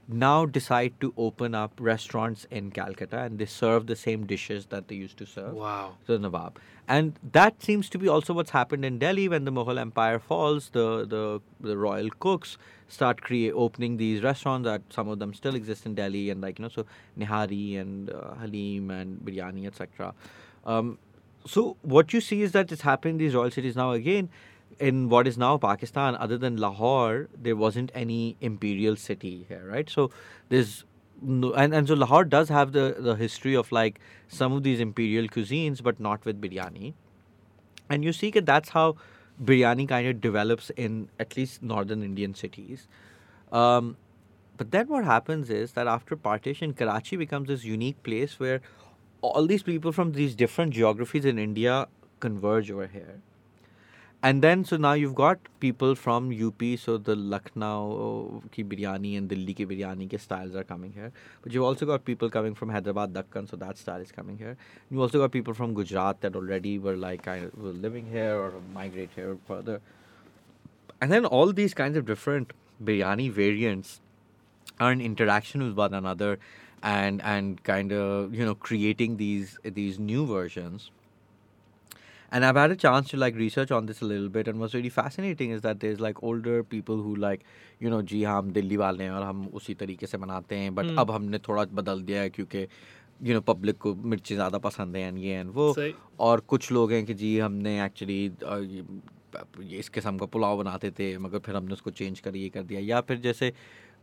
now 0.10 0.46
decide 0.46 0.94
to 1.00 1.14
open 1.18 1.54
up 1.54 1.72
restaurants 1.80 2.46
in 2.50 2.72
Calcutta 2.72 3.20
and 3.20 3.38
they 3.38 3.46
serve 3.46 3.86
the 3.86 3.96
same 3.96 4.26
dishes 4.26 4.66
that 4.68 4.88
they 4.88 4.96
used 4.96 5.18
to 5.18 5.26
serve. 5.26 5.54
Wow. 5.54 5.98
the 6.08 6.18
Nawab. 6.18 6.60
And 6.88 7.20
that 7.32 7.62
seems 7.62 7.88
to 7.90 8.00
be 8.00 8.08
also 8.08 8.34
what's 8.34 8.50
happened 8.50 8.84
in 8.84 8.98
Delhi 8.98 9.30
when 9.30 9.46
the 9.46 9.52
Mughal 9.52 9.80
Empire 9.80 10.18
falls. 10.18 10.70
The 10.70 11.06
the, 11.06 11.42
the 11.60 11.78
royal 11.78 12.10
cooks 12.20 12.58
start 12.88 13.22
create 13.22 13.52
opening 13.52 13.98
these 13.98 14.24
restaurants 14.24 14.66
that 14.66 14.82
some 14.90 15.08
of 15.08 15.20
them 15.20 15.36
still 15.36 15.54
exist 15.54 15.86
in 15.86 15.94
Delhi 15.94 16.32
and 16.32 16.42
like 16.42 16.58
you 16.58 16.64
know 16.64 16.70
so 16.70 16.86
Nihari 17.18 17.80
and 17.80 18.10
uh, 18.10 18.34
Halim 18.36 18.90
and 18.90 19.20
biryani 19.20 19.68
etc. 19.68 20.16
Um, 20.66 20.98
so 21.46 21.78
what 21.84 22.14
you 22.14 22.22
see 22.22 22.42
is 22.42 22.52
that 22.54 22.72
it's 22.72 22.82
happening 22.82 23.16
in 23.16 23.18
these 23.20 23.36
royal 23.36 23.52
cities 23.52 23.76
now 23.76 23.92
again. 23.92 24.30
In 24.80 25.10
what 25.10 25.28
is 25.28 25.38
now 25.38 25.58
Pakistan, 25.58 26.16
other 26.16 26.38
than 26.38 26.58
Lahore, 26.58 27.28
there 27.38 27.56
wasn't 27.56 27.92
any 27.94 28.38
imperial 28.40 28.96
city 28.96 29.46
here, 29.48 29.66
right? 29.70 29.90
So 29.90 30.10
there's 30.48 30.86
no, 31.22 31.52
and, 31.54 31.74
and 31.74 31.88
so 31.88 31.96
Lahore 31.96 32.24
does 32.24 32.50
have 32.50 32.72
the, 32.72 32.96
the 32.98 33.16
history 33.16 33.56
of 33.56 33.72
like 33.72 34.00
some 34.28 34.54
of 34.54 34.64
these 34.64 34.80
imperial 34.80 35.28
cuisines, 35.28 35.84
but 35.84 36.00
not 36.00 36.24
with 36.26 36.42
biryani. 36.42 36.94
And 37.90 38.06
you 38.06 38.14
see 38.14 38.32
that 38.32 38.46
that's 38.46 38.70
how 38.70 38.96
biryani 39.44 39.88
kind 39.88 40.08
of 40.08 40.22
develops 40.22 40.70
in 40.72 41.10
at 41.20 41.36
least 41.36 41.62
northern 41.62 42.04
Indian 42.04 42.34
cities. 42.34 42.88
Um, 43.52 43.98
but 44.58 44.72
then 44.72 44.88
what 44.88 45.06
happens 45.06 45.50
is 45.50 45.74
that 45.74 45.88
after 45.88 46.16
partition, 46.16 46.74
Karachi 46.74 47.16
becomes 47.16 47.48
this 47.48 47.64
unique 47.64 48.02
place 48.04 48.40
where 48.40 48.62
all 49.22 49.46
these 49.46 49.64
people 49.64 49.92
from 49.92 50.14
these 50.14 50.36
different 50.36 50.74
geographies 50.74 51.26
in 51.26 51.40
India 51.40 51.88
converge 52.20 52.70
over 52.72 52.88
here. 52.88 53.22
And 54.22 54.42
then, 54.42 54.66
so 54.66 54.76
now 54.76 54.94
you've 54.94 55.16
got 55.16 55.40
people 55.62 55.96
from 55.96 56.30
UP, 56.30 56.62
so 56.78 56.98
the 56.98 57.16
Lucknow 57.16 58.42
uh, 58.44 58.48
ki 58.52 58.66
biryani 58.66 59.18
and 59.18 59.30
Delhi 59.30 59.54
ki 59.54 59.66
biryani 59.66 60.14
ke 60.14 60.20
styles 60.20 60.56
are 60.56 60.66
coming 60.66 60.92
here. 60.92 61.14
But 61.42 61.54
you've 61.54 61.64
also 61.64 61.86
got 61.86 62.04
people 62.04 62.30
coming 62.30 62.54
from 62.54 62.68
Hyderabad, 62.68 63.14
Dakkan, 63.14 63.50
so 63.50 63.56
that 63.56 63.78
style 63.78 64.02
is 64.02 64.12
coming 64.12 64.38
here. 64.38 64.58
You 64.92 65.02
also 65.02 65.20
got 65.20 65.32
people 65.32 65.54
from 65.54 65.74
Gujarat 65.74 66.20
that 66.20 66.36
already 66.36 66.78
were 66.80 66.98
like 66.98 67.24
kind 67.24 67.46
of 67.46 67.58
were 67.58 67.72
living 67.72 68.08
here 68.08 68.36
or 68.36 68.52
migrate 68.74 69.12
here 69.16 69.38
further. 69.48 69.80
And 71.00 71.10
then 71.10 71.24
all 71.24 71.54
these 71.54 71.74
kinds 71.74 71.96
of 71.96 72.06
different 72.06 72.52
biryani 72.84 73.32
variants 73.32 74.02
are 74.82 74.92
in 74.92 75.00
interaction 75.00 75.64
with 75.64 75.78
one 75.78 75.94
another 75.94 76.40
and 76.84 77.22
and 77.22 77.64
kind 77.64 77.94
of 77.94 78.34
you 78.34 78.46
know 78.46 78.56
creating 78.56 79.18
these 79.18 79.58
these 79.64 80.00
new 80.00 80.26
versions 80.26 80.92
and 82.32 82.46
I've 82.46 82.56
had 82.56 82.72
a 82.72 82.76
chance 82.76 83.10
to 83.10 83.18
like 83.18 83.36
research 83.36 83.72
on 83.72 83.86
this 83.86 84.02
a 84.02 84.06
little 84.06 84.30
bit, 84.30 84.48
and 84.48 84.60
what's 84.60 84.74
really 84.74 84.90
fascinating 84.90 85.52
is 85.52 85.62
that 85.62 85.80
there's 85.80 86.00
like 86.00 86.22
older 86.24 86.64
people 86.64 86.98
who 86.98 87.16
like, 87.16 87.44
you 87.80 87.90
know, 87.90 88.02
जी 88.02 88.24
हाँ 88.24 88.38
हम 88.38 88.52
दिल्ली 88.52 88.78
वाले 88.78 89.04
हैं 89.04 89.12
और 89.12 89.24
हम 89.24 89.46
उसी 89.62 89.74
तरीके 89.84 90.08
से 90.08 90.18
बनाते 90.18 90.56
हैं 90.56 90.74
बट 90.76 90.86
Hmm. 90.86 91.00
अब 91.00 91.12
हमने 91.12 91.40
थोड़ा 91.50 91.64
बदल 91.82 92.02
दिया 92.02 92.22
है 92.22 92.30
क्योंकि 92.30 92.68
यू 93.24 93.34
नो 93.34 93.42
पब्लिक 93.54 93.78
को 93.78 93.94
मिर्ची 93.96 94.36
ज़्यादा 94.36 94.58
पसंद 94.58 94.96
है 94.96 95.12
and 95.12 95.20
ये 95.20 95.40
एंड 95.40 95.52
वो। 95.54 95.74
और 96.20 96.40
कुछ 96.54 96.72
लोग 96.72 96.92
हैं 96.92 97.06
कि 97.06 97.14
जी 97.14 97.38
हमने 97.40 97.84
एक्चुअली 97.86 98.26
इस 99.80 99.90
किस्म 99.90 100.18
का 100.18 100.26
पुलाव 100.26 100.58
बनाते 100.58 100.92
थे 101.00 101.18
मगर 101.18 101.40
फिर 101.46 101.56
हमने 101.56 101.74
उसको 101.74 101.92
चेंज 101.92 102.20
कर 102.20 102.36
ये 102.36 102.50
कर 102.50 102.64
दिया 102.64 102.80
या 102.82 103.02
फिर 103.02 103.18
जैसे 103.26 103.52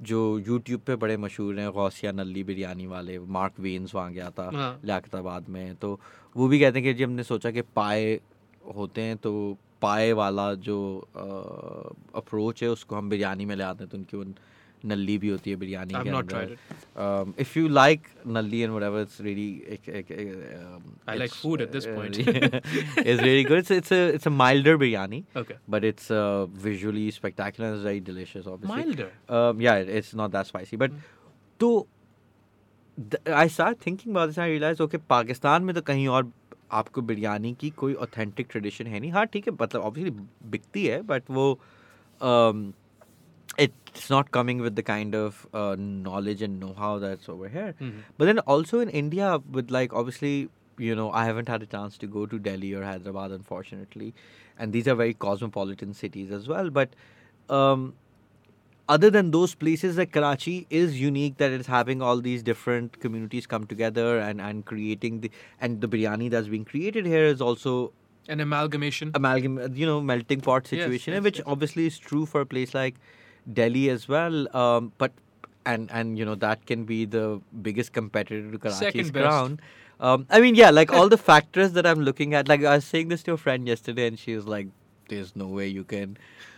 जो 0.02 0.38
यूट्यूब 0.38 0.80
पे 0.86 0.96
बड़े 0.96 1.16
मशहूर 1.16 1.58
हैं 1.60 1.70
गौसिया 1.72 2.12
नली 2.12 2.42
बिरयानी 2.44 2.86
वाले 2.86 3.18
मार्क 3.18 3.60
वेन्स 3.60 3.94
वहाँ 3.94 4.12
गया 4.12 4.30
था 4.30 4.50
हाँ। 4.54 4.80
लियाकताबाद 4.84 5.48
में 5.48 5.74
तो 5.76 5.98
वो 6.36 6.48
भी 6.48 6.60
कहते 6.60 6.78
हैं 6.78 6.84
कि 6.84 6.94
जी 6.94 7.04
हमने 7.04 7.22
सोचा 7.22 7.50
कि 7.50 7.62
पाए 7.76 8.18
होते 8.76 9.00
हैं 9.00 9.16
तो 9.16 9.32
पाए 9.82 10.12
वाला 10.12 10.52
जो 10.54 10.76
अप्रोच 12.16 12.62
है 12.62 12.68
उसको 12.68 12.96
हम 12.96 13.08
बिरयानी 13.10 13.44
में 13.44 13.56
ले 13.56 13.64
आते 13.64 13.84
हैं 13.84 13.90
तो 13.90 13.98
उनकी 13.98 14.16
वो 14.16 14.24
नली 14.84 15.16
भी 15.18 15.28
होती 15.28 15.50
है 15.50 15.56
बिरयानी 15.56 15.94
के 15.94 16.08
अंदर। 16.10 16.56
If 17.40 17.58
you 17.58 17.68
like 17.68 18.06
nalli 18.26 18.60
and 18.60 18.70
whatever 18.70 19.00
it's 19.00 19.20
really 19.20 19.78
I 21.08 21.16
like 21.16 21.30
food 21.30 21.60
at 21.60 21.68
this 21.68 21.86
point 21.86 22.18
is 23.06 23.22
really 23.22 23.44
good 23.44 23.58
it's 23.58 23.70
it's 23.70 23.92
a 23.92 24.08
it's 24.08 24.26
a 24.26 24.30
milder 24.30 24.76
biryani 24.76 25.24
okay 25.38 25.54
but 25.70 25.84
it's 25.84 26.08
visually 26.64 27.10
spectacular 27.10 27.74
is 27.74 27.84
very 27.84 28.00
delicious 28.00 28.46
obviously 28.46 28.82
milder 28.82 29.62
या 29.62 29.76
it's 29.98 30.14
not 30.14 30.30
that 30.30 30.46
spicy 30.46 30.76
but 30.76 30.92
तो 31.60 31.88
I 33.34 33.48
start 33.48 33.86
thinking 33.86 34.14
about 34.14 34.28
this 34.28 34.38
I 34.38 34.50
realise 34.50 34.82
okay 34.82 34.96
Pakistan 34.96 35.62
में 35.62 35.74
तो 35.74 35.82
कहीं 35.82 36.08
और 36.08 36.32
आपको 36.72 37.02
बिरयानी 37.02 37.54
की 37.54 37.70
कोई 37.70 37.94
authentic 37.94 38.46
tradition 38.50 38.86
है 38.86 39.00
नहीं। 39.00 39.10
हाँ 39.10 39.26
ठीक 39.26 39.48
है 39.48 39.54
मतलब 39.60 39.82
ऑब्वियसली 39.82 40.26
बिकती 40.50 40.86
है 40.86 41.00
बट 41.02 41.22
वो 41.30 41.60
um, 42.20 42.72
it's 43.64 44.10
not 44.10 44.30
coming 44.30 44.58
with 44.60 44.76
the 44.76 44.82
kind 44.82 45.14
of 45.14 45.46
uh, 45.54 45.76
knowledge 45.78 46.42
and 46.42 46.60
know-how 46.60 46.98
that's 46.98 47.28
over 47.28 47.48
here. 47.48 47.74
Mhm. 47.80 48.02
But 48.18 48.26
then 48.26 48.38
also 48.40 48.80
in 48.80 48.90
India, 48.90 49.28
with 49.58 49.70
like 49.70 49.92
obviously, 49.92 50.48
you 50.78 50.94
know, 50.94 51.10
I 51.10 51.24
haven't 51.24 51.48
had 51.48 51.62
a 51.62 51.66
chance 51.66 51.96
to 51.98 52.06
go 52.06 52.26
to 52.26 52.38
Delhi 52.38 52.72
or 52.74 52.82
Hyderabad, 52.84 53.30
unfortunately, 53.30 54.12
and 54.58 54.72
these 54.72 54.86
are 54.86 54.94
very 54.94 55.14
cosmopolitan 55.14 55.94
cities 55.94 56.30
as 56.30 56.48
well. 56.48 56.68
But 56.70 56.90
um, 57.48 57.94
other 58.88 59.10
than 59.10 59.30
those 59.30 59.54
places, 59.54 59.96
like 59.96 60.12
Karachi 60.12 60.66
is 60.70 61.00
unique 61.00 61.38
that 61.38 61.50
it's 61.50 61.66
having 61.66 62.02
all 62.02 62.20
these 62.20 62.42
different 62.42 63.00
communities 63.00 63.46
come 63.46 63.66
together 63.66 64.18
and 64.18 64.40
and 64.40 64.64
creating 64.64 65.20
the 65.20 65.30
and 65.60 65.80
the 65.80 65.88
biryani 65.88 66.30
that's 66.30 66.48
being 66.48 66.64
created 66.64 67.06
here 67.06 67.24
is 67.36 67.40
also 67.40 67.92
An 68.34 68.40
amalgamation. 68.40 69.10
amalgam, 69.16 69.58
you 69.80 69.86
know, 69.86 70.00
melting 70.00 70.40
pot 70.40 70.64
Yes, 70.64 70.70
situation, 70.76 71.14
yes, 71.14 71.22
which 71.26 71.38
yes. 71.38 71.46
obviously 71.56 71.86
is 71.86 71.98
true 71.98 72.26
for 72.26 72.40
a 72.42 72.46
place 72.54 72.74
like 72.78 72.96
Delhi 73.52 73.88
as 73.90 74.08
well. 74.08 74.54
Um, 74.56 74.92
but 74.98 75.12
and 75.64 75.90
and 75.90 76.18
you 76.18 76.24
know 76.24 76.34
that 76.36 76.66
can 76.66 76.84
be 76.84 77.04
the 77.04 77.40
biggest 77.62 77.92
competitor 77.92 78.50
to 78.50 78.58
Karachi's 78.58 79.10
ground. 79.10 79.60
Um, 79.98 80.26
I 80.30 80.40
mean, 80.40 80.54
yeah, 80.54 80.70
like 80.70 80.92
all 80.92 81.08
the 81.08 81.18
factors 81.30 81.72
that 81.72 81.86
I'm 81.86 82.00
looking 82.00 82.34
at. 82.34 82.48
Like 82.48 82.64
I 82.64 82.76
was 82.76 82.84
saying 82.84 83.08
this 83.08 83.22
to 83.24 83.32
a 83.32 83.36
friend 83.36 83.66
yesterday, 83.66 84.06
and 84.06 84.18
she 84.18 84.36
was 84.36 84.46
like, 84.46 84.68
"There's 85.08 85.34
no 85.34 85.46
way 85.46 85.68
you 85.68 85.84
can, 85.84 86.16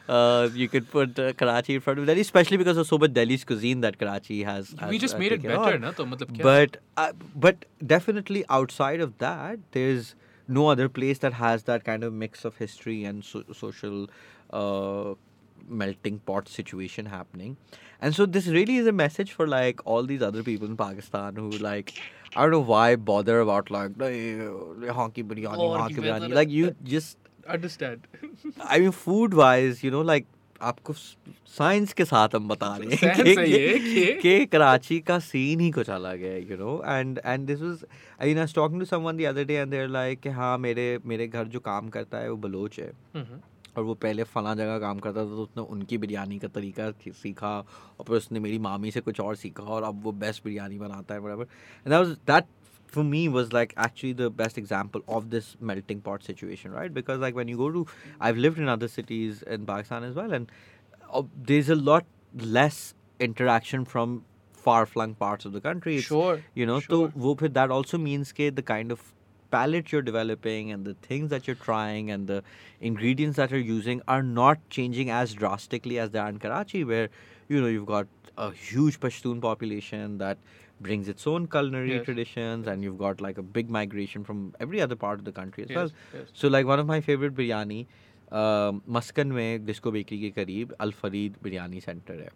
uh, 0.08 0.48
you 0.54 0.68
could 0.68 0.90
put 0.90 1.18
uh, 1.18 1.32
Karachi 1.34 1.74
in 1.76 1.80
front 1.80 2.00
of 2.00 2.06
Delhi, 2.06 2.20
especially 2.20 2.56
because 2.56 2.76
of 2.76 2.86
so 2.86 2.98
much 2.98 3.12
Delhi's 3.12 3.44
cuisine 3.44 3.80
that 3.82 3.98
Karachi 3.98 4.42
has." 4.42 4.74
We 4.88 4.98
just 4.98 5.14
uh, 5.14 5.18
made 5.18 5.32
it 5.32 5.42
better, 5.42 5.78
na? 5.78 5.92
Matlab, 5.92 6.42
but 6.42 6.78
uh, 6.96 7.12
but 7.34 7.64
definitely 7.86 8.44
outside 8.48 9.00
of 9.00 9.16
that, 9.18 9.60
there's 9.72 10.14
no 10.48 10.66
other 10.68 10.88
place 10.88 11.18
that 11.18 11.34
has 11.34 11.62
that 11.64 11.84
kind 11.84 12.02
of 12.02 12.12
mix 12.12 12.44
of 12.44 12.56
history 12.56 13.04
and 13.04 13.24
so- 13.24 13.44
social 13.52 14.08
uh, 14.50 15.14
melting 15.81 16.19
pot 16.31 16.49
situation 16.49 17.05
happening. 17.05 17.55
And 18.01 18.15
so 18.15 18.25
this 18.37 18.47
really 18.47 18.75
is 18.77 18.87
a 18.87 18.91
message 18.91 19.31
for 19.31 19.47
like 19.47 19.81
all 19.85 20.03
these 20.03 20.21
other 20.29 20.43
people 20.43 20.67
in 20.67 20.75
Pakistan 20.77 21.35
who 21.43 21.49
like 21.65 21.93
I 22.35 22.41
don't 22.41 22.51
know 22.51 22.65
why 22.73 22.95
bother 23.11 23.39
about 23.41 23.71
like 23.71 23.97
honky 23.97 25.23
biryani, 25.23 25.57
और 25.57 25.79
honky 25.79 25.95
की 25.95 26.01
biryani. 26.01 26.29
बेहतर- 26.29 26.37
Like 26.41 26.55
you 26.59 26.71
just 26.95 27.17
Understand. 27.53 28.05
I 28.73 28.79
mean 28.79 28.93
food 28.97 29.33
wise, 29.39 29.83
you 29.85 29.91
know, 29.97 30.03
like 30.13 30.25
आपको 30.61 30.93
science 30.93 31.93
के 31.93 32.05
साथ 32.05 32.35
हम 32.35 32.47
बता 32.47 32.67
रहे 32.77 32.89
हैं 32.89 32.97
Science 32.97 33.23
कि- 33.23 33.37
है 33.37 33.49
ये 33.49 33.79
कि- 33.79 34.21
कि 34.21 34.45
कराची 34.51 34.99
का 35.07 35.17
सीन 35.19 35.59
ही 35.59 35.69
कुछ 35.77 35.89
अलग 35.89 36.21
है 36.23 36.39
you 36.51 36.57
know 36.57 36.75
and 36.87 37.19
and 37.25 37.45
this 37.47 37.61
was 37.61 37.83
I 38.21 38.33
was 38.35 38.53
talking 38.55 38.79
to 38.79 38.85
someone 38.85 39.17
the 39.17 39.25
other 39.31 39.43
day 39.49 39.53
and 39.53 39.71
they 39.71 39.81
are 39.81 39.87
like 39.97 40.19
कि 40.21 40.29
हाँ 40.37 40.57
मेरे 40.67 40.85
मेरे 41.05 41.27
घर 41.27 41.47
जो 41.55 41.59
काम 41.67 41.89
करता 41.95 42.17
है 42.17 42.29
वो 42.31 42.37
बलोच 42.47 42.79
है 42.79 42.91
Mhm. 43.17 43.41
और 43.78 43.84
वो 43.84 43.94
पहले 44.04 44.22
फला 44.34 44.54
जगह 44.60 44.78
काम 44.84 44.98
करता 45.06 45.24
था 45.24 45.28
तो 45.36 45.42
उसने 45.42 45.62
उनकी 45.76 45.98
बिरयानी 46.04 46.38
का 46.44 46.48
तरीका 46.58 46.90
सीखा 47.22 47.56
और 47.58 48.04
फिर 48.06 48.16
उसने 48.16 48.40
मेरी 48.46 48.58
मामी 48.68 48.90
से 48.90 49.00
कुछ 49.08 49.20
और 49.20 49.36
सीखा 49.46 49.64
और 49.78 49.82
अब 49.90 50.02
वो 50.04 50.12
बेस्ट 50.26 50.44
बिरयानी 50.44 50.78
बनाता 50.78 51.14
है 51.14 51.20
बराबर 51.20 51.44
and 51.44 51.88
that 51.88 51.98
was 51.98 52.16
that 52.32 52.54
for 52.92 53.02
me 53.06 53.18
was 53.32 53.50
like 53.54 53.72
actually 53.84 54.10
the 54.18 54.26
best 54.36 54.58
example 54.60 55.02
of 55.16 55.24
this 55.32 55.48
melting 55.70 55.98
pot 56.04 56.22
situation 56.28 56.76
right 56.76 56.92
because 56.98 57.18
like 57.24 57.34
when 57.38 57.50
you 57.52 57.56
go 57.58 57.66
to 57.74 57.82
i've 58.28 58.38
lived 58.44 58.60
in 58.62 58.70
other 58.74 58.88
cities 58.92 59.42
in 59.56 59.66
pakistan 59.70 60.06
as 60.06 60.14
well 60.20 60.32
and 60.38 60.54
uh, 61.18 61.22
there's 61.50 61.68
a 61.74 61.76
lot 61.88 62.08
less 62.58 62.78
interaction 63.26 63.84
from 63.92 64.14
far 64.68 64.78
flung 64.94 65.12
parts 65.26 65.50
of 65.50 65.52
the 65.58 65.62
country 65.66 65.98
It's- 65.98 66.08
Sure. 66.14 66.40
you 66.62 66.68
know 66.72 66.78
sure. 66.86 66.94
so 67.10 67.20
wo 67.26 67.34
phir 67.42 67.52
that 67.60 67.76
also 67.78 68.00
means 68.06 68.32
ke 68.40 68.48
the 68.62 68.66
kind 68.72 68.96
of 68.96 69.04
palette 69.51 69.91
you're 69.91 70.01
developing 70.01 70.71
and 70.71 70.85
the 70.89 70.93
things 71.07 71.29
that 71.29 71.47
you're 71.47 71.59
trying 71.63 72.09
and 72.11 72.27
the 72.27 72.41
ingredients 72.81 73.37
that 73.37 73.51
you're 73.51 73.67
using 73.71 74.01
are 74.07 74.23
not 74.23 74.63
changing 74.69 75.09
as 75.11 75.33
drastically 75.41 75.99
as 75.99 76.09
they 76.11 76.19
are 76.19 76.29
in 76.29 76.39
Karachi 76.45 76.83
where 76.83 77.09
you 77.49 77.61
know 77.61 77.67
you've 77.67 77.85
got 77.85 78.07
a 78.37 78.51
huge 78.51 78.99
Pashtun 78.99 79.41
population 79.41 80.17
that 80.17 80.37
brings 80.81 81.07
its 81.13 81.27
own 81.27 81.45
culinary 81.47 81.91
Yes. 81.95 82.05
traditions 82.05 82.67
and 82.67 82.83
you've 82.83 82.97
got 82.97 83.21
like 83.21 83.37
a 83.37 83.43
big 83.57 83.69
migration 83.69 84.23
from 84.23 84.41
every 84.59 84.81
other 84.81 84.95
part 85.03 85.19
of 85.19 85.25
the 85.25 85.31
country 85.41 85.65
as 85.67 85.75
well 85.75 85.91
Yes, 85.91 85.93
yes. 86.21 86.31
so 86.33 86.47
like 86.47 86.65
one 86.65 86.79
of 86.79 86.87
my 86.87 86.99
favorite 87.11 87.35
biryani 87.41 87.79
uh, 88.31 88.71
Muskan 88.97 89.27
में 89.37 89.65
Disco 89.65 89.91
bakery 89.91 90.19
के 90.21 90.29
करीब 90.41 90.73
अल 90.87 90.91
Farid 91.03 91.35
biryani 91.43 91.79
centre 91.81 92.19
है 92.21 92.29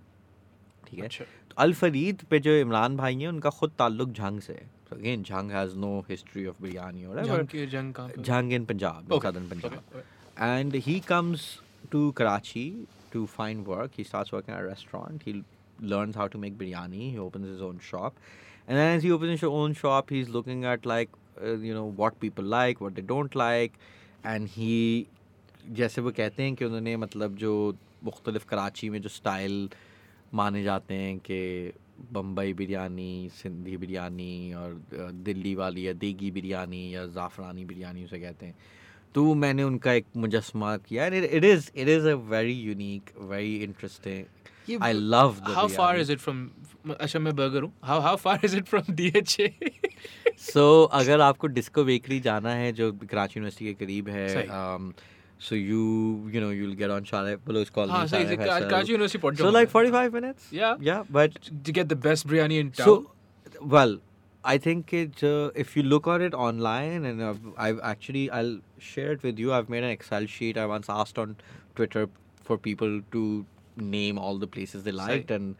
ठीक 0.89 0.99
है 0.99 1.05
अच्छा. 1.05 1.23
तो 1.49 1.55
अल 1.63 1.73
फरीद 1.83 2.21
पे 2.29 2.39
जो 2.47 2.51
इमरान 2.59 2.97
भाई 2.97 3.15
हैं 3.21 3.27
उनका 3.27 3.49
खुद 3.61 3.71
ताल्लुक 3.79 4.11
झंग 4.11 4.39
से 4.47 4.53
है 4.53 4.69
so 4.80 4.80
again 4.94 5.50
has 5.52 5.76
no 5.84 5.92
history 6.10 6.46
of 6.46 6.62
biryani 6.62 7.04
और 7.04 7.24
जंग 7.26 7.46
के 7.48 7.66
जंग 7.66 7.92
कहाँ 7.94 8.08
पे? 8.08 8.22
झंग 8.22 8.52
इन 8.52 8.66
Okay, 8.66 9.20
southern 9.22 9.48
punjab 9.48 9.72
okay, 9.72 9.80
okay. 9.96 10.02
and 10.36 10.74
he 10.88 11.00
comes 11.00 11.46
to 11.90 12.12
Karachi 12.12 12.86
to 13.12 13.26
find 13.26 13.66
work. 13.66 13.96
He 13.96 14.04
starts 14.04 14.32
working 14.32 14.54
at 14.54 14.60
a 14.60 14.66
restaurant. 14.66 15.22
He 15.26 15.34
learns 15.94 16.16
how 16.16 16.26
to 16.34 16.38
make 16.38 16.56
biryani. 16.58 17.10
He 17.12 17.18
opens 17.18 17.48
his 17.48 17.60
own 17.60 17.80
shop, 17.88 18.14
and 18.66 18.78
then 18.78 18.96
as 18.96 19.02
he 19.02 19.12
opens 19.12 19.40
his 19.40 19.48
own 19.62 19.74
shop, 19.74 20.08
he's 20.10 20.30
looking 20.36 20.64
at 20.64 20.86
like 20.86 21.10
uh, 21.42 21.56
you 21.70 21.74
know 21.74 21.84
what 22.02 22.18
people 22.20 22.44
like, 22.44 22.80
what 22.80 22.94
they 22.94 23.06
don't 23.14 23.34
like, 23.34 23.78
and 24.24 24.48
he 24.48 25.06
जैसे 25.80 26.02
वो 26.02 26.10
कहते 26.10 26.42
हैं 26.42 26.54
कि 26.56 26.64
उन्होंने 26.64 26.96
मतलब 26.96 27.36
जो 27.36 27.52
मुख्तलिफ़ 28.04 28.46
कराची 28.48 28.88
में 28.90 29.00
जो 29.02 29.08
स्टाइल 29.08 29.68
माने 30.34 30.62
जाते 30.62 30.94
हैं 30.94 31.18
कि 31.28 31.38
बम्बई 32.12 32.52
बिरयानी 32.52 33.28
सिंधी 33.32 33.76
बिरयानी 33.76 34.52
और 34.52 34.80
दिल्ली 35.12 35.54
वाली 35.54 35.86
या 35.86 35.92
देगी 35.92 36.30
बिरयानी 36.30 36.94
या 36.94 37.06
ज़ाफ़रानी 37.06 37.64
बिरयानी 37.64 38.04
उसे 38.04 38.18
कहते 38.18 38.46
हैं 38.46 38.54
तो 39.14 39.34
मैंने 39.34 39.62
उनका 39.62 39.92
एक 39.92 40.06
मुजस्मा 40.16 40.76
किया 40.76 41.06
and 41.06 41.14
it 41.14 41.44
is 41.44 41.70
it 41.76 41.88
is 41.88 42.08
a 42.08 42.14
very 42.14 42.52
unique 42.52 43.10
very 43.20 43.56
interesting 43.56 44.24
I 44.82 44.92
love 44.92 45.36
How 45.54 45.68
far 45.68 45.96
is 45.96 46.10
it 46.10 46.20
from? 46.20 46.48
अच्छा 47.00 47.18
मैं 47.18 47.34
बर्गर 47.36 47.62
हूँ. 47.62 47.72
How 47.84 48.00
how 48.00 48.16
far 48.16 48.38
is 48.44 48.54
it 48.54 48.68
from 48.68 48.94
DHA? 49.00 49.48
सो 50.38 50.82
अगर 50.84 51.20
आपको 51.20 51.46
डिस्को 51.46 51.84
बेकरी 51.84 52.20
जाना 52.20 52.54
है 52.54 52.72
जो 52.72 52.92
कराची 52.92 53.38
यूनिवर्सिटी 53.40 53.64
के 53.64 53.84
करीब 53.84 54.08
है 54.08 54.28
So 55.42 55.56
you 55.56 56.30
you 56.32 56.40
know 56.40 56.50
you'll 56.50 56.74
get 56.74 56.90
on 56.90 57.04
Shara 57.04 57.36
Pillow's 57.46 57.70
call. 57.70 57.90
Ah, 57.90 58.06
so 58.06 58.18
it's 58.18 58.30
a 58.30 59.36
So 59.36 59.50
like 59.50 59.70
45 59.70 60.12
minutes. 60.12 60.48
Yeah. 60.52 60.76
Yeah, 60.80 61.04
but 61.10 61.50
to 61.64 61.72
get 61.72 61.88
the 61.88 61.96
best 61.96 62.28
biryani 62.28 62.60
in 62.60 62.70
town. 62.70 62.86
So, 62.86 63.10
well, 63.60 63.98
I 64.44 64.58
think 64.58 64.92
it 64.92 65.24
uh, 65.24 65.50
if 65.54 65.76
you 65.76 65.82
look 65.82 66.06
at 66.06 66.20
it 66.20 66.34
online 66.34 67.04
and 67.04 67.24
I've, 67.24 67.40
I've, 67.56 67.80
actually 67.82 68.30
I'll 68.30 68.60
share 68.78 69.12
it 69.12 69.22
with 69.24 69.38
you. 69.38 69.52
I've 69.52 69.68
made 69.68 69.82
an 69.82 69.90
Excel 69.90 70.26
sheet. 70.26 70.56
I 70.56 70.66
once 70.66 70.88
asked 70.88 71.18
on 71.18 71.36
Twitter 71.74 72.08
for 72.44 72.56
people 72.56 73.00
to 73.10 73.44
name 73.76 74.18
all 74.18 74.38
the 74.38 74.46
places 74.46 74.84
they 74.84 74.92
liked 74.92 75.30
and 75.30 75.56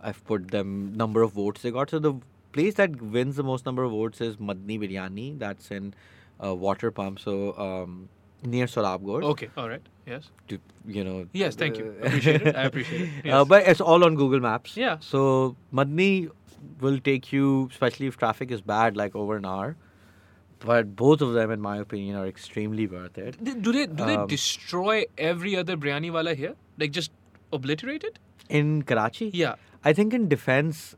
I've 0.00 0.24
put 0.26 0.50
them 0.50 0.94
number 0.96 1.22
of 1.22 1.32
votes 1.32 1.62
they 1.62 1.70
got. 1.70 1.90
So 1.90 1.98
the 1.98 2.14
place 2.52 2.74
that 2.74 3.00
wins 3.02 3.36
the 3.36 3.42
most 3.42 3.66
number 3.66 3.82
of 3.84 3.90
votes 3.90 4.20
is 4.20 4.36
Madni 4.36 4.78
Biryani. 4.78 5.38
That's 5.38 5.70
in 5.70 5.94
uh, 6.42 6.54
Water 6.54 6.90
Pump. 6.90 7.18
So 7.18 7.56
um, 7.58 8.08
near 8.42 8.66
Sohrab 8.66 9.04
Goth. 9.04 9.24
okay. 9.24 9.48
All 9.56 9.68
right. 9.68 9.82
Yes. 10.06 10.30
To, 10.48 10.58
you 10.86 11.04
know. 11.04 11.26
Yes. 11.32 11.54
Thank 11.56 11.78
you. 11.78 11.94
uh, 12.02 12.06
Appreciate 12.06 12.42
it. 12.42 12.56
I 12.56 12.62
appreciate 12.72 13.00
it. 13.02 13.10
Yes. 13.24 13.34
Uh, 13.34 13.44
but 13.44 13.66
it's 13.66 13.80
all 13.80 14.04
on 14.04 14.14
Google 14.14 14.40
Maps. 14.40 14.76
Yeah. 14.76 14.96
So 15.00 15.56
Madni 15.72 16.30
will 16.80 16.98
take 16.98 17.32
you, 17.32 17.68
especially 17.70 18.06
if 18.06 18.16
traffic 18.16 18.50
is 18.50 18.60
bad, 18.60 18.96
like 18.96 19.14
over 19.14 19.36
an 19.36 19.44
hour. 19.44 19.76
But 20.60 20.96
both 20.96 21.20
of 21.20 21.34
them, 21.34 21.50
in 21.52 21.60
my 21.60 21.76
opinion, 21.78 22.16
are 22.16 22.26
extremely 22.26 22.86
worth 22.86 23.16
it. 23.18 23.42
Do 23.44 23.72
they 23.72 23.86
do 23.86 24.04
they 24.04 24.16
Um, 24.16 24.26
destroy 24.26 25.04
every 25.16 25.54
other 25.56 25.76
biryani 25.76 26.10
wala 26.12 26.34
here? 26.34 26.54
Like 26.78 26.90
just 26.90 27.12
obliterate 27.52 28.02
it? 28.02 28.18
In 28.48 28.82
Karachi, 28.82 29.30
Yeah. 29.34 29.54
I 29.84 29.92
think 29.92 30.12
in 30.14 30.28
defense, 30.28 30.96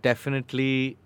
definitely, 0.00 0.96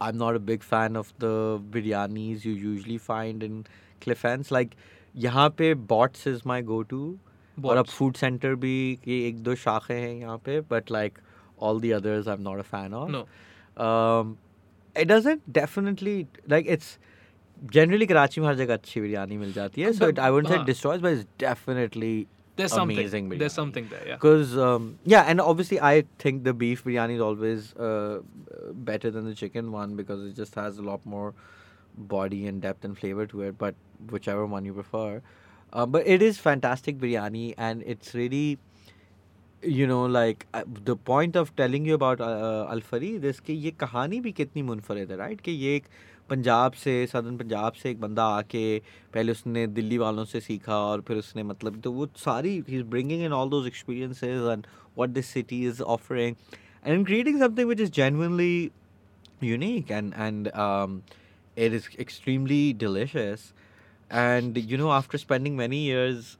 I'm 0.00 0.16
not 0.16 0.34
a 0.36 0.38
big 0.38 0.62
fan 0.62 0.96
of 0.96 1.12
the 1.18 1.60
biryanis 1.70 2.44
you 2.44 2.52
usually 2.52 2.98
find 2.98 3.42
in 3.42 3.66
Cliff 4.04 4.24
Ends. 4.32 4.50
Like, 4.58 4.74
यहाँ 5.26 5.48
पे 5.58 5.74
Bots 5.92 6.26
is 6.34 6.44
my 6.52 6.60
go-to. 6.72 7.04
और 7.64 7.76
अब 7.76 7.86
food 7.86 8.14
centre 8.16 8.54
भी 8.62 8.70
की 9.04 9.20
एक 9.26 9.42
दो 9.42 9.54
शाखें 9.54 9.94
हैं 9.94 10.14
यहाँ 10.20 10.36
पे 10.44 10.60
but 10.70 10.90
like 10.90 11.18
all 11.62 11.80
the 11.80 11.90
others 11.98 12.28
I 12.28 12.34
am 12.34 12.40
not 12.42 12.58
a 12.58 12.62
fan 12.70 12.94
of 12.94 13.10
No. 13.12 13.20
um, 13.84 14.32
it 15.02 15.08
doesn't 15.10 15.44
definitely 15.58 16.14
like 16.54 16.70
it's 16.76 16.88
generally 17.76 18.08
में 18.38 18.46
हर 18.46 18.54
जगह 18.54 18.74
अच्छी 18.74 19.00
बिरयानी 19.00 19.36
मिल 19.38 19.52
जाती 19.52 19.82
है 19.82 19.92
so 19.92 20.00
But- 20.00 20.14
it, 20.14 20.18
I 20.18 20.30
wouldn't 20.30 20.52
say 20.52 20.56
हाँ. 20.58 20.64
it 20.66 20.72
destroys 20.72 21.00
but 21.06 21.12
There's 22.58 22.72
something. 22.72 22.98
amazing 22.98 23.28
biryani. 23.30 23.38
There's 23.38 23.54
something 23.60 23.86
there. 23.92 24.02
Yeah. 24.08 24.16
because 24.16 24.56
um, 24.64 24.84
yeah 25.12 25.30
and 25.30 25.40
obviously 25.44 25.80
I 25.92 25.94
think 26.24 26.42
the 26.48 26.52
beef 26.64 26.84
biryani 26.88 27.16
is 27.20 27.24
always 27.28 27.72
uh, 27.88 28.18
better 28.90 29.10
than 29.16 29.30
the 29.30 29.34
chicken 29.40 29.72
one 29.78 29.96
because 30.02 30.26
it 30.28 30.36
just 30.42 30.54
has 30.64 30.78
a 30.78 30.88
lot 30.90 31.08
more 31.14 31.32
body 31.96 32.46
and 32.46 32.60
depth 32.62 32.84
and 32.84 32.98
flavor 32.98 33.26
to 33.26 33.42
it 33.42 33.58
but 33.58 33.74
whichever 34.10 34.46
one 34.46 34.64
you 34.64 34.72
prefer 34.72 35.22
um, 35.72 35.90
but 35.90 36.06
it 36.06 36.22
is 36.22 36.38
fantastic 36.38 36.98
biryani 36.98 37.54
and 37.56 37.82
it's 37.86 38.14
really 38.14 38.58
you 39.62 39.86
know 39.86 40.04
like 40.04 40.46
uh, 40.54 40.62
the 40.84 40.96
point 40.96 41.36
of 41.36 41.54
telling 41.56 41.84
you 41.84 41.94
about 41.94 42.20
uh, 42.20 42.66
Al 42.70 42.80
Farid 42.80 43.24
is 43.24 43.40
कि 43.40 43.52
ये 43.52 43.70
कहानी 43.80 44.20
भी 44.20 44.32
कितनी 44.32 44.62
मुनफरद 44.62 45.10
है 45.10 45.16
right 45.16 45.40
कि 45.40 45.52
ये 45.52 45.74
एक 45.76 45.84
पंजाब 46.30 46.72
से 46.72 47.06
सदर्न 47.06 47.36
पंजाब 47.36 47.72
से 47.82 47.90
एक 47.90 48.00
बंदा 48.00 48.24
आके 48.36 48.78
पहले 49.14 49.32
उसने 49.32 49.66
दिल्ली 49.66 49.98
वालों 49.98 50.24
से 50.24 50.40
सीखा 50.40 50.76
और 50.76 51.00
फिर 51.08 51.16
उसने 51.16 51.42
मतलब 51.42 51.80
तो 51.80 51.92
वो 51.92 52.08
सारी 52.16 52.52
ही 52.68 52.76
is 52.76 52.84
bringing 52.90 53.22
in 53.24 53.32
all 53.32 53.50
those 53.50 53.66
experiences 53.66 54.50
and 54.52 54.66
what 54.98 55.10
this 55.10 55.26
city 55.26 55.64
is 55.68 55.82
offering 55.96 56.36
and 56.86 57.06
creating 57.06 57.40
something 57.40 57.68
which 57.68 57.80
is 57.80 58.70
unique 59.44 59.90
and 59.90 60.14
and 60.16 60.48
um, 60.54 61.02
it 61.55 61.73
is 61.79 61.87
extremely 61.99 62.61
delicious 62.73 63.53
and 64.23 64.57
you 64.73 64.77
know 64.81 64.91
after 64.97 65.17
spending 65.23 65.55
many 65.57 65.79
years 65.85 66.37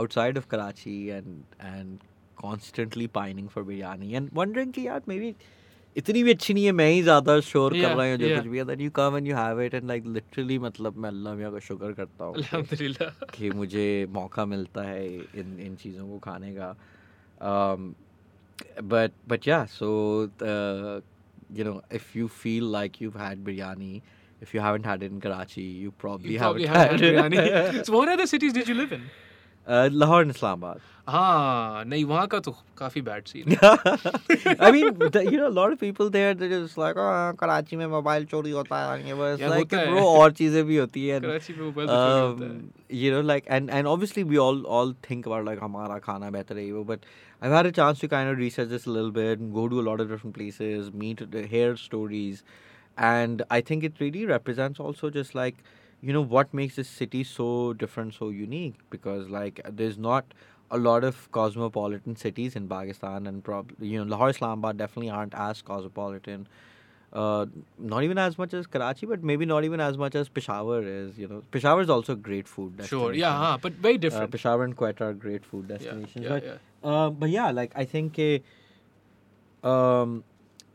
outside 0.00 0.36
of 0.42 0.48
Karachi 0.48 1.10
and 1.10 1.44
and 1.72 2.04
constantly 2.42 3.06
pining 3.18 3.48
for 3.56 3.64
biryani 3.64 4.14
and 4.20 4.32
wondering 4.40 4.72
कि 4.78 4.86
यार 4.86 5.02
maybe 5.08 5.34
इतनी 5.96 6.22
भी 6.24 6.32
अच्छी 6.34 6.54
नहीं 6.54 6.64
है 6.64 6.70
मैं 6.78 6.88
ही 6.90 7.02
ज़्यादा 7.02 7.38
शोर 7.48 7.72
कर 7.72 7.78
Yeah, 7.80 7.96
रहा 7.96 8.06
हूँ 8.10 8.16
जो 8.18 8.28
yeah. 8.28 8.38
कुछ 8.38 8.46
भी 8.52 8.58
है 8.58 8.64
then 8.70 8.80
you 8.84 8.90
come 8.94 9.16
and 9.18 9.28
you 9.30 9.34
have 9.40 9.60
it 9.66 9.74
and 9.78 9.86
like 9.90 10.06
literally 10.14 10.58
मतलब 10.62 10.96
मैं 11.04 11.08
अल्लाह 11.10 11.34
मियाँ 11.34 11.50
का 11.52 11.58
शुक्र 11.66 11.92
करता 12.00 12.24
हूँ 12.24 12.34
कि- 12.34 12.44
Alhamdulillah. 12.44 13.10
कि 13.34 13.50
मुझे 13.60 13.84
मौका 14.16 14.44
मिलता 14.54 14.82
है 14.88 15.04
इन 15.42 15.58
इन 15.66 15.76
चीज़ों 15.82 16.08
को 16.08 16.18
खाने 16.26 16.54
का 16.58 16.74
um, 17.50 17.94
but 18.94 19.12
but 19.34 19.46
yeah 19.50 19.66
so 19.76 19.92
uh, 20.54 21.00
you 21.60 21.64
know 21.70 21.80
if 22.00 22.14
you 22.20 22.28
feel 22.42 22.64
like 22.76 23.00
you've 23.00 23.20
had 23.24 23.44
biryani 23.50 23.92
if 24.46 24.54
you 24.54 24.60
haven't 24.68 24.84
had 24.92 25.02
it 25.02 25.12
in 25.12 25.20
Karachi 25.26 25.62
you 25.84 25.90
probably, 26.06 26.32
You 26.34 26.38
probably 26.38 26.66
haven't 26.66 27.00
have 27.00 27.14
had 27.14 27.32
had 27.34 27.34
it. 27.34 27.52
biryani. 27.52 27.86
so 27.86 27.96
what 27.98 28.08
other 28.16 28.26
cities 28.26 28.52
did 28.52 28.68
you 28.68 28.74
live 28.80 28.92
in? 28.92 29.04
uh, 29.66 29.88
Lahore 29.92 30.22
and 30.22 30.30
Islamabad 30.36 30.80
हाँ 31.08 31.84
नहीं 31.84 32.04
वहाँ 32.10 32.26
का 32.32 32.38
तो 32.44 32.50
काफी 32.78 33.00
bad 33.06 33.24
scene 33.28 33.56
I 34.66 34.70
mean, 34.72 34.94
the, 35.16 35.22
you 35.30 35.36
know, 35.38 35.48
a 35.48 35.54
lot 35.58 35.72
of 35.72 35.78
people 35.80 36.08
there, 36.10 36.32
they're 36.34 36.48
just 36.62 36.78
like, 36.82 36.96
oh, 36.96 37.32
Karachi 37.40 37.76
में 37.76 37.86
mobile 37.94 38.24
चोरी 38.30 38.50
होता 38.50 38.78
है 38.80 38.86
और 38.90 39.06
ये 39.06 39.12
वो 39.12 39.24
It's 39.34 39.40
यार, 39.42 39.50
like, 39.50 39.74
होता 39.74 39.80
है। 39.80 39.92
bro, 39.92 40.04
और 40.20 40.32
चीजें 40.40 40.64
भी 40.66 40.76
होती 40.76 41.06
हैं. 41.08 41.20
कराची 41.22 41.52
में 41.58 41.64
मोबाइल 41.64 41.88
तो 41.88 41.94
चोरी 41.94 42.20
होता 42.20 42.44
है 42.44 42.50
Um, 42.50 42.72
you 43.02 43.10
know, 43.14 43.20
like, 43.32 43.44
and 43.58 43.70
and 43.78 43.90
obviously 43.94 44.24
we 44.32 44.38
all 44.46 44.62
all 44.78 44.94
think 45.08 45.26
about 45.32 45.44
like 45.50 45.60
हमारा 45.66 45.98
खाना 46.08 46.30
बेहतर 46.38 46.58
है 46.58 46.64
ये 46.64 46.72
वो, 46.72 46.84
but 46.92 47.04
I've 47.41 47.51
had 47.51 47.65
a 47.65 47.71
chance 47.71 47.99
to 47.99 48.07
kind 48.07 48.29
of 48.29 48.37
research 48.37 48.69
this 48.69 48.85
a 48.85 48.89
little 48.89 49.11
bit 49.11 49.39
and 49.39 49.53
go 49.53 49.67
to 49.69 49.79
a 49.79 49.85
lot 49.89 50.01
of 50.01 50.09
different 50.09 50.35
places, 50.35 50.91
meet, 50.91 51.21
uh, 51.21 51.37
hear 51.53 51.77
stories, 51.77 52.43
and 52.97 53.43
I 53.49 53.61
think 53.61 53.83
it 53.83 53.93
really 53.99 54.25
represents 54.25 54.79
also 54.79 55.09
just 55.09 55.33
like, 55.35 55.63
you 56.01 56.11
know, 56.11 56.21
what 56.21 56.53
makes 56.53 56.75
this 56.75 56.89
city 56.89 57.23
so 57.23 57.73
different, 57.73 58.13
so 58.13 58.29
unique 58.29 58.75
because 58.89 59.29
like 59.29 59.61
there's 59.69 59.97
not 59.97 60.25
a 60.71 60.77
lot 60.77 61.03
of 61.03 61.31
cosmopolitan 61.31 62.15
cities 62.15 62.55
in 62.55 62.67
Pakistan, 62.67 63.25
and 63.25 63.43
probably 63.43 63.87
you 63.87 64.03
know 64.03 64.09
Lahore, 64.15 64.29
Islamabad 64.29 64.77
definitely 64.77 65.09
aren't 65.09 65.33
as 65.33 65.61
cosmopolitan. 65.61 66.47
Uh, 67.11 67.47
not 67.79 68.03
even 68.03 68.19
as 68.19 68.37
much 68.37 68.53
as 68.53 68.67
Karachi, 68.67 69.07
but 69.07 69.23
maybe 69.23 69.43
not 69.43 69.63
even 69.63 69.79
as 69.79 69.97
much 69.97 70.13
as 70.13 70.29
Peshawar 70.29 70.83
is. 70.83 71.17
You 71.17 71.27
know, 71.27 71.43
Peshawar 71.51 71.81
is 71.81 71.89
also 71.89 72.13
a 72.13 72.15
great 72.15 72.47
food 72.47 72.77
destination. 72.77 72.99
Sure, 72.99 73.13
yeah, 73.15 73.31
हाँ, 73.33 73.61
but 73.61 73.73
very 73.73 73.95
Uh, 73.95 73.97
different. 73.97 74.31
Peshawar 74.31 74.63
and 74.63 74.77
Quetta 74.77 75.05
are 75.05 75.13
great 75.13 75.43
food 75.43 75.65
yeah, 75.69 75.77
destinations. 75.77 76.23
yeah, 76.25 76.29
but, 76.29 76.43
yeah. 76.43 76.57
Uh, 76.82 77.10
but 77.10 77.30
yeah, 77.30 77.50
like 77.50 77.72
I 77.74 77.84
think 77.84 78.18
uh, 78.18 79.68
um, 79.68 80.24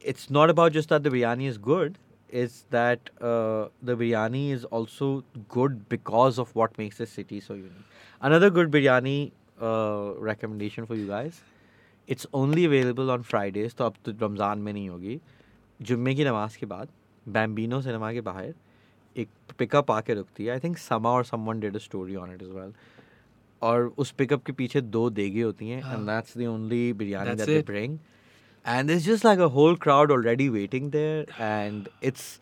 it's 0.02 0.30
not 0.30 0.50
about 0.50 0.72
just 0.72 0.90
that 0.90 1.04
the 1.04 1.10
biryani 1.10 1.48
is 1.48 1.58
good. 1.58 1.98
It's 2.30 2.66
that 2.70 3.10
uh, 3.22 3.68
the 3.82 3.96
biryani 3.96 4.52
is 4.52 4.66
also 4.66 5.24
good 5.50 5.88
because 5.90 6.40
of 6.40 6.56
what 6.56 6.78
makes 6.78 6.98
the 6.98 7.06
city 7.06 7.40
so 7.40 7.54
unique. 7.54 8.00
Another 8.22 8.50
good 8.50 8.72
biryani 8.72 9.32
uh, 9.62 10.14
recommendation 10.18 10.86
for 10.86 10.96
you 10.96 11.08
guys. 11.08 11.42
It's 12.08 12.26
only 12.34 12.66
available 12.66 13.12
on 13.12 13.24
Fridays, 13.24 13.74
तो 13.74 13.86
अब 13.86 13.96
तो 14.06 14.12
रमज़ान 14.22 14.60
में 14.60 14.72
नहीं 14.74 14.90
होगी 14.90 15.20
जुम्मे 15.80 16.14
की 16.16 16.24
नमाज 16.26 16.56
के 16.56 16.66
बाद 16.66 16.88
बैम्बिनो 17.26 17.82
सिनेमा 17.82 18.12
के 18.14 18.22
बाहर 18.22 18.54
एक 19.18 19.30
पिकअप 19.60 19.92
आके 19.92 20.14
रुकती 20.14 20.46
है 20.46 20.52
आई 20.52 20.60
थिंक 20.60 20.78
समा 20.78 21.12
और 21.18 21.26
someone 21.26 21.60
did 21.60 21.76
a 21.76 21.80
story 21.80 22.16
on 22.16 22.34
it 22.34 22.42
as 22.44 22.50
well 22.56 22.74
और 23.67 23.93
उस 23.99 24.11
पिकअप 24.19 24.45
के 24.45 24.53
पीछे 24.53 24.81
दो 24.97 25.09
देगे 25.11 25.43
होती 25.43 25.69
हैं 25.69 25.79
and 25.83 26.07
that's 26.07 26.39
the 26.39 26.47
only 26.47 26.93
biryani 27.03 27.35
that 27.35 27.47
they 27.47 27.61
bring 27.67 27.99
and 28.65 28.91
it's 28.91 29.05
just 29.05 29.25
like 29.25 29.41
a 29.41 29.53
whole 29.55 29.77
crowd 29.83 30.13
already 30.13 30.49
waiting 30.49 30.91
there 30.91 31.27
and 31.41 31.89
it's 32.03 32.41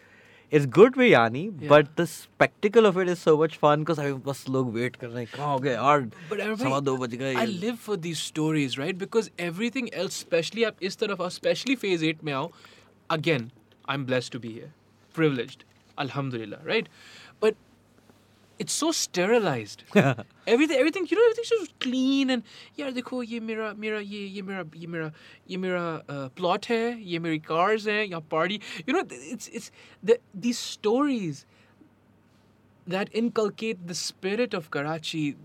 it's 0.52 0.66
good 0.74 0.96
biryani 0.96 1.48
but 1.50 1.86
the 2.00 2.04
spectacle 2.04 2.86
of 2.86 2.98
it 2.98 3.08
is 3.08 3.18
so 3.18 3.36
much 3.42 3.54
fun 3.62 3.78
because 3.78 4.00
I 4.00 4.12
बस 4.26 4.44
लोग 4.50 4.72
wait 4.74 4.96
कर 4.96 5.08
रहे 5.08 5.24
हैं 5.24 5.32
कहाँ 5.36 5.52
हो 5.52 5.58
गए 5.58 5.76
और 5.76 6.08
सवा 6.58 6.80
दो 6.80 6.96
बज 6.96 7.14
गए। 7.14 7.34
I 7.34 7.46
live 7.46 7.76
for 7.86 7.96
these 7.96 8.16
stories 8.18 8.78
right 8.78 8.96
because 8.98 9.30
everything 9.40 9.88
else 9.94 10.20
specially 10.20 10.64
आप 10.64 10.82
इस 10.82 10.98
तरफ़ 10.98 11.22
आओ 11.22 11.28
स्पेशली 11.38 11.74
फ़ेज़ 11.76 12.04
एट 12.04 12.24
में 12.24 12.32
आओ 12.32 12.50
again 13.10 13.50
I 13.88 13.94
am 13.94 14.06
blessed 14.06 14.32
to 14.32 14.38
be 14.38 14.48
here 14.48 14.72
privileged 15.14 15.64
अल्हम्दुलिल्लाह 15.98 16.66
right 16.66 16.84
right? 16.84 17.21
But 18.61 18.61
it's 18.61 18.73
so 18.73 18.91
sterilized. 18.91 19.83
everything, 20.47 20.77
everything, 20.77 21.07
you 21.09 21.17
know, 21.17 21.23
everything's 21.23 21.49
just 21.49 21.79
clean 21.79 22.29
and 22.29 22.43
yeah, 22.75 22.91
देखो 22.91 23.23
ये 23.23 23.39
मेरा 23.39 23.73
मेरा 23.77 23.99
ये 23.99 24.27
ये 24.27 24.41
मेरा 24.41 24.65
ये 24.75 24.87
मेरा 24.87 25.11
ये 25.49 25.57
मेरा 25.57 26.07
uh, 26.07 26.29
plot 26.29 26.65
है, 26.65 27.03
ये 27.03 27.19
मेरी 27.19 27.43
cars 27.43 27.87
हैं, 27.87 28.09
यहाँ 28.09 28.29
party. 28.29 28.61
You 28.87 28.93
know, 28.93 29.03
it's 29.09 29.47
it's 29.47 29.71
the 30.03 30.19
these 30.33 30.57
stories 30.57 31.45
that 32.87 33.09
inculcate 33.13 33.87
the 33.87 33.93
spirit 33.93 34.53
of 34.53 34.71
Karachi. 34.71 35.35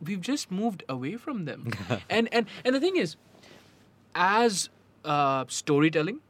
We've 0.00 0.20
just 0.20 0.50
moved 0.50 0.82
away 0.88 1.16
from 1.16 1.44
them, 1.44 1.70
and 2.10 2.28
and 2.32 2.46
and 2.64 2.74
the 2.74 2.80
thing 2.80 2.96
is, 2.96 3.16
as 4.14 4.68
uh, 5.04 5.44
storytelling, 5.48 6.20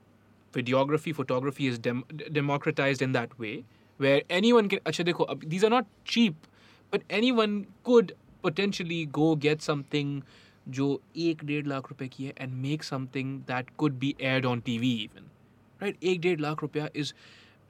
videography, 0.53 1.15
photography 1.15 1.67
is 1.67 1.79
dem- 1.79 2.05
democratized 2.31 3.01
in 3.01 3.13
that 3.13 3.39
way, 3.39 3.65
where 3.99 4.23
anyone 4.31 4.69
can. 4.69 4.81
Acha 4.81 5.05
dekho, 5.05 5.31
ab- 5.31 5.49
these 5.49 5.65
are 5.65 5.71
not 5.71 5.87
cheap, 6.05 6.47
but 6.91 7.03
anyone 7.11 7.67
could 7.85 8.15
potentially 8.43 9.05
go 9.07 9.35
get 9.37 9.63
something 9.63 10.23
जो 10.69 11.01
एक 11.17 11.45
डेढ़ 11.45 11.67
लाख 11.67 11.89
रुपए 11.91 12.09
की 12.09 12.25
है 12.25 12.33
and 12.35 12.61
make 12.65 12.85
something 12.89 13.31
that 13.47 13.71
could 13.77 13.99
be 14.03 14.15
aired 14.21 14.47
on 14.51 14.61
TV 14.69 14.91
even, 15.07 15.25
right? 15.81 15.97
एक 16.03 16.21
डेढ़ 16.21 16.41
लाख 16.41 16.63
रुपया 16.63 16.89
is 16.95 17.13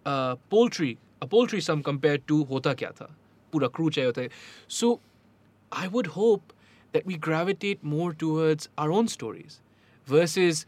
uh, 0.07 0.37
poultry, 0.51 0.99
a 1.23 1.27
poultry 1.27 1.61
sum 1.61 1.83
compared 1.83 2.27
to 2.29 2.45
होता 2.51 2.75
क्या 2.75 2.91
था 2.91 3.15
पूरा 3.53 3.69
crew 3.79 3.91
चाहिए 3.91 4.07
होता 4.07 4.23
है. 4.23 4.29
So 4.69 5.01
I 5.73 5.89
would 5.89 6.09
hope 6.19 6.53
that 6.93 7.07
we 7.07 7.17
gravitate 7.17 7.83
more 7.83 8.13
towards 8.13 8.69
our 8.79 8.93
own 8.93 9.09
stories 9.09 9.61
versus 10.07 10.67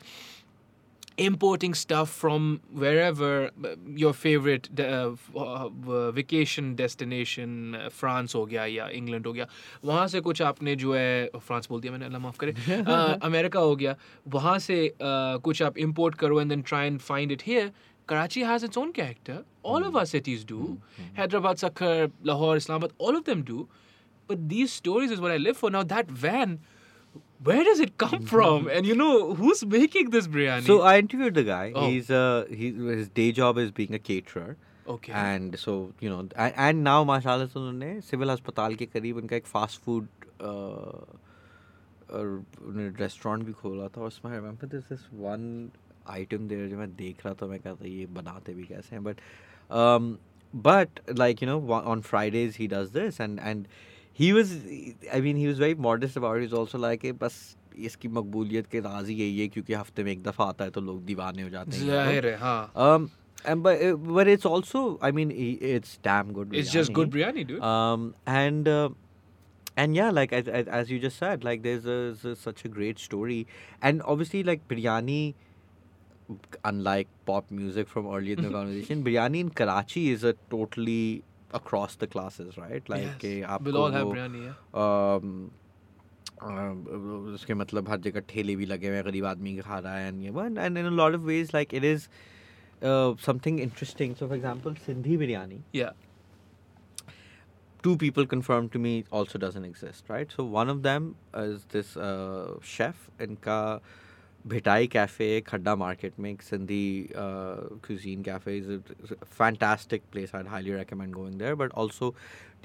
importing 1.18 1.74
stuff 1.74 2.10
from 2.10 2.60
wherever 2.72 3.50
uh, 3.64 3.68
your 3.94 4.12
favorite 4.12 4.64
de- 4.74 4.86
uh, 4.86 5.12
f- 5.12 5.30
uh, 5.36 5.66
uh, 5.66 6.10
vacation 6.10 6.74
destination 6.80 7.76
uh, 7.76 7.88
France 7.98 8.34
हो 8.34 8.44
गया 8.46 8.64
या 8.66 8.88
इंग्लैंड 9.00 9.26
हो 9.26 9.32
गया 9.32 9.46
वहाँ 9.84 10.06
से 10.14 10.20
कुछ 10.20 10.42
आपने 10.42 10.74
जो 10.76 10.94
है 10.94 11.30
फ्रांस 11.36 11.68
बोल 11.70 11.80
दिया 11.80 11.92
मैंने 11.92 12.04
अल्लाह 12.04 12.20
माफ़ 12.20 12.38
करे 12.44 12.54
uh, 12.82 13.24
अमेरिका 13.30 13.60
हो 13.60 13.76
गया 13.76 13.96
वहाँ 14.36 14.58
से 14.66 14.78
uh, 14.88 15.38
कुछ 15.48 15.62
आप 15.62 15.78
import 15.86 16.18
करो 16.24 16.40
and 16.42 16.50
then 16.56 16.64
try 16.72 16.84
and 16.92 17.00
find 17.10 17.36
it 17.38 17.48
here 17.52 17.70
Karachi 18.10 18.42
has 18.46 18.62
its 18.64 18.76
own 18.76 18.92
character. 18.92 19.34
All 19.62 19.82
of 19.82 19.94
our 19.96 20.04
cities 20.04 20.44
do. 20.44 20.56
Hyderabad, 21.16 21.56
Sakhar, 21.56 22.10
Lahore, 22.22 22.56
Islamabad, 22.58 22.92
all 22.98 23.16
of 23.16 23.24
them 23.24 23.40
do. 23.50 23.66
But 24.26 24.42
these 24.50 24.74
stories 24.74 25.10
is 25.10 25.22
what 25.22 25.32
I 25.32 25.38
live 25.38 25.56
for. 25.56 25.70
Now 25.70 25.82
that 25.84 26.10
van, 26.10 26.58
where 27.42 27.64
does 27.64 27.80
it 27.80 27.96
come 27.98 28.22
from? 28.26 28.68
And 28.68 28.86
you 28.86 28.94
know 28.94 29.34
who's 29.34 29.64
making 29.64 30.10
this 30.10 30.26
biryani? 30.26 30.66
So 30.66 30.82
I 30.82 30.98
interviewed 30.98 31.34
the 31.34 31.44
guy. 31.44 31.72
Oh. 31.74 31.88
He's 31.88 32.10
uh, 32.10 32.46
he, 32.50 32.72
his 32.72 33.08
day 33.08 33.32
job 33.32 33.58
is 33.58 33.70
being 33.70 33.94
a 33.94 33.98
caterer. 33.98 34.56
okay. 34.86 35.12
And 35.12 35.58
so 35.58 35.92
you 36.00 36.10
know, 36.10 36.18
and, 36.36 36.54
and 36.56 36.84
now 36.84 37.04
माशाल्लाह 37.04 37.46
से 37.46 37.58
उन्होंने 37.58 38.00
civil 38.08 38.28
अस्पताल 38.30 38.74
के 38.80 38.86
करीब 38.86 39.16
उनका 39.16 39.36
एक 39.36 39.46
fast 39.46 39.80
food 39.84 40.08
restaurant 43.00 43.44
भी 43.44 43.52
खोला 43.52 43.88
था 43.88 44.00
और 44.00 44.06
उसमें 44.06 44.30
I 44.32 44.38
remember 44.38 44.66
this 44.74 44.84
this 44.88 45.06
one 45.20 45.70
item 46.10 46.48
there 46.48 46.68
जो 46.68 46.76
मैं 46.78 46.94
देख 46.96 47.24
रहा 47.26 47.34
था 47.42 47.46
मैं 47.46 47.58
कहता 47.60 47.88
ये 47.88 48.06
बनाते 48.20 48.54
भी 48.54 48.64
कैसे 48.72 48.96
हैं 48.96 49.04
but 49.04 49.20
but 50.64 51.00
like 51.20 51.40
you 51.42 51.46
know 51.48 51.58
wa- 51.68 51.82
on 51.92 52.02
Fridays 52.08 52.56
he 52.56 52.66
does 52.72 52.90
this 52.96 53.16
and 53.24 53.40
and 54.18 54.18
he 54.20 54.32
was 54.32 54.50
I 55.12 55.20
mean 55.20 55.36
he 55.36 55.46
was 55.46 55.58
very 55.58 55.74
modest 55.74 56.16
about 56.16 56.36
it 56.36 56.42
he's 56.42 56.52
also 56.62 56.78
like 56.78 57.04
"Eh, 57.04 57.12
बस 57.12 57.56
इसकी 57.78 58.08
मकबूलियत 58.08 58.66
के 58.72 58.80
राज 58.80 59.08
ही 59.08 59.14
यही 59.14 59.40
है 59.40 59.48
क्योंकि 59.48 59.74
हफ्ते 59.74 60.04
में 60.04 60.10
एक 60.12 60.22
दफ़ा 60.22 60.44
आता 60.44 60.64
है 60.64 60.70
तो 60.70 60.80
लोग 60.80 61.04
दीवाने 61.04 61.42
हो 61.42 61.48
जाते 61.50 61.76
हैं 61.76 61.80
you 61.82 61.86
know? 61.88 61.94
जाहिर 61.94 62.26
है 62.26 62.36
हाँ. 62.38 62.72
Um, 62.76 63.08
and 63.52 63.62
but 63.62 63.82
uh, 63.86 63.96
but 64.18 64.28
it's 64.34 64.46
also 64.50 64.98
I 65.08 65.10
mean 65.16 65.32
i- 65.46 65.58
it's 65.70 65.96
damn 66.08 66.32
good. 66.36 66.54
It's 66.60 66.70
just 66.76 66.92
good 66.98 67.10
biryani, 67.16 67.46
dude. 67.48 67.62
Um, 67.70 68.14
and 68.26 68.68
uh, 68.68 68.90
and 69.76 69.96
yeah, 69.96 70.10
like 70.10 70.32
as, 70.32 70.46
as, 70.46 70.68
as 70.68 70.90
you 70.90 71.00
just 71.00 71.18
said, 71.18 71.42
like 71.42 71.62
there's, 71.64 71.84
a, 71.84 72.14
there's 72.22 72.38
such 72.38 72.64
a 72.64 72.68
great 72.68 72.98
story, 72.98 73.46
and 73.82 74.02
obviously 74.02 74.44
like 74.44 74.68
biryani, 74.68 75.34
unlike 76.64 77.08
pop 77.26 77.50
music 77.50 77.88
from 77.88 78.06
earlier 78.06 78.34
in 78.38 78.42
the 78.42 78.50
conversation, 78.50 79.02
biryani 79.04 79.40
in 79.40 79.50
Karachi 79.50 80.10
is 80.10 80.24
a 80.24 80.34
totally 80.50 81.24
across 81.52 81.94
the 81.96 82.06
classes, 82.06 82.56
right? 82.58 82.88
Like 82.88 83.02
yes. 83.02 83.18
कि 83.20 83.34
we'll 83.40 83.50
आपको 83.56 83.82
all 83.82 83.92
have 83.92 84.06
वो, 84.06 84.14
biryani. 84.14 84.44
Yeah. 84.46 84.54
um, 84.84 85.50
uh, 86.42 87.34
उसके 87.34 87.54
मतलब 87.54 87.88
हर 87.88 88.00
जगह 88.06 88.20
ठेले 88.28 88.56
भी 88.56 88.66
लगे 88.66 88.88
हुए 88.88 88.96
हैं 88.96 89.04
गरीब 89.04 89.24
आदमी 89.26 89.56
खा 89.58 89.78
रहा 89.78 89.96
है 89.96 90.12
and 90.12 90.22
ये 90.22 90.30
वो 90.30 90.46
and 90.48 90.78
in 90.78 90.86
a 90.86 90.96
lot 91.02 91.14
of 91.14 91.24
ways 91.24 91.52
like 91.54 91.72
it 91.72 91.84
is 91.84 92.08
uh, 92.82 93.14
something 93.26 93.58
interesting 93.58 94.16
so 94.16 94.28
for 94.28 94.34
example 94.34 94.74
Sindhi 94.86 95.18
biryani 95.18 95.60
Yeah. 95.72 95.92
two 97.82 97.96
people 97.96 98.26
confirmed 98.26 98.72
to 98.72 98.78
me 98.78 99.04
also 99.12 99.38
doesn't 99.38 99.64
exist 99.64 100.08
right 100.08 100.30
so 100.36 100.44
one 100.44 100.70
of 100.74 100.82
them 100.82 101.08
is 101.40 101.64
this 101.76 101.96
uh, 101.96 102.54
chef 102.74 103.08
इनका 103.20 103.58
Bhitai 104.47 104.87
cafe, 104.87 105.41
Khadda 105.47 105.75
market 105.75 106.19
में 106.19 106.31
एक 106.31 106.41
Sindhi 106.41 107.09
cuisine 107.15 108.23
cafe 108.23 108.57
is 108.57 108.71
is 108.71 109.99
place 110.11 110.35
I 110.35 110.43
highly 110.43 110.71
fantastic 110.71 111.13
going 111.13 111.39
there 111.39 111.55
but 111.55 111.71
recommend 111.71 111.73
T 111.73 111.73
there. 111.73 111.73
But 111.73 111.73
also 111.73 112.13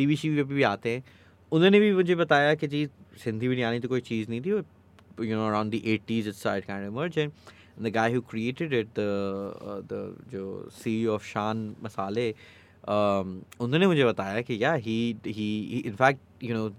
we 0.00 0.42
भी 0.42 0.62
आते 0.62 0.90
हैं। 0.90 1.04
उन्होंने 1.52 1.80
भी 1.80 1.92
मुझे 1.94 2.14
बताया 2.14 2.54
कि 2.54 2.66
जी, 2.66 2.86
सिंधी 3.24 3.48
बिरयानी 3.48 3.80
तो 3.80 3.88
कोई 3.88 4.00
चीज़ 4.00 4.30
नहीं 4.30 4.40
थी 4.40 4.50
you 4.50 5.36
know 5.36 5.46
around 5.46 5.72
the 5.72 5.80
eighties 5.84 6.28
it's 6.28 6.46
right 6.46 6.64
canned 6.64 6.86
emerge 6.86 7.18
and 7.18 7.32
the 7.80 7.92
guy 7.94 8.12
who 8.14 8.20
created 8.20 8.72
it 8.74 8.88
the 8.98 10.16
जो 10.32 10.68
सी 10.72 10.94
ऑफ़ 11.06 11.24
शान 11.26 11.74
मसाले 11.82 12.30
उन्होंने 12.88 13.86
मुझे 13.86 14.04
बताया 14.04 14.40
कि 14.40 14.62
या 14.62 14.72
he 14.86 15.16
he 15.26 15.82
in fact 15.86 16.44
you 16.44 16.54
know 16.54 16.70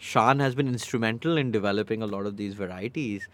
Shan 0.00 0.40
has 0.40 0.56
been 0.56 0.68
instrumental 0.68 1.38
in 1.38 1.50
developing 1.50 2.02
a 2.02 2.06
lot 2.06 2.26
of 2.26 2.34
these 2.34 2.60
varieties 2.60 3.28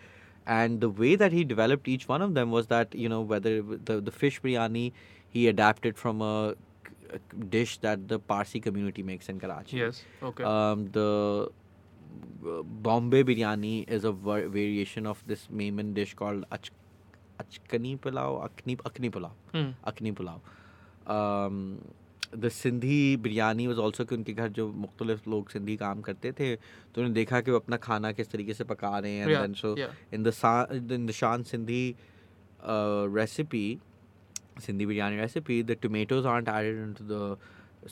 and 0.47 0.81
the 0.81 0.89
way 0.91 1.16
that 1.16 1.33
he 1.33 1.43
developed 1.45 1.89
each 1.89 2.07
one 2.09 2.23
of 2.23 2.35
them 2.35 2.51
was 2.51 2.66
that 2.69 2.95
you 2.95 3.09
know 3.09 3.21
whether 3.33 3.53
the 3.62 4.01
the 4.01 4.11
fish 4.11 4.41
biryani 4.43 4.93
he 5.31 5.49
adapted 5.49 5.97
from 5.97 6.21
a, 6.23 6.55
a 7.11 7.19
dish 7.57 7.79
that 7.79 8.07
the 8.09 8.19
Parsi 8.19 8.61
community 8.61 9.03
makes 9.03 9.29
in 9.29 9.41
Karachi. 9.41 9.77
Yes. 9.79 10.05
Okay. 10.23 10.45
Um, 10.45 10.87
the 10.93 11.49
uh, 12.47 12.62
Bombay 12.62 13.23
biryani 13.25 13.89
is 13.89 14.05
a 14.05 14.12
var- 14.12 14.49
variation 14.49 15.07
of 15.07 15.23
this 15.27 15.49
Memon 15.51 15.95
dish 15.95 16.15
called 16.15 16.45
ach- 16.53 16.71
achkani 17.41 17.99
pulao, 17.99 18.49
akni 18.49 18.77
akni 18.93 19.11
pulao, 19.11 19.33
Hmm. 19.53 19.71
akni 19.87 20.15
pulao. 20.15 20.41
Um, 21.07 21.81
the 22.34 22.49
Sindhi 22.49 23.18
biryani 23.18 23.68
was 23.68 23.80
also 23.80 24.06
कि 24.06 24.15
उनके 24.15 24.34
घर 24.34 24.49
जो 24.57 24.68
मुख्तलिफ 24.86 25.27
लोग 25.27 25.49
सिंधी 25.49 25.76
काम 25.77 26.02
करते 26.07 26.31
थे 26.40 26.56
तो 26.56 27.02
उन्होंने 27.02 27.14
देखा 27.14 27.40
कि 27.41 27.52
वो 27.52 27.57
अपना 27.60 27.77
खाना 27.86 28.11
किस 28.19 28.30
तरीके 28.31 28.53
से 28.53 28.64
पका 28.72 28.98
रहे 28.99 29.14
हैं 29.18 29.27
Yeah, 29.30 29.38
and 29.38 29.44
then 29.44 29.56
so 29.61 29.76
yeah. 29.77 29.95
in 30.11 30.23
the 30.23 30.31
Sa- 30.31 30.68
in 30.98 31.06
the 31.07 31.14
Shan 31.22 31.44
Sindhi 31.44 31.95
uh, 32.64 33.07
recipe 33.10 33.80
Sindhi 34.60 34.86
biryani 34.91 35.19
recipe 35.19 35.61
the 35.64 35.76
tomatoes 35.76 36.26
aren't 36.26 36.48
added 36.49 36.77
into 36.84 37.03
the 37.03 37.38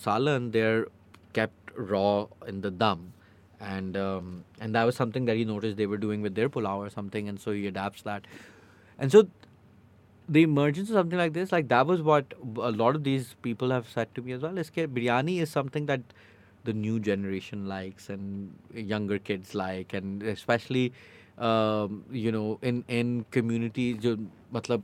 salan 0.06 0.52
they're 0.52 0.86
kept 1.34 1.72
raw 1.76 2.26
in 2.48 2.62
the 2.62 2.70
dum 2.70 3.14
and 3.60 3.98
um, 3.98 4.44
and 4.60 4.76
that 4.76 4.84
was 4.84 4.96
something 4.96 5.26
that 5.26 5.36
he 5.38 5.46
noticed 5.46 5.78
they 5.78 5.88
were 5.88 5.98
doing 6.06 6.22
with 6.22 6.36
their 6.36 6.50
pulao 6.50 6.78
or 6.86 6.90
something 6.90 7.28
and 7.30 7.40
so 7.40 7.52
he 7.52 7.66
adapts 7.68 8.02
that 8.04 8.26
and 9.00 9.12
so 9.12 9.28
the 10.32 10.44
emergence 10.44 10.90
of 10.90 10.96
something 10.96 11.18
like 11.18 11.34
this 11.34 11.52
like 11.52 11.68
that 11.70 11.86
was 11.88 12.02
what 12.02 12.34
a 12.58 12.72
lot 12.72 12.96
of 12.96 13.04
these 13.04 13.36
people 13.42 13.70
have 13.72 13.88
said 13.90 14.14
to 14.14 14.22
me 14.22 14.34
as 14.34 14.42
well 14.42 14.58
is 14.58 14.70
that 14.70 14.94
biryani 14.94 15.42
is 15.42 15.50
something 15.50 15.86
that 15.86 16.02
the 16.66 16.74
new 16.74 17.00
generation 17.00 17.68
likes 17.68 18.10
and 18.10 18.54
younger 18.74 19.18
kids 19.18 19.56
like 19.56 19.94
and 19.94 20.24
especially 20.24 20.92
um, 21.38 22.04
you 22.12 22.32
know 22.32 22.60
in 22.62 22.84
in 22.88 23.26
communities 23.32 23.98
जो 24.06 24.18
मतलब 24.54 24.84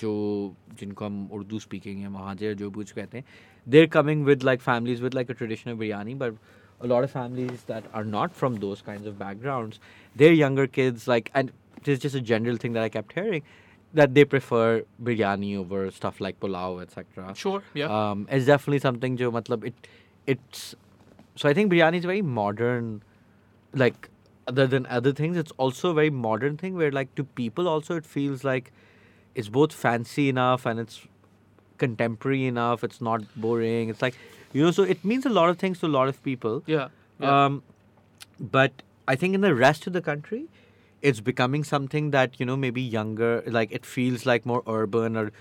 जो 0.00 0.12
जिनको 0.78 1.04
हम 1.04 1.28
Urdu 1.32 1.58
speaking 1.58 2.00
है 2.00 2.08
महाजर 2.08 2.54
जो 2.60 2.70
भी 2.70 2.74
कुछ 2.74 2.92
कहते 2.92 3.18
हैं 3.18 3.24
they're 3.72 3.90
coming 3.96 4.24
with 4.28 4.44
like 4.48 4.62
families 4.68 5.02
with 5.06 5.14
like 5.14 5.32
a 5.34 5.34
traditional 5.40 5.76
biryani 5.82 6.16
but 6.22 6.34
a 6.80 6.86
lot 6.92 7.04
of 7.04 7.10
families 7.10 7.64
that 7.72 7.84
are 7.92 8.04
not 8.04 8.38
from 8.38 8.56
those 8.62 8.80
kinds 8.86 9.06
of 9.06 9.18
backgrounds 9.18 9.80
their 10.22 10.32
younger 10.32 10.66
kids 10.78 11.06
like 11.14 11.30
and 11.34 11.52
this 11.84 11.98
is 11.98 12.02
just 12.06 12.14
a 12.14 12.24
general 12.30 12.56
thing 12.56 12.72
that 12.72 12.82
I 12.82 12.88
kept 12.88 13.12
hearing 13.12 13.42
that 13.99 14.13
they 14.17 14.23
prefer 14.33 14.65
biryani 15.09 15.51
over 15.61 15.79
stuff 15.99 16.19
like 16.25 16.39
pulao 16.45 16.67
etc 16.81 17.33
Sure. 17.43 17.61
Yeah. 17.81 17.93
um, 17.99 18.27
it's 18.37 18.45
definitely 18.51 18.79
something 18.85 19.17
jo 19.21 19.31
matlab 19.37 19.65
it 19.71 19.87
it's 20.33 20.63
so 21.41 21.49
I 21.49 21.53
think 21.59 21.71
biryani 21.73 22.01
is 22.03 22.05
very 22.11 22.21
modern 22.39 22.89
like 23.83 24.09
other 24.51 24.65
than 24.73 24.85
other 24.97 25.13
things 25.21 25.37
it's 25.43 25.53
also 25.65 25.91
a 25.91 25.93
very 25.99 26.09
modern 26.27 26.57
thing 26.63 26.75
where 26.81 26.91
like 26.97 27.13
to 27.21 27.25
people 27.41 27.67
also 27.75 27.97
it 28.01 28.05
feels 28.15 28.43
like 28.49 28.71
it's 29.35 29.49
both 29.59 29.73
fancy 29.85 30.27
enough 30.33 30.65
and 30.65 30.79
it's 30.85 30.99
contemporary 31.85 32.45
enough 32.51 32.83
it's 32.89 33.01
not 33.07 33.25
boring 33.47 33.89
it's 33.95 34.01
like 34.01 34.15
you 34.53 34.63
know 34.67 34.71
so 34.77 34.83
it 34.95 35.03
means 35.13 35.25
a 35.31 35.33
lot 35.39 35.49
of 35.49 35.59
things 35.63 35.79
to 35.81 35.85
a 35.85 35.93
lot 35.97 36.07
of 36.13 36.21
people 36.29 36.63
yeah. 36.65 36.87
yeah. 37.19 37.45
um, 37.45 37.61
but 38.39 38.81
I 39.07 39.15
think 39.15 39.35
in 39.35 39.41
the 39.41 39.55
rest 39.55 39.87
of 39.87 39.93
the 39.93 40.01
country, 40.01 40.47
it's 41.01 41.19
becoming 41.19 41.63
something 41.63 42.11
that 42.11 42.39
you 42.39 42.45
know 42.45 42.57
maybe 42.57 42.81
younger 42.81 43.43
like 43.47 43.71
it 43.71 43.85
feels 43.85 44.25
like 44.25 44.45
more 44.45 44.63
urban 44.67 45.17
or 45.17 45.31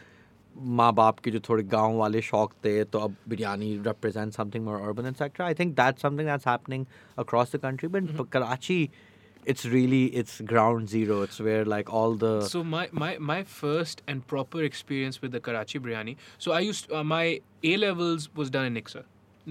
माँ 0.56 0.92
बाप 0.94 1.18
के 1.20 1.30
जो 1.30 1.40
थोड़े 1.48 1.62
गांव 1.62 1.96
वाले 1.96 2.20
शौक 2.22 2.52
थे 2.64 2.82
तो 2.84 2.98
अब 2.98 3.16
biryani 3.28 3.66
represent 3.86 4.32
something 4.32 4.64
more 4.64 4.80
urban 4.80 5.06
etcetera 5.06 5.46
I 5.46 5.54
think 5.54 5.74
that 5.76 5.98
something 5.98 6.28
that's 6.28 6.48
happening 6.48 6.84
across 7.18 7.54
the 7.56 7.60
country 7.62 7.88
but 7.96 8.88
it's 9.50 9.64
really 9.64 10.06
it's 10.20 10.40
ground 10.40 10.88
zero. 10.88 11.22
It's 11.22 11.38
where 11.38 11.64
like 11.64 11.90
all 11.98 12.14
the 12.22 12.30
so 12.52 12.62
my 12.64 12.88
my, 12.92 13.16
my 13.18 13.42
first 13.44 14.02
and 14.06 14.26
proper 14.26 14.62
experience 14.68 15.22
with 15.22 15.32
the 15.32 15.40
karachi 15.40 15.78
biryani 15.78 16.16
so 16.38 16.52
i 16.52 16.58
used 16.68 16.90
uh, 16.92 17.04
my 17.04 17.40
a 17.72 17.76
levels 17.76 18.28
was 18.40 18.50
done 18.56 18.66
in 18.70 18.74
Nixor 18.78 19.04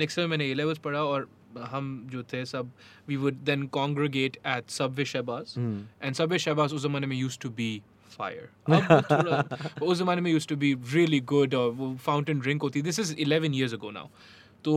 Nixor 0.04 0.28
मैंने 0.28 0.52
a 0.52 0.58
levels 0.62 0.82
पढ़ा 0.88 1.04
और 1.14 1.28
हम 1.72 2.08
जो 2.12 2.24
थे 2.34 2.46
सब 2.46 2.72
we 3.08 3.16
would 3.16 3.34
then 3.46 3.66
congregate 3.78 4.38
at 4.48 4.70
Subway 4.70 5.06
Shahbaz 5.06 5.54
and 5.58 6.14
Subway 6.16 6.40
Shahbaz 6.40 6.74
उस 6.74 6.84
जमाने 6.84 7.08
में 7.08 7.16
यूज़ 7.18 7.40
टू 7.40 7.50
बी 7.50 7.82
फायर 8.20 9.82
उस 9.82 9.98
जमाने 9.98 10.22
में 10.22 10.32
use 10.32 10.48
to 10.48 10.56
be 10.56 10.74
really 10.94 11.20
good 11.34 11.56
और 11.56 11.72
वो 11.72 11.96
फाउंटेन 12.06 12.40
ड्रिंक 12.40 12.62
होती 12.62 12.82
this 12.82 13.00
is 13.00 13.16
eleven 13.16 13.56
years 13.56 13.74
ago 13.74 13.92
now 13.92 14.08
तो 14.66 14.74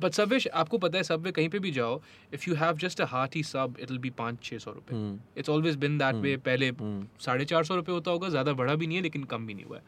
बट 0.00 0.12
सबवे 0.12 0.38
आपको 0.54 0.78
पता 0.78 0.98
है 0.98 1.02
सब 1.04 1.22
वे 1.22 1.30
कहीं 1.32 1.48
पे 1.48 1.58
भी 1.58 1.70
जाओ 1.70 2.00
if 2.34 2.48
you 2.48 2.54
have 2.56 2.76
just 2.78 3.00
a 3.00 3.04
hearty 3.08 3.42
sub 3.42 3.76
it 3.80 3.90
will 3.90 3.98
be 3.98 4.10
पाँच 4.10 4.42
छः 4.42 4.58
सौ 4.58 4.72
रुपये 4.72 4.98
it's 5.38 5.48
always 5.50 5.76
been 5.76 5.98
that 5.98 6.14
way 6.14 6.36
पहले 6.48 6.70
hmm. 6.72 7.22
साढ़े 7.24 7.44
चार 7.44 7.64
सौ 7.64 7.76
रुपये 7.76 7.94
होता 7.94 8.10
होगा 8.10 8.28
ज़्यादा 8.28 8.52
बड़ा 8.52 8.74
भी 8.74 8.86
नहीं 8.86 8.96
है 8.96 9.02
लेकिन 9.02 9.24
कम 9.24 9.46
भी 9.46 9.54
नहीं 9.54 9.64
हुआ 9.64 9.76
है. 9.76 9.82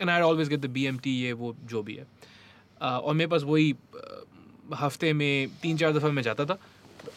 And 0.00 0.10
I 0.10 0.20
always 0.20 0.48
get 0.48 0.60
the 0.60 0.70
B 0.70 0.84
M 0.86 0.98
T 0.98 1.16
ये 1.20 1.32
वो 1.32 1.54
जो 1.64 1.82
भी 1.82 1.94
है. 1.94 2.04
Uh, 2.04 2.82
और 2.82 3.14
मेरे 3.14 3.28
पास 3.30 3.42
वही 3.42 3.72
uh, 3.72 4.33
हफ्ते 4.75 5.13
में 5.13 5.49
तीन 5.61 5.77
चार 5.77 5.93
दफ़ा 5.93 6.09
मैं 6.11 6.23
जाता 6.23 6.45
था 6.45 6.59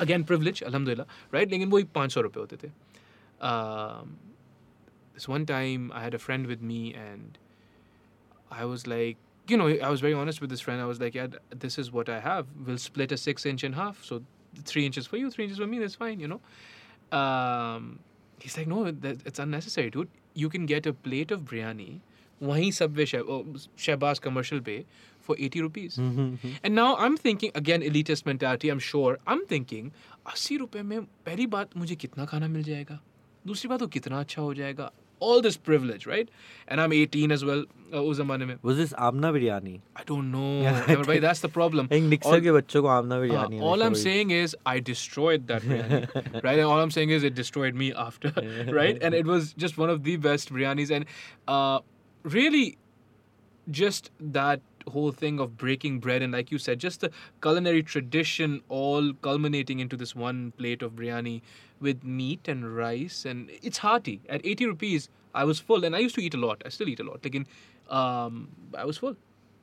अगेन 0.01 0.23
प्रिवलेज 0.25 0.63
अलहमदिल्ला 0.63 1.05
राइट 1.35 1.51
लेकिन 1.51 1.71
वही 1.71 1.85
पाँच 1.95 2.13
सौ 2.13 2.21
रुपये 2.21 2.41
होते 2.41 2.57
थे 2.67 2.71
this 5.15 5.29
one 5.29 5.45
time 5.47 5.91
I 5.95 6.03
had 6.03 6.15
a 6.15 6.19
friend 6.19 6.47
with 6.47 6.63
me 6.69 6.95
and 6.95 7.39
I 8.51 8.65
was 8.65 8.87
like, 8.87 9.19
you 9.49 9.57
know, 9.57 9.69
I 9.69 9.89
was 9.89 10.01
very 10.01 10.15
honest 10.15 10.41
with 10.41 10.51
this 10.51 10.61
friend. 10.61 10.81
I 10.81 10.87
was 10.87 11.01
like, 11.01 11.15
yeah, 11.15 11.27
th- 11.27 11.43
this 11.65 11.79
is 11.79 11.91
what 11.93 12.09
I 12.09 12.21
have. 12.21 12.47
We'll 12.67 12.79
split 12.79 13.13
a 13.13 13.17
six 13.17 13.47
inch 13.47 13.65
in 13.65 13.73
half. 13.75 14.03
So 14.05 14.23
three 14.65 14.87
inches 14.87 15.07
for 15.07 15.17
you, 15.17 15.31
three 15.31 15.45
inches 15.45 15.59
for 15.59 15.67
me. 15.67 15.79
That's 15.79 15.95
fine, 15.95 16.21
you 16.21 16.29
know. 16.29 16.41
Um, 17.19 17.99
he's 18.39 18.57
like, 18.57 18.67
no, 18.67 18.91
that, 18.91 19.27
it's 19.27 19.39
unnecessary, 19.39 19.91
dude. 19.91 20.09
You 20.35 20.49
can 20.49 20.67
get 20.67 20.87
a 20.87 20.93
plate 20.93 21.31
of 21.31 21.43
biryani, 21.43 22.01
wahi 22.41 22.71
Subway 22.71 23.05
Shah, 23.05 23.19
oh, 23.19 23.45
Shahbaz 23.77 24.21
commercial 24.21 24.61
bay 24.61 24.87
for 25.27 25.37
80 25.39 25.63
rupees. 25.63 25.97
Hmm. 25.97 26.35
And 26.65 26.75
now 26.75 26.97
I'm 26.97 27.17
thinking, 27.17 27.53
again, 27.55 27.83
elitist 27.83 28.27
mentality, 28.27 28.69
I'm 28.69 28.81
sure. 28.81 29.19
I'm 29.27 29.47
thinking, 29.47 29.93
80 30.27 30.57
रुपए 30.59 30.83
में 30.83 31.01
पहली 31.27 31.47
बात 31.47 31.77
मुझे 31.77 31.95
कितना 31.97 32.25
खाना 32.33 32.49
मिल 32.49 32.63
जाएगा 32.63 32.99
दूसरी 33.47 33.69
बात 33.69 33.83
वो 33.83 33.89
कितना 33.99 34.21
अच्छा 34.21 34.43
हो 34.43 34.53
जाएगा 34.55 34.91
all 35.25 35.41
this 35.41 35.57
privilege 35.57 36.05
right 36.11 36.29
and 36.69 36.81
I'm 36.81 36.93
18 36.93 37.33
as 37.35 37.45
well 37.49 37.61
uh, 37.95 38.01
उस 38.01 38.17
जमाने 38.17 38.47
में 38.47 38.57
was 38.69 38.77
this 38.77 38.93
Amna 39.09 39.33
biryani 39.37 39.75
I 39.97 40.05
don't 40.11 40.33
know 40.33 40.63
Yeah, 40.63 40.81
Amar 40.95 41.05
bhai, 41.11 41.19
that's 41.25 41.43
the 41.47 41.51
problem 41.57 41.89
एक 41.93 42.03
निक्सर 42.03 42.33
All- 42.33 42.43
के 42.43 42.53
बच्चों 42.53 42.83
को 42.83 42.89
आमना 42.95 43.15
uh, 43.15 43.21
बिरयानी 43.23 43.61
all 43.61 43.85
I'm 43.87 43.95
हमेशा 43.95 44.03
saying 44.03 44.33
is 44.39 44.57
I 44.67 44.81
destroyed 44.91 45.47
that 45.53 45.63
biryani, 45.63 46.43
right? 46.49 46.59
And 46.59 46.67
all 46.73 46.85
I'm 46.87 46.95
saying 46.99 47.15
is 47.19 47.29
it 47.31 47.37
destroyed 47.41 47.81
me 47.85 47.93
after, 48.07 48.33
right? 48.81 49.01
And 49.03 49.21
it 49.21 49.33
was 49.33 49.53
just 49.67 49.79
one 49.85 49.95
of 49.97 50.03
the 50.09 50.17
best 50.29 50.53
biryanis, 50.57 50.91
and 50.99 51.07
uh, 51.47 51.79
really, 52.25 52.67
just 53.83 54.11
that 54.39 54.61
whole 54.90 55.12
thing 55.12 55.40
of 55.40 55.58
breaking 55.58 56.00
bread 56.00 56.22
and, 56.22 56.34
like 56.34 56.52
you 56.52 56.58
said, 56.58 56.80
just 56.80 57.02
the 57.02 57.12
culinary 57.42 57.84
tradition 57.84 58.62
all 58.70 59.14
culminating 59.22 59.80
into 59.80 59.98
this 59.98 60.16
one 60.16 60.52
plate 60.58 60.82
of 60.82 60.94
biryani 60.94 61.42
with 61.80 62.04
meat 62.04 62.48
and 62.48 62.76
rice, 62.76 63.26
and 63.26 63.50
it's 63.62 63.80
hearty. 63.80 64.22
At 64.30 64.46
80 64.46 64.66
rupees, 64.68 65.10
I 65.36 65.44
was 65.44 65.60
full, 65.60 65.86
and 65.86 65.96
I 65.96 66.00
used 66.00 66.16
to 66.16 66.22
eat 66.22 66.34
a 66.34 66.38
lot. 66.38 66.62
I 66.66 66.70
still 66.70 66.90
eat 66.90 67.00
a 67.00 67.04
lot. 67.04 67.24
Like 67.24 67.36
in, 67.36 67.48
um, 67.90 68.50
I 68.76 68.86
was 68.86 68.98
full, 68.98 69.16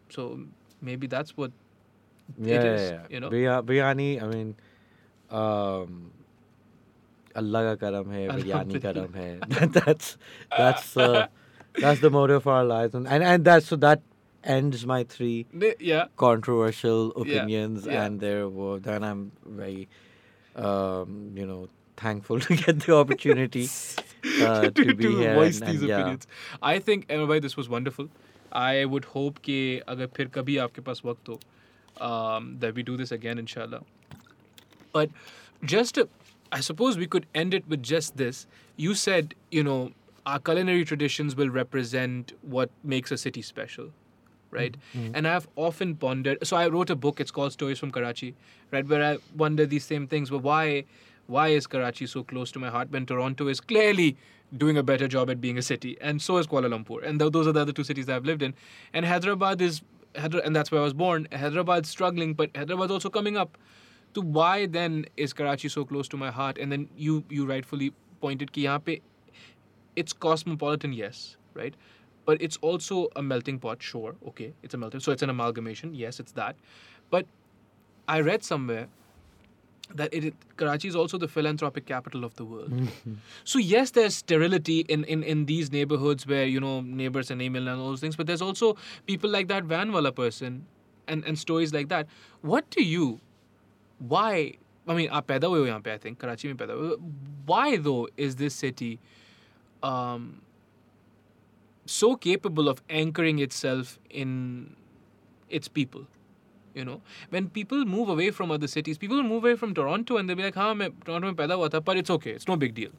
so 0.08 0.40
maybe 0.80 1.06
that's 1.06 1.36
what 1.36 1.50
yeah, 2.38 2.54
it 2.54 2.64
is, 2.64 2.90
yeah, 2.90 2.96
yeah. 2.96 3.06
you 3.10 3.20
know? 3.20 3.30
Birya- 3.30 3.62
biryani 3.62 4.22
I 4.22 4.26
mean 4.26 4.54
um 5.30 6.10
Allah 7.36 7.74
ka 7.74 7.86
karam 7.86 8.10
hai 8.10 8.28
biryani 8.28 8.80
karam 8.80 9.12
hai 9.12 9.66
that's 9.78 10.16
that's 10.56 10.96
uh, 10.96 11.26
that's 11.78 12.00
the 12.00 12.10
motto 12.10 12.36
of 12.36 12.46
our 12.46 12.64
lives 12.64 12.94
and 12.94 13.08
and, 13.08 13.22
and 13.22 13.44
that 13.44 13.62
so 13.62 13.76
that 13.76 14.00
ends 14.43 14.85
my 14.85 15.03
three 15.03 15.45
yeah. 15.79 16.05
controversial 16.15 17.13
Yeah, 17.15 17.21
opinions 17.21 17.85
yeah. 17.85 18.03
and 18.03 18.19
there 18.19 18.47
were 18.47 18.79
then 18.79 19.03
I'm 19.03 19.31
very 19.45 19.89
um 20.55 21.31
you 21.35 21.45
know 21.45 21.67
thankful 21.97 22.39
to 22.39 22.55
get 22.55 22.79
the 22.81 22.95
opportunity 22.95 23.67
uh, 24.41 24.69
to, 24.69 24.95
be 24.95 25.15
here 25.15 25.35
voice 25.35 25.59
and, 25.59 25.69
and 25.69 25.79
these 25.79 25.83
yeah. 25.87 25.97
opinions. 25.97 26.27
I 26.61 26.79
think, 26.79 27.05
Emma 27.09 27.27
bhai, 27.27 27.39
this 27.39 27.57
was 27.57 27.69
wonderful. 27.69 28.09
I 28.51 28.85
would 28.85 29.05
hope 29.05 29.39
कि 29.43 29.57
अगर 29.87 30.07
फिर 30.15 30.27
कभी 30.35 30.57
आपके 30.57 30.81
पास 30.81 31.01
वक्त 31.05 31.29
हो 31.29 31.39
um, 32.09 32.57
that 32.59 32.73
we 32.73 32.83
do 32.83 32.97
this 32.97 33.11
again, 33.11 33.37
inshallah. 33.37 33.81
But 34.93 35.09
just, 35.63 35.95
to, 35.95 36.07
I 36.51 36.61
suppose 36.61 36.97
we 36.97 37.07
could 37.07 37.27
end 37.35 37.53
it 37.53 37.67
with 37.67 37.83
just 37.83 38.17
this. 38.17 38.47
You 38.77 38.95
said, 38.95 39.35
you 39.51 39.63
know, 39.63 39.91
our 40.25 40.39
culinary 40.39 40.85
traditions 40.85 41.35
will 41.35 41.49
represent 41.49 42.33
what 42.41 42.71
makes 42.83 43.11
a 43.11 43.17
city 43.17 43.41
special, 43.41 43.91
right? 44.54 44.76
Mm-hmm. 44.96 45.16
And 45.16 45.28
I've 45.28 45.48
often 45.56 45.96
pondered. 45.96 46.46
So 46.46 46.56
I 46.56 46.68
wrote 46.68 46.90
a 46.90 46.96
book. 46.96 47.20
It's 47.20 47.30
called 47.30 47.52
Stories 47.52 47.78
from 47.78 47.90
Karachi, 47.90 48.34
right? 48.70 48.86
Where 48.86 49.02
I 49.02 49.18
wonder 49.36 49.66
these 49.66 49.84
same 49.84 50.06
things. 50.06 50.30
But 50.30 50.42
why, 50.42 50.84
why 51.26 51.48
is 51.48 51.66
Karachi 51.66 52.06
so 52.06 52.22
close 52.22 52.50
to 52.52 52.58
my 52.58 52.70
heart 52.70 52.90
when 52.90 53.06
Toronto 53.06 53.48
is 53.48 53.60
clearly 53.60 54.16
doing 54.56 54.76
a 54.76 54.82
better 54.82 55.08
job 55.08 55.30
at 55.30 55.40
being 55.40 55.58
a 55.58 55.62
city, 55.62 55.96
and 56.00 56.22
so 56.22 56.36
is 56.36 56.46
Kuala 56.46 56.68
Lumpur, 56.68 57.02
and 57.04 57.18
th- 57.18 57.32
those 57.32 57.46
are 57.46 57.52
the 57.52 57.60
other 57.60 57.72
two 57.72 57.84
cities 57.84 58.08
I've 58.08 58.24
lived 58.24 58.42
in. 58.42 58.54
And 58.92 59.04
Hyderabad 59.04 59.60
is, 59.60 59.82
and 60.14 60.54
that's 60.54 60.70
where 60.70 60.80
I 60.80 60.84
was 60.84 60.92
born. 60.92 61.26
Hyderabad's 61.32 61.88
struggling, 61.88 62.34
but 62.34 62.50
Hyderabad's 62.56 62.92
also 62.92 63.10
coming 63.10 63.36
up. 63.36 63.58
So 64.14 64.22
why 64.22 64.66
then 64.66 65.06
is 65.16 65.32
Karachi 65.32 65.68
so 65.68 65.84
close 65.84 66.06
to 66.08 66.16
my 66.16 66.30
heart? 66.30 66.58
And 66.58 66.70
then 66.70 66.88
you 66.96 67.24
you 67.28 67.46
rightfully 67.46 67.92
pointed 68.20 68.52
ki 68.52 68.68
pe, 68.84 69.00
it's 69.96 70.12
cosmopolitan, 70.12 70.92
yes, 70.92 71.36
right? 71.54 71.74
But 72.25 72.41
it's 72.41 72.57
also 72.61 73.07
a 73.15 73.21
melting 73.23 73.59
pot, 73.59 73.81
sure, 73.81 74.15
okay, 74.27 74.53
it's 74.61 74.73
a 74.73 74.77
melting, 74.77 74.99
so 74.99 75.11
it's 75.11 75.23
an 75.23 75.29
amalgamation, 75.29 75.93
yes, 75.95 76.19
it's 76.19 76.31
that. 76.33 76.55
But 77.09 77.25
I 78.07 78.21
read 78.21 78.43
somewhere 78.43 78.87
that 79.95 80.13
it, 80.13 80.35
Karachi 80.57 80.87
is 80.87 80.95
also 80.95 81.17
the 81.17 81.27
philanthropic 81.27 81.87
capital 81.87 82.23
of 82.23 82.35
the 82.35 82.45
world. 82.45 82.71
So 83.43 83.57
yes, 83.57 83.91
there's 83.91 84.15
sterility 84.15 84.81
in, 84.81 85.03
in, 85.05 85.23
in 85.23 85.45
these 85.45 85.71
neighborhoods 85.71 86.27
where 86.27 86.45
you 86.45 86.59
know 86.59 86.81
neighbors 86.81 87.31
and 87.31 87.41
email 87.41 87.67
and 87.67 87.81
all 87.81 87.89
those 87.89 87.99
things, 87.99 88.15
but 88.15 88.27
there's 88.27 88.41
also 88.41 88.77
people 89.07 89.29
like 89.29 89.47
that 89.47 89.63
van 89.63 89.91
wala 89.91 90.11
person, 90.11 90.65
and 91.07 91.25
and 91.25 91.39
stories 91.39 91.73
like 91.73 91.89
that. 91.89 92.07
What 92.41 92.69
do 92.69 92.83
you? 92.83 93.19
Why? 93.97 94.53
I 94.87 94.93
mean, 94.93 95.09
आप 95.09 95.25
पैदा 95.27 95.47
हुए 95.47 95.59
हो 95.59 95.65
यहाँ 95.65 95.81
पे 95.81 95.93
I 95.93 95.97
think 95.97 96.19
Karachi 96.19 96.53
में 96.53 96.57
पैदा 96.57 96.73
हुए 96.73 96.89
हो. 96.89 97.11
Why 97.45 97.77
though 97.77 98.07
is 98.17 98.35
this 98.35 98.53
city 98.53 98.99
um, 99.81 100.41
so 101.85 102.15
capable 102.15 102.69
of 102.69 102.81
anchoring 102.89 103.39
itself 103.39 103.99
in 104.09 104.75
its 105.49 105.67
people? 105.67 106.07
You 106.75 106.85
know, 106.85 107.01
when 107.29 107.49
people 107.49 107.85
move 107.85 108.09
away 108.09 108.29
from 108.31 108.51
other 108.51 108.67
cities, 108.67 108.97
people 108.97 109.17
will 109.17 109.29
move 109.29 109.43
away 109.43 109.55
from 109.55 109.73
Toronto 109.73 110.17
and 110.17 110.29
they'll 110.29 110.37
be 110.37 110.43
like, 110.43 110.55
"हाँ 110.55 110.73
मैं 110.75 110.89
Toronto 111.05 111.31
में 111.31 111.35
पैदा 111.35 111.55
हुआ 111.55 111.69
था, 111.69 111.83
but 111.83 111.97
it's 111.97 112.09
okay, 112.17 112.35
it's 112.39 112.47
no 112.47 112.57
big 112.65 112.75
deal, 112.75 112.91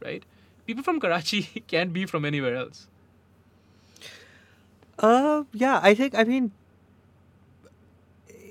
right?" 0.00 0.26
People 0.66 0.82
from 0.82 0.98
Karachi 0.98 1.42
can't 1.68 1.92
be 1.92 2.06
from 2.06 2.24
anywhere 2.24 2.56
else. 2.56 2.88
Uh, 4.98 5.44
yeah, 5.52 5.80
I 5.82 5.94
think 5.94 6.14
I 6.14 6.24
mean 6.24 6.50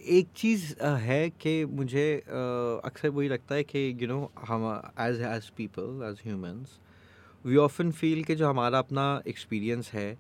एक 0.04 0.28
चीज़ 0.36 0.74
uh, 0.76 0.98
है 1.00 1.30
कि 1.41 1.54
मुझे 1.66 2.08
uh, 2.28 2.86
अक्सर 2.86 3.10
वही 3.10 3.28
लगता 3.30 3.56
है 3.56 3.64
कि 3.64 3.98
यू 4.02 4.08
नो 4.08 4.20
हम 4.48 4.66
as 5.00 5.22
as 5.36 5.50
people 5.58 6.02
as 6.10 6.22
humans 6.26 6.80
we 7.44 7.56
often 7.56 7.90
feel 7.90 8.24
कि 8.24 8.35
जो 8.35 8.48
हमारा 8.48 8.78
अपना 8.78 9.23
एक्सपीरियंस 9.28 9.90
है 9.93 10.10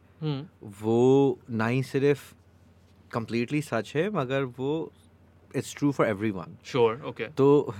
वो 0.82 1.38
ना 1.50 1.66
ही 1.66 1.82
सिर्फ़ 1.82 2.32
कम्प्लीटली 3.12 3.62
सच 3.62 3.92
है 3.96 4.08
मगर 4.10 4.44
वो 4.58 4.92
it's 5.56 5.74
true 5.76 5.92
for 5.92 6.06
everyone 6.30 6.56
sure 6.64 7.02
okay 7.02 7.28
तो 7.28 7.74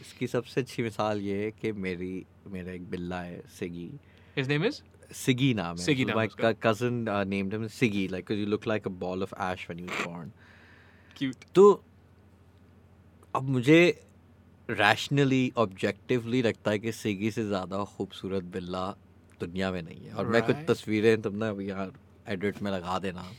इसकी 0.00 0.26
सबसे 0.26 0.60
अच्छी 0.60 0.82
मिसाल 0.82 1.20
ये 1.20 1.44
है 1.44 1.50
कि 1.50 1.72
मेरी 1.72 2.26
मेरा 2.46 2.72
एक 2.72 2.90
बिल्ला 2.90 3.20
है 3.20 3.42
Siggy 3.48 3.90
his 4.36 4.48
name 4.48 4.64
is 4.64 4.80
Siggy 5.14 5.52
नाम 5.54 5.76
है। 5.76 5.84
सिगी 5.84 6.04
नाम 6.04 6.16
my 6.16 6.28
cousin 6.62 7.04
named 7.28 7.54
him 7.54 7.66
Siggy 7.68 8.06
like 8.08 8.30
you 8.30 8.46
look 8.46 8.66
like 8.66 8.86
a 8.86 8.90
ball 8.90 9.22
of 9.22 9.34
ash 9.42 9.66
when 9.70 9.80
you 9.80 9.86
was 9.86 10.06
born 10.06 10.32
cute 11.16 11.44
तो 11.54 11.84
अब 13.34 13.42
मुझे 13.42 13.80
रैशनली 14.69 15.51
ऑब्जेक्टिवली 15.57 16.41
लगता 16.41 16.71
है 16.71 16.79
कि 16.79 16.91
सिगी 16.91 17.31
से 17.31 17.45
ज़्यादा 17.47 17.83
खूबसूरत 17.97 18.43
बिल्ला 18.55 18.85
दुनिया 19.41 19.71
में 19.71 19.81
नहीं 19.81 20.05
है 20.07 20.13
और 20.13 20.27
मैं 20.27 20.41
कुछ 20.43 20.55
Right. 20.55 20.67
तस्वीरें 20.67 21.21
तुम 21.21 21.35
ना 21.43 21.49
अभी 21.49 21.67
यहाँ 21.67 21.91
एडिट 22.35 22.61
में 22.61 22.71
लगा 22.71 22.99
देना 23.07 23.29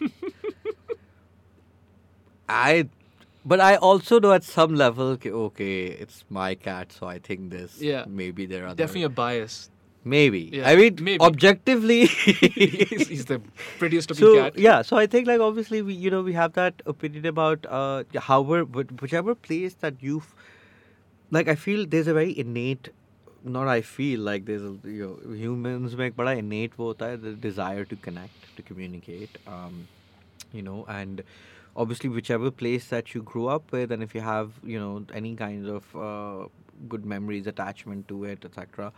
आई 2.62 2.84
But 3.50 3.60
I 3.66 3.76
also 3.88 4.16
know 4.22 4.30
at 4.36 4.44
some 4.46 4.72
level, 4.78 5.16
कि, 5.20 5.30
okay, 5.42 5.76
it's 6.06 6.24
my 6.38 6.48
cat, 6.64 6.90
so 6.96 7.06
I 7.10 7.18
think 7.28 7.46
this. 7.52 7.76
Yeah. 7.80 8.04
Maybe 8.18 8.44
there 8.50 8.64
are 8.64 8.72
other. 8.72 8.76
Definitely 8.80 9.04
a 9.04 9.18
bias. 9.20 9.54
maybe. 10.12 10.40
Yeah, 10.56 10.66
I 10.68 10.74
mean, 10.80 10.98
maybe. 11.06 11.24
objectively. 11.28 11.96
he's, 12.06 13.06
he's 13.12 13.24
the 13.30 13.38
prettiest 13.78 14.10
looking 14.12 14.26
so 14.26 14.34
cat. 14.42 14.58
yeah, 14.66 14.82
so 14.90 14.98
I 15.00 15.06
think 15.14 15.26
like 15.30 15.40
obviously 15.46 15.80
we 15.88 15.96
you 16.04 16.10
know 16.14 16.20
we 16.28 16.36
have 16.36 16.52
that 16.58 16.82
opinion 16.92 17.26
about 17.32 17.66
uh 17.80 18.04
however 18.28 18.60
wh- 18.76 18.94
whichever 19.02 19.34
place 19.48 19.74
that 19.86 20.06
you, 20.08 20.20
have 20.20 20.30
like 21.37 21.47
i 21.53 21.55
feel 21.55 21.85
there's 21.95 22.07
a 22.07 22.13
very 22.17 22.37
innate 22.43 22.89
not 23.55 23.67
i 23.67 23.81
feel 23.81 24.19
like 24.27 24.45
there's 24.45 24.63
a, 24.63 24.73
you 24.83 25.05
know, 25.05 25.33
humans 25.33 25.95
make 25.95 26.15
but 26.15 26.27
innate 26.37 26.77
wo 26.77 26.87
hota 26.87 27.09
hai, 27.09 27.15
the 27.15 27.33
desire 27.47 27.85
to 27.85 27.95
connect 28.07 28.55
to 28.55 28.63
communicate 28.69 29.37
um, 29.55 29.87
you 30.51 30.61
know 30.61 30.85
and 30.99 31.23
obviously 31.83 32.09
whichever 32.09 32.51
place 32.61 32.87
that 32.93 33.13
you 33.13 33.21
grew 33.33 33.47
up 33.55 33.71
with 33.71 33.91
and 33.91 34.01
if 34.07 34.15
you 34.15 34.21
have 34.21 34.51
you 34.63 34.79
know 34.79 35.05
any 35.21 35.35
kinds 35.35 35.67
of 35.67 35.95
uh, 36.07 36.47
good 36.93 37.05
memories 37.13 37.47
attachment 37.53 38.07
to 38.07 38.23
it 38.23 38.49
etc 38.49 38.91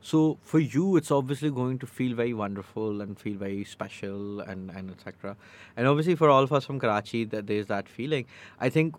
so 0.00 0.38
for 0.42 0.58
you 0.58 0.96
it's 0.96 1.10
obviously 1.10 1.50
going 1.50 1.78
to 1.78 1.86
feel 1.86 2.14
very 2.16 2.32
wonderful 2.32 3.02
and 3.02 3.18
feel 3.18 3.36
very 3.36 3.64
special 3.64 4.40
and 4.40 4.70
and 4.70 4.90
etc 4.90 5.36
and 5.76 5.86
obviously 5.86 6.14
for 6.14 6.30
all 6.30 6.42
of 6.42 6.52
us 6.52 6.64
from 6.64 6.78
karachi 6.78 7.24
that 7.24 7.46
there's 7.46 7.66
that 7.66 7.88
feeling. 7.88 8.26
I 8.58 8.70
think 8.70 8.94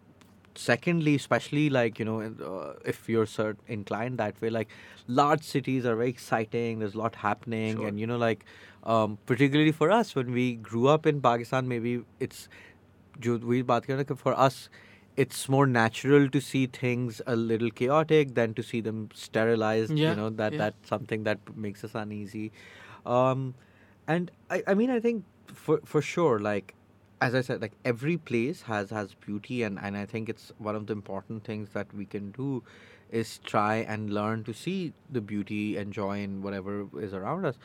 secondly 0.56 1.15
especially 1.15 1.69
like 1.69 1.99
you 1.99 2.06
know 2.06 2.22
uh, 2.22 2.73
if 2.86 3.07
you're 3.07 3.26
sort 3.26 3.57
inclined 3.68 4.18
that 4.18 4.40
way 4.41 4.49
like 4.49 4.69
large 5.07 5.44
cities 5.44 5.86
are 5.86 5.95
very 5.95 6.10
exciting 6.10 6.80
there's 6.80 6.95
a 6.95 6.98
lot 6.98 7.15
happening 7.15 7.78
sure. 7.78 7.88
and 7.88 7.99
you 7.99 8.07
know 8.07 8.18
like 8.18 8.45
um, 8.84 9.18
particularly 9.26 9.72
for 9.72 9.91
us 9.91 10.15
when 10.15 10.32
we 10.32 10.56
grew 10.56 10.88
up 10.88 11.06
in 11.06 11.22
pakistan 11.22 11.68
maybe 11.68 12.03
it's 12.19 12.49
for 14.15 14.40
us 14.40 14.69
it's 15.18 15.49
more 15.49 15.68
natural 15.68 16.30
to 16.30 16.40
see 16.40 16.68
things 16.68 17.22
a 17.28 17.36
little 17.36 17.69
chaotic 17.69 18.34
than 18.34 18.53
to 18.53 18.64
see 18.64 18.82
them 18.82 19.10
sterilized 19.14 19.91
yeah, 19.91 20.10
you 20.10 20.15
know 20.15 20.30
that 20.30 20.53
yeah. 20.53 20.57
that's 20.57 20.90
something 20.90 21.23
that 21.23 21.40
makes 21.56 21.84
us 21.84 21.91
uneasy 21.94 22.52
um, 23.06 23.53
and 24.07 24.32
I, 24.49 24.64
I 24.68 24.73
mean 24.73 24.90
i 24.90 24.99
think 24.99 25.26
for 25.48 25.80
for 25.86 26.02
sure 26.02 26.40
like 26.40 26.73
as 27.20 27.35
i 27.35 27.40
said 27.40 27.60
like 27.60 27.73
every 27.85 28.16
place 28.16 28.62
has 28.62 28.90
has 28.90 29.14
beauty 29.14 29.62
and 29.62 29.78
and 29.78 29.97
i 29.97 30.05
think 30.05 30.28
it's 30.28 30.52
one 30.59 30.77
of 30.77 30.86
the 30.86 30.93
important 30.93 31.44
things 31.44 31.70
that 31.73 31.93
we 31.94 32.05
can 32.05 32.31
do 32.31 32.62
is 33.10 33.39
try 33.44 33.77
and 33.77 34.12
learn 34.12 34.43
to 34.44 34.52
see 34.52 34.93
the 35.10 35.20
beauty 35.20 35.77
and 35.77 35.93
joy 35.93 36.20
in 36.23 36.43
whatever 36.43 36.86
is 37.01 37.14
around 37.14 37.44
us 37.44 37.56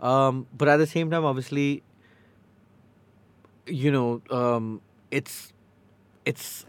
um, 0.00 0.46
but 0.56 0.68
at 0.68 0.78
the 0.78 0.86
same 0.86 1.10
time 1.10 1.24
obviously 1.24 1.82
you 3.66 3.90
know 3.90 4.22
um, 4.30 4.80
it's 5.10 5.52
it's 6.24 6.64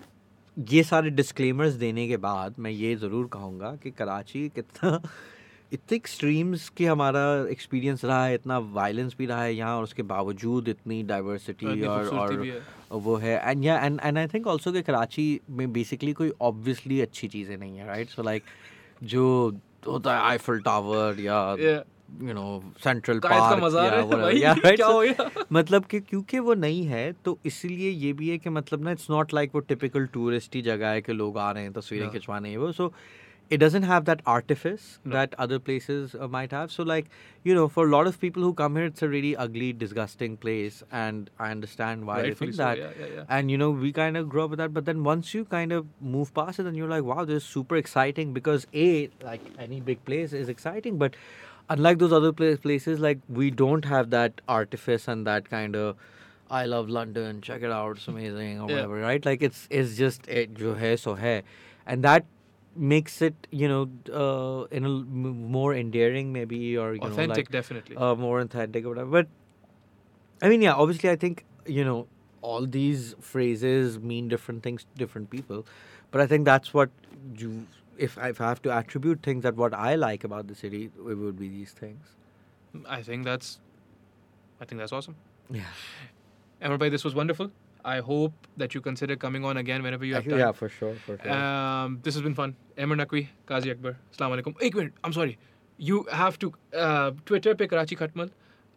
ये 0.59 0.81
सारे 0.83 1.09
disclaimers 1.09 1.73
देने 1.73 2.07
के 2.07 2.17
बाद 2.17 2.55
मैं 2.59 2.71
ये 2.71 2.95
ज़रूर 2.95 3.27
कहूँगा 3.33 3.75
कि 3.83 3.91
कराची 3.91 4.47
कितना 4.55 5.01
इतने 5.72 5.96
एक्सट्रीम्स 5.96 6.68
के 6.68 6.86
हमारा 6.86 7.20
एक्सपीरियंस 7.50 8.04
रहा 8.04 8.24
है 8.26 8.34
इतना 8.34 8.58
वायलेंस 8.58 9.14
भी 9.18 9.26
रहा 9.26 9.42
है 9.42 9.54
यहाँ 9.54 9.76
और 9.76 9.82
उसके 9.82 10.02
बावजूद 10.02 10.68
इतनी 10.68 11.02
डाइवर्सिटी 11.02 11.84
और 11.84 12.08
और 12.08 12.44
है। 12.46 12.60
वो 12.92 13.16
है। 13.16 13.50
And 13.50 13.64
yeah 13.64 13.78
and 13.84 14.00
and 14.04 14.18
I 14.18 14.26
think 14.26 14.46
also 14.46 14.72
कि 14.72 14.82
कराची 14.82 15.40
में 15.50 15.72
बेसिकली 15.72 16.12
कोई 16.12 16.32
ऑब्वियसली 16.40 17.00
अच्छी 17.00 17.28
चीज़ें 17.28 17.56
नहीं 17.56 17.78
है 17.78 17.86
राइट 17.86 18.08
सो 18.08 18.22
लाइक 18.22 18.42
जो 19.02 19.56
होता 19.86 20.16
है 20.16 20.22
आईफल 20.22 20.58
टावर 20.60 21.20
या 21.20 21.56
यू 22.22 22.32
नो 22.32 22.62
सेंट्रल 22.84 23.18
पार्क 23.18 23.62
है 23.78 24.76
So- 24.76 25.20
हो? 25.20 25.44
मतलब 25.52 25.84
कि 25.84 26.00
क्योंकि 26.00 26.38
वो 26.38 26.54
नहीं 26.54 26.84
है 26.86 27.12
तो 27.12 27.38
इसलिए 27.46 27.90
ये 27.90 28.12
भी 28.12 28.28
है 28.28 28.38
कि 28.38 28.50
मतलब 28.50 28.84
ना 28.84 28.90
इट्स 28.90 29.10
नॉट 29.10 29.34
लाइक 29.34 29.50
वो 29.54 29.60
टिपिकल 29.60 30.06
टूरिस्टी 30.06 30.62
जगह 30.62 30.88
है 30.88 31.00
कि 31.02 31.12
लोग 31.12 31.38
आ 31.38 31.50
रहे 31.52 31.62
हैं 31.62 31.72
तस्वीरें 31.72 32.10
खिंचवाने 32.10 32.56
वो। 32.56 32.72
सो 32.72 32.92
it 33.54 33.60
doesn't 33.62 33.86
have 33.88 34.04
that 34.08 34.20
artifice 34.34 34.84
No. 35.04 35.14
that 35.14 35.34
other 35.44 35.58
places 35.68 36.14
uh, 36.18 36.28
might 36.34 36.52
have 36.56 36.70
so 36.74 36.84
like 36.90 37.08
you 37.48 37.54
know 37.58 37.64
for 37.74 37.84
a 37.86 37.90
lot 37.94 38.06
of 38.10 38.18
people 38.22 38.46
who 38.48 38.52
come 38.60 38.76
here 38.80 38.86
it's 38.90 39.02
a 39.06 39.08
really 39.14 39.32
ugly 39.44 39.68
disgusting 39.82 40.36
place 40.44 40.78
and 41.00 41.28
i 41.38 41.50
understand 41.56 42.06
why 42.10 42.16
they 42.22 42.32
think 42.40 42.54
so, 42.54 42.62
that 42.62 42.78
yeah, 42.82 42.92
yeah, 43.00 43.10
yeah. 43.16 43.24
and 43.38 43.50
you 43.54 43.58
know 43.62 43.70
we 43.84 43.92
kind 43.98 44.20
of 44.22 44.28
grew 44.34 44.44
up 44.44 44.54
with 44.56 44.62
that 44.64 44.72
but 44.78 44.86
then 44.90 45.04
once 45.08 45.34
you 45.34 45.44
kind 45.56 45.76
of 45.80 45.86
move 46.14 46.32
past 46.40 46.64
it 46.64 46.68
then 46.70 46.80
you're 46.80 46.92
like 46.94 47.04
wow 47.10 47.24
this 47.32 47.42
is 47.42 47.48
super 47.58 47.80
exciting 47.82 48.32
because 48.40 48.66
a 48.86 48.88
like 49.30 49.52
any 49.68 49.80
big 49.92 50.02
place 50.10 50.32
is 50.44 50.48
exciting 50.56 50.98
but 51.04 51.20
unlike 51.76 51.98
those 51.98 52.12
other 52.20 52.32
pla- 52.32 52.56
places 52.68 53.06
like 53.08 53.18
we 53.42 53.50
don't 53.50 53.84
have 53.94 54.10
that 54.18 54.40
artifice 54.60 55.08
and 55.16 55.26
that 55.32 55.50
kind 55.50 55.76
of 55.84 55.96
I 56.56 56.66
love 56.70 56.90
London. 56.94 57.40
Check 57.40 57.62
it 57.62 57.70
out. 57.74 57.96
It's 57.96 58.08
amazing 58.08 58.60
or 58.60 58.66
whatever, 58.66 58.96
right? 59.00 59.24
Like 59.28 59.42
it's 59.42 59.66
it's 59.70 59.96
just 60.00 60.26
it 60.38 60.50
jo 60.62 60.74
hai 60.80 60.90
so 61.04 61.14
hai, 61.20 61.30
and 61.86 62.04
that 62.06 62.26
makes 62.74 63.20
it 63.20 63.46
you 63.50 63.68
know 63.68 63.90
uh, 64.12 64.64
in 64.70 64.84
a 64.84 64.88
more 64.88 65.74
endearing 65.74 66.32
maybe 66.32 66.76
or 66.76 66.94
you 66.94 67.00
Authentic, 67.00 67.28
know 67.28 67.34
like 67.34 67.50
definitely. 67.50 67.96
uh, 67.96 68.14
more 68.14 68.40
authentic 68.40 68.84
or 68.84 68.90
whatever. 68.90 69.10
But 69.10 69.28
I 70.40 70.48
mean, 70.48 70.62
yeah, 70.62 70.74
obviously, 70.74 71.10
I 71.10 71.16
think 71.16 71.44
you 71.66 71.84
know 71.84 72.08
all 72.40 72.66
these 72.66 73.14
phrases 73.20 73.98
mean 74.00 74.28
different 74.28 74.62
things 74.62 74.82
to 74.84 74.98
different 74.98 75.30
people, 75.30 75.64
but 76.10 76.20
I 76.20 76.26
think 76.26 76.44
that's 76.44 76.74
what 76.74 76.90
you. 77.36 77.66
If 77.98 78.18
I, 78.18 78.30
if 78.30 78.40
I 78.40 78.48
have 78.48 78.62
to 78.62 78.70
attribute 78.76 79.22
things 79.22 79.42
that 79.42 79.54
what 79.54 79.74
I 79.74 79.94
like 79.94 80.24
about 80.24 80.48
the 80.48 80.54
city, 80.54 80.84
it 80.86 81.14
would 81.14 81.38
be 81.38 81.48
these 81.48 81.72
things. 81.72 82.16
I 82.88 83.02
think 83.02 83.24
that's, 83.24 83.60
I 84.60 84.64
think 84.64 84.78
that's 84.78 84.92
awesome. 84.92 85.14
Yeah, 85.50 86.76
bhai, 86.76 86.88
this 86.88 87.04
was 87.04 87.14
wonderful. 87.14 87.52
I 87.84 87.98
hope 88.00 88.32
that 88.56 88.74
you 88.74 88.80
consider 88.80 89.16
coming 89.16 89.44
on 89.44 89.56
again 89.56 89.82
whenever 89.82 90.04
you 90.04 90.14
have 90.14 90.24
time. 90.28 90.38
Yeah, 90.38 90.52
for 90.52 90.68
sure. 90.68 90.94
For 91.06 91.18
sure. 91.18 91.32
Um, 91.32 91.98
this 92.02 92.14
has 92.14 92.22
been 92.22 92.34
fun. 92.34 92.56
Ahmer 92.78 92.96
Naqvi, 92.96 93.28
Kazi 93.46 93.70
Akbar. 93.70 93.96
Assalamu 94.14 94.40
alaikum. 94.40 94.74
Wait, 94.76 94.92
I'm 95.02 95.12
sorry. 95.12 95.38
You 95.78 96.04
have 96.12 96.38
to 96.40 96.52
uh, 96.76 97.10
Twitter 97.26 97.54
pe 97.54 97.66
Karachi 97.66 97.96
Khatmal. 97.96 98.30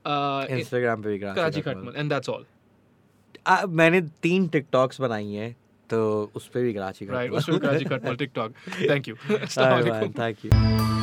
Uh, 0.03 0.45
Instagram 0.47 1.03
pe 1.03 1.19
Karachi, 1.19 1.35
Karachi 1.35 1.61
Khatmal. 1.61 1.95
And 1.95 2.09
that's 2.09 2.27
all. 2.27 2.45
I 3.45 3.57
have 3.57 3.71
made 3.71 4.11
three 4.21 4.39
TikToks. 4.47 4.97
Banaiye. 4.97 5.55
So, 5.89 6.31
us 6.35 6.47
pe 6.47 6.63
bhi 6.63 6.73
Karachi 6.73 7.05
Right, 7.05 7.31
us 7.31 7.45
Karachi 7.45 7.85
Khatmal 7.93 8.17
TikTok. 8.17 8.53
Thank 8.87 9.07
you. 9.07 9.15
Assalamu. 9.29 10.15
Thank 10.15 10.43
you. 10.43 10.93